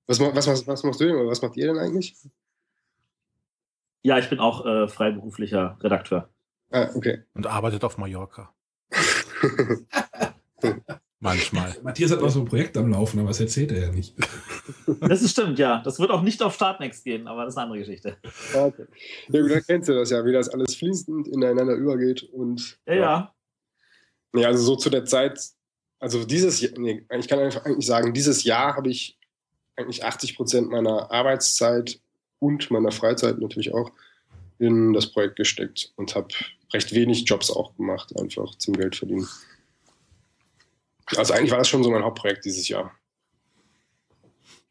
was, 0.06 0.20
was, 0.20 0.46
was, 0.46 0.66
was, 0.66 0.84
machst 0.84 1.00
du 1.00 1.06
denn 1.06 1.16
oder 1.16 1.30
was 1.30 1.42
macht 1.42 1.56
ihr 1.56 1.66
denn 1.66 1.78
eigentlich? 1.78 2.14
Ja, 4.02 4.18
ich 4.18 4.28
bin 4.28 4.40
auch 4.40 4.64
äh, 4.66 4.88
freiberuflicher 4.88 5.78
Redakteur. 5.80 6.28
Ah, 6.70 6.88
okay. 6.94 7.22
Und 7.34 7.47
arbeitet 7.47 7.84
auf 7.84 7.98
Mallorca. 7.98 8.52
Manchmal. 11.18 11.74
Matthias 11.82 12.10
hat 12.10 12.20
noch 12.20 12.30
so 12.30 12.40
ein 12.40 12.44
Projekt 12.44 12.76
am 12.76 12.90
Laufen, 12.90 13.18
aber 13.18 13.28
das 13.28 13.40
erzählt 13.40 13.72
er 13.72 13.86
ja 13.86 13.90
nicht. 13.90 14.14
Das 15.01 15.22
ist 15.22 15.32
stimmt, 15.32 15.59
ja. 15.59 15.80
Das 15.82 15.98
wird 15.98 16.10
auch 16.10 16.22
nicht 16.22 16.43
auf 16.43 16.55
Startnext 16.55 17.05
gehen, 17.05 17.26
aber 17.26 17.44
das 17.44 17.55
ist 17.55 17.59
eine 17.59 17.64
andere 17.64 17.80
Geschichte. 17.80 18.16
Okay. 18.55 18.84
Ja, 19.28 19.40
gut, 19.40 19.51
dann 19.51 19.62
kennst 19.66 19.88
du 19.88 19.94
das 19.94 20.10
ja, 20.10 20.24
wie 20.24 20.32
das 20.32 20.48
alles 20.48 20.76
fließend 20.76 21.28
ineinander 21.28 21.74
übergeht. 21.74 22.22
Und, 22.22 22.78
ja, 22.86 22.94
ja. 22.94 23.34
Ja, 24.34 24.48
also 24.48 24.62
so 24.62 24.76
zu 24.76 24.90
der 24.90 25.06
Zeit, 25.06 25.40
also 25.98 26.24
dieses 26.24 26.60
Jahr, 26.60 26.72
nee, 26.76 27.02
ich 27.18 27.28
kann 27.28 27.38
einfach 27.38 27.64
eigentlich 27.64 27.86
sagen, 27.86 28.12
dieses 28.12 28.44
Jahr 28.44 28.76
habe 28.76 28.90
ich 28.90 29.18
eigentlich 29.76 30.05
80 30.05 30.36
Prozent 30.36 30.68
meiner 30.68 31.10
Arbeitszeit 31.10 31.98
und 32.38 32.70
meiner 32.70 32.93
Freizeit 32.93 33.38
natürlich 33.38 33.72
auch 33.72 33.90
in 34.59 34.93
das 34.93 35.06
Projekt 35.06 35.36
gesteckt 35.36 35.93
und 35.97 36.14
habe 36.14 36.28
recht 36.72 36.93
wenig 36.93 37.28
Jobs 37.28 37.51
auch 37.51 37.74
gemacht, 37.76 38.16
einfach 38.18 38.55
zum 38.56 38.74
Geld 38.74 38.97
verdienen. 38.97 39.28
Also 41.16 41.34
eigentlich 41.34 41.51
war 41.51 41.59
das 41.59 41.68
schon 41.68 41.84
so 41.84 41.90
mein 41.90 42.02
Hauptprojekt 42.02 42.44
dieses 42.44 42.68
Jahr. 42.68 42.93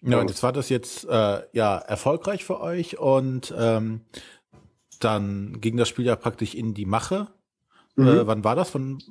Ja, 0.02 0.20
und 0.20 0.30
jetzt 0.30 0.44
war 0.44 0.54
das 0.54 0.70
jetzt 0.70 1.06
äh, 1.06 1.42
ja 1.54 1.78
erfolgreich 1.78 2.46
für 2.46 2.60
euch 2.62 3.00
und 3.00 3.54
ähm, 3.58 4.02
dann 5.00 5.60
ging 5.62 5.78
das 5.78 5.90
Spiel 5.90 6.06
ja 6.06 6.16
praktisch 6.16 6.54
in 6.54 6.74
die 6.74 6.86
Mache. 6.86 7.28
Mhm. 7.96 8.08
Äh, 8.08 8.28
wann 8.28 8.44
war 8.44 8.56
das? 8.56 8.74
Wann, 8.76 9.02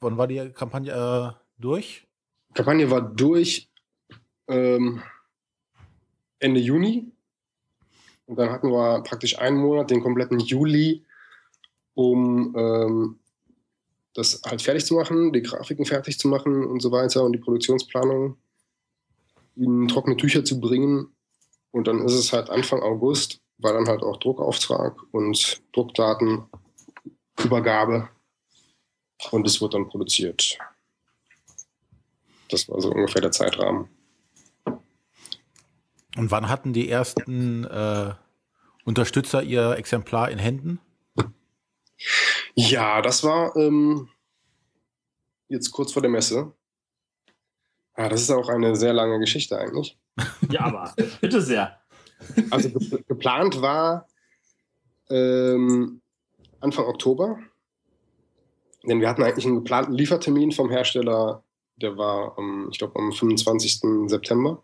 wann 0.00 0.18
war 0.18 0.26
die 0.26 0.50
Kampagne 0.50 0.92
äh, 0.92 1.60
durch? 1.60 2.06
Die 2.50 2.54
Kampagne 2.54 2.90
war 2.90 3.00
durch 3.00 3.70
ähm, 4.48 5.02
Ende 6.40 6.60
Juni. 6.60 7.12
Und 8.26 8.36
dann 8.36 8.50
hatten 8.50 8.70
wir 8.70 9.02
praktisch 9.02 9.38
einen 9.38 9.58
Monat, 9.58 9.90
den 9.90 10.02
kompletten 10.02 10.38
Juli, 10.38 11.04
um 11.94 12.54
ähm, 12.56 13.18
das 14.14 14.40
halt 14.44 14.62
fertig 14.62 14.86
zu 14.86 14.94
machen, 14.94 15.32
die 15.32 15.42
Grafiken 15.42 15.84
fertig 15.84 16.18
zu 16.18 16.28
machen 16.28 16.64
und 16.64 16.80
so 16.80 16.92
weiter 16.92 17.24
und 17.24 17.32
die 17.32 17.38
Produktionsplanung 17.38 18.36
in 19.56 19.88
trockene 19.88 20.16
Tücher 20.16 20.44
zu 20.44 20.60
bringen. 20.60 21.08
Und 21.70 21.86
dann 21.86 22.04
ist 22.04 22.14
es 22.14 22.32
halt 22.32 22.50
Anfang 22.50 22.82
August, 22.82 23.40
war 23.58 23.72
dann 23.72 23.88
halt 23.88 24.02
auch 24.02 24.18
Druckauftrag 24.18 25.00
und 25.12 25.62
Druckdatenübergabe 25.72 28.08
und 29.30 29.46
es 29.46 29.60
wurde 29.60 29.78
dann 29.78 29.88
produziert. 29.88 30.58
Das 32.50 32.68
war 32.68 32.80
so 32.80 32.90
ungefähr 32.90 33.22
der 33.22 33.30
Zeitrahmen. 33.30 33.88
Und 36.16 36.30
wann 36.30 36.48
hatten 36.50 36.74
die 36.74 36.90
ersten 36.90 37.64
äh, 37.64 38.12
Unterstützer 38.84 39.42
ihr 39.42 39.76
Exemplar 39.76 40.30
in 40.30 40.38
Händen? 40.38 40.78
Ja, 42.54 43.02
das 43.02 43.24
war 43.24 43.56
ähm, 43.56 44.08
jetzt 45.48 45.70
kurz 45.70 45.92
vor 45.92 46.02
der 46.02 46.10
Messe. 46.10 46.52
Ja, 47.96 48.08
das 48.08 48.22
ist 48.22 48.30
auch 48.30 48.48
eine 48.48 48.76
sehr 48.76 48.92
lange 48.92 49.18
Geschichte 49.18 49.58
eigentlich. 49.58 49.98
Ja, 50.50 50.62
aber 50.62 50.94
bitte 51.20 51.40
sehr. 51.40 51.78
Also 52.50 52.70
ge 52.70 53.02
geplant 53.06 53.60
war 53.60 54.06
ähm, 55.10 56.00
Anfang 56.60 56.86
Oktober. 56.86 57.38
Denn 58.84 59.00
wir 59.00 59.08
hatten 59.08 59.22
eigentlich 59.22 59.46
einen 59.46 59.56
geplanten 59.56 59.92
Liefertermin 59.92 60.52
vom 60.52 60.70
Hersteller, 60.70 61.44
der 61.76 61.96
war, 61.96 62.36
ähm, 62.38 62.68
ich 62.70 62.78
glaube, 62.78 62.98
am 62.98 63.12
25. 63.12 63.80
September. 64.08 64.62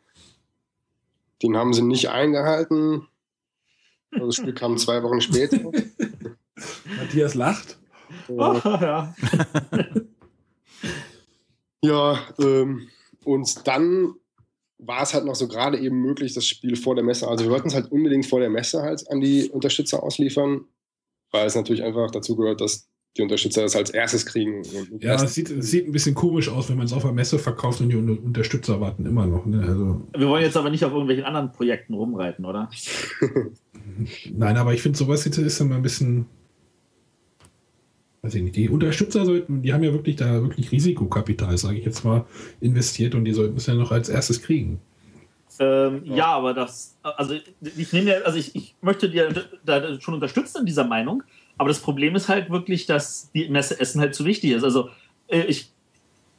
Den 1.42 1.56
haben 1.56 1.72
sie 1.72 1.82
nicht 1.82 2.10
eingehalten. 2.10 3.06
Das 4.10 4.36
Spiel 4.36 4.54
kam 4.54 4.76
zwei 4.78 5.02
Wochen 5.02 5.20
später. 5.20 5.58
Matthias 6.96 7.34
lacht. 7.34 7.78
Oh, 8.28 8.58
ja. 8.64 9.14
ja, 11.82 12.18
ähm, 12.38 12.88
und 13.24 13.66
dann 13.66 14.14
war 14.78 15.02
es 15.02 15.12
halt 15.12 15.24
noch 15.24 15.34
so 15.34 15.48
gerade 15.48 15.78
eben 15.78 16.00
möglich, 16.00 16.34
das 16.34 16.46
Spiel 16.46 16.76
vor 16.76 16.94
der 16.94 17.04
Messe, 17.04 17.28
also 17.28 17.44
wir 17.44 17.50
wollten 17.50 17.68
es 17.68 17.74
halt 17.74 17.90
unbedingt 17.90 18.26
vor 18.26 18.40
der 18.40 18.50
Messe 18.50 18.82
halt 18.82 19.10
an 19.10 19.20
die 19.20 19.48
Unterstützer 19.50 20.02
ausliefern, 20.02 20.64
weil 21.32 21.46
es 21.46 21.56
natürlich 21.56 21.82
einfach 21.82 22.10
dazu 22.10 22.36
gehört, 22.36 22.60
dass 22.60 22.88
die 23.16 23.22
Unterstützer 23.22 23.62
das 23.62 23.74
als 23.74 23.90
erstes 23.90 24.26
kriegen. 24.26 24.62
ja, 25.00 25.14
es 25.14 25.34
sieht, 25.34 25.50
es 25.50 25.70
sieht 25.70 25.86
ein 25.86 25.92
bisschen 25.92 26.14
komisch 26.14 26.48
aus, 26.48 26.68
wenn 26.68 26.76
man 26.76 26.86
es 26.86 26.92
auf 26.92 27.02
der 27.02 27.12
Messe 27.12 27.38
verkauft 27.38 27.80
und 27.80 27.88
die 27.88 27.96
Unterstützer 27.96 28.80
warten 28.80 29.06
immer 29.06 29.26
noch. 29.26 29.44
Ne? 29.44 29.60
Also 29.60 30.02
Wir 30.16 30.28
wollen 30.28 30.44
jetzt 30.44 30.56
aber 30.56 30.70
nicht 30.70 30.84
auf 30.84 30.92
irgendwelchen 30.92 31.24
anderen 31.24 31.50
Projekten 31.52 31.94
rumreiten, 31.94 32.44
oder? 32.44 32.70
Nein, 34.32 34.56
aber 34.56 34.72
ich 34.74 34.82
finde, 34.82 34.98
sowas 34.98 35.26
ist 35.26 35.60
immer 35.60 35.76
ein 35.76 35.82
bisschen. 35.82 36.26
Weiß 38.22 38.34
ich 38.34 38.42
nicht. 38.42 38.56
Die 38.56 38.68
Unterstützer 38.68 39.24
sollten, 39.24 39.62
die 39.62 39.72
haben 39.72 39.84
ja 39.84 39.92
wirklich 39.92 40.16
da 40.16 40.42
wirklich 40.42 40.72
Risikokapital, 40.72 41.56
sage 41.56 41.78
ich 41.78 41.84
jetzt 41.84 42.04
mal, 42.04 42.26
investiert 42.60 43.14
und 43.14 43.24
die 43.24 43.32
sollten 43.32 43.56
es 43.56 43.66
ja 43.66 43.74
noch 43.74 43.92
als 43.92 44.08
erstes 44.08 44.42
kriegen. 44.42 44.80
Ähm, 45.60 46.02
ja. 46.04 46.16
ja. 46.16 46.26
aber 46.26 46.54
das, 46.54 46.96
also 47.02 47.34
ich 47.60 47.92
nehme 47.92 48.10
ja, 48.10 48.16
also 48.22 48.38
ich, 48.38 48.54
ich 48.54 48.76
möchte 48.80 49.08
dir 49.08 49.46
da 49.64 50.00
schon 50.00 50.14
unterstützen 50.14 50.60
in 50.60 50.66
dieser 50.66 50.84
Meinung, 50.84 51.22
aber 51.56 51.68
das 51.68 51.80
Problem 51.80 52.14
ist 52.14 52.28
halt 52.28 52.50
wirklich, 52.50 52.86
dass 52.86 53.30
die 53.32 53.48
Messe 53.48 53.78
Essen 53.80 54.00
halt 54.00 54.14
zu 54.14 54.24
wichtig 54.24 54.52
ist. 54.52 54.64
Also 54.64 54.90
äh, 55.28 55.42
ich 55.42 55.72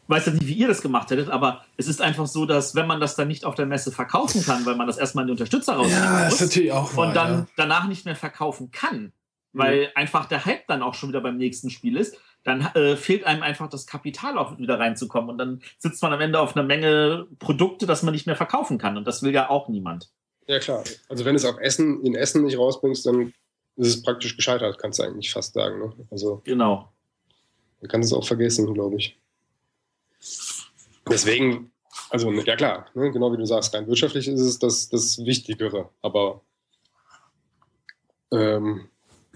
weiß 0.08 0.26
jetzt 0.26 0.36
nicht, 0.36 0.48
wie 0.48 0.54
ihr 0.54 0.68
das 0.68 0.82
gemacht 0.82 1.12
hättet, 1.12 1.30
aber 1.30 1.66
es 1.78 1.88
ist 1.88 2.02
einfach 2.02 2.26
so, 2.26 2.46
dass 2.46 2.76
wenn 2.76 2.88
man 2.88 3.00
das 3.00 3.16
dann 3.16 3.28
nicht 3.28 3.46
auf 3.46 3.56
der 3.56 3.68
Messe 3.68 3.92
verkaufen 3.92 4.44
kann, 4.44 4.66
weil 4.66 4.76
man 4.76 4.88
das 4.88 4.98
erstmal 4.98 5.24
an 5.24 5.28
die 5.28 5.32
Unterstützer 5.34 5.74
rausnehmen 5.74 6.04
ja, 6.04 6.30
muss 6.30 6.98
und 6.98 7.16
dann 7.16 7.32
ja. 7.32 7.48
danach 7.56 7.88
nicht 7.88 8.06
mehr 8.06 8.16
verkaufen 8.16 8.72
kann, 8.72 9.12
weil 9.60 9.82
mhm. 9.82 9.92
einfach 9.96 10.26
der 10.26 10.46
Hype 10.46 10.68
dann 10.68 10.82
auch 10.82 10.94
schon 10.96 11.10
wieder 11.10 11.22
beim 11.22 11.38
nächsten 11.38 11.70
Spiel 11.70 11.98
ist, 11.98 12.18
dann 12.44 12.62
äh, 12.74 12.96
fehlt 12.96 13.26
einem 13.26 13.44
einfach 13.44 13.70
das 13.70 13.86
Kapital 13.86 14.38
auch 14.38 14.58
wieder 14.58 14.80
reinzukommen 14.80 15.30
und 15.30 15.38
dann 15.38 15.62
sitzt 15.78 16.02
man 16.02 16.14
am 16.14 16.22
Ende 16.22 16.40
auf 16.40 16.56
einer 16.56 16.66
Menge 16.66 17.28
Produkte, 17.38 17.86
das 17.86 18.02
man 18.02 18.14
nicht 18.14 18.26
mehr 18.26 18.36
verkaufen 18.36 18.78
kann 18.78 18.98
und 18.98 19.06
das 19.06 19.22
will 19.22 19.34
ja 19.34 19.50
auch 19.50 19.68
niemand. 19.68 20.10
Ja 20.48 20.58
klar, 20.60 20.84
also 21.10 21.26
wenn 21.26 21.36
es 21.36 21.46
auf 21.46 21.60
Essen 21.60 22.04
in 22.04 22.16
Essen 22.16 22.44
nicht 22.44 22.58
rausbringst, 22.58 23.06
dann 23.06 23.34
ist 23.76 23.88
es 23.88 24.02
praktisch 24.02 24.36
gescheitert, 24.36 24.78
kannst 24.80 25.00
du 25.00 25.04
eigentlich 25.04 25.32
fast 25.32 25.54
sagen. 25.54 25.80
Ne? 25.80 25.94
Also, 26.12 26.42
genau. 26.44 26.92
Man 27.82 27.90
kann 27.90 28.02
es 28.02 28.12
auch 28.12 28.26
vergessen, 28.26 28.74
glaube 28.74 28.98
ich. 28.98 29.18
Deswegen, 31.10 31.72
also 32.10 32.32
ja 32.32 32.56
klar, 32.56 32.88
ne, 32.94 33.12
genau 33.12 33.32
wie 33.32 33.38
du 33.38 33.46
sagst, 33.46 33.74
rein 33.74 33.88
wirtschaftlich 33.88 34.28
ist 34.28 34.42
es 34.42 34.60
das, 34.60 34.90
das 34.90 35.24
Wichtigere. 35.26 35.90
Aber 36.02 36.42
ähm, 38.32 38.90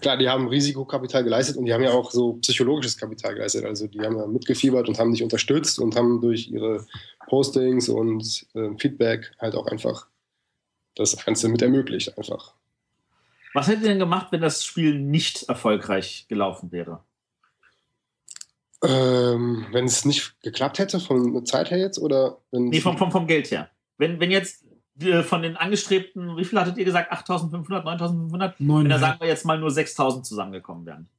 klar, 0.03 0.17
die 0.17 0.29
haben 0.29 0.47
Risikokapital 0.47 1.23
geleistet 1.23 1.57
und 1.57 1.65
die 1.65 1.73
haben 1.73 1.83
ja 1.83 1.91
auch 1.91 2.11
so 2.11 2.33
psychologisches 2.33 2.97
Kapital 2.97 3.33
geleistet. 3.33 3.65
Also 3.65 3.87
die 3.87 4.01
haben 4.01 4.17
ja 4.17 4.27
mitgefiebert 4.27 4.87
und 4.87 4.99
haben 4.99 5.11
dich 5.11 5.23
unterstützt 5.23 5.79
und 5.79 5.95
haben 5.95 6.21
durch 6.21 6.49
ihre 6.49 6.85
Postings 7.27 7.89
und 7.89 8.45
äh, 8.53 8.69
Feedback 8.77 9.31
halt 9.39 9.55
auch 9.55 9.65
einfach 9.65 10.07
das 10.95 11.17
Ganze 11.25 11.49
mit 11.49 11.63
ermöglicht 11.63 12.15
einfach. 12.17 12.53
Was 13.55 13.67
hättet 13.67 13.83
ihr 13.83 13.89
denn 13.89 13.99
gemacht, 13.99 14.27
wenn 14.31 14.41
das 14.41 14.63
Spiel 14.63 14.99
nicht 14.99 15.43
erfolgreich 15.43 16.25
gelaufen 16.27 16.71
wäre? 16.71 17.03
Ähm, 18.83 19.67
wenn 19.71 19.85
es 19.85 20.05
nicht 20.05 20.39
geklappt 20.41 20.77
hätte, 20.77 20.99
von 20.99 21.33
der 21.33 21.45
Zeit 21.45 21.71
her 21.71 21.77
jetzt? 21.77 21.99
Oder 21.99 22.39
nee, 22.51 22.81
vom, 22.81 22.97
vom, 22.97 23.11
vom 23.11 23.27
Geld 23.27 23.49
her. 23.49 23.69
Wenn, 23.97 24.19
wenn 24.19 24.31
jetzt 24.31 24.62
von 25.23 25.41
den 25.41 25.57
angestrebten, 25.57 26.37
wie 26.37 26.45
viel 26.45 26.59
hattet 26.59 26.77
ihr 26.77 26.85
gesagt? 26.85 27.11
8500, 27.11 27.85
9500? 27.85 28.55
Wenn 28.59 28.89
da 28.89 28.99
sagen 28.99 29.19
wir 29.19 29.27
jetzt 29.27 29.45
mal 29.45 29.59
nur 29.59 29.71
6000 29.71 30.25
zusammengekommen 30.25 30.85
wären. 30.85 31.09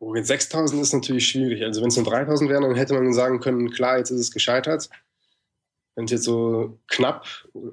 Oh, 0.00 0.14
jetzt 0.14 0.28
6000 0.28 0.82
ist 0.82 0.92
natürlich 0.92 1.28
schwierig. 1.28 1.62
Also 1.62 1.80
wenn 1.80 1.88
es 1.88 1.96
nur 1.96 2.04
3000 2.04 2.50
wären, 2.50 2.62
dann 2.62 2.74
hätte 2.74 2.94
man 2.94 3.12
sagen 3.12 3.40
können, 3.40 3.70
klar, 3.70 3.98
jetzt 3.98 4.10
ist 4.10 4.20
es 4.20 4.30
gescheitert 4.32 4.90
wenn 5.94 6.06
es 6.06 6.10
jetzt 6.10 6.24
so 6.24 6.78
knapp, 6.88 7.26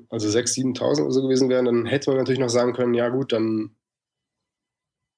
also 0.10 0.28
6.000, 0.28 0.78
7.000 0.78 1.02
oder 1.02 1.12
so 1.12 1.22
gewesen 1.24 1.50
wären, 1.50 1.66
dann 1.66 1.86
hätte 1.86 2.10
man 2.12 2.20
natürlich 2.20 2.40
noch 2.40 2.50
sagen 2.50 2.74
können, 2.74 2.94
ja 2.94 3.10
gut, 3.10 3.32
dann 3.32 3.76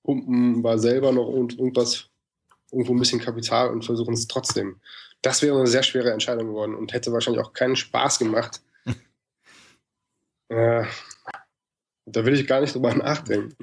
pumpen 0.03 0.63
wir 0.63 0.79
selber 0.79 1.11
noch 1.11 1.29
irgendwas, 1.29 2.09
irgendwo 2.71 2.93
ein 2.93 2.99
bisschen 2.99 3.19
Kapital 3.19 3.69
und 3.69 3.85
versuchen 3.85 4.13
es 4.13 4.27
trotzdem. 4.27 4.79
Das 5.21 5.41
wäre 5.41 5.57
eine 5.57 5.67
sehr 5.67 5.83
schwere 5.83 6.11
Entscheidung 6.11 6.47
geworden 6.47 6.75
und 6.75 6.93
hätte 6.93 7.11
wahrscheinlich 7.11 7.43
auch 7.43 7.53
keinen 7.53 7.75
Spaß 7.75 8.19
gemacht. 8.19 8.61
Äh, 10.49 10.85
Da 12.05 12.25
will 12.25 12.33
ich 12.33 12.47
gar 12.47 12.61
nicht 12.61 12.75
drüber 12.75 12.93
nachdenken. 12.93 13.55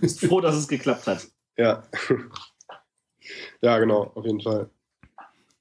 Bist 0.00 0.24
froh, 0.24 0.40
dass 0.40 0.56
es 0.56 0.68
geklappt 0.68 1.06
hat. 1.06 1.26
Ja. 1.56 1.82
ja, 3.60 3.78
genau, 3.78 4.10
auf 4.14 4.24
jeden 4.24 4.40
Fall. 4.40 4.70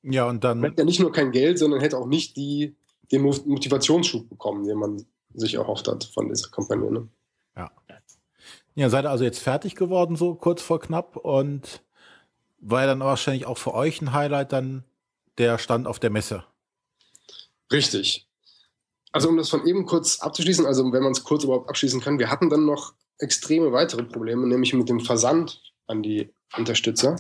Ja, 0.03 0.25
und 0.25 0.41
Man 0.43 0.61
dann, 0.61 0.63
hätte 0.63 0.81
ja 0.81 0.85
nicht 0.85 0.99
nur 0.99 1.11
kein 1.11 1.31
Geld, 1.31 1.59
sondern 1.59 1.79
hätte 1.81 1.97
auch 1.97 2.07
nicht 2.07 2.35
die, 2.37 2.75
den 3.11 3.21
Mo- 3.21 3.43
Motivationsschub 3.45 4.29
bekommen, 4.29 4.65
den 4.65 4.77
man 4.77 5.05
sich 5.33 5.53
erhofft 5.55 5.87
hat 5.87 6.05
von 6.05 6.29
dieser 6.29 6.49
Kampagne. 6.49 6.91
Ne? 6.91 7.07
ja, 8.73 8.89
seid 8.89 9.03
ihr 9.05 9.09
also 9.11 9.25
jetzt 9.25 9.39
fertig 9.39 9.75
geworden, 9.75 10.15
so 10.15 10.33
kurz 10.33 10.61
vor 10.61 10.79
knapp 10.79 11.17
und 11.17 11.83
war 12.59 12.81
ja 12.81 12.87
dann 12.87 13.01
wahrscheinlich 13.01 13.45
auch 13.45 13.57
für 13.57 13.73
euch 13.73 14.01
ein 14.01 14.13
Highlight 14.13 14.53
dann 14.53 14.85
der 15.37 15.57
Stand 15.57 15.87
auf 15.87 15.99
der 15.99 16.09
Messe. 16.09 16.45
Richtig. 17.71 18.29
Also 19.11 19.29
um 19.29 19.37
das 19.37 19.49
von 19.49 19.65
eben 19.67 19.85
kurz 19.85 20.19
abzuschließen, 20.19 20.65
also 20.65 20.91
wenn 20.91 21.03
man 21.03 21.11
es 21.11 21.23
kurz 21.23 21.43
überhaupt 21.43 21.69
abschließen 21.69 22.01
kann, 22.01 22.19
wir 22.19 22.29
hatten 22.29 22.49
dann 22.49 22.65
noch 22.65 22.93
extreme 23.19 23.71
weitere 23.71 24.03
Probleme, 24.03 24.47
nämlich 24.47 24.73
mit 24.73 24.89
dem 24.89 24.99
Versand 24.99 25.61
an 25.87 26.01
die 26.01 26.33
Unterstützer. 26.57 27.17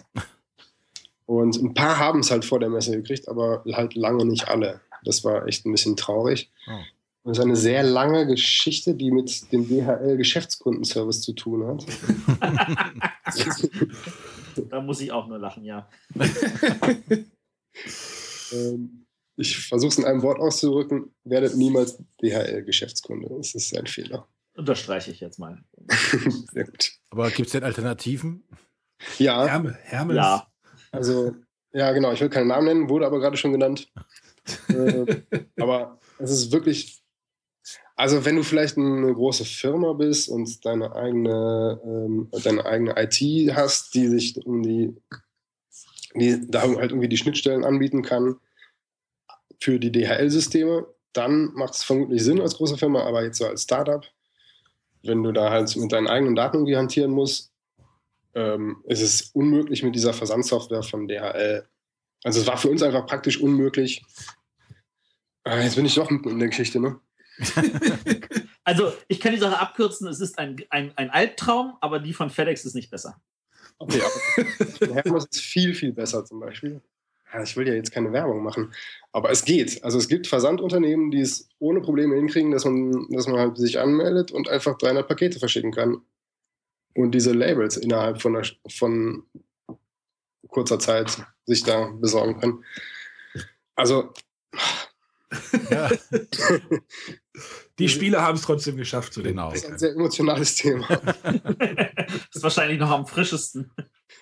Und 1.25 1.55
ein 1.61 1.73
paar 1.73 1.97
haben 1.97 2.19
es 2.19 2.31
halt 2.31 2.45
vor 2.45 2.59
der 2.59 2.69
Messe 2.69 2.91
gekriegt, 2.91 3.27
aber 3.27 3.63
halt 3.73 3.95
lange 3.95 4.25
nicht 4.25 4.47
alle. 4.47 4.81
Das 5.03 5.23
war 5.23 5.47
echt 5.47 5.65
ein 5.65 5.71
bisschen 5.71 5.95
traurig. 5.95 6.51
Oh. 6.67 6.79
Das 7.23 7.37
ist 7.37 7.43
eine 7.43 7.55
sehr 7.55 7.83
lange 7.83 8.25
Geschichte, 8.25 8.95
die 8.95 9.11
mit 9.11 9.51
dem 9.51 9.67
DHL 9.67 10.17
Geschäftskundenservice 10.17 11.21
zu 11.21 11.33
tun 11.33 11.67
hat. 11.67 11.85
Da 14.69 14.81
muss 14.81 14.99
ich 14.99 15.13
auch 15.13 15.27
nur 15.27 15.39
lachen, 15.39 15.63
ja. 15.63 15.87
Ähm, 18.53 19.00
ich 19.37 19.67
versuche 19.67 19.89
es 19.89 19.97
in 19.97 20.05
einem 20.05 20.21
Wort 20.21 20.39
auszudrücken, 20.39 21.13
werdet 21.23 21.55
niemals 21.55 21.97
DHL-Geschäftskunde. 22.21 23.29
Das 23.37 23.55
ist 23.55 23.75
ein 23.75 23.87
Fehler. 23.87 24.27
Unterstreiche 24.55 25.11
ich 25.11 25.19
jetzt 25.19 25.39
mal. 25.39 25.63
Sehr 26.51 26.65
gut. 26.65 26.91
Aber 27.09 27.29
gibt 27.31 27.47
es 27.47 27.53
denn 27.53 27.63
Alternativen? 27.63 28.43
Ja, 29.17 29.45
Herme, 29.47 29.77
Hermes. 29.81 30.15
Ja. 30.15 30.47
also, 30.91 31.33
ja, 31.73 31.91
genau, 31.91 32.11
ich 32.11 32.21
will 32.21 32.29
keinen 32.29 32.47
Namen 32.47 32.65
nennen, 32.65 32.89
wurde 32.89 33.05
aber 33.05 33.19
gerade 33.19 33.37
schon 33.37 33.53
genannt. 33.53 33.91
äh, 34.67 35.21
aber 35.59 35.99
es 36.19 36.31
ist 36.31 36.51
wirklich, 36.51 37.01
also 37.95 38.25
wenn 38.25 38.35
du 38.35 38.43
vielleicht 38.43 38.77
eine 38.77 39.13
große 39.13 39.45
Firma 39.45 39.93
bist 39.93 40.29
und 40.29 40.63
deine 40.65 40.95
eigene, 40.95 41.79
ähm, 41.83 42.29
deine 42.43 42.65
eigene 42.65 42.93
IT 42.97 43.55
hast, 43.55 43.95
die 43.95 44.07
sich 44.07 44.45
um 44.45 44.61
die, 44.61 44.95
die 46.13 46.45
da 46.47 46.63
halt 46.63 46.91
irgendwie 46.91 47.09
die 47.09 47.17
Schnittstellen 47.17 47.63
anbieten 47.63 48.01
kann 48.01 48.35
für 49.61 49.79
die 49.79 49.91
DHL-Systeme, 49.91 50.87
dann 51.13 51.53
macht 51.53 51.75
es 51.75 51.83
vermutlich 51.83 52.23
Sinn 52.23 52.41
als 52.41 52.55
große 52.55 52.77
Firma, 52.77 53.03
aber 53.03 53.23
jetzt 53.23 53.37
so 53.37 53.45
als 53.45 53.63
Startup, 53.63 54.05
wenn 55.03 55.23
du 55.23 55.31
da 55.31 55.49
halt 55.49 55.75
mit 55.75 55.91
deinen 55.91 56.07
eigenen 56.07 56.35
Daten 56.35 56.57
irgendwie 56.57 56.77
hantieren 56.77 57.11
musst, 57.11 57.51
ähm, 58.33 58.83
ist 58.85 59.01
es 59.01 59.31
unmöglich 59.33 59.83
mit 59.83 59.95
dieser 59.95 60.13
Versandsoftware 60.13 60.83
von 60.83 61.07
DHL. 61.07 61.67
Also 62.23 62.41
es 62.41 62.47
war 62.47 62.57
für 62.57 62.69
uns 62.69 62.83
einfach 62.83 63.05
praktisch 63.05 63.39
unmöglich. 63.39 64.03
Ah, 65.43 65.59
jetzt 65.59 65.75
bin 65.75 65.85
ich 65.85 65.95
doch 65.95 66.09
mitten 66.09 66.29
in 66.29 66.39
der 66.39 66.49
Geschichte, 66.49 66.79
ne? 66.79 66.99
Also, 68.63 68.93
ich 69.07 69.19
kann 69.19 69.33
die 69.33 69.39
Sache 69.39 69.59
abkürzen. 69.59 70.07
Es 70.07 70.19
ist 70.19 70.37
ein, 70.37 70.55
ein, 70.69 70.95
ein 70.95 71.09
Albtraum, 71.09 71.77
aber 71.81 71.99
die 71.99 72.13
von 72.13 72.29
FedEx 72.29 72.63
ist 72.63 72.75
nicht 72.75 72.91
besser. 72.91 73.19
Okay, 73.79 73.99
aber 73.99 74.93
Hermes 74.93 75.25
ist 75.25 75.41
viel, 75.41 75.73
viel 75.73 75.91
besser 75.91 76.23
zum 76.23 76.39
Beispiel. 76.39 76.81
Ich 77.43 77.55
will 77.55 77.67
ja 77.67 77.73
jetzt 77.73 77.91
keine 77.91 78.11
Werbung 78.11 78.43
machen, 78.43 78.73
aber 79.11 79.31
es 79.31 79.45
geht. 79.45 79.83
Also 79.83 79.97
es 79.97 80.07
gibt 80.07 80.27
Versandunternehmen, 80.27 81.11
die 81.11 81.21
es 81.21 81.49
ohne 81.59 81.81
Probleme 81.81 82.15
hinkriegen, 82.15 82.51
dass 82.51 82.65
man, 82.65 83.07
dass 83.09 83.27
man 83.27 83.39
halt 83.39 83.57
sich 83.57 83.79
anmeldet 83.79 84.31
und 84.31 84.49
einfach 84.49 84.77
300 84.77 85.07
Pakete 85.07 85.39
verschicken 85.39 85.71
kann. 85.71 86.01
Und 86.93 87.11
diese 87.11 87.31
Labels 87.31 87.77
innerhalb 87.77 88.21
von, 88.21 88.35
einer, 88.35 88.47
von 88.69 89.23
kurzer 90.47 90.79
Zeit 90.79 91.25
sich 91.45 91.63
da 91.63 91.85
besorgen 91.85 92.39
kann. 92.39 92.65
Also, 93.75 94.11
Ja, 95.69 95.89
Die 97.79 97.89
Spiele 97.89 98.21
haben 98.21 98.35
es 98.35 98.43
trotzdem 98.43 98.77
geschafft 98.77 99.13
zu 99.13 99.21
den 99.21 99.31
Genau. 99.31 99.51
das 99.51 99.63
ist 99.63 99.71
ein 99.71 99.79
sehr 99.79 99.91
emotionales 99.91 100.55
Thema. 100.55 100.85
das 101.23 102.35
ist 102.35 102.43
wahrscheinlich 102.43 102.79
noch 102.79 102.91
am 102.91 103.07
frischesten. 103.07 103.71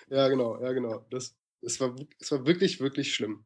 Ja, 0.08 0.28
genau, 0.28 0.62
ja, 0.62 0.72
genau. 0.72 1.04
Das, 1.10 1.34
das, 1.62 1.80
war, 1.80 1.94
das 2.18 2.32
war 2.32 2.46
wirklich, 2.46 2.80
wirklich 2.80 3.14
schlimm. 3.14 3.44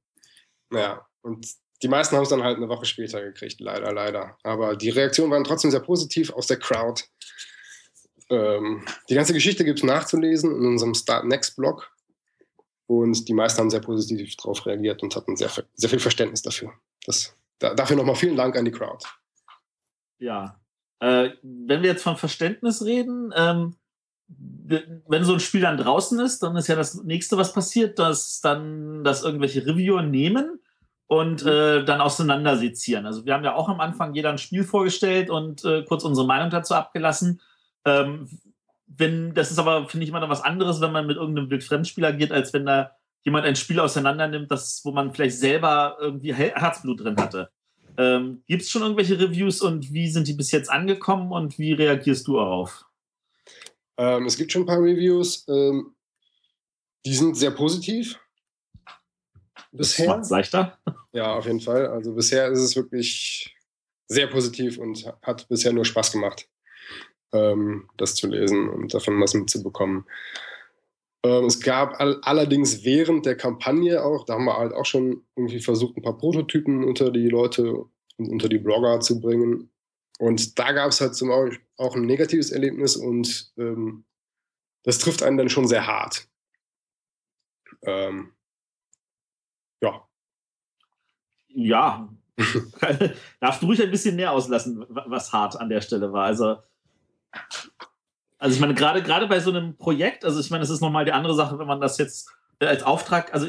Naja, 0.70 1.06
und 1.22 1.46
die 1.82 1.88
meisten 1.88 2.16
haben 2.16 2.22
es 2.22 2.28
dann 2.28 2.42
halt 2.42 2.56
eine 2.56 2.68
Woche 2.68 2.84
später 2.84 3.22
gekriegt, 3.22 3.60
leider, 3.60 3.92
leider. 3.92 4.38
Aber 4.42 4.76
die 4.76 4.90
Reaktionen 4.90 5.30
waren 5.30 5.44
trotzdem 5.44 5.70
sehr 5.70 5.80
positiv 5.80 6.30
aus 6.30 6.46
der 6.46 6.58
Crowd. 6.58 7.02
Ähm, 8.30 8.84
die 9.08 9.14
ganze 9.14 9.34
Geschichte 9.34 9.64
gibt 9.64 9.80
es 9.80 9.84
nachzulesen 9.84 10.50
in 10.50 10.66
unserem 10.66 10.94
Start 10.94 11.26
Next 11.26 11.56
Blog. 11.56 11.90
Und 12.86 13.28
die 13.28 13.34
meisten 13.34 13.60
haben 13.60 13.70
sehr 13.70 13.80
positiv 13.80 14.36
darauf 14.36 14.64
reagiert 14.66 15.02
und 15.02 15.16
hatten 15.16 15.36
sehr, 15.36 15.50
sehr 15.74 15.88
viel 15.88 15.98
Verständnis 15.98 16.42
dafür. 16.42 16.72
Das, 17.06 17.36
da, 17.58 17.74
dafür 17.74 17.96
nochmal 17.96 18.16
vielen 18.16 18.36
Dank 18.36 18.56
an 18.56 18.64
die 18.64 18.70
Crowd. 18.70 19.04
Ja. 20.18 20.60
Äh, 21.00 21.30
wenn 21.42 21.82
wir 21.82 21.90
jetzt 21.90 22.02
von 22.02 22.16
Verständnis 22.16 22.82
reden, 22.84 23.32
ähm, 23.36 23.76
wenn 24.28 25.24
so 25.24 25.34
ein 25.34 25.40
Spiel 25.40 25.60
dann 25.60 25.76
draußen 25.76 26.18
ist, 26.20 26.42
dann 26.42 26.56
ist 26.56 26.68
ja 26.68 26.76
das 26.76 27.02
nächste, 27.04 27.36
was 27.36 27.52
passiert, 27.52 27.98
dass 27.98 28.40
dann 28.40 29.04
das 29.04 29.22
irgendwelche 29.22 29.66
Reviewer 29.66 30.02
nehmen 30.02 30.60
und 31.06 31.44
äh, 31.44 31.84
dann 31.84 32.00
auseinandersezieren. 32.00 33.04
Also 33.04 33.26
wir 33.26 33.34
haben 33.34 33.44
ja 33.44 33.54
auch 33.54 33.68
am 33.68 33.80
Anfang 33.80 34.14
jeder 34.14 34.30
ein 34.30 34.38
Spiel 34.38 34.64
vorgestellt 34.64 35.28
und 35.28 35.64
äh, 35.64 35.82
kurz 35.84 36.04
unsere 36.04 36.26
Meinung 36.26 36.50
dazu 36.50 36.74
abgelassen. 36.74 37.40
Ähm, 37.84 38.28
wenn, 38.86 39.34
das 39.34 39.50
ist 39.50 39.58
aber, 39.58 39.88
finde 39.88 40.04
ich, 40.04 40.10
immer 40.10 40.20
noch 40.20 40.30
was 40.30 40.42
anderes, 40.42 40.80
wenn 40.80 40.92
man 40.92 41.06
mit 41.06 41.16
irgendeinem 41.16 41.50
Wildfremdspiel 41.50 42.04
agiert, 42.04 42.32
als 42.32 42.52
wenn 42.54 42.64
da 42.64 42.92
jemand 43.22 43.44
ein 43.44 43.56
Spiel 43.56 43.80
auseinander 43.80 44.28
nimmt, 44.28 44.50
das, 44.50 44.80
wo 44.84 44.92
man 44.92 45.12
vielleicht 45.12 45.38
selber 45.38 45.96
irgendwie 46.00 46.34
Her- 46.34 46.54
Herzblut 46.54 47.02
drin 47.02 47.16
hatte. 47.16 47.50
Ähm, 47.96 48.42
Gibt 48.46 48.62
es 48.62 48.70
schon 48.70 48.82
irgendwelche 48.82 49.18
Reviews 49.20 49.60
und 49.62 49.92
wie 49.92 50.08
sind 50.08 50.26
die 50.26 50.34
bis 50.34 50.50
jetzt 50.52 50.70
angekommen 50.70 51.32
und 51.32 51.58
wie 51.58 51.74
reagierst 51.74 52.26
du 52.26 52.36
darauf? 52.36 52.86
Ähm, 53.96 54.26
es 54.26 54.36
gibt 54.36 54.52
schon 54.52 54.62
ein 54.62 54.66
paar 54.66 54.82
Reviews. 54.82 55.46
Ähm, 55.48 55.94
die 57.04 57.14
sind 57.14 57.36
sehr 57.36 57.50
positiv. 57.50 58.18
Das 59.72 59.88
Bisher. 59.88 60.08
macht's 60.08 60.30
leichter. 60.30 60.78
Ja, 61.12 61.34
auf 61.34 61.46
jeden 61.46 61.60
Fall. 61.60 61.86
Also 61.86 62.14
bisher 62.14 62.48
ist 62.48 62.60
es 62.60 62.76
wirklich 62.76 63.54
sehr 64.08 64.26
positiv 64.26 64.78
und 64.78 65.06
hat 65.22 65.48
bisher 65.48 65.72
nur 65.72 65.84
Spaß 65.84 66.12
gemacht, 66.12 66.48
ähm, 67.32 67.88
das 67.96 68.14
zu 68.14 68.26
lesen 68.26 68.68
und 68.68 68.94
davon 68.94 69.20
was 69.20 69.34
mitzubekommen. 69.34 70.06
Ähm, 71.24 71.46
es 71.46 71.60
gab 71.60 72.00
all 72.00 72.20
allerdings 72.22 72.84
während 72.84 73.26
der 73.26 73.36
Kampagne 73.36 74.04
auch, 74.04 74.24
da 74.24 74.34
haben 74.34 74.44
wir 74.44 74.56
halt 74.56 74.72
auch 74.72 74.84
schon 74.84 75.24
irgendwie 75.36 75.60
versucht, 75.60 75.96
ein 75.96 76.02
paar 76.02 76.18
Prototypen 76.18 76.84
unter 76.84 77.10
die 77.10 77.28
Leute 77.28 77.84
und 78.16 78.28
unter 78.28 78.48
die 78.48 78.58
Blogger 78.58 79.00
zu 79.00 79.20
bringen. 79.20 79.70
Und 80.18 80.58
da 80.58 80.72
gab 80.72 80.90
es 80.90 81.00
halt 81.00 81.14
zum 81.16 81.28
Beispiel 81.28 81.60
auch 81.76 81.96
ein 81.96 82.06
negatives 82.06 82.50
Erlebnis 82.50 82.96
und 82.96 83.52
ähm, 83.58 84.04
das 84.84 84.98
trifft 84.98 85.22
einen 85.22 85.36
dann 85.38 85.48
schon 85.48 85.66
sehr 85.66 85.86
hart. 85.86 86.28
Ähm, 87.82 88.32
ja, 89.80 90.08
Ja. 91.48 92.08
Darfst 93.40 93.62
du 93.62 93.66
ruhig 93.66 93.82
ein 93.82 93.90
bisschen 93.90 94.16
näher 94.16 94.32
auslassen, 94.32 94.84
wa- 94.88 95.04
was 95.08 95.32
hart 95.32 95.56
an 95.60 95.68
der 95.68 95.80
Stelle 95.80 96.12
war. 96.12 96.24
Also, 96.26 96.58
also 98.38 98.54
ich 98.54 98.60
meine, 98.60 98.74
gerade 98.74 99.02
gerade 99.02 99.26
bei 99.26 99.40
so 99.40 99.50
einem 99.50 99.76
Projekt, 99.76 100.24
also 100.24 100.40
ich 100.40 100.50
meine, 100.50 100.64
es 100.64 100.70
ist 100.70 100.80
nochmal 100.80 101.04
die 101.04 101.12
andere 101.12 101.34
Sache, 101.34 101.58
wenn 101.58 101.66
man 101.66 101.80
das 101.80 101.98
jetzt 101.98 102.28
äh, 102.58 102.66
als 102.66 102.82
Auftrag, 102.82 103.32
also 103.32 103.46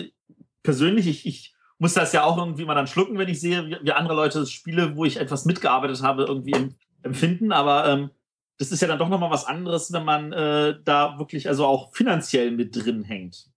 persönlich, 0.63 1.07
ich, 1.07 1.25
ich 1.25 1.55
muss 1.86 1.94
das 1.94 2.14
ja 2.14 2.24
auch 2.24 2.36
irgendwie 2.40 2.66
mal 2.66 2.74
dann 2.74 2.88
schlucken, 2.88 3.20
wenn 3.20 3.30
ich 3.30 3.40
sehe, 3.40 3.80
wie, 3.84 3.91
andere 3.91 4.16
Leute 4.16 4.44
Spiele, 4.48 4.95
wo 4.95 5.06
ich 5.06 5.18
etwas 5.18 5.45
mitgearbeitet 5.45 6.02
habe, 6.02 6.24
irgendwie 6.24 6.53
em- 6.53 6.74
empfinden. 7.03 7.52
Aber 7.52 7.88
ähm, 7.88 8.10
das 8.57 8.72
ist 8.72 8.82
ja 8.82 8.88
dann 8.88 8.98
doch 8.98 9.07
nochmal 9.07 9.30
was 9.30 9.45
anderes, 9.45 9.94
wenn 9.94 10.03
man 10.03 10.34
äh, 10.34 10.80
da 10.84 11.20
wirklich 11.20 11.48
also 11.48 11.64
auch 11.64 11.94
finanziell 11.94 12.49
mit 12.49 12.76
drin 12.76 13.03
hängt. 13.03 13.52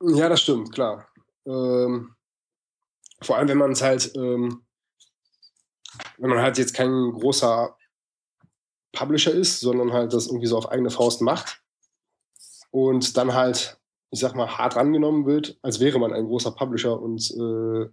Ja, 0.00 0.28
das 0.28 0.40
stimmt, 0.40 0.70
klar. 0.70 1.08
Ähm, 1.46 2.14
vor 3.22 3.36
allem, 3.36 3.48
wenn 3.48 3.58
man 3.58 3.72
es 3.72 3.82
halt, 3.82 4.14
ähm, 4.14 4.64
wenn 6.18 6.30
man 6.30 6.38
halt 6.38 6.58
jetzt 6.58 6.74
kein 6.74 7.10
großer 7.10 7.76
Publisher 8.92 9.32
ist, 9.32 9.58
sondern 9.58 9.92
halt 9.92 10.12
das 10.12 10.28
irgendwie 10.28 10.46
so 10.46 10.56
auf 10.56 10.70
eigene 10.70 10.90
Faust 10.90 11.22
macht 11.22 11.60
und 12.70 13.16
dann 13.16 13.34
halt, 13.34 13.80
ich 14.10 14.20
sag 14.20 14.34
mal, 14.34 14.56
hart 14.58 14.76
rangenommen 14.76 15.26
wird, 15.26 15.58
als 15.62 15.80
wäre 15.80 15.98
man 15.98 16.12
ein 16.12 16.26
großer 16.26 16.52
Publisher 16.52 17.00
und 17.00 17.30
äh, 17.32 17.90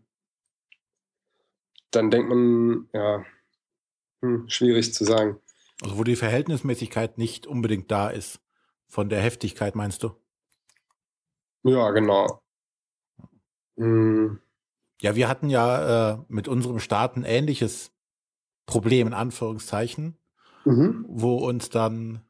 dann 1.92 2.10
denkt 2.12 2.30
man, 2.30 2.90
ja, 2.94 3.24
hm, 4.22 4.48
schwierig 4.50 4.94
zu 4.94 5.04
sagen. 5.06 5.40
also 5.82 5.98
wo 5.98 6.04
die 6.04 6.16
Verhältnismäßigkeit 6.16 7.18
nicht 7.18 7.46
unbedingt 7.48 7.92
da 7.92 8.10
ist. 8.10 8.40
Von 8.88 9.10
der 9.10 9.22
Heftigkeit 9.22 9.76
meinst 9.76 10.04
du? 10.04 10.12
Ja, 11.64 11.92
genau. 11.92 12.42
Hm, 13.78 14.40
Ja, 15.02 15.16
wir 15.16 15.28
hatten 15.28 15.50
ja 15.50 16.14
äh, 16.14 16.18
mit 16.28 16.48
unserem 16.48 16.80
Start 16.80 17.16
ein 17.16 17.24
ähnliches 17.26 17.92
Problem 18.66 19.08
in 19.08 19.14
Anführungszeichen. 19.14 20.18
mhm. 20.66 21.06
wo 21.08 21.38
uns 21.38 21.70
dann, 21.70 22.22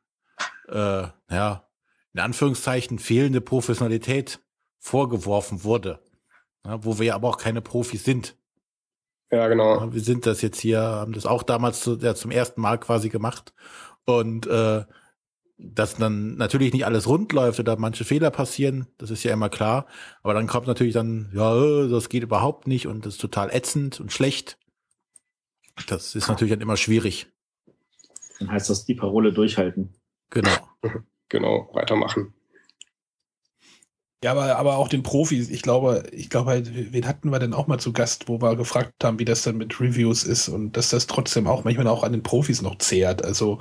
äh, 0.68 1.08
ja, 1.30 1.70
in 2.14 2.20
Anführungszeichen 2.20 3.00
fehlende 3.00 3.42
Professionalität 3.42 4.40
vorgeworfen 4.80 5.64
wurde. 5.64 6.00
Ja, 6.66 6.84
wo 6.86 7.00
wir 7.00 7.16
aber 7.16 7.30
auch 7.30 7.38
keine 7.38 7.62
Profis 7.62 8.04
sind. 8.04 8.38
Ja, 9.32 9.48
genau. 9.48 9.92
Wir 9.92 10.02
sind 10.02 10.26
das 10.26 10.42
jetzt 10.42 10.62
hier, 10.62 10.80
haben 10.80 11.14
das 11.14 11.26
auch 11.26 11.44
damals 11.44 11.82
zu, 11.82 11.98
ja, 11.98 12.14
zum 12.16 12.32
ersten 12.32 12.62
Mal 12.62 12.80
quasi 12.80 13.10
gemacht. 13.10 13.54
Und 14.06 14.46
äh, 14.48 14.84
dass 15.58 15.96
dann 15.96 16.36
natürlich 16.36 16.74
nicht 16.74 16.86
alles 16.86 17.08
rund 17.08 17.32
läuft 17.32 17.60
oder 17.60 17.78
manche 17.78 18.06
Fehler 18.06 18.32
passieren, 18.32 18.88
das 18.98 19.12
ist 19.12 19.24
ja 19.24 19.34
immer 19.34 19.50
klar. 19.50 19.88
Aber 20.22 20.34
dann 20.34 20.48
kommt 20.48 20.68
natürlich 20.68 20.94
dann, 20.94 21.32
ja, 21.34 21.56
äh, 21.56 21.90
das 21.90 22.10
geht 22.10 22.24
überhaupt 22.24 22.68
nicht 22.68 22.88
und 22.88 23.06
das 23.06 23.16
ist 23.16 23.22
total 23.22 23.50
ätzend 23.50 24.00
und 24.00 24.12
schlecht. 24.12 24.58
Das 25.88 26.16
ist 26.16 26.28
natürlich 26.28 26.52
dann 26.52 26.62
immer 26.62 26.78
schwierig. 26.78 27.28
Dann 28.40 28.52
heißt 28.52 28.70
das 28.70 28.86
die 28.86 28.96
Parole 28.96 29.34
durchhalten. 29.34 29.96
Genau. 30.30 30.52
genau, 31.34 31.70
weitermachen. 31.74 32.34
Ja, 34.24 34.32
aber, 34.32 34.56
aber 34.56 34.78
auch 34.78 34.88
den 34.88 35.04
Profis. 35.04 35.50
Ich 35.50 35.64
glaube, 35.64 36.04
ich 36.14 36.30
glaube 36.30 36.52
halt, 36.52 36.94
wen 36.94 37.06
hatten 37.06 37.30
wir 37.30 37.40
denn 37.40 37.54
auch 37.54 37.68
mal 37.68 37.80
zu 37.80 37.92
Gast, 37.92 38.30
wo 38.30 38.42
wir 38.42 38.56
gefragt 38.56 38.94
haben, 39.04 39.20
wie 39.20 39.26
das 39.26 39.42
dann 39.42 39.58
mit 39.58 39.82
Reviews 39.82 40.24
ist 40.24 40.48
und 40.48 40.78
dass 40.78 40.92
das 40.92 41.08
trotzdem 41.08 41.46
auch 41.46 41.66
manchmal 41.66 41.88
auch 41.88 42.04
an 42.04 42.14
den 42.14 42.24
Profis 42.24 42.62
noch 42.62 42.78
zehrt. 42.78 43.26
Also 43.26 43.60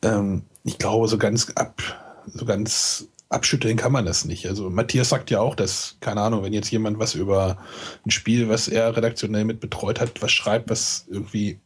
ähm, 0.00 0.44
ich 0.62 0.78
glaube, 0.78 1.06
so 1.08 1.18
ganz 1.18 1.50
ab, 1.56 1.82
so 2.26 2.46
ganz 2.46 3.08
abschütteln 3.28 3.76
kann 3.76 3.92
man 3.92 4.06
das 4.06 4.24
nicht. 4.24 4.46
Also 4.46 4.70
Matthias 4.70 5.10
sagt 5.10 5.30
ja 5.30 5.40
auch, 5.40 5.54
dass, 5.54 5.98
keine 6.00 6.22
Ahnung, 6.22 6.42
wenn 6.44 6.54
jetzt 6.54 6.70
jemand 6.70 6.98
was 6.98 7.14
über 7.14 7.58
ein 8.06 8.10
Spiel, 8.10 8.48
was 8.48 8.68
er 8.68 8.96
redaktionell 8.96 9.44
mit 9.44 9.60
betreut 9.60 10.00
hat, 10.00 10.22
was 10.22 10.32
schreibt, 10.32 10.70
was 10.70 11.06
irgendwie 11.10 11.60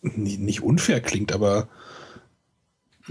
nicht 0.00 0.62
unfair 0.62 1.00
klingt, 1.02 1.32
aber 1.32 1.68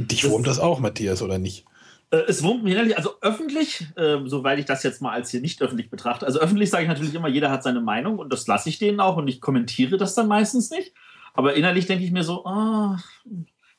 dich 0.07 0.29
wurmt 0.29 0.47
das 0.47 0.59
auch, 0.59 0.79
Matthias, 0.79 1.21
oder 1.21 1.37
nicht? 1.37 1.65
Äh, 2.11 2.23
es 2.27 2.43
wurmt 2.43 2.63
mich 2.63 2.73
innerlich, 2.73 2.97
also 2.97 3.11
öffentlich, 3.21 3.87
äh, 3.95 4.17
soweit 4.25 4.59
ich 4.59 4.65
das 4.65 4.83
jetzt 4.83 5.01
mal 5.01 5.11
als 5.11 5.31
hier 5.31 5.41
nicht 5.41 5.61
öffentlich 5.61 5.89
betrachte, 5.89 6.25
also 6.25 6.39
öffentlich 6.39 6.69
sage 6.69 6.83
ich 6.83 6.89
natürlich 6.89 7.13
immer, 7.13 7.27
jeder 7.27 7.51
hat 7.51 7.63
seine 7.63 7.81
Meinung 7.81 8.19
und 8.19 8.31
das 8.31 8.47
lasse 8.47 8.69
ich 8.69 8.79
denen 8.79 8.99
auch 8.99 9.17
und 9.17 9.27
ich 9.27 9.41
kommentiere 9.41 9.97
das 9.97 10.15
dann 10.15 10.27
meistens 10.27 10.69
nicht. 10.69 10.93
Aber 11.33 11.53
innerlich 11.53 11.85
denke 11.85 12.03
ich 12.03 12.11
mir 12.11 12.23
so, 12.23 12.43
oh, 12.45 12.95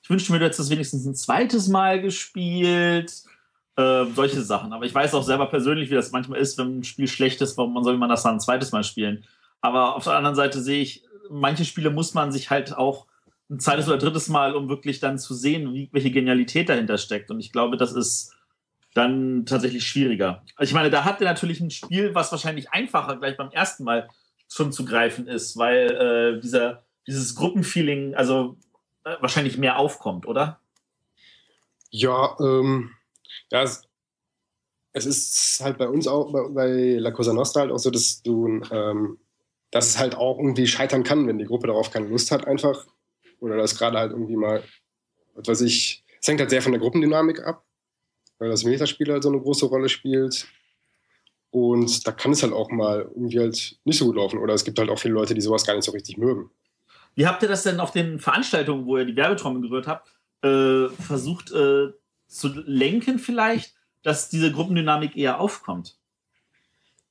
ich 0.02 0.10
wünschte 0.10 0.32
mir, 0.32 0.38
du 0.38 0.46
hättest 0.46 0.60
das 0.60 0.70
wenigstens 0.70 1.04
ein 1.04 1.14
zweites 1.14 1.68
Mal 1.68 2.00
gespielt. 2.00 3.12
Äh, 3.74 4.04
solche 4.14 4.42
Sachen. 4.42 4.74
Aber 4.74 4.84
ich 4.84 4.94
weiß 4.94 5.14
auch 5.14 5.22
selber 5.22 5.46
persönlich, 5.46 5.90
wie 5.90 5.94
das 5.94 6.12
manchmal 6.12 6.38
ist, 6.38 6.58
wenn 6.58 6.80
ein 6.80 6.84
Spiel 6.84 7.08
schlecht 7.08 7.40
ist, 7.40 7.56
warum 7.56 7.82
soll 7.82 7.96
man 7.96 8.10
das 8.10 8.22
dann 8.22 8.34
ein 8.34 8.40
zweites 8.40 8.70
Mal 8.70 8.84
spielen? 8.84 9.24
Aber 9.62 9.96
auf 9.96 10.04
der 10.04 10.14
anderen 10.14 10.36
Seite 10.36 10.60
sehe 10.60 10.82
ich, 10.82 11.04
manche 11.30 11.64
Spiele 11.64 11.88
muss 11.88 12.12
man 12.12 12.32
sich 12.32 12.50
halt 12.50 12.76
auch 12.76 13.06
ein 13.52 13.60
zweites 13.60 13.86
oder 13.86 13.98
drittes 13.98 14.28
Mal, 14.28 14.54
um 14.54 14.68
wirklich 14.68 14.98
dann 14.98 15.18
zu 15.18 15.34
sehen, 15.34 15.72
wie, 15.74 15.88
welche 15.92 16.10
Genialität 16.10 16.68
dahinter 16.68 16.96
steckt. 16.96 17.30
Und 17.30 17.38
ich 17.38 17.52
glaube, 17.52 17.76
das 17.76 17.92
ist 17.92 18.34
dann 18.94 19.44
tatsächlich 19.46 19.86
schwieriger. 19.86 20.42
Also 20.56 20.70
ich 20.70 20.74
meine, 20.74 20.90
da 20.90 21.04
hat 21.04 21.20
er 21.20 21.26
natürlich 21.26 21.60
ein 21.60 21.70
Spiel, 21.70 22.14
was 22.14 22.32
wahrscheinlich 22.32 22.70
einfacher 22.72 23.16
gleich 23.16 23.36
beim 23.36 23.50
ersten 23.50 23.84
Mal 23.84 24.08
schon 24.48 24.72
zu 24.72 24.84
greifen 24.84 25.26
ist, 25.26 25.56
weil 25.56 26.36
äh, 26.36 26.40
dieser, 26.40 26.82
dieses 27.06 27.34
Gruppenfeeling, 27.34 28.14
also 28.14 28.56
äh, 29.04 29.16
wahrscheinlich 29.20 29.58
mehr 29.58 29.78
aufkommt, 29.78 30.26
oder? 30.26 30.60
Ja, 31.90 32.36
ähm, 32.40 32.90
ja, 33.50 33.62
es, 33.62 33.82
es, 34.92 35.06
ist 35.06 35.60
halt 35.62 35.78
bei 35.78 35.88
uns 35.88 36.08
auch, 36.08 36.32
bei, 36.32 36.48
bei 36.48 36.98
La 36.98 37.10
Cosa 37.10 37.32
Nostra 37.32 37.62
halt 37.62 37.70
auch 37.70 37.78
so, 37.78 37.90
dass 37.90 38.22
du, 38.22 38.62
ähm, 38.70 39.18
dass 39.70 39.88
es 39.88 39.98
halt 39.98 40.14
auch 40.14 40.38
irgendwie 40.38 40.66
scheitern 40.66 41.02
kann, 41.02 41.26
wenn 41.26 41.38
die 41.38 41.46
Gruppe 41.46 41.66
darauf 41.66 41.90
keine 41.90 42.08
Lust 42.08 42.30
hat, 42.30 42.46
einfach. 42.46 42.86
Oder 43.43 43.56
das 43.56 43.77
gerade 43.77 43.98
halt 43.98 44.12
irgendwie 44.12 44.36
mal, 44.36 44.62
was 45.35 45.48
weiß 45.48 45.60
ich, 45.62 46.05
es 46.20 46.28
hängt 46.28 46.39
halt 46.39 46.51
sehr 46.51 46.62
von 46.62 46.70
der 46.70 46.81
Gruppendynamik 46.81 47.44
ab, 47.44 47.64
weil 48.39 48.48
das 48.48 48.62
Metaspiel 48.62 49.10
halt 49.10 49.24
so 49.24 49.31
eine 49.31 49.40
große 49.40 49.66
Rolle 49.66 49.89
spielt. 49.89 50.47
Und 51.51 52.06
da 52.06 52.12
kann 52.12 52.31
es 52.32 52.43
halt 52.44 52.52
auch 52.52 52.70
mal 52.70 53.01
irgendwie 53.01 53.40
halt 53.40 53.77
nicht 53.85 53.98
so 53.98 54.06
gut 54.06 54.16
laufen. 54.16 54.39
Oder 54.39 54.55
es 54.55 54.64
gibt 54.64 54.78
halt 54.78 54.89
auch 54.89 54.98
viele 54.98 55.14
Leute, 55.14 55.35
die 55.35 55.40
sowas 55.40 55.66
gar 55.66 55.74
nicht 55.74 55.85
so 55.85 55.90
richtig 55.90 56.16
mögen. 56.16 56.51
Wie 57.16 57.27
habt 57.27 57.43
ihr 57.43 57.48
das 57.48 57.64
denn 57.64 57.81
auf 57.81 57.90
den 57.90 58.20
Veranstaltungen, 58.20 58.86
wo 58.86 58.97
ihr 58.97 59.05
die 59.05 59.16
Werbetrommel 59.16 59.60
gerührt 59.60 59.89
habt, 59.89 60.09
äh, 60.43 60.89
versucht 60.89 61.51
äh, 61.51 61.89
zu 62.28 62.48
lenken 62.64 63.19
vielleicht, 63.19 63.74
dass 64.02 64.31
diese 64.31 64.52
Gruppendynamik 64.52 65.16
eher 65.16 65.40
aufkommt? 65.40 65.98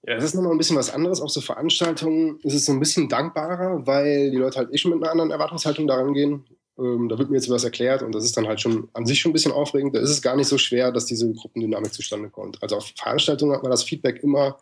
Ja, 0.03 0.15
das 0.15 0.25
ist 0.25 0.35
nochmal 0.35 0.51
ein 0.51 0.57
bisschen 0.57 0.77
was 0.77 0.91
anderes. 0.91 1.21
Auf 1.21 1.29
so 1.29 1.41
Veranstaltungen 1.41 2.39
ist 2.41 2.55
es 2.55 2.65
so 2.65 2.71
ein 2.71 2.79
bisschen 2.79 3.07
dankbarer, 3.07 3.85
weil 3.85 4.31
die 4.31 4.37
Leute 4.37 4.57
halt 4.57 4.73
eh 4.73 4.77
schon 4.77 4.91
mit 4.91 5.03
einer 5.03 5.11
anderen 5.11 5.31
Erwartungshaltung 5.31 5.87
daran 5.87 6.13
gehen. 6.13 6.45
Ähm, 6.79 7.07
da 7.07 7.19
wird 7.19 7.29
mir 7.29 7.35
jetzt 7.35 7.49
was 7.49 7.63
erklärt 7.63 8.01
und 8.01 8.15
das 8.15 8.25
ist 8.25 8.35
dann 8.35 8.47
halt 8.47 8.61
schon 8.61 8.89
an 8.93 9.05
sich 9.05 9.19
schon 9.19 9.29
ein 9.29 9.33
bisschen 9.33 9.51
aufregend. 9.51 9.95
Da 9.95 9.99
ist 9.99 10.09
es 10.09 10.21
gar 10.21 10.35
nicht 10.35 10.47
so 10.47 10.57
schwer, 10.57 10.91
dass 10.91 11.05
diese 11.05 11.31
Gruppendynamik 11.31 11.93
zustande 11.93 12.29
kommt. 12.29 12.61
Also 12.63 12.77
auf 12.77 12.91
Veranstaltungen 12.95 13.53
hat 13.53 13.61
man 13.61 13.71
das 13.71 13.83
Feedback 13.83 14.23
immer 14.23 14.57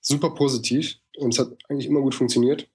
super 0.00 0.30
positiv 0.30 0.96
und 1.18 1.32
es 1.32 1.38
hat 1.38 1.48
eigentlich 1.68 1.86
immer 1.86 2.00
gut 2.00 2.14
funktioniert. 2.14 2.66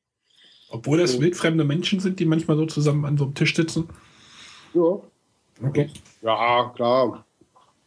Obwohl 0.69 0.97
das 0.99 1.19
wildfremde 1.19 1.63
Menschen 1.63 1.99
sind, 1.99 2.19
die 2.19 2.25
manchmal 2.25 2.57
so 2.57 2.65
zusammen 2.65 3.05
an 3.05 3.17
so 3.17 3.25
einem 3.25 3.35
Tisch 3.35 3.55
sitzen? 3.55 3.89
Ja. 4.73 4.99
Okay. 5.65 5.89
Ja, 6.21 6.71
klar. 6.75 7.25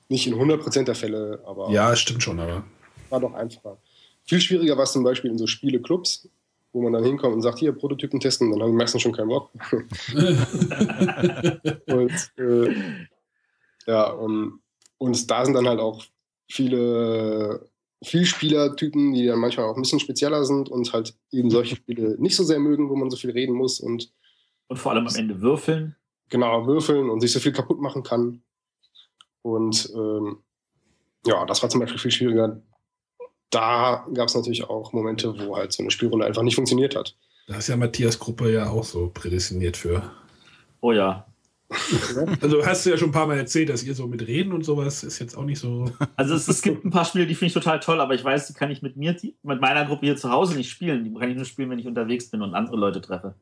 Nicht 0.08 0.26
in 0.26 0.34
100% 0.34 0.84
der 0.84 0.94
Fälle, 0.94 1.42
aber. 1.46 1.70
Ja, 1.70 1.94
stimmt 1.94 2.22
schon, 2.22 2.40
aber. 2.40 2.64
War 3.10 3.20
doch 3.20 3.34
einfacher. 3.34 3.78
Viel 4.30 4.40
schwieriger 4.40 4.76
war 4.76 4.84
es 4.84 4.92
zum 4.92 5.02
Beispiel 5.02 5.28
in 5.28 5.38
so 5.38 5.48
Spieleclubs, 5.48 6.28
wo 6.72 6.80
man 6.82 6.92
dann 6.92 7.02
hinkommt 7.02 7.34
und 7.34 7.42
sagt, 7.42 7.58
hier, 7.58 7.72
Prototypen 7.72 8.20
testen, 8.20 8.52
dann 8.52 8.62
haben 8.62 8.70
die 8.70 8.76
meistens 8.76 9.02
schon 9.02 9.10
keinen 9.10 9.26
Bock. 9.26 9.50
und, 11.88 12.12
äh, 12.38 12.74
ja, 13.88 14.08
und, 14.12 14.60
und 14.98 15.28
da 15.28 15.44
sind 15.44 15.54
dann 15.54 15.66
halt 15.66 15.80
auch 15.80 16.04
viele 16.48 17.68
Vielspielertypen, 18.04 19.14
die 19.14 19.26
dann 19.26 19.40
manchmal 19.40 19.66
auch 19.66 19.74
ein 19.74 19.82
bisschen 19.82 19.98
spezieller 19.98 20.44
sind 20.44 20.68
und 20.68 20.92
halt 20.92 21.16
eben 21.32 21.50
solche 21.50 21.74
Spiele 21.74 22.14
nicht 22.20 22.36
so 22.36 22.44
sehr 22.44 22.60
mögen, 22.60 22.88
wo 22.88 22.94
man 22.94 23.10
so 23.10 23.16
viel 23.16 23.32
reden 23.32 23.56
muss 23.56 23.80
und 23.80 24.12
und 24.68 24.76
vor 24.76 24.92
allem 24.92 25.08
am 25.08 25.14
Ende 25.16 25.40
würfeln. 25.40 25.96
Genau, 26.28 26.68
würfeln 26.68 27.10
und 27.10 27.20
sich 27.20 27.32
so 27.32 27.40
viel 27.40 27.50
kaputt 27.50 27.80
machen 27.80 28.04
kann. 28.04 28.44
Und 29.42 29.90
ähm, 29.92 30.38
ja, 31.26 31.44
das 31.46 31.60
war 31.62 31.68
zum 31.68 31.80
Beispiel 31.80 31.98
viel 31.98 32.12
schwieriger. 32.12 32.62
Da 33.50 34.06
gab 34.14 34.28
es 34.28 34.34
natürlich 34.34 34.64
auch 34.64 34.92
Momente, 34.92 35.34
wo 35.38 35.56
halt 35.56 35.72
so 35.72 35.82
eine 35.82 35.90
Spielrunde 35.90 36.24
einfach 36.24 36.42
nicht 36.42 36.54
funktioniert 36.54 36.96
hat. 36.96 37.16
Da 37.48 37.56
ist 37.56 37.68
ja 37.68 37.76
Matthias 37.76 38.18
Gruppe 38.18 38.52
ja 38.52 38.70
auch 38.70 38.84
so 38.84 39.10
prädestiniert 39.12 39.76
für. 39.76 40.10
Oh 40.80 40.92
ja, 40.92 41.26
also 42.40 42.66
hast 42.66 42.84
du 42.84 42.90
ja 42.90 42.96
schon 42.96 43.10
ein 43.10 43.12
paar 43.12 43.28
Mal 43.28 43.38
erzählt, 43.38 43.68
dass 43.68 43.84
ihr 43.84 43.94
so 43.94 44.08
mit 44.08 44.26
Reden 44.26 44.52
und 44.52 44.64
sowas 44.64 45.04
ist 45.04 45.20
jetzt 45.20 45.36
auch 45.36 45.44
nicht 45.44 45.60
so. 45.60 45.90
Also 46.16 46.34
es, 46.34 46.48
es 46.48 46.62
gibt 46.62 46.84
ein 46.84 46.90
paar 46.90 47.04
Spiele, 47.04 47.26
die 47.26 47.34
finde 47.34 47.46
ich 47.46 47.54
total 47.54 47.78
toll, 47.78 48.00
aber 48.00 48.14
ich 48.14 48.24
weiß, 48.24 48.48
die 48.48 48.54
kann 48.54 48.72
ich 48.72 48.82
mit 48.82 48.96
mir, 48.96 49.16
mit 49.42 49.60
meiner 49.60 49.84
Gruppe 49.84 50.06
hier 50.06 50.16
zu 50.16 50.30
Hause 50.30 50.56
nicht 50.56 50.68
spielen. 50.68 51.04
Die 51.04 51.14
kann 51.14 51.30
ich 51.30 51.36
nur 51.36 51.44
spielen, 51.44 51.70
wenn 51.70 51.78
ich 51.78 51.86
unterwegs 51.86 52.28
bin 52.28 52.42
und 52.42 52.54
andere 52.54 52.76
Leute 52.76 53.00
treffe. 53.00 53.34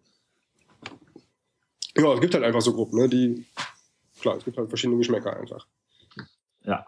Ja, 1.96 2.12
es 2.12 2.20
gibt 2.20 2.34
halt 2.34 2.44
einfach 2.44 2.60
so 2.60 2.74
Gruppen, 2.74 2.98
ne, 2.98 3.08
die, 3.08 3.46
klar, 4.20 4.36
es 4.36 4.44
gibt 4.44 4.58
halt 4.58 4.68
verschiedene 4.68 4.98
Geschmäcker 4.98 5.34
einfach. 5.34 5.66
Ja. 6.64 6.86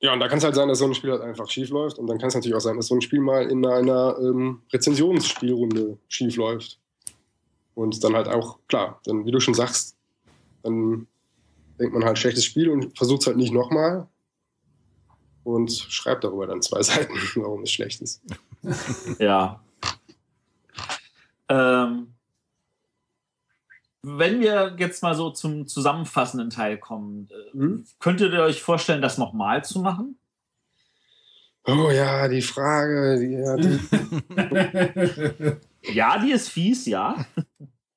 Ja, 0.00 0.14
und 0.14 0.20
da 0.20 0.28
kann 0.28 0.38
es 0.38 0.44
halt 0.44 0.54
sein, 0.54 0.68
dass 0.68 0.78
so 0.78 0.86
ein 0.86 0.94
Spiel 0.94 1.10
halt 1.10 1.20
einfach 1.20 1.48
schief 1.48 1.68
läuft. 1.68 1.98
Und 1.98 2.06
dann 2.06 2.18
kann 2.18 2.28
es 2.28 2.34
natürlich 2.34 2.56
auch 2.56 2.60
sein, 2.60 2.76
dass 2.76 2.86
so 2.86 2.94
ein 2.94 3.02
Spiel 3.02 3.20
mal 3.20 3.50
in 3.50 3.64
einer 3.66 4.16
ähm, 4.18 4.62
Rezensionsspielrunde 4.72 5.98
schief 6.08 6.36
läuft. 6.36 6.78
Und 7.74 8.02
dann 8.02 8.14
halt 8.14 8.28
auch, 8.28 8.58
klar, 8.66 9.00
dann, 9.04 9.26
wie 9.26 9.30
du 9.30 9.40
schon 9.40 9.54
sagst, 9.54 9.96
dann 10.62 11.06
denkt 11.78 11.94
man 11.94 12.04
halt 12.04 12.18
schlechtes 12.18 12.44
Spiel 12.44 12.70
und 12.70 12.96
versucht 12.96 13.22
es 13.22 13.26
halt 13.26 13.36
nicht 13.36 13.52
nochmal 13.52 14.08
und 15.44 15.70
schreibt 15.72 16.24
darüber 16.24 16.46
dann 16.46 16.62
zwei 16.62 16.82
Seiten, 16.82 17.14
warum 17.36 17.62
es 17.62 17.70
schlecht 17.70 18.00
ist. 18.00 18.22
Ja. 19.18 19.62
ähm, 21.48 22.09
wenn 24.02 24.40
wir 24.40 24.76
jetzt 24.78 25.02
mal 25.02 25.14
so 25.14 25.30
zum 25.30 25.66
zusammenfassenden 25.66 26.50
Teil 26.50 26.78
kommen, 26.78 27.28
mhm. 27.52 27.84
könntet 27.98 28.32
ihr 28.32 28.42
euch 28.42 28.62
vorstellen, 28.62 29.02
das 29.02 29.18
nochmal 29.18 29.64
zu 29.64 29.80
machen? 29.80 30.18
Oh 31.66 31.90
ja, 31.90 32.26
die 32.28 32.42
Frage. 32.42 33.18
Die, 33.20 33.32
ja, 33.32 33.56
die, 33.56 33.78
ja, 35.94 36.18
die 36.18 36.32
ist 36.32 36.48
fies, 36.48 36.86
ja. 36.86 37.26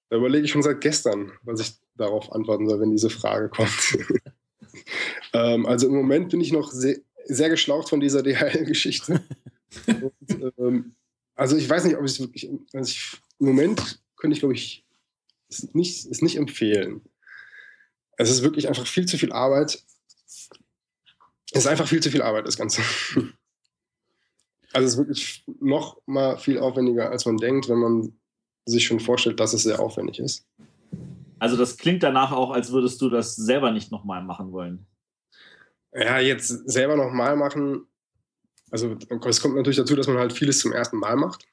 Da 0.10 0.18
überlege 0.18 0.46
ich 0.46 0.52
schon 0.52 0.64
seit 0.64 0.82
gestern, 0.82 1.32
was 1.44 1.62
ich 1.62 1.74
darauf 1.96 2.32
antworten 2.32 2.68
soll, 2.68 2.82
wenn 2.82 2.92
diese 2.92 3.10
Frage 3.10 3.50
kommt. 3.50 3.98
ähm, 5.34 5.66
also 5.66 5.88
im 5.88 5.96
Moment 5.96 6.30
bin 6.30 6.42
ich 6.42 6.52
noch 6.52 6.72
sehr, 6.72 6.98
sehr 7.26 7.50
geschlaucht 7.50 7.90
von 7.90 8.00
dieser 8.00 8.22
DHL-Geschichte. 8.22 9.24
ähm, 10.58 10.96
also 11.36 11.56
ich 11.56 11.70
weiß 11.70 11.86
nicht, 11.86 11.96
ob 11.96 12.04
ich 12.04 12.12
es 12.12 12.20
wirklich, 12.20 12.50
also 12.74 12.90
ich, 12.90 13.18
im 13.40 13.48
Moment 13.48 14.04
könnte 14.18 14.34
ich, 14.34 14.40
glaube 14.40 14.54
ich, 14.56 14.83
es 15.60 15.74
nicht, 15.74 16.06
es 16.06 16.22
nicht 16.22 16.38
empfehlen. 16.38 17.02
Es 18.18 18.30
ist 18.30 18.44
wirklich 18.44 18.68
einfach 18.68 18.86
viel 18.86 19.06
zu 19.06 19.18
viel 19.18 19.32
Arbeit. 19.32 19.84
Es 21.52 21.60
ist 21.60 21.68
einfach 21.68 21.88
viel 21.88 22.02
zu 22.02 22.12
viel 22.12 22.22
Arbeit, 22.22 22.48
das 22.48 22.58
Ganze. 22.58 22.82
Also 24.76 24.88
es 24.88 24.94
ist 24.94 24.98
wirklich 24.98 25.44
noch 25.60 26.02
mal 26.08 26.36
viel 26.40 26.58
aufwendiger, 26.58 27.12
als 27.12 27.28
man 27.28 27.38
denkt, 27.38 27.70
wenn 27.70 27.78
man 27.78 28.20
sich 28.66 28.84
schon 28.84 29.00
vorstellt, 29.00 29.40
dass 29.40 29.54
es 29.54 29.62
sehr 29.62 29.80
aufwendig 29.80 30.18
ist. 30.18 30.48
Also 31.38 31.58
das 31.58 31.78
klingt 31.78 32.02
danach 32.02 32.32
auch, 32.32 32.50
als 32.50 32.72
würdest 32.72 33.00
du 33.00 33.08
das 33.12 33.36
selber 33.36 33.70
nicht 33.70 33.92
nochmal 33.92 34.24
machen 34.24 34.52
wollen. 34.52 34.88
Ja, 35.94 36.18
jetzt 36.18 36.48
selber 36.68 36.96
nochmal 36.96 37.36
machen. 37.36 37.86
Also 38.72 38.98
es 39.28 39.42
kommt 39.42 39.56
natürlich 39.58 39.78
dazu, 39.78 39.96
dass 39.96 40.08
man 40.08 40.18
halt 40.18 40.34
vieles 40.34 40.58
zum 40.58 40.74
ersten 40.74 40.98
Mal 40.98 41.18
macht 41.18 41.46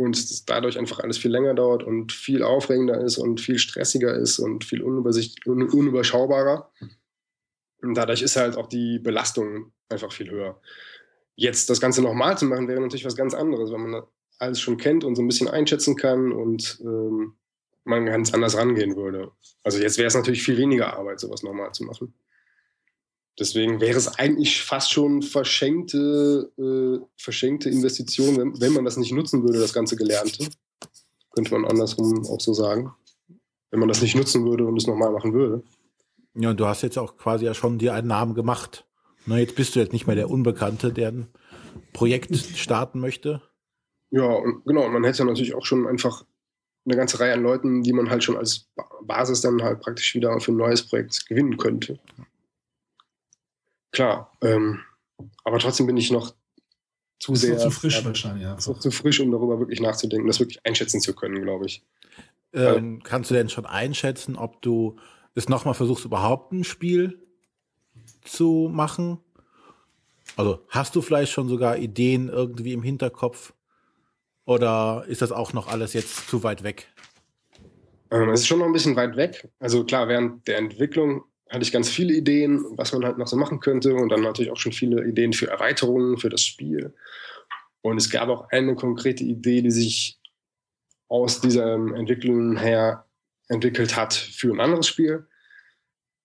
und 0.00 0.48
dadurch 0.48 0.78
einfach 0.78 1.00
alles 1.00 1.18
viel 1.18 1.30
länger 1.30 1.52
dauert 1.52 1.82
und 1.82 2.10
viel 2.10 2.42
aufregender 2.42 2.98
ist 3.02 3.18
und 3.18 3.38
viel 3.38 3.58
stressiger 3.58 4.14
ist 4.14 4.38
und 4.38 4.64
viel 4.64 4.82
unübersicht, 4.82 5.46
un, 5.46 5.68
unüberschaubarer. 5.68 6.72
Und 7.82 7.94
dadurch 7.94 8.22
ist 8.22 8.36
halt 8.36 8.56
auch 8.56 8.66
die 8.66 8.98
Belastung 8.98 9.72
einfach 9.90 10.10
viel 10.10 10.30
höher. 10.30 10.58
Jetzt 11.34 11.68
das 11.68 11.82
Ganze 11.82 12.00
nochmal 12.00 12.38
zu 12.38 12.46
machen, 12.46 12.66
wäre 12.66 12.80
natürlich 12.80 13.04
was 13.04 13.14
ganz 13.14 13.34
anderes, 13.34 13.70
weil 13.70 13.78
man 13.78 14.02
alles 14.38 14.58
schon 14.58 14.78
kennt 14.78 15.04
und 15.04 15.16
so 15.16 15.22
ein 15.22 15.28
bisschen 15.28 15.48
einschätzen 15.48 15.96
kann 15.96 16.32
und 16.32 16.78
ähm, 16.82 17.34
man 17.84 18.06
ganz 18.06 18.32
anders 18.32 18.56
rangehen 18.56 18.96
würde. 18.96 19.32
Also 19.62 19.80
jetzt 19.80 19.98
wäre 19.98 20.08
es 20.08 20.14
natürlich 20.14 20.42
viel 20.42 20.56
weniger 20.56 20.94
Arbeit, 20.94 21.20
sowas 21.20 21.42
nochmal 21.42 21.72
zu 21.72 21.84
machen. 21.84 22.14
Deswegen 23.40 23.80
wäre 23.80 23.96
es 23.96 24.18
eigentlich 24.18 24.62
fast 24.62 24.92
schon 24.92 25.22
verschenkte, 25.22 26.52
äh, 26.58 27.02
verschenkte 27.16 27.70
Investition, 27.70 28.36
wenn, 28.36 28.60
wenn 28.60 28.74
man 28.74 28.84
das 28.84 28.98
nicht 28.98 29.12
nutzen 29.12 29.42
würde, 29.42 29.58
das 29.58 29.72
ganze 29.72 29.96
Gelernte. 29.96 30.46
Könnte 31.34 31.52
man 31.52 31.64
andersrum 31.64 32.26
auch 32.26 32.40
so 32.40 32.52
sagen. 32.52 32.92
Wenn 33.70 33.80
man 33.80 33.88
das 33.88 34.02
nicht 34.02 34.14
nutzen 34.14 34.44
würde 34.44 34.66
und 34.66 34.76
es 34.76 34.86
nochmal 34.86 35.10
machen 35.10 35.32
würde. 35.32 35.62
Ja, 36.34 36.50
und 36.50 36.60
du 36.60 36.66
hast 36.66 36.82
jetzt 36.82 36.98
auch 36.98 37.16
quasi 37.16 37.46
ja 37.46 37.54
schon 37.54 37.78
dir 37.78 37.94
einen 37.94 38.08
Namen 38.08 38.34
gemacht. 38.34 38.84
Na, 39.24 39.38
jetzt 39.38 39.56
bist 39.56 39.74
du 39.74 39.80
jetzt 39.80 39.94
nicht 39.94 40.06
mehr 40.06 40.16
der 40.16 40.28
Unbekannte, 40.28 40.92
der 40.92 41.08
ein 41.08 41.28
Projekt 41.94 42.36
starten 42.36 43.00
möchte. 43.00 43.40
Ja, 44.10 44.26
und 44.26 44.66
genau, 44.66 44.86
man 44.90 45.04
hätte 45.04 45.20
ja 45.20 45.24
natürlich 45.24 45.54
auch 45.54 45.64
schon 45.64 45.86
einfach 45.86 46.26
eine 46.84 46.96
ganze 46.96 47.20
Reihe 47.20 47.32
an 47.32 47.42
Leuten, 47.42 47.82
die 47.82 47.94
man 47.94 48.10
halt 48.10 48.22
schon 48.22 48.36
als 48.36 48.68
Basis 49.02 49.40
dann 49.40 49.62
halt 49.62 49.80
praktisch 49.80 50.14
wieder 50.14 50.38
für 50.40 50.52
ein 50.52 50.56
neues 50.56 50.82
Projekt 50.82 51.26
gewinnen 51.26 51.56
könnte. 51.56 51.98
Klar, 53.92 54.36
ähm, 54.42 54.80
aber 55.44 55.58
trotzdem 55.58 55.86
bin 55.86 55.96
ich 55.96 56.10
noch 56.10 56.34
zu 57.18 57.32
Ist 57.32 57.42
sehr. 57.42 57.54
noch 57.54 57.62
zu 57.62 57.70
frisch 57.70 58.00
äh, 58.00 58.04
wahrscheinlich. 58.04 58.44
ist 58.44 58.50
Einfach. 58.50 58.68
noch 58.68 58.78
zu 58.78 58.90
frisch, 58.90 59.20
um 59.20 59.30
darüber 59.30 59.58
wirklich 59.58 59.80
nachzudenken, 59.80 60.26
das 60.26 60.40
wirklich 60.40 60.64
einschätzen 60.64 61.00
zu 61.00 61.14
können, 61.14 61.42
glaube 61.42 61.66
ich. 61.66 61.84
Ähm, 62.52 63.02
kannst 63.02 63.30
du 63.30 63.34
denn 63.34 63.48
schon 63.48 63.66
einschätzen, 63.66 64.36
ob 64.36 64.62
du 64.62 64.96
es 65.34 65.48
nochmal 65.48 65.74
versuchst, 65.74 66.04
überhaupt 66.04 66.52
ein 66.52 66.64
Spiel 66.64 67.22
zu 68.24 68.68
machen? 68.72 69.18
Also 70.36 70.60
hast 70.68 70.96
du 70.96 71.02
vielleicht 71.02 71.32
schon 71.32 71.48
sogar 71.48 71.76
Ideen 71.76 72.28
irgendwie 72.28 72.72
im 72.72 72.82
Hinterkopf? 72.82 73.52
Oder 74.46 75.04
ist 75.06 75.22
das 75.22 75.30
auch 75.30 75.52
noch 75.52 75.68
alles 75.68 75.92
jetzt 75.92 76.28
zu 76.28 76.42
weit 76.42 76.62
weg? 76.62 76.88
Ähm, 78.10 78.30
es 78.30 78.40
ist 78.40 78.46
schon 78.48 78.58
noch 78.58 78.66
ein 78.66 78.72
bisschen 78.72 78.96
weit 78.96 79.16
weg. 79.16 79.48
Also 79.60 79.84
klar, 79.84 80.08
während 80.08 80.48
der 80.48 80.58
Entwicklung 80.58 81.24
hatte 81.50 81.62
ich 81.62 81.72
ganz 81.72 81.88
viele 81.88 82.14
Ideen, 82.14 82.64
was 82.70 82.92
man 82.92 83.04
halt 83.04 83.18
noch 83.18 83.26
so 83.26 83.36
machen 83.36 83.60
könnte 83.60 83.94
und 83.94 84.08
dann 84.08 84.22
natürlich 84.22 84.52
auch 84.52 84.56
schon 84.56 84.72
viele 84.72 85.04
Ideen 85.04 85.32
für 85.32 85.48
Erweiterungen 85.48 86.16
für 86.16 86.28
das 86.28 86.44
Spiel. 86.44 86.94
Und 87.82 87.96
es 87.96 88.08
gab 88.08 88.28
auch 88.28 88.48
eine 88.50 88.76
konkrete 88.76 89.24
Idee, 89.24 89.60
die 89.62 89.70
sich 89.70 90.18
aus 91.08 91.40
dieser 91.40 91.74
Entwicklung 91.74 92.56
her 92.56 93.04
entwickelt 93.48 93.96
hat 93.96 94.14
für 94.14 94.52
ein 94.52 94.60
anderes 94.60 94.86
Spiel. 94.86 95.26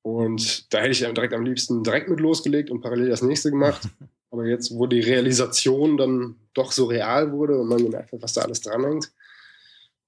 Und 0.04 0.72
da 0.72 0.80
hätte 0.80 0.92
ich 0.92 1.00
direkt 1.00 1.34
am 1.34 1.44
liebsten 1.44 1.84
direkt 1.84 2.08
mit 2.08 2.20
losgelegt 2.20 2.70
und 2.70 2.82
parallel 2.82 3.10
das 3.10 3.24
nächste 3.24 3.50
gemacht. 3.50 3.82
Aber 4.30 4.46
jetzt, 4.46 4.72
wo 4.76 4.86
die 4.86 5.00
Realisation 5.00 5.98
dann 5.98 6.36
doch 6.54 6.72
so 6.72 6.86
real 6.86 7.32
wurde 7.32 7.58
und 7.58 7.68
man 7.68 7.84
gemerkt 7.84 8.12
hat, 8.12 8.22
was 8.22 8.34
da 8.34 8.42
alles 8.42 8.62
dranhängt, 8.62 9.12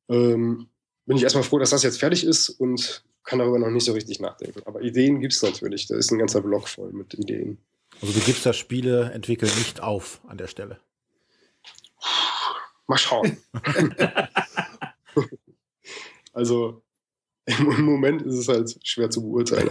ähm, 0.10 0.68
bin 1.06 1.18
ich 1.18 1.24
erstmal 1.24 1.44
froh, 1.44 1.58
dass 1.58 1.70
das 1.70 1.84
jetzt 1.84 2.00
fertig 2.00 2.26
ist 2.26 2.50
und 2.50 3.04
kann 3.28 3.40
darüber 3.40 3.60
noch 3.60 3.70
nicht 3.70 3.84
so 3.84 3.94
richtig 3.94 4.20
nachdenken. 4.20 4.62
Aber 4.66 4.82
Ideen 4.82 5.20
gibt 5.20 5.34
es 5.34 5.44
natürlich. 5.44 5.86
Da 5.88 5.98
ist 5.98 6.12
ein 6.12 6.18
ganzer 6.18 6.42
Block 6.42 6.68
voll 6.68 6.92
mit 6.94 7.14
Ideen. 7.14 7.58
Also 8.02 8.18
du 8.18 8.26
gibst 8.26 8.46
das 8.46 8.56
Spiele 8.56 9.12
entwickeln 9.12 9.52
nicht 9.58 9.82
auf 9.82 10.22
an 10.28 10.38
der 10.38 10.48
Stelle. 10.48 10.80
Mal 12.88 12.98
schauen. 12.98 13.38
also 16.34 16.82
im 17.46 17.86
Moment 17.86 18.22
ist 18.22 18.36
es 18.36 18.48
halt 18.48 18.80
schwer 18.84 19.10
zu 19.10 19.22
beurteilen. 19.22 19.70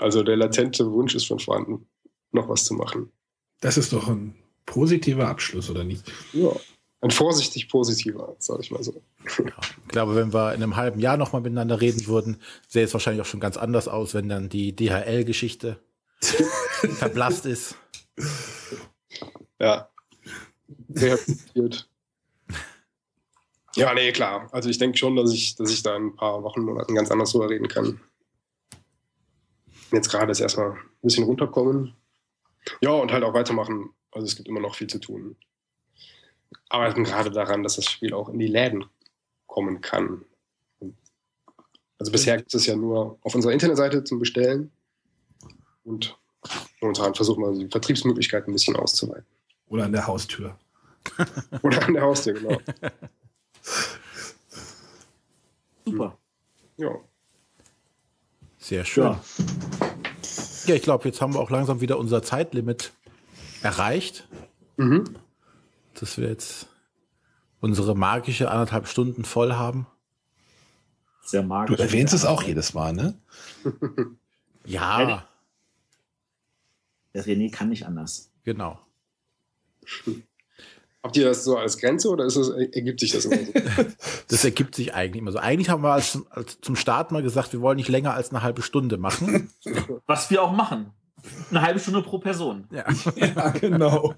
Also 0.00 0.24
der 0.24 0.36
latente 0.36 0.90
Wunsch 0.90 1.14
ist 1.14 1.26
schon 1.26 1.38
vorhanden, 1.38 1.86
noch 2.32 2.48
was 2.48 2.64
zu 2.64 2.74
machen. 2.74 3.12
Das 3.60 3.76
ist 3.76 3.92
doch 3.92 4.08
ein 4.08 4.34
positiver 4.66 5.28
Abschluss, 5.28 5.70
oder 5.70 5.84
nicht? 5.84 6.10
Ja, 6.32 6.50
ein 7.04 7.10
vorsichtig 7.10 7.68
positiver, 7.68 8.34
sage 8.38 8.62
ich 8.62 8.70
mal 8.70 8.82
so. 8.82 9.02
Ich 9.26 9.88
glaube, 9.88 10.14
wenn 10.14 10.32
wir 10.32 10.54
in 10.54 10.62
einem 10.62 10.76
halben 10.76 11.00
Jahr 11.00 11.18
nochmal 11.18 11.42
miteinander 11.42 11.80
reden 11.82 12.06
würden, 12.06 12.40
sähe 12.66 12.84
es 12.84 12.94
wahrscheinlich 12.94 13.20
auch 13.20 13.26
schon 13.26 13.40
ganz 13.40 13.58
anders 13.58 13.88
aus, 13.88 14.14
wenn 14.14 14.30
dann 14.30 14.48
die 14.48 14.74
DHL-Geschichte 14.74 15.78
verblasst 16.96 17.44
ist. 17.44 17.76
Ja. 19.60 19.90
Rehabilitiert. 20.88 21.88
Ja, 23.76 23.92
nee, 23.92 24.10
klar. 24.12 24.48
Also 24.52 24.70
ich 24.70 24.78
denke 24.78 24.96
schon, 24.96 25.14
dass 25.16 25.30
ich, 25.30 25.56
dass 25.56 25.70
ich 25.70 25.82
da 25.82 25.96
in 25.96 26.06
ein 26.06 26.16
paar 26.16 26.42
Wochen, 26.42 26.62
Monaten 26.62 26.94
ganz 26.94 27.10
anders 27.10 27.32
drüber 27.32 27.50
reden 27.50 27.68
kann. 27.68 28.00
Jetzt 29.92 30.10
gerade 30.10 30.32
ist 30.32 30.40
erstmal 30.40 30.70
ein 30.70 30.78
bisschen 31.02 31.24
runterkommen. 31.24 31.94
Ja, 32.80 32.92
und 32.92 33.12
halt 33.12 33.24
auch 33.24 33.34
weitermachen. 33.34 33.90
Also 34.10 34.26
es 34.26 34.36
gibt 34.36 34.48
immer 34.48 34.60
noch 34.60 34.76
viel 34.76 34.86
zu 34.86 35.00
tun. 35.00 35.36
Arbeiten 36.68 37.04
gerade 37.04 37.30
daran, 37.30 37.62
dass 37.62 37.76
das 37.76 37.86
Spiel 37.86 38.14
auch 38.14 38.28
in 38.28 38.38
die 38.38 38.46
Läden 38.46 38.84
kommen 39.46 39.80
kann. 39.80 40.24
Also 41.98 42.10
bisher 42.12 42.36
gibt 42.36 42.54
es 42.54 42.66
ja 42.66 42.76
nur 42.76 43.18
auf 43.22 43.34
unserer 43.34 43.52
Internetseite 43.52 44.04
zum 44.04 44.18
Bestellen. 44.18 44.72
Und 45.84 46.18
momentan 46.80 47.14
versuchen 47.14 47.42
wir 47.42 47.52
die 47.52 47.70
Vertriebsmöglichkeiten 47.70 48.50
ein 48.50 48.54
bisschen 48.54 48.76
auszuweiten. 48.76 49.26
Oder 49.68 49.84
an 49.84 49.92
der 49.92 50.06
Haustür. 50.06 50.58
Oder 51.62 51.86
an 51.86 51.94
der 51.94 52.02
Haustür, 52.02 52.34
genau. 52.34 52.58
Super. 55.84 56.18
Ja. 56.76 56.90
Sehr 58.58 58.84
schön. 58.84 59.04
Ja. 59.04 59.20
Ja, 60.66 60.74
ich 60.74 60.82
glaube, 60.82 61.06
jetzt 61.06 61.20
haben 61.20 61.34
wir 61.34 61.40
auch 61.40 61.50
langsam 61.50 61.80
wieder 61.82 61.98
unser 61.98 62.22
Zeitlimit 62.22 62.92
erreicht, 63.62 64.26
Mhm. 64.76 65.04
Dass 66.02 66.18
wir 66.18 66.28
jetzt 66.28 66.68
unsere 67.60 67.94
magische 67.96 68.50
anderthalb 68.50 68.86
Stunden 68.88 69.24
voll 69.24 69.54
haben. 69.54 69.86
Sehr 71.24 71.42
Du 71.42 71.48
magisch. 71.48 71.80
erwähnst 71.80 72.12
es 72.14 72.24
auch 72.26 72.42
jedes 72.42 72.74
Mal, 72.74 72.92
ne? 72.92 73.14
Ja, 74.66 75.26
Der 77.12 77.24
René 77.24 77.52
kann 77.52 77.68
nicht 77.68 77.86
anders. 77.86 78.30
genau. 78.44 78.78
Habt 81.02 81.18
ihr 81.18 81.26
das 81.26 81.44
so 81.44 81.58
als 81.58 81.76
Grenze 81.76 82.08
oder 82.08 82.24
ist 82.24 82.38
das, 82.38 82.48
ergibt 82.48 82.98
sich 83.00 83.12
das 83.12 83.26
immer 83.26 83.36
so? 83.36 83.52
Das 84.28 84.42
ergibt 84.42 84.74
sich 84.74 84.94
eigentlich 84.94 85.20
immer 85.20 85.32
so. 85.32 85.38
Eigentlich 85.38 85.68
haben 85.68 85.82
wir 85.82 85.92
als, 85.92 86.18
als 86.30 86.58
zum 86.62 86.76
Start 86.76 87.12
mal 87.12 87.22
gesagt, 87.22 87.52
wir 87.52 87.60
wollen 87.60 87.76
nicht 87.76 87.90
länger 87.90 88.14
als 88.14 88.30
eine 88.30 88.42
halbe 88.42 88.62
Stunde 88.62 88.96
machen. 88.96 89.50
Was 90.06 90.30
wir 90.30 90.42
auch 90.42 90.52
machen. 90.52 90.92
Eine 91.50 91.62
halbe 91.62 91.80
Stunde 91.80 92.02
pro 92.02 92.18
Person. 92.18 92.68
Ja. 92.70 92.84
Ja, 93.16 93.50
genau. 93.50 94.14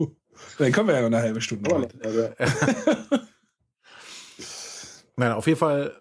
Dann 0.58 0.72
kommen 0.72 0.88
wir 0.88 0.94
ja 0.96 1.00
noch 1.00 1.06
eine 1.06 1.18
halbe 1.18 1.40
Stunde 1.40 1.74
heute. 1.74 1.98
also, 2.02 2.28
Nein, 5.16 5.32
auf 5.32 5.46
jeden 5.46 5.58
Fall 5.58 6.00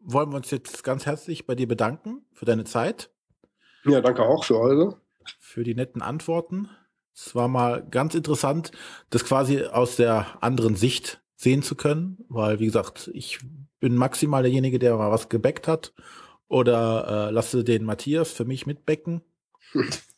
wollen 0.00 0.30
wir 0.30 0.36
uns 0.36 0.50
jetzt 0.50 0.82
ganz 0.84 1.06
herzlich 1.06 1.46
bei 1.46 1.54
dir 1.54 1.68
bedanken 1.68 2.24
für 2.32 2.44
deine 2.44 2.64
Zeit, 2.64 3.10
ja, 3.84 4.00
danke 4.00 4.22
auch 4.22 4.44
für 4.44 4.58
eure. 4.58 5.00
für 5.38 5.62
die 5.62 5.74
netten 5.74 6.02
Antworten. 6.02 6.68
Es 7.14 7.34
war 7.34 7.48
mal 7.48 7.86
ganz 7.88 8.14
interessant, 8.14 8.72
das 9.10 9.24
quasi 9.24 9.62
aus 9.62 9.96
der 9.96 10.42
anderen 10.42 10.76
Sicht 10.76 11.22
sehen 11.36 11.62
zu 11.62 11.76
können, 11.76 12.18
weil, 12.28 12.58
wie 12.58 12.66
gesagt, 12.66 13.10
ich 13.14 13.40
bin 13.78 13.94
maximal 13.94 14.42
derjenige, 14.42 14.78
der 14.78 14.96
mal 14.96 15.10
was 15.10 15.28
gebackt 15.28 15.68
hat 15.68 15.92
oder 16.48 17.28
äh, 17.28 17.30
lasse 17.30 17.64
den 17.64 17.84
Matthias 17.84 18.32
für 18.32 18.44
mich 18.44 18.66
mitbecken. 18.66 19.22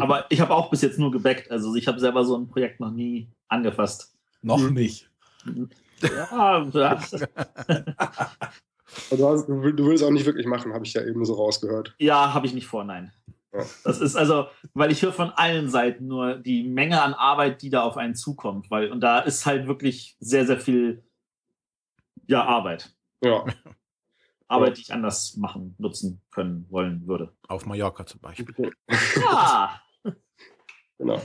Aber 0.00 0.26
ich 0.30 0.40
habe 0.40 0.54
auch 0.54 0.70
bis 0.70 0.82
jetzt 0.82 0.98
nur 0.98 1.10
gebackt. 1.10 1.50
Also 1.50 1.74
ich 1.74 1.86
habe 1.88 1.98
selber 2.00 2.24
so 2.24 2.36
ein 2.36 2.48
Projekt 2.48 2.80
noch 2.80 2.90
nie 2.90 3.28
angefasst. 3.48 4.14
Noch 4.42 4.58
Mhm. 4.58 4.74
nicht. 4.74 5.10
Ja, 6.02 6.64
ja. 6.72 7.00
Also, 9.10 9.16
du, 9.16 9.28
hast, 9.28 9.48
du 9.48 9.62
will- 9.62 9.72
du 9.72 9.86
willst 9.86 10.04
auch 10.04 10.10
nicht 10.10 10.26
wirklich 10.26 10.46
machen, 10.46 10.72
habe 10.74 10.84
ich 10.84 10.92
ja 10.94 11.04
eben 11.04 11.24
so 11.24 11.34
rausgehört. 11.34 11.94
Ja, 11.98 12.34
habe 12.34 12.46
ich 12.46 12.54
nicht 12.54 12.66
vor, 12.66 12.84
nein. 12.84 13.12
Ja. 13.54 13.64
Das 13.84 14.00
ist 14.00 14.16
also, 14.16 14.46
weil 14.74 14.90
ich 14.92 15.02
höre 15.02 15.12
von 15.12 15.30
allen 15.30 15.68
Seiten 15.68 16.06
nur 16.06 16.36
die 16.36 16.62
Menge 16.64 17.02
an 17.02 17.14
Arbeit, 17.14 17.62
die 17.62 17.70
da 17.70 17.82
auf 17.82 17.96
einen 17.96 18.14
zukommt, 18.14 18.70
weil 18.70 18.90
und 18.90 19.00
da 19.00 19.18
ist 19.20 19.44
halt 19.46 19.66
wirklich 19.66 20.16
sehr, 20.20 20.46
sehr 20.46 20.58
viel 20.58 21.02
ja, 22.26 22.44
Arbeit. 22.44 22.94
Ja, 23.22 23.44
Arbeit, 24.52 24.76
die 24.76 24.82
ich 24.82 24.92
anders 24.92 25.36
machen, 25.36 25.74
nutzen 25.78 26.20
können, 26.30 26.66
wollen 26.70 27.06
würde. 27.06 27.34
Auf 27.48 27.66
Mallorca 27.66 28.06
zum 28.06 28.20
Beispiel. 28.20 28.72
Ja, 29.16 29.80
genau. 30.98 31.20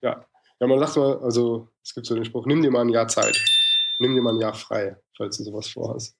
Ja. 0.00 0.26
ja, 0.60 0.66
man 0.66 0.78
sagt 0.78 0.96
mal, 0.96 1.18
also 1.18 1.68
es 1.82 1.94
gibt 1.94 2.06
so 2.06 2.14
den 2.14 2.24
Spruch, 2.24 2.46
nimm 2.46 2.62
dir 2.62 2.70
mal 2.70 2.82
ein 2.82 2.88
Jahr 2.88 3.08
Zeit. 3.08 3.42
Nimm 3.98 4.14
dir 4.14 4.22
mal 4.22 4.34
ein 4.34 4.40
Jahr 4.40 4.54
frei, 4.54 4.96
falls 5.16 5.38
du 5.38 5.44
sowas 5.44 5.68
vorhast. 5.68 6.16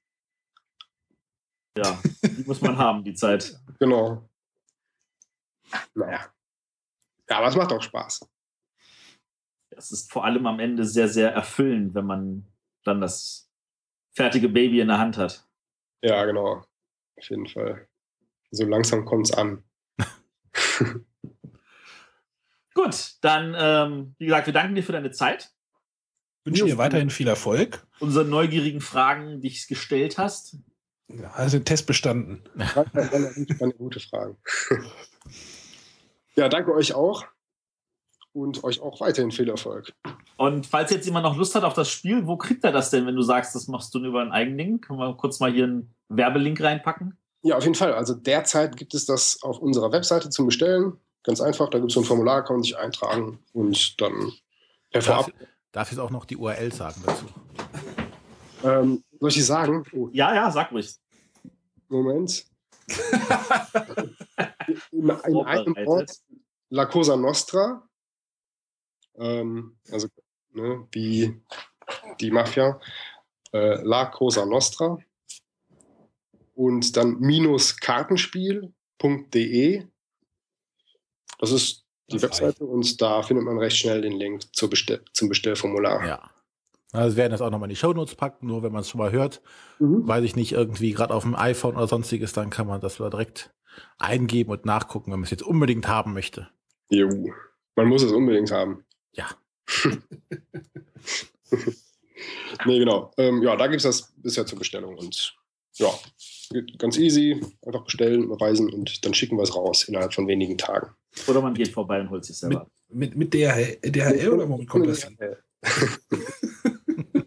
Ja, 1.76 1.98
die 2.22 2.44
muss 2.44 2.60
man 2.60 2.76
haben, 2.76 3.04
die 3.04 3.14
Zeit. 3.14 3.60
Genau. 3.78 4.28
Naja. 5.94 6.32
Ja, 7.28 7.38
aber 7.38 7.48
es 7.48 7.56
macht 7.56 7.72
auch 7.72 7.82
Spaß. 7.82 8.28
Es 9.70 9.90
ist 9.90 10.10
vor 10.10 10.24
allem 10.24 10.46
am 10.46 10.58
Ende 10.58 10.84
sehr, 10.84 11.08
sehr 11.08 11.32
erfüllend, 11.32 11.94
wenn 11.94 12.06
man 12.06 12.46
dann 12.84 13.00
das 13.00 13.50
fertige 14.14 14.48
Baby 14.48 14.80
in 14.80 14.88
der 14.88 14.98
Hand 14.98 15.18
hat. 15.18 15.45
Ja, 16.02 16.24
genau. 16.24 16.64
Auf 17.16 17.31
jeden 17.31 17.47
Fall. 17.47 17.89
So 18.51 18.64
langsam 18.64 19.05
kommt 19.05 19.28
es 19.28 19.35
an. 19.35 19.64
Gut, 22.74 23.16
dann, 23.23 23.55
ähm, 23.59 24.14
wie 24.18 24.27
gesagt, 24.27 24.47
wir 24.47 24.52
danken 24.52 24.74
dir 24.74 24.82
für 24.82 24.93
deine 24.93 25.10
Zeit. 25.10 25.51
Wünsche 26.44 26.64
dir 26.64 26.78
weiterhin 26.78 27.10
viel 27.10 27.27
Erfolg. 27.27 27.86
Unsere 27.98 28.24
neugierigen 28.24 28.81
Fragen, 28.81 29.40
die 29.40 29.48
ich 29.48 29.66
gestellt 29.66 30.18
hast. 30.18 30.59
Ja, 31.09 31.31
also 31.32 31.59
den 31.59 31.64
Test 31.64 31.86
bestanden. 31.86 32.44
Eine 32.59 33.74
gute 33.77 34.01
Frage. 34.01 34.36
Ja, 36.39 36.51
danke 36.51 36.74
euch 36.74 36.93
auch. 36.93 37.24
Und 38.36 38.64
euch 38.64 38.82
auch 38.82 39.00
weiterhin 39.00 39.30
viel 39.30 39.48
Erfolg. 39.48 39.94
Und 40.36 40.66
falls 40.66 40.90
jetzt 40.90 41.06
jemand 41.06 41.24
noch 41.24 41.38
Lust 41.38 41.54
hat 41.54 41.64
auf 41.64 41.72
das 41.72 41.88
Spiel, 41.88 42.26
wo 42.26 42.36
kriegt 42.36 42.64
er 42.64 42.70
das 42.70 42.90
denn, 42.90 43.06
wenn 43.06 43.16
du 43.16 43.22
sagst, 43.22 43.54
das 43.54 43.66
machst 43.66 43.94
du 43.94 44.04
über 44.04 44.20
ein 44.20 44.30
Eigending? 44.30 44.82
Können 44.82 44.98
wir 44.98 45.16
kurz 45.16 45.40
mal 45.40 45.50
hier 45.50 45.64
einen 45.64 45.94
Werbelink 46.10 46.60
reinpacken? 46.60 47.16
Ja, 47.40 47.56
auf 47.56 47.62
jeden 47.62 47.74
Fall. 47.74 47.94
Also 47.94 48.12
derzeit 48.12 48.76
gibt 48.76 48.92
es 48.92 49.06
das 49.06 49.42
auf 49.42 49.58
unserer 49.58 49.90
Webseite 49.90 50.28
zum 50.28 50.44
Bestellen. 50.44 50.98
Ganz 51.22 51.40
einfach, 51.40 51.70
da 51.70 51.78
gibt 51.78 51.92
es 51.92 51.94
so 51.94 52.00
ein 52.00 52.04
Formular, 52.04 52.44
kann 52.44 52.56
man 52.56 52.62
sich 52.62 52.76
eintragen 52.76 53.38
und 53.54 53.98
dann 54.02 54.32
per 54.90 55.00
Vorab. 55.00 55.26
Darf, 55.26 55.48
darf 55.72 55.92
ich 55.92 55.98
auch 55.98 56.10
noch 56.10 56.26
die 56.26 56.36
URL 56.36 56.74
sagen 56.74 57.02
dazu? 57.06 57.24
Ähm, 58.64 59.02
soll 59.18 59.30
ich 59.30 59.36
die 59.36 59.40
sagen? 59.40 59.82
Oh. 59.94 60.10
Ja, 60.12 60.34
ja, 60.34 60.50
sag 60.50 60.72
ruhig. 60.72 60.94
Moment. 61.88 62.44
in, 64.92 65.08
in 65.08 65.10
einem 65.10 65.76
Wort 65.86 66.10
La 66.68 66.84
Cosa 66.84 67.16
Nostra, 67.16 67.85
ähm, 69.18 69.76
also 69.90 70.09
ne, 70.52 70.86
wie 70.93 71.34
die 72.20 72.30
Mafia, 72.30 72.80
äh, 73.52 73.82
La 73.82 74.06
Cosa 74.06 74.47
Nostra 74.47 74.98
und 76.55 76.97
dann 76.97 77.20
minus 77.20 77.76
kartenspiel.de. 77.76 79.84
Das 81.38 81.52
ist 81.52 81.84
die 82.10 82.14
das 82.14 82.22
Webseite 82.22 82.60
reicht. 82.60 82.72
und 82.72 83.02
da 83.02 83.22
findet 83.22 83.44
man 83.44 83.59
recht 83.59 83.76
schnell 83.76 84.01
den 84.01 84.12
Link 84.12 84.43
Bestell 84.70 85.02
zum 85.12 85.28
Bestellformular. 85.28 86.06
Ja. 86.06 86.30
Also 86.93 87.16
wir 87.16 87.22
werden 87.22 87.32
das 87.32 87.43
auch 87.43 87.51
nochmal 87.51 87.68
in 87.68 87.74
die 87.74 87.76
Shownotes 87.76 88.14
packen, 88.14 88.47
nur 88.47 88.62
wenn 88.62 88.72
man 88.72 88.80
es 88.80 88.88
schon 88.88 89.01
mal 89.01 89.12
hört. 89.12 89.43
Mhm. 89.78 90.06
Weiß 90.06 90.24
ich 90.24 90.36
nicht, 90.36 90.52
irgendwie 90.52 90.93
gerade 90.93 91.12
auf 91.12 91.24
dem 91.24 91.34
iPhone 91.34 91.76
oder 91.76 91.88
sonstiges, 91.88 92.32
dann 92.32 92.48
kann 92.48 92.66
man 92.66 92.80
das 92.80 92.97
da 92.97 93.10
direkt 93.10 93.51
eingeben 93.98 94.51
und 94.51 94.64
nachgucken, 94.64 95.12
wenn 95.12 95.18
man 95.18 95.24
es 95.24 95.30
jetzt 95.30 95.43
unbedingt 95.43 95.88
haben 95.88 96.14
möchte. 96.14 96.48
Jo, 96.88 97.10
man 97.74 97.88
muss 97.88 98.02
es 98.02 98.12
unbedingt 98.12 98.51
haben. 98.51 98.84
Ja. 99.16 99.28
nee, 102.66 102.78
genau. 102.78 103.12
Ähm, 103.16 103.43
ja, 103.43 103.56
da 103.56 103.66
gibt 103.66 103.78
es 103.78 103.82
das 103.84 104.12
bisher 104.16 104.47
zur 104.47 104.59
Bestellung 104.59 104.97
und 104.97 105.34
ja, 105.74 105.90
ganz 106.78 106.97
easy. 106.97 107.40
Einfach 107.64 107.84
bestellen, 107.84 108.22
überweisen 108.24 108.72
und 108.72 109.05
dann 109.05 109.12
schicken 109.14 109.36
wir 109.36 109.43
es 109.43 109.55
raus 109.55 109.84
innerhalb 109.84 110.14
von 110.14 110.26
wenigen 110.28 110.56
Tagen. 110.56 110.90
Oder 111.26 111.40
man 111.40 111.55
geht 111.55 111.68
vorbei 111.68 112.01
und 112.01 112.10
holt 112.10 112.24
sich 112.24 112.36
selber. 112.36 112.68
Mit, 112.88 113.16
mit, 113.16 113.34
mit 113.34 113.34
DHL, 113.34 113.78
DHL 113.82 114.28
oder 114.30 114.48
womit 114.48 114.68
kommt 114.68 114.88
das 114.88 115.05
hin? 115.05 115.18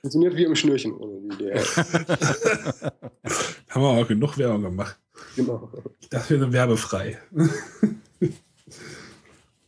Funktioniert 0.00 0.36
wie 0.36 0.44
im 0.44 0.54
Schnürchen 0.54 0.94
ohne 0.96 1.20
die 1.20 1.44
DHL. 1.44 1.64
Haben 3.70 3.82
wir 3.82 3.88
auch 3.88 4.08
genug 4.08 4.38
Werbung 4.38 4.62
gemacht. 4.62 4.98
Genau. 5.34 5.70
Ich 6.00 6.08
dachte, 6.08 6.30
wir 6.30 6.38
sind 6.38 6.52
werbefrei. 6.52 7.18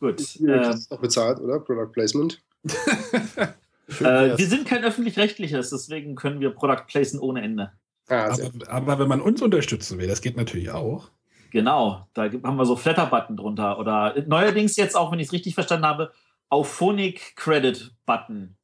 Gut. 0.01 0.21
Äh, 0.41 0.71
ist 0.71 0.93
doch 0.93 1.01
bezahlt, 1.01 1.41
oder? 1.41 1.61
Product 1.61 1.93
Placement. 1.93 2.41
äh, 2.65 4.37
wir 4.37 4.47
sind 4.47 4.67
kein 4.67 4.85
öffentlich-rechtliches, 4.85 5.71
deswegen 5.71 6.15
können 6.15 6.41
wir 6.41 6.51
Product 6.51 6.85
placen 6.87 7.21
ohne 7.21 7.43
Ende. 7.43 7.73
Ah, 8.09 8.33
aber, 8.33 8.69
aber, 8.69 8.99
wenn 8.99 9.09
man 9.09 9.21
uns 9.21 9.43
unterstützen 9.43 9.99
will, 9.99 10.09
das 10.09 10.23
geht 10.23 10.37
natürlich 10.37 10.71
auch. 10.71 11.11
Genau, 11.51 12.07
da 12.15 12.25
haben 12.25 12.57
wir 12.57 12.67
so 12.67 12.77
Flatter-Button 12.77 13.37
drunter. 13.37 13.79
Oder 13.79 14.15
neuerdings 14.27 14.77
jetzt 14.77 14.97
auch, 14.97 15.13
wenn 15.13 15.19
ich 15.19 15.29
es 15.29 15.33
richtig 15.33 15.55
verstanden 15.55 15.87
habe, 15.87 16.13
auf 16.49 16.69
Phonic 16.69 17.37
Credit 17.37 17.93
Button. 18.07 18.57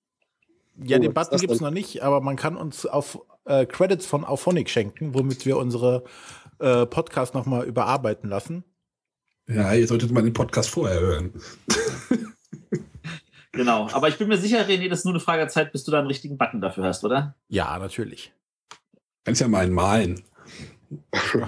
Ja, 0.82 0.96
oh, 0.96 1.00
den 1.00 1.14
Button 1.14 1.38
gibt 1.38 1.52
es 1.52 1.60
noch 1.60 1.70
nicht, 1.70 2.02
aber 2.02 2.20
man 2.20 2.36
kann 2.36 2.56
uns 2.56 2.86
auf 2.86 3.20
äh, 3.44 3.66
Credits 3.66 4.06
von 4.06 4.24
Auphonic 4.24 4.68
schenken, 4.70 5.14
womit 5.14 5.46
wir 5.46 5.56
unsere 5.56 6.04
äh, 6.58 6.86
Podcast 6.86 7.34
nochmal 7.34 7.64
überarbeiten 7.64 8.28
lassen. 8.28 8.64
Ja, 9.48 9.74
ihr 9.74 9.86
solltet 9.86 10.10
mal 10.10 10.22
den 10.22 10.32
Podcast 10.32 10.70
vorher 10.70 11.00
hören. 11.00 11.32
genau, 13.52 13.88
aber 13.92 14.08
ich 14.08 14.16
bin 14.16 14.28
mir 14.28 14.38
sicher, 14.38 14.66
René, 14.66 14.88
das 14.88 15.00
ist 15.00 15.04
nur 15.04 15.14
eine 15.14 15.20
Frage 15.20 15.40
der 15.40 15.48
Zeit, 15.48 15.70
bis 15.72 15.84
du 15.84 15.90
da 15.90 15.98
einen 15.98 16.06
richtigen 16.06 16.38
Button 16.38 16.62
dafür 16.62 16.84
hast, 16.84 17.04
oder? 17.04 17.36
Ja, 17.48 17.78
natürlich. 17.78 18.32
Kannst 19.24 19.42
ja 19.42 19.48
mal 19.48 19.64
einen 19.64 19.74
malen. 19.74 20.22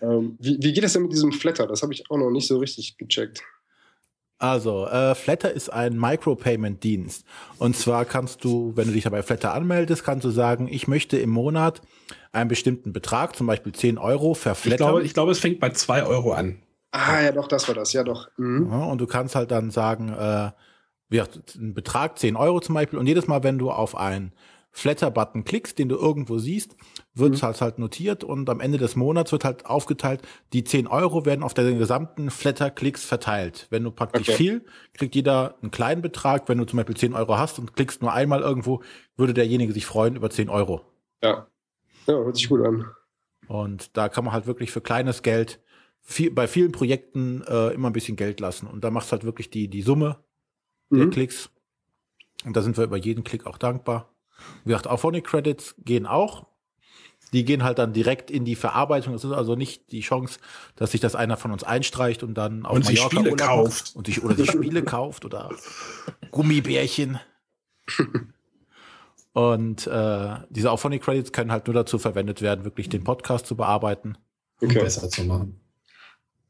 ähm, 0.00 0.36
wie, 0.38 0.58
wie 0.60 0.72
geht 0.72 0.84
es 0.84 0.92
denn 0.92 1.02
mit 1.02 1.12
diesem 1.12 1.32
Flatter? 1.32 1.66
Das 1.66 1.82
habe 1.82 1.92
ich 1.92 2.08
auch 2.10 2.18
noch 2.18 2.30
nicht 2.30 2.46
so 2.46 2.58
richtig 2.58 2.96
gecheckt. 2.96 3.42
Also, 4.42 4.88
äh, 4.88 5.14
Flatter 5.14 5.52
ist 5.52 5.72
ein 5.72 5.96
Micropayment-Dienst. 5.96 7.24
Und 7.58 7.76
zwar 7.76 8.04
kannst 8.04 8.42
du, 8.42 8.72
wenn 8.74 8.88
du 8.88 8.92
dich 8.92 9.04
dabei 9.04 9.22
Flatter 9.22 9.54
anmeldest, 9.54 10.02
kannst 10.02 10.24
du 10.24 10.30
sagen, 10.30 10.66
ich 10.68 10.88
möchte 10.88 11.16
im 11.16 11.30
Monat 11.30 11.80
einen 12.32 12.48
bestimmten 12.48 12.92
Betrag, 12.92 13.36
zum 13.36 13.46
Beispiel 13.46 13.72
10 13.72 13.98
Euro, 13.98 14.34
verflattern. 14.34 14.72
Ich 14.72 14.78
glaube, 14.78 15.02
ich 15.04 15.14
glaube 15.14 15.30
es 15.30 15.38
fängt 15.38 15.60
bei 15.60 15.70
2 15.70 16.06
Euro 16.06 16.32
an. 16.32 16.60
Ah, 16.90 17.22
ja, 17.22 17.30
doch, 17.30 17.46
das 17.46 17.68
war 17.68 17.76
das, 17.76 17.92
ja, 17.92 18.02
doch. 18.02 18.30
Mhm. 18.36 18.68
Ja, 18.68 18.84
und 18.86 19.00
du 19.00 19.06
kannst 19.06 19.36
halt 19.36 19.52
dann 19.52 19.70
sagen, 19.70 20.08
äh, 20.08 20.50
wie 21.08 21.20
ein 21.20 21.72
Betrag 21.72 22.18
10 22.18 22.34
Euro 22.34 22.58
zum 22.58 22.74
Beispiel. 22.74 22.98
Und 22.98 23.06
jedes 23.06 23.28
Mal, 23.28 23.44
wenn 23.44 23.58
du 23.58 23.70
auf 23.70 23.96
ein 23.96 24.32
Flatter-Button 24.72 25.44
klickst, 25.44 25.78
den 25.78 25.88
du 25.88 25.96
irgendwo 25.96 26.38
siehst, 26.38 26.76
wird 27.14 27.34
es 27.34 27.42
mhm. 27.42 27.46
halt, 27.46 27.60
halt 27.60 27.78
notiert 27.78 28.24
und 28.24 28.48
am 28.48 28.60
Ende 28.60 28.78
des 28.78 28.96
Monats 28.96 29.30
wird 29.30 29.44
halt 29.44 29.66
aufgeteilt, 29.66 30.22
die 30.52 30.64
10 30.64 30.86
Euro 30.86 31.26
werden 31.26 31.42
auf 31.42 31.54
den 31.54 31.78
gesamten 31.78 32.30
Flatter-Klicks 32.30 33.04
verteilt. 33.04 33.66
Wenn 33.70 33.84
du 33.84 33.90
praktisch 33.90 34.30
okay. 34.30 34.36
viel, 34.36 34.64
kriegt 34.94 35.14
jeder 35.14 35.56
einen 35.60 35.70
kleinen 35.70 36.00
Betrag. 36.00 36.48
Wenn 36.48 36.58
du 36.58 36.64
zum 36.64 36.78
Beispiel 36.78 36.96
10 36.96 37.12
Euro 37.12 37.36
hast 37.36 37.58
und 37.58 37.74
klickst 37.74 38.00
nur 38.00 38.12
einmal 38.12 38.40
irgendwo, 38.40 38.82
würde 39.16 39.34
derjenige 39.34 39.72
sich 39.72 39.84
freuen 39.84 40.16
über 40.16 40.30
10 40.30 40.48
Euro. 40.48 40.80
Ja. 41.22 41.46
Ja, 42.06 42.14
hört 42.14 42.36
sich 42.36 42.48
gut 42.48 42.64
an. 42.64 42.86
Und 43.46 43.96
da 43.96 44.08
kann 44.08 44.24
man 44.24 44.32
halt 44.32 44.46
wirklich 44.46 44.72
für 44.72 44.80
kleines 44.80 45.22
Geld 45.22 45.60
viel, 46.00 46.30
bei 46.30 46.48
vielen 46.48 46.72
Projekten 46.72 47.42
äh, 47.46 47.68
immer 47.74 47.90
ein 47.90 47.92
bisschen 47.92 48.16
Geld 48.16 48.40
lassen. 48.40 48.66
Und 48.66 48.82
da 48.82 48.90
macht 48.90 49.12
halt 49.12 49.24
wirklich 49.24 49.50
die, 49.50 49.68
die 49.68 49.82
Summe 49.82 50.18
mhm. 50.88 50.98
der 50.98 51.10
Klicks. 51.10 51.50
Und 52.44 52.56
da 52.56 52.62
sind 52.62 52.76
wir 52.76 52.84
über 52.84 52.96
jeden 52.96 53.22
Klick 53.22 53.46
auch 53.46 53.58
dankbar. 53.58 54.11
Wie 54.64 54.70
gesagt, 54.70 54.86
Auphonic 54.86 55.24
Credits 55.24 55.74
gehen 55.78 56.06
auch. 56.06 56.46
Die 57.32 57.44
gehen 57.44 57.64
halt 57.64 57.78
dann 57.78 57.94
direkt 57.94 58.30
in 58.30 58.44
die 58.44 58.54
Verarbeitung. 58.54 59.14
Es 59.14 59.24
ist 59.24 59.32
also 59.32 59.56
nicht 59.56 59.90
die 59.90 60.00
Chance, 60.00 60.38
dass 60.76 60.92
sich 60.92 61.00
das 61.00 61.14
einer 61.14 61.38
von 61.38 61.50
uns 61.50 61.64
einstreicht 61.64 62.22
und 62.22 62.34
dann 62.34 62.66
auf 62.66 62.76
und 62.76 62.84
Mallorca 62.84 63.06
Spiele 63.06 63.30
Urlaub 63.30 63.38
kauft. 63.38 63.96
Und 63.96 64.06
sich, 64.06 64.22
oder 64.22 64.34
sich 64.34 64.50
Spiele 64.50 64.82
kauft 64.84 65.24
oder 65.24 65.50
Gummibärchen. 66.30 67.18
Und 69.32 69.86
äh, 69.86 70.36
diese 70.50 70.70
Auphonic 70.70 71.02
Credits 71.02 71.32
können 71.32 71.52
halt 71.52 71.66
nur 71.66 71.74
dazu 71.74 71.98
verwendet 71.98 72.42
werden, 72.42 72.64
wirklich 72.64 72.90
den 72.90 73.02
Podcast 73.02 73.46
zu 73.46 73.56
bearbeiten. 73.56 74.18
Okay. 74.60 74.78
Um 74.78 74.84
besser 74.84 75.08
zu 75.08 75.24
machen. 75.24 75.58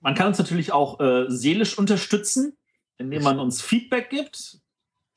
Man 0.01 0.16
kann 0.16 0.27
uns 0.27 0.39
natürlich 0.39 0.73
auch 0.73 0.98
äh, 0.98 1.27
seelisch 1.28 1.78
unterstützen, 1.78 2.56
indem 2.98 3.23
man 3.23 3.39
uns 3.39 3.62
Feedback 3.62 4.10
gibt 4.10 4.61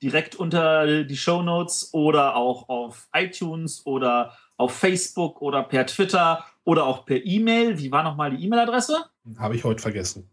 direkt 0.06 0.36
unter 0.36 1.04
die 1.04 1.18
Show 1.18 1.42
Notes 1.42 1.90
oder 1.92 2.36
auch 2.36 2.70
auf 2.70 3.08
iTunes 3.12 3.84
oder 3.88 4.38
auf 4.56 4.72
Facebook 4.72 5.42
oder 5.42 5.64
per 5.64 5.88
Twitter 5.88 6.46
oder 6.64 6.86
auch 6.86 7.08
per 7.08 7.26
E-Mail. 7.26 7.80
Wie 7.80 7.92
war 7.92 8.04
nochmal 8.04 8.30
die 8.30 8.46
E-Mail-Adresse? 8.46 9.04
Habe 9.40 9.56
ich 9.56 9.64
heute 9.64 9.82
vergessen. 9.82 10.30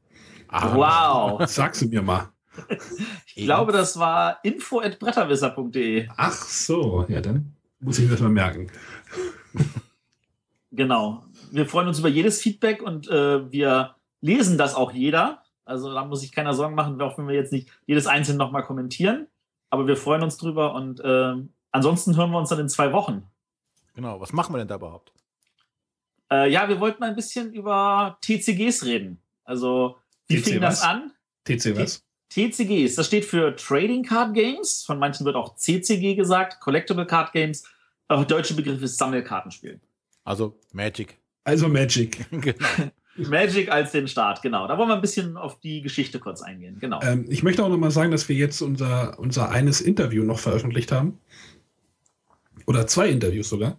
Ah, 0.49 0.75
wow. 0.75 1.47
Sagst 1.49 1.81
du 1.81 1.87
mir 1.87 2.03
mal. 2.03 2.29
ich 3.35 3.47
glaube, 3.47 3.73
das 3.73 3.99
war 3.99 4.45
info.bretterwisser.de. 4.45 6.07
Ach 6.19 6.33
so, 6.33 7.07
ja, 7.09 7.23
dann 7.23 7.57
muss 7.81 7.99
ich 7.99 8.05
mir 8.05 8.11
das 8.11 8.21
mal 8.21 8.29
merken. 8.29 8.71
genau. 10.71 11.25
Wir 11.51 11.65
freuen 11.65 11.89
uns 11.89 11.99
über 11.99 12.11
jedes 12.11 12.43
Feedback 12.43 12.83
und 12.83 13.09
äh, 13.09 13.51
wir 13.51 13.95
lesen 14.21 14.59
das 14.59 14.75
auch 14.75 14.93
jeder. 14.93 15.43
Also 15.65 15.95
da 15.95 16.05
muss 16.05 16.21
sich 16.21 16.33
keiner 16.33 16.53
Sorgen 16.53 16.75
machen, 16.75 17.01
auch 17.01 17.17
wenn 17.17 17.27
wir 17.27 17.35
jetzt 17.35 17.53
nicht 17.53 17.71
jedes 17.87 18.07
einzelne 18.07 18.37
nochmal 18.37 18.65
kommentieren. 18.65 19.29
Aber 19.73 19.87
wir 19.87 19.97
freuen 19.97 20.23
uns 20.23 20.37
drüber 20.37 20.75
und 20.75 21.01
äh, 21.01 21.33
ansonsten 21.71 22.15
hören 22.15 22.31
wir 22.31 22.39
uns 22.39 22.51
dann 22.51 22.59
in 22.59 22.69
zwei 22.69 22.93
Wochen. 22.93 23.27
Genau, 23.95 24.21
was 24.21 24.35
machen 24.35 24.53
wir 24.53 24.59
denn 24.59 24.69
da 24.69 24.75
überhaupt? 24.75 25.15
Äh, 26.31 26.51
ja, 26.53 26.69
wir 26.69 26.79
wollten 26.79 27.03
ein 27.03 27.17
bisschen 27.17 27.55
über 27.55 28.19
TCGs 28.21 28.85
reden. 28.85 29.19
Also, 29.45 29.97
wie 30.29 30.43
TC 30.43 30.45
fing 30.45 30.61
was? 30.61 30.81
das 30.81 30.83
an? 30.87 31.13
TC 31.45 31.75
was? 31.75 32.05
TCGs, 32.29 32.97
das 32.97 33.07
steht 33.07 33.25
für 33.25 33.57
Trading 33.57 34.03
Card 34.03 34.35
Games. 34.35 34.83
Von 34.83 34.99
manchen 34.99 35.25
wird 35.25 35.37
auch 35.37 35.57
CCG 35.57 36.17
gesagt, 36.17 36.61
Collectible 36.61 37.07
Card 37.07 37.33
Games. 37.33 37.65
Der 38.11 38.23
deutsche 38.27 38.53
Begriff 38.53 38.83
ist 38.83 38.99
Sammelkartenspiel. 38.99 39.81
Also 40.25 40.61
Magic. 40.73 41.19
Also 41.45 41.67
Magic. 41.69 42.27
genau. 42.31 42.69
Magic 43.17 43.71
als 43.71 43.93
den 43.93 44.09
Start, 44.09 44.43
genau. 44.43 44.67
Da 44.67 44.79
wollen 44.79 44.89
wir 44.89 44.95
ein 44.95 45.01
bisschen 45.01 45.37
auf 45.37 45.61
die 45.61 45.83
Geschichte 45.83 46.19
kurz 46.19 46.41
eingehen, 46.43 46.79
genau. 46.81 47.01
Ähm, 47.03 47.27
ich 47.29 47.43
möchte 47.43 47.63
auch 47.65 47.69
noch 47.69 47.77
mal 47.79 47.91
sagen, 47.91 48.11
dass 48.11 48.29
wir 48.29 48.37
jetzt 48.37 48.63
unser, 48.63 49.19
unser 49.19 49.51
eines 49.51 49.81
Interview 49.81 50.25
noch 50.25 50.39
veröffentlicht 50.39 50.93
haben. 50.93 51.19
Oder 52.67 52.87
zwei 52.87 53.09
Interviews 53.09 53.49
sogar. 53.49 53.77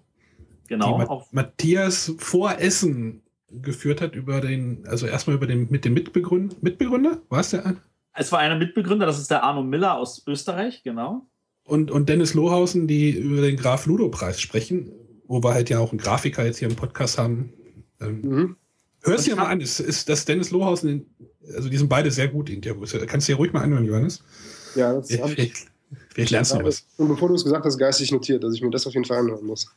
genau. 0.68 0.94
Die 0.94 0.98
Ma 1.06 1.10
Auf, 1.10 1.32
Matthias 1.32 2.14
vor 2.18 2.60
Essen 2.60 3.22
geführt 3.50 4.02
hat 4.02 4.16
über 4.16 4.42
den, 4.42 4.86
also 4.88 5.06
erstmal 5.08 5.36
über 5.36 5.48
den 5.48 5.68
mit 5.70 5.86
dem 5.86 5.94
Mitbegründer. 5.94 6.56
Mitbegründer? 6.62 7.22
War 7.30 7.40
es 7.40 7.52
der? 7.52 7.76
es 8.16 8.32
war 8.32 8.40
einer 8.40 8.56
Mitbegründer, 8.58 9.06
das 9.06 9.20
ist 9.20 9.32
der 9.32 9.44
Arno 9.44 9.64
Miller 9.64 9.96
aus 9.98 10.24
Österreich, 10.28 10.84
genau. 10.84 11.26
Und, 11.64 11.92
und 11.92 12.10
Dennis 12.10 12.34
Lohausen, 12.34 12.88
die 12.88 13.12
über 13.12 13.42
den 13.42 13.56
Graf 13.58 13.86
Ludo-Preis 13.86 14.42
sprechen, 14.42 14.92
wo 15.28 15.42
wir 15.44 15.54
halt 15.54 15.70
ja 15.70 15.80
auch 15.80 15.92
einen 15.92 16.00
Grafiker 16.00 16.46
jetzt 16.46 16.58
hier 16.60 16.68
im 16.68 16.76
Podcast 16.76 17.18
haben. 17.18 17.54
Ähm, 18.02 18.22
Mhm. 18.22 18.56
Hörst 19.04 19.28
dir 19.28 19.36
mal 19.36 19.44
hab- 19.44 19.50
an, 19.50 19.62
ist, 19.62 19.80
ist 19.80 20.08
das 20.10 20.26
Dennis 20.26 20.52
Lohausen, 20.52 20.90
in, 20.90 21.06
also 21.56 21.70
die 21.70 21.78
sind 21.78 21.90
beide 21.90 22.10
sehr 22.12 22.28
gut 22.28 22.50
Interviews. 22.50 22.96
Kannst 23.08 23.28
du 23.28 23.34
dir 23.34 23.38
ruhig 23.38 23.52
mal 23.54 23.62
anhören, 23.62 23.86
Johannes? 23.86 24.24
Ja, 24.76 24.94
das 24.94 25.10
ich. 25.10 25.20
Vielleicht, 25.22 25.68
vielleicht 26.10 26.32
lernst 26.32 26.54
du 26.54 26.58
noch 26.58 26.66
was. 26.66 26.86
Und 26.98 27.08
bevor 27.10 27.28
du 27.30 27.36
es 27.36 27.44
gesagt 27.44 27.66
hast, 27.66 27.78
geistig 27.78 28.12
notiert, 28.12 28.44
dass 28.44 28.54
ich 28.54 28.62
mir 28.62 28.70
das 28.70 28.88
auf 28.88 28.94
jeden 28.94 29.06
Fall 29.06 29.18
anhören 29.20 29.46
muss. 29.46 29.68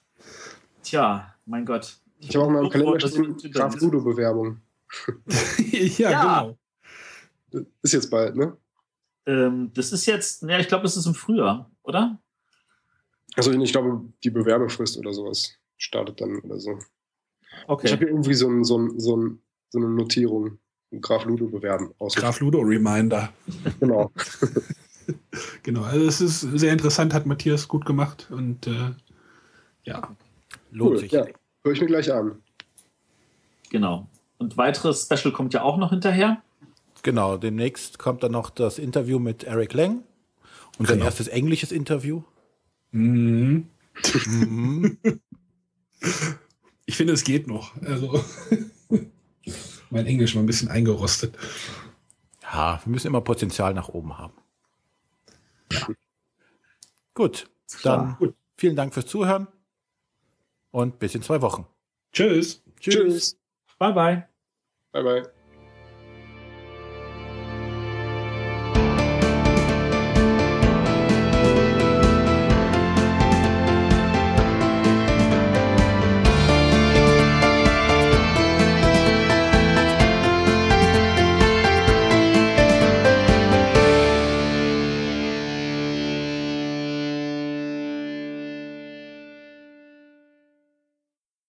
Tja, 0.82 1.34
mein 1.44 1.64
Gott. 1.66 1.98
Ich 2.20 2.34
habe 2.36 2.46
auch 2.46 2.50
mal 2.50 2.64
im 2.64 2.70
Kalender 2.70 2.98
Das- 2.98 3.10
stehen, 3.10 3.36
Graf 3.52 3.78
Ludo-Bewerbung. 3.80 4.60
ja, 5.72 6.10
Ja. 6.10 6.40
genau. 6.42 6.58
Das 7.50 7.62
Ist 7.82 7.92
jetzt 7.92 8.10
bald, 8.10 8.36
ne? 8.36 8.56
Ähm, 9.26 9.72
das 9.74 9.92
ist 9.92 10.06
jetzt, 10.06 10.42
ja, 10.42 10.58
ich 10.60 10.68
glaube, 10.68 10.86
es 10.86 10.96
ist 10.96 11.06
im 11.06 11.14
Frühjahr, 11.14 11.70
oder? 11.82 12.20
Also 13.34 13.50
ich 13.52 13.72
glaube, 13.72 14.02
die 14.22 14.30
Bewerbefrist 14.30 14.96
oder 14.98 15.12
sowas 15.12 15.52
startet 15.76 16.20
dann 16.20 16.38
oder 16.40 16.58
so. 16.60 16.78
Ich 17.64 17.68
Okay. 17.68 17.88
habe 17.88 17.98
hier 17.98 18.08
irgendwie 18.08 18.34
so, 18.34 18.48
ein, 18.48 18.64
so, 18.64 18.78
ein, 18.78 18.98
so, 19.00 19.16
ein, 19.16 19.38
so 19.70 19.78
eine 19.78 19.88
Notierung. 19.88 20.58
Graf 21.00 21.24
Ludo 21.24 21.46
bewerben. 21.46 21.92
Aus 21.98 22.14
Graf 22.14 22.40
Ludo 22.40 22.60
Reminder. 22.60 23.32
Genau. 23.80 24.10
Genau, 25.62 25.82
also 25.82 26.04
es 26.04 26.20
ist 26.20 26.40
sehr 26.40 26.72
interessant, 26.72 27.14
hat 27.14 27.26
Matthias 27.26 27.68
gut 27.68 27.84
gemacht 27.86 28.26
und 28.30 28.66
äh, 28.66 28.90
ja. 29.84 30.16
Lohnt 30.72 30.90
Cool, 30.94 30.98
sich. 30.98 31.12
ja. 31.12 31.24
Hör 31.62 31.72
ich 31.72 31.80
mir 31.80 31.86
gleich 31.86 32.12
an. 32.12 32.42
Genau. 33.70 34.08
Und 34.38 34.56
weiteres 34.56 35.02
Special 35.04 35.32
kommt 35.32 35.54
ja 35.54 35.62
auch 35.62 35.76
noch 35.76 35.90
hinterher. 35.90 36.42
Genau, 37.04 37.36
demnächst 37.36 38.00
kommt 38.00 38.24
dann 38.24 38.32
noch 38.32 38.50
das 38.50 38.78
Interview 38.80 39.20
mit 39.20 39.44
Eric 39.44 39.74
Lang. 39.74 40.02
Unser 40.78 40.94
Genau. 40.94 41.04
erstes 41.04 41.28
englisches 41.28 41.70
Interview. 41.70 42.22
Mhm. 42.90 43.68
Mhm. 44.26 44.98
Ich 46.86 46.96
finde, 46.96 47.12
es 47.12 47.24
geht 47.24 47.46
noch. 47.46 47.80
Also 47.82 48.24
mein 49.90 50.06
Englisch 50.06 50.34
war 50.34 50.42
ein 50.42 50.46
bisschen 50.46 50.68
eingerostet. 50.68 51.36
ja, 52.42 52.80
wir 52.84 52.90
müssen 52.90 53.08
immer 53.08 53.20
Potenzial 53.20 53.74
nach 53.74 53.88
oben 53.88 54.16
haben. 54.16 54.34
Gut, 57.14 57.50
klar. 57.80 58.16
dann 58.20 58.34
vielen 58.56 58.76
Dank 58.76 58.94
fürs 58.94 59.06
Zuhören 59.06 59.48
und 60.70 60.98
bis 60.98 61.14
in 61.14 61.22
zwei 61.22 61.40
Wochen. 61.42 61.66
Tschüss. 62.12 62.62
Tschüss. 62.78 63.36
Bye, 63.78 63.92
bye. 63.92 64.28
Bye, 64.92 65.02
bye. 65.02 65.35